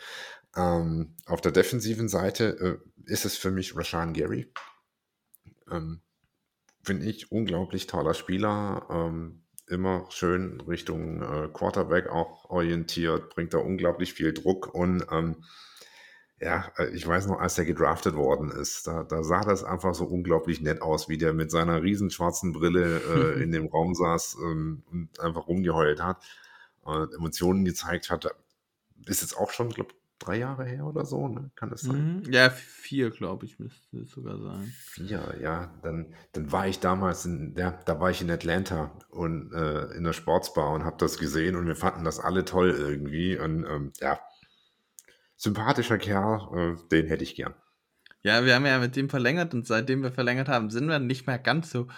Ähm, 0.57 1.17
auf 1.27 1.41
der 1.41 1.53
defensiven 1.53 2.09
Seite 2.09 2.81
äh, 3.07 3.11
ist 3.11 3.25
es 3.25 3.37
für 3.37 3.51
mich 3.51 3.77
Rashan 3.77 4.13
Gary. 4.13 4.53
Ähm, 5.71 6.03
Finde 6.85 7.07
ich 7.07 7.31
unglaublich 7.31 7.87
toller 7.87 8.13
Spieler. 8.13 8.87
Ähm, 8.91 9.45
immer 9.69 10.07
schön 10.11 10.61
Richtung 10.61 11.23
äh, 11.23 11.49
Quarterback 11.53 12.09
auch 12.09 12.51
orientiert, 12.51 13.35
bringt 13.35 13.55
da 13.55 13.59
unglaublich 13.59 14.13
viel 14.13 14.35
Druck 14.35 14.75
und 14.75 15.07
ähm, 15.11 15.45
ja, 16.43 16.73
äh, 16.79 16.89
ich 16.89 17.07
weiß 17.07 17.27
noch, 17.29 17.41
als 17.41 17.59
er 17.59 17.65
gedraftet 17.65 18.15
worden 18.15 18.51
ist, 18.51 18.87
da, 18.87 19.05
da 19.05 19.23
sah 19.23 19.43
das 19.43 19.65
einfach 19.65 19.95
so 19.95 20.05
unglaublich 20.05 20.61
nett 20.61 20.83
aus, 20.83 21.09
wie 21.09 21.19
der 21.19 21.33
mit 21.33 21.51
seiner 21.51 21.83
riesen 21.83 22.11
schwarzen 22.11 22.53
Brille 22.53 23.01
äh, 23.39 23.43
in 23.43 23.53
dem 23.53 23.67
Raum 23.67 23.95
saß 23.95 24.37
ähm, 24.43 24.83
und 24.91 25.21
einfach 25.21 25.47
rumgeheult 25.49 26.03
hat. 26.03 26.23
äh, 26.87 27.15
Emotionen 27.17 27.65
gezeigt 27.65 28.11
hat. 28.11 28.27
Ist 29.07 29.23
jetzt 29.23 29.37
auch 29.37 29.51
schon, 29.51 29.71
glaube 29.71 29.95
drei 30.23 30.37
Jahre 30.39 30.65
her 30.65 30.87
oder 30.87 31.05
so, 31.05 31.29
ne? 31.29 31.51
Kann 31.57 31.71
das 31.71 31.83
sein? 31.83 32.23
Mhm. 32.25 32.33
Ja, 32.33 32.51
vier, 32.51 33.11
glaube 33.11 33.45
ich, 33.47 33.59
müsste 33.59 33.99
es 33.99 34.11
sogar 34.11 34.39
sein. 34.39 34.73
Vier, 34.79 35.37
ja. 35.41 35.75
Dann, 35.83 36.15
dann 36.33 36.53
war 36.53 36.67
ich 36.69 36.79
damals 36.81 37.25
in, 37.25 37.55
ja, 37.57 37.73
da 37.87 38.01
war 38.01 38.11
ich 38.11 38.23
in 38.23 38.31
Atlanta 38.31 38.93
und 39.11 39.53
äh, 39.53 39.87
in 39.97 40.05
der 40.05 40.13
Sportsbar 40.13 40.73
und 40.73 40.85
habe 40.85 40.97
das 40.99 41.19
gesehen 41.19 41.57
und 41.57 41.67
wir 41.67 41.77
fanden 41.77 42.05
das 42.05 42.21
alle 42.21 42.45
toll 42.45 42.71
irgendwie. 42.71 43.37
Und 43.39 43.65
ähm, 43.65 43.93
ja, 44.01 44.21
sympathischer 45.43 45.99
Kerl, 45.99 46.77
äh, 46.77 46.89
den 46.91 47.07
hätte 47.07 47.25
ich 47.25 47.35
gern. 47.35 47.55
Ja, 48.23 48.45
wir 48.45 48.55
haben 48.55 48.65
ja 48.65 48.79
mit 48.79 48.95
dem 48.95 49.11
verlängert 49.11 49.53
und 49.55 49.67
seitdem 49.67 50.03
wir 50.03 50.13
verlängert 50.13 50.49
haben, 50.49 50.71
sind 50.71 50.87
wir 50.89 51.01
nicht 51.01 51.27
mehr 51.27 51.39
ganz 51.39 51.71
so 51.71 51.89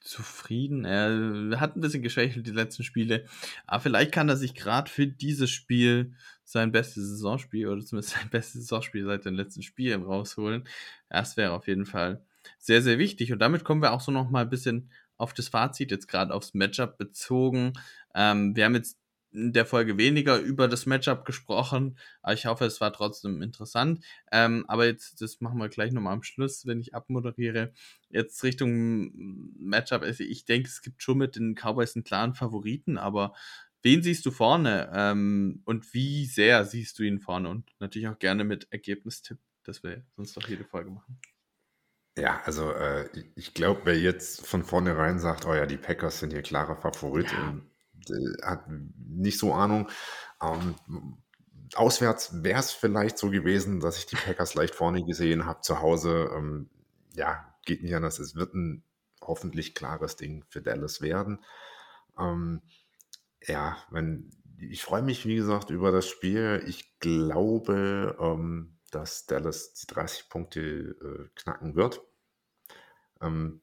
zufrieden. 0.00 0.84
Er 0.84 1.60
hat 1.60 1.76
ein 1.76 1.80
bisschen 1.80 2.02
geschwächelt 2.02 2.46
die 2.46 2.52
letzten 2.52 2.82
Spiele, 2.82 3.26
aber 3.66 3.80
vielleicht 3.80 4.10
kann 4.10 4.28
er 4.28 4.36
sich 4.36 4.54
gerade 4.54 4.90
für 4.90 5.06
dieses 5.06 5.50
Spiel 5.50 6.14
sein 6.42 6.72
bestes 6.72 7.08
Saisonspiel 7.08 7.68
oder 7.68 7.84
zumindest 7.84 8.14
sein 8.18 8.28
bestes 8.30 8.62
Saisonspiel 8.62 9.04
seit 9.04 9.24
den 9.24 9.34
letzten 9.34 9.62
Spielen 9.62 10.02
rausholen. 10.02 10.64
Das 11.08 11.36
wäre 11.36 11.52
auf 11.52 11.68
jeden 11.68 11.86
Fall 11.86 12.24
sehr, 12.58 12.82
sehr 12.82 12.98
wichtig. 12.98 13.32
Und 13.32 13.38
damit 13.38 13.62
kommen 13.62 13.82
wir 13.82 13.92
auch 13.92 14.00
so 14.00 14.10
noch 14.10 14.30
mal 14.30 14.42
ein 14.42 14.50
bisschen 14.50 14.90
auf 15.16 15.34
das 15.34 15.48
Fazit, 15.48 15.92
jetzt 15.92 16.08
gerade 16.08 16.34
aufs 16.34 16.54
Matchup 16.54 16.98
bezogen. 16.98 17.74
Ähm, 18.14 18.56
wir 18.56 18.64
haben 18.64 18.74
jetzt 18.74 18.99
in 19.32 19.52
der 19.52 19.66
Folge 19.66 19.96
weniger 19.98 20.38
über 20.38 20.68
das 20.68 20.86
Matchup 20.86 21.24
gesprochen, 21.24 21.98
aber 22.22 22.34
ich 22.34 22.46
hoffe, 22.46 22.64
es 22.64 22.80
war 22.80 22.92
trotzdem 22.92 23.42
interessant. 23.42 24.04
Ähm, 24.32 24.64
aber 24.68 24.86
jetzt, 24.86 25.20
das 25.22 25.40
machen 25.40 25.58
wir 25.58 25.68
gleich 25.68 25.92
nochmal 25.92 26.14
am 26.14 26.22
Schluss, 26.22 26.66
wenn 26.66 26.80
ich 26.80 26.94
abmoderiere. 26.94 27.72
Jetzt 28.08 28.42
Richtung 28.42 29.12
Matchup, 29.58 30.02
also 30.02 30.24
ich 30.24 30.44
denke, 30.44 30.68
es 30.68 30.82
gibt 30.82 31.02
schon 31.02 31.18
mit 31.18 31.36
den 31.36 31.54
Cowboys 31.54 31.94
einen 31.94 32.04
klaren 32.04 32.34
Favoriten, 32.34 32.98
aber 32.98 33.34
wen 33.82 34.02
siehst 34.02 34.26
du 34.26 34.30
vorne 34.30 34.90
ähm, 34.94 35.62
und 35.64 35.94
wie 35.94 36.26
sehr 36.26 36.64
siehst 36.64 36.98
du 36.98 37.02
ihn 37.02 37.20
vorne? 37.20 37.48
Und 37.48 37.70
natürlich 37.78 38.08
auch 38.08 38.18
gerne 38.18 38.44
mit 38.44 38.66
Ergebnistipp, 38.70 39.38
das 39.64 39.82
wir 39.82 40.04
sonst 40.16 40.36
doch 40.36 40.48
jede 40.48 40.64
Folge 40.64 40.90
machen. 40.90 41.20
Ja, 42.18 42.40
also 42.44 42.72
äh, 42.72 43.08
ich 43.36 43.54
glaube, 43.54 43.82
wer 43.84 43.98
jetzt 43.98 44.46
von 44.46 44.64
vornherein 44.64 45.18
sagt, 45.18 45.46
oh 45.46 45.54
ja, 45.54 45.64
die 45.66 45.76
Packers 45.76 46.18
sind 46.18 46.32
hier 46.32 46.42
klarer 46.42 46.76
Favorit 46.76 47.32
Ja. 47.32 47.48
und 47.48 47.69
hat 48.42 48.64
nicht 48.68 49.38
so 49.38 49.52
Ahnung. 49.52 49.88
Ähm, 50.42 50.74
auswärts 51.74 52.42
wäre 52.42 52.60
es 52.60 52.72
vielleicht 52.72 53.18
so 53.18 53.30
gewesen, 53.30 53.80
dass 53.80 53.98
ich 53.98 54.06
die 54.06 54.16
Packers 54.16 54.54
leicht 54.54 54.74
vorne 54.74 55.04
gesehen 55.04 55.46
habe. 55.46 55.60
Zu 55.60 55.80
Hause, 55.80 56.30
ähm, 56.34 56.70
ja, 57.14 57.54
geht 57.64 57.82
nicht 57.82 57.94
anders. 57.94 58.18
Es 58.18 58.34
wird 58.34 58.54
ein 58.54 58.84
hoffentlich 59.20 59.74
klares 59.74 60.16
Ding 60.16 60.44
für 60.48 60.62
Dallas 60.62 61.00
werden. 61.00 61.44
Ähm, 62.18 62.62
ja, 63.46 63.76
wenn, 63.90 64.30
ich 64.58 64.82
freue 64.82 65.02
mich, 65.02 65.26
wie 65.26 65.36
gesagt, 65.36 65.70
über 65.70 65.92
das 65.92 66.08
Spiel. 66.08 66.62
Ich 66.66 66.98
glaube, 66.98 68.16
ähm, 68.20 68.78
dass 68.90 69.26
Dallas 69.26 69.74
die 69.74 69.86
30 69.86 70.28
Punkte 70.28 70.60
äh, 70.60 71.28
knacken 71.34 71.74
wird. 71.74 72.02
Ähm, 73.20 73.62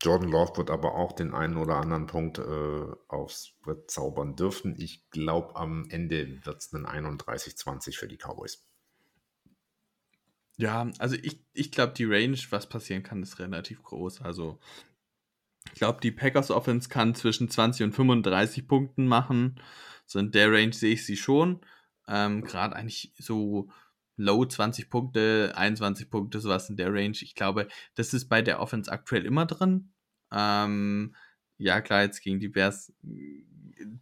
Jordan 0.00 0.30
Love 0.30 0.56
wird 0.56 0.70
aber 0.70 0.94
auch 0.94 1.12
den 1.12 1.34
einen 1.34 1.56
oder 1.56 1.76
anderen 1.76 2.06
Punkt 2.06 2.38
äh, 2.38 2.86
aufs 3.08 3.54
Brett 3.62 3.90
zaubern 3.90 4.36
dürfen. 4.36 4.76
Ich 4.78 5.08
glaube, 5.10 5.56
am 5.56 5.88
Ende 5.90 6.44
wird 6.44 6.58
es 6.58 6.72
ein 6.72 6.86
31-20 6.86 7.96
für 7.96 8.06
die 8.06 8.16
Cowboys. 8.16 8.64
Ja, 10.56 10.90
also 10.98 11.16
ich, 11.16 11.44
ich 11.52 11.72
glaube, 11.72 11.94
die 11.94 12.04
Range, 12.04 12.38
was 12.50 12.68
passieren 12.68 13.02
kann, 13.02 13.22
ist 13.22 13.38
relativ 13.38 13.82
groß. 13.82 14.22
Also 14.22 14.58
ich 15.72 15.74
glaube, 15.74 16.00
die 16.00 16.12
Packers 16.12 16.50
Offense 16.50 16.88
kann 16.88 17.14
zwischen 17.14 17.48
20 17.48 17.84
und 17.84 17.92
35 17.92 18.66
Punkten 18.66 19.06
machen. 19.06 19.60
So 20.06 20.18
in 20.18 20.30
der 20.30 20.52
Range 20.52 20.72
sehe 20.72 20.94
ich 20.94 21.04
sie 21.04 21.16
schon. 21.16 21.60
Ähm, 22.06 22.42
Gerade 22.42 22.74
eigentlich 22.74 23.12
so 23.18 23.68
low 24.18 24.44
20 24.44 24.90
Punkte, 24.90 25.52
21 25.56 26.10
Punkte, 26.10 26.40
sowas 26.40 26.68
in 26.68 26.76
der 26.76 26.92
Range. 26.92 27.16
Ich 27.20 27.34
glaube, 27.34 27.68
das 27.94 28.12
ist 28.12 28.28
bei 28.28 28.42
der 28.42 28.60
Offense 28.60 28.92
aktuell 28.92 29.24
immer 29.24 29.46
drin. 29.46 29.92
Ähm, 30.32 31.14
ja, 31.56 31.80
klar, 31.80 32.02
jetzt 32.02 32.20
gegen 32.20 32.40
die 32.40 32.48
Bears 32.48 32.92
äh, 33.04 33.44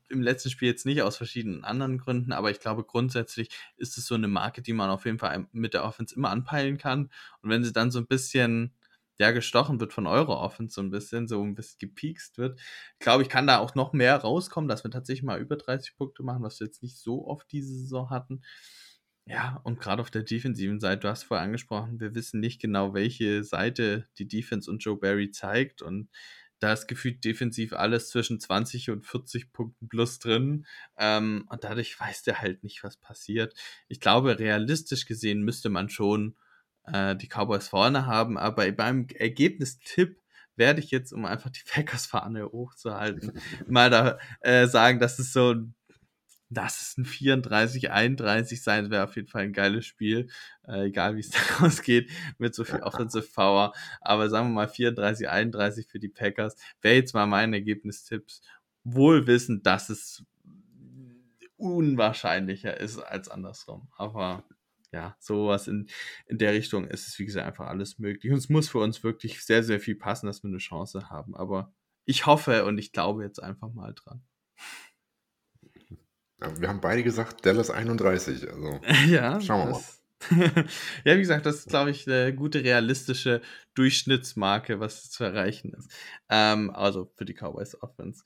im 0.09 0.23
letzten 0.23 0.51
Spiel 0.51 0.69
jetzt 0.69 0.87
nicht 0.87 1.03
aus 1.03 1.17
verschiedenen 1.17 1.63
anderen 1.65 1.99
Gründen, 1.99 2.33
aber 2.33 2.51
ich 2.51 2.61
glaube 2.61 2.85
grundsätzlich 2.85 3.51
ist 3.77 3.99
es 3.99 4.07
so 4.07 4.15
eine 4.15 4.29
Marke, 4.29 4.63
die 4.63 4.73
man 4.73 4.89
auf 4.89 5.05
jeden 5.05 5.19
Fall 5.19 5.47
mit 5.53 5.75
der 5.75 5.85
Offense 5.85 6.15
immer 6.15 6.31
anpeilen 6.31 6.79
kann. 6.79 7.11
Und 7.43 7.51
wenn 7.51 7.63
sie 7.63 7.73
dann 7.73 7.91
so 7.91 7.99
ein 7.99 8.07
bisschen 8.07 8.73
ja, 9.19 9.31
gestochen 9.31 9.81
wird 9.81 9.93
von 9.93 10.07
eurer 10.07 10.41
Offense 10.41 10.75
so 10.75 10.83
ein 10.83 10.91
bisschen, 10.91 11.27
so 11.27 11.43
ein 11.43 11.55
bisschen 11.55 11.79
gepiekst 11.79 12.39
wird. 12.39 12.61
Glaube 12.99 13.23
ich, 13.23 13.29
kann 13.29 13.47
da 13.47 13.59
auch 13.59 13.75
noch 13.75 13.93
mehr 13.93 14.17
rauskommen, 14.17 14.69
dass 14.69 14.85
wir 14.85 14.91
tatsächlich 14.91 15.23
mal 15.23 15.41
über 15.41 15.57
30 15.57 15.97
Punkte 15.97 16.23
machen, 16.23 16.43
was 16.43 16.61
wir 16.61 16.67
jetzt 16.67 16.83
nicht 16.83 16.99
so 16.99 17.27
oft 17.27 17.51
diese 17.51 17.75
Saison 17.75 18.11
hatten. 18.11 18.43
Ja, 19.29 19.61
und 19.65 19.81
gerade 19.81 20.01
auf 20.01 20.11
der 20.11 20.23
defensiven 20.23 20.79
Seite, 20.79 21.01
du 21.01 21.09
hast 21.09 21.25
vorher 21.25 21.45
angesprochen, 21.45 21.99
wir 21.99 22.15
wissen 22.15 22.39
nicht 22.39 22.61
genau, 22.61 22.95
welche 22.95 23.43
Seite 23.43 24.07
die 24.19 24.29
Defense 24.29 24.71
und 24.71 24.85
Joe 24.85 24.97
Barry 24.97 25.33
zeigt. 25.33 25.83
Und 25.83 26.09
da 26.61 26.73
ist 26.73 26.87
gefühlt 26.87 27.25
defensiv 27.25 27.73
alles 27.73 28.09
zwischen 28.11 28.39
20 28.39 28.91
und 28.91 29.05
40 29.05 29.53
Punkten 29.53 29.89
plus 29.89 30.21
drin. 30.21 30.65
Ähm, 30.97 31.45
und 31.51 31.65
dadurch 31.65 31.99
weiß 31.99 32.23
der 32.23 32.41
halt 32.41 32.63
nicht, 32.63 32.85
was 32.85 32.99
passiert. 32.99 33.55
Ich 33.89 33.99
glaube, 34.01 34.39
realistisch 34.39 35.07
gesehen 35.07 35.43
müsste 35.43 35.71
man 35.71 35.89
schon 35.89 36.37
äh, 36.85 37.17
die 37.17 37.29
Cowboys 37.29 37.67
vorne 37.69 38.07
haben, 38.07 38.39
aber 38.39 38.71
beim 38.73 39.09
Ergebnistipp 39.13 40.21
werde 40.55 40.81
ich 40.81 40.91
jetzt, 40.91 41.13
um 41.13 41.25
einfach 41.25 41.51
die 41.51 41.65
Packers-Fahne 41.73 42.47
hochzuhalten, 42.47 43.41
mal 43.69 43.91
da 43.91 44.19
äh, 44.41 44.67
sagen, 44.67 45.01
dass 45.01 45.19
es 45.19 45.33
so 45.33 45.57
dass 46.49 46.81
es 46.81 46.99
ein 46.99 47.05
34, 47.05 47.91
31 47.91 48.63
sein 48.63 48.91
wäre 48.91 49.05
auf 49.05 49.17
jeden 49.17 49.29
Fall 49.29 49.43
ein 49.43 49.53
geiles 49.53 49.85
Spiel, 49.85 50.29
äh, 50.67 50.87
egal 50.87 51.17
wie 51.17 51.21
es 51.21 51.31
da 51.59 51.67
ausgeht, 51.67 52.11
mit 52.39 52.55
so 52.55 52.65
viel 52.65 52.81
Offensive 52.81 53.29
Power. 53.35 53.73
Aber 54.01 54.29
sagen 54.31 54.49
wir 54.49 54.55
mal 54.55 54.69
34, 54.69 55.29
31 55.29 55.89
für 55.89 55.99
die 55.99 56.09
Packers. 56.09 56.57
Wäre 56.81 56.97
jetzt 56.97 57.15
mal 57.15 57.27
mein 57.27 57.53
Ergebnistipps, 57.53 58.43
wohl 58.85 59.27
wissend, 59.27 59.67
dass 59.67 59.89
es 59.89 60.25
unwahrscheinlicher 61.57 62.79
ist 62.79 62.99
als 62.99 63.29
andersrum. 63.29 63.89
Aber 63.97 64.45
ja, 64.93 65.17
sowas 65.19 65.69
in, 65.69 65.89
in 66.27 66.39
der 66.39 66.53
Richtung 66.53 66.87
ist 66.87 67.09
es, 67.09 67.19
wie 67.19 67.27
gesagt, 67.27 67.47
einfach 67.47 67.67
alles 67.67 67.99
möglich. 67.99 68.33
Und 68.33 68.39
es 68.39 68.49
muss 68.49 68.69
für 68.69 68.79
uns 68.79 69.03
wirklich 69.03 69.45
sehr, 69.45 69.63
sehr 69.63 69.81
viel 69.81 69.97
passen, 69.97 70.27
dass 70.27 70.43
wir 70.43 70.49
eine 70.49 70.59
Chance 70.59 71.11
haben. 71.11 71.35
Aber 71.35 71.73
ich 72.05 72.27
hoffe 72.27 72.65
und 72.65 72.79
ich 72.79 72.93
glaube 72.93 73.25
jetzt 73.25 73.43
einfach 73.43 73.73
mal 73.73 73.93
dran. 73.95 74.23
Ja, 76.41 76.61
wir 76.61 76.69
haben 76.69 76.81
beide 76.81 77.03
gesagt, 77.03 77.45
Dallas 77.47 77.71
31. 77.71 78.49
Also 78.51 78.81
ja, 79.09 79.41
schauen 79.41 79.69
wir 79.69 79.73
mal. 79.73 79.83
ja, 81.05 81.15
wie 81.15 81.21
gesagt, 81.21 81.47
das 81.47 81.57
ist, 81.57 81.69
glaube 81.69 81.91
ich, 81.91 82.07
eine 82.09 82.35
gute 82.35 82.65
realistische 82.65 83.43
Durchschnittsmarke, 83.75 84.81
was 84.81 85.11
zu 85.11 85.25
erreichen 85.25 85.75
ist. 85.75 85.91
Ähm, 86.29 86.71
also 86.71 87.13
für 87.17 87.25
die 87.25 87.35
Cowboys 87.35 87.81
Offense. 87.83 88.25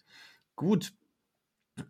Gut, 0.55 0.93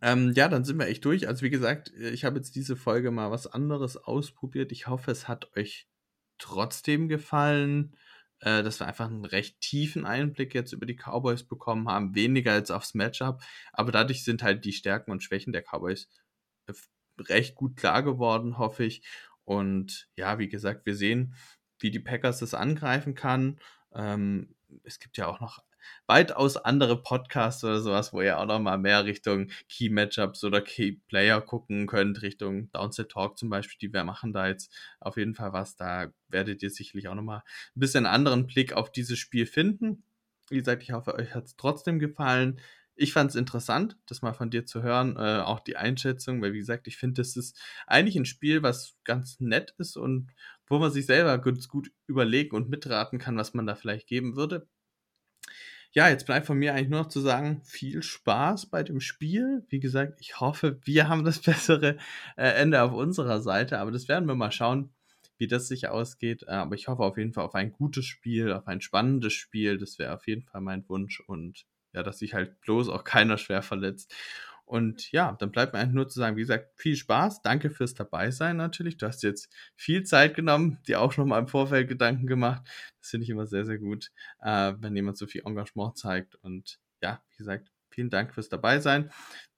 ähm, 0.02 0.32
ja, 0.34 0.48
dann 0.48 0.64
sind 0.64 0.78
wir 0.78 0.86
echt 0.86 1.04
durch. 1.04 1.28
Also 1.28 1.42
wie 1.42 1.50
gesagt, 1.50 1.92
ich 1.96 2.24
habe 2.24 2.36
jetzt 2.36 2.54
diese 2.54 2.76
Folge 2.76 3.10
mal 3.10 3.30
was 3.30 3.46
anderes 3.46 3.96
ausprobiert. 3.96 4.72
Ich 4.72 4.86
hoffe, 4.86 5.10
es 5.10 5.28
hat 5.28 5.54
euch 5.56 5.88
trotzdem 6.38 7.08
gefallen, 7.08 7.96
äh, 8.40 8.62
dass 8.62 8.80
wir 8.80 8.86
einfach 8.86 9.06
einen 9.06 9.24
recht 9.24 9.60
tiefen 9.60 10.06
Einblick 10.06 10.54
jetzt 10.54 10.72
über 10.72 10.86
die 10.86 10.96
Cowboys 10.96 11.42
bekommen 11.44 11.88
haben, 11.88 12.14
weniger 12.14 12.52
als 12.52 12.70
aufs 12.70 12.94
Matchup. 12.94 13.42
Aber 13.72 13.92
dadurch 13.92 14.24
sind 14.24 14.42
halt 14.42 14.64
die 14.64 14.72
Stärken 14.72 15.10
und 15.10 15.22
Schwächen 15.22 15.52
der 15.52 15.62
Cowboys 15.62 16.08
äh, 16.66 16.72
recht 17.22 17.54
gut 17.54 17.76
klar 17.76 18.02
geworden, 18.02 18.58
hoffe 18.58 18.84
ich. 18.84 19.02
Und 19.44 20.08
ja, 20.16 20.38
wie 20.38 20.48
gesagt, 20.48 20.86
wir 20.86 20.94
sehen, 20.94 21.34
wie 21.78 21.90
die 21.90 22.00
Packers 22.00 22.38
das 22.38 22.54
angreifen 22.54 23.14
kann. 23.14 23.60
Ähm, 23.92 24.54
es 24.84 25.00
gibt 25.00 25.16
ja 25.16 25.26
auch 25.26 25.40
noch 25.40 25.62
weitaus 26.06 26.56
andere 26.56 27.02
Podcasts 27.02 27.62
oder 27.64 27.80
sowas, 27.80 28.12
wo 28.12 28.20
ihr 28.20 28.38
auch 28.38 28.46
noch 28.46 28.60
mal 28.60 28.78
mehr 28.78 29.04
Richtung 29.04 29.50
Key 29.68 29.90
Matchups 29.90 30.44
oder 30.44 30.60
Key 30.60 30.98
Player 31.08 31.40
gucken 31.40 31.86
könnt, 31.86 32.22
Richtung 32.22 32.70
Downset 32.72 33.10
Talk 33.10 33.38
zum 33.38 33.50
Beispiel. 33.50 33.78
Die 33.80 33.92
wir 33.92 34.04
machen 34.04 34.32
da 34.32 34.48
jetzt 34.48 34.72
auf 35.00 35.16
jeden 35.16 35.34
Fall 35.34 35.52
was. 35.52 35.76
Da 35.76 36.12
werdet 36.28 36.62
ihr 36.62 36.70
sicherlich 36.70 37.08
auch 37.08 37.14
noch 37.14 37.22
mal 37.22 37.42
ein 37.76 37.80
bisschen 37.80 38.06
anderen 38.06 38.46
Blick 38.46 38.72
auf 38.72 38.90
dieses 38.90 39.18
Spiel 39.18 39.46
finden. 39.46 40.02
Wie 40.50 40.58
gesagt, 40.58 40.82
ich 40.82 40.92
hoffe, 40.92 41.14
euch 41.14 41.34
hat 41.34 41.44
es 41.44 41.56
trotzdem 41.56 41.98
gefallen. 41.98 42.60
Ich 42.96 43.12
fand 43.12 43.30
es 43.30 43.36
interessant, 43.36 43.96
das 44.06 44.20
mal 44.20 44.34
von 44.34 44.50
dir 44.50 44.66
zu 44.66 44.82
hören, 44.82 45.16
äh, 45.16 45.40
auch 45.40 45.60
die 45.60 45.76
Einschätzung, 45.76 46.42
weil 46.42 46.52
wie 46.52 46.58
gesagt, 46.58 46.86
ich 46.86 46.98
finde, 46.98 47.22
das 47.22 47.36
ist 47.36 47.58
eigentlich 47.86 48.16
ein 48.16 48.26
Spiel, 48.26 48.62
was 48.62 48.96
ganz 49.04 49.40
nett 49.40 49.74
ist 49.78 49.96
und 49.96 50.30
wo 50.66 50.78
man 50.78 50.90
sich 50.90 51.06
selber 51.06 51.38
ganz 51.38 51.68
gut 51.68 51.90
überlegen 52.06 52.54
und 52.54 52.68
mitraten 52.68 53.18
kann, 53.18 53.36
was 53.36 53.54
man 53.54 53.66
da 53.66 53.74
vielleicht 53.74 54.06
geben 54.06 54.36
würde 54.36 54.68
ja, 55.92 56.08
jetzt 56.08 56.26
bleibt 56.26 56.46
von 56.46 56.58
mir 56.58 56.74
eigentlich 56.74 56.88
nur 56.88 57.00
noch 57.00 57.08
zu 57.08 57.20
sagen, 57.20 57.62
viel 57.64 58.02
Spaß 58.02 58.66
bei 58.66 58.82
dem 58.82 59.00
Spiel. 59.00 59.64
Wie 59.68 59.80
gesagt, 59.80 60.20
ich 60.20 60.40
hoffe, 60.40 60.78
wir 60.84 61.08
haben 61.08 61.24
das 61.24 61.38
bessere 61.42 61.96
äh, 62.36 62.48
Ende 62.60 62.82
auf 62.82 62.92
unserer 62.92 63.40
Seite, 63.40 63.78
aber 63.78 63.90
das 63.90 64.08
werden 64.08 64.28
wir 64.28 64.36
mal 64.36 64.52
schauen, 64.52 64.90
wie 65.38 65.48
das 65.48 65.66
sich 65.68 65.88
ausgeht. 65.88 66.44
Äh, 66.44 66.52
aber 66.52 66.76
ich 66.76 66.86
hoffe 66.86 67.02
auf 67.02 67.18
jeden 67.18 67.32
Fall 67.32 67.44
auf 67.44 67.54
ein 67.54 67.72
gutes 67.72 68.06
Spiel, 68.06 68.52
auf 68.52 68.68
ein 68.68 68.80
spannendes 68.80 69.32
Spiel. 69.32 69.78
Das 69.78 69.98
wäre 69.98 70.14
auf 70.14 70.26
jeden 70.28 70.42
Fall 70.42 70.60
mein 70.60 70.88
Wunsch 70.88 71.20
und 71.20 71.66
ja, 71.92 72.04
dass 72.04 72.20
sich 72.20 72.34
halt 72.34 72.60
bloß 72.60 72.88
auch 72.88 73.02
keiner 73.02 73.36
schwer 73.36 73.62
verletzt. 73.62 74.14
Und 74.70 75.10
ja, 75.10 75.32
dann 75.32 75.50
bleibt 75.50 75.72
mir 75.72 75.80
eigentlich 75.80 75.94
nur 75.94 76.08
zu 76.08 76.20
sagen, 76.20 76.36
wie 76.36 76.42
gesagt, 76.42 76.70
viel 76.76 76.94
Spaß. 76.94 77.42
Danke 77.42 77.70
fürs 77.70 77.94
Dabeisein 77.94 78.56
natürlich. 78.56 78.98
Du 78.98 79.06
hast 79.08 79.24
jetzt 79.24 79.52
viel 79.74 80.04
Zeit 80.04 80.36
genommen, 80.36 80.78
dir 80.86 81.00
auch 81.00 81.16
nochmal 81.16 81.40
im 81.40 81.48
Vorfeld 81.48 81.88
Gedanken 81.88 82.28
gemacht. 82.28 82.62
Das 83.00 83.10
finde 83.10 83.24
ich 83.24 83.30
immer 83.30 83.48
sehr, 83.48 83.64
sehr 83.64 83.78
gut, 83.78 84.12
äh, 84.40 84.74
wenn 84.78 84.94
jemand 84.94 85.18
so 85.18 85.26
viel 85.26 85.42
Engagement 85.44 85.98
zeigt. 85.98 86.36
Und 86.36 86.78
ja, 87.02 87.20
wie 87.30 87.38
gesagt, 87.38 87.72
vielen 87.90 88.10
Dank 88.10 88.32
fürs 88.32 88.48
Dabeisein. 88.48 89.10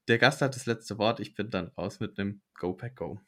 Der 0.08 0.16
Gast 0.16 0.40
hat 0.40 0.56
das 0.56 0.64
letzte 0.64 0.96
Wort. 0.96 1.20
Ich 1.20 1.34
bin 1.34 1.50
dann 1.50 1.68
raus 1.76 2.00
mit 2.00 2.18
einem 2.18 2.40
Go 2.54 2.72
Pack 2.72 2.96
Go. 2.96 3.20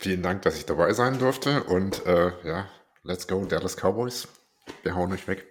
Vielen 0.00 0.22
Dank, 0.24 0.42
dass 0.42 0.58
ich 0.58 0.66
dabei 0.66 0.94
sein 0.94 1.20
durfte. 1.20 1.62
Und 1.62 2.04
äh, 2.06 2.32
ja, 2.44 2.68
let's 3.04 3.28
go, 3.28 3.44
Dallas 3.44 3.76
Cowboys. 3.76 4.26
Wir 4.82 4.96
hauen 4.96 5.12
euch 5.12 5.28
weg. 5.28 5.46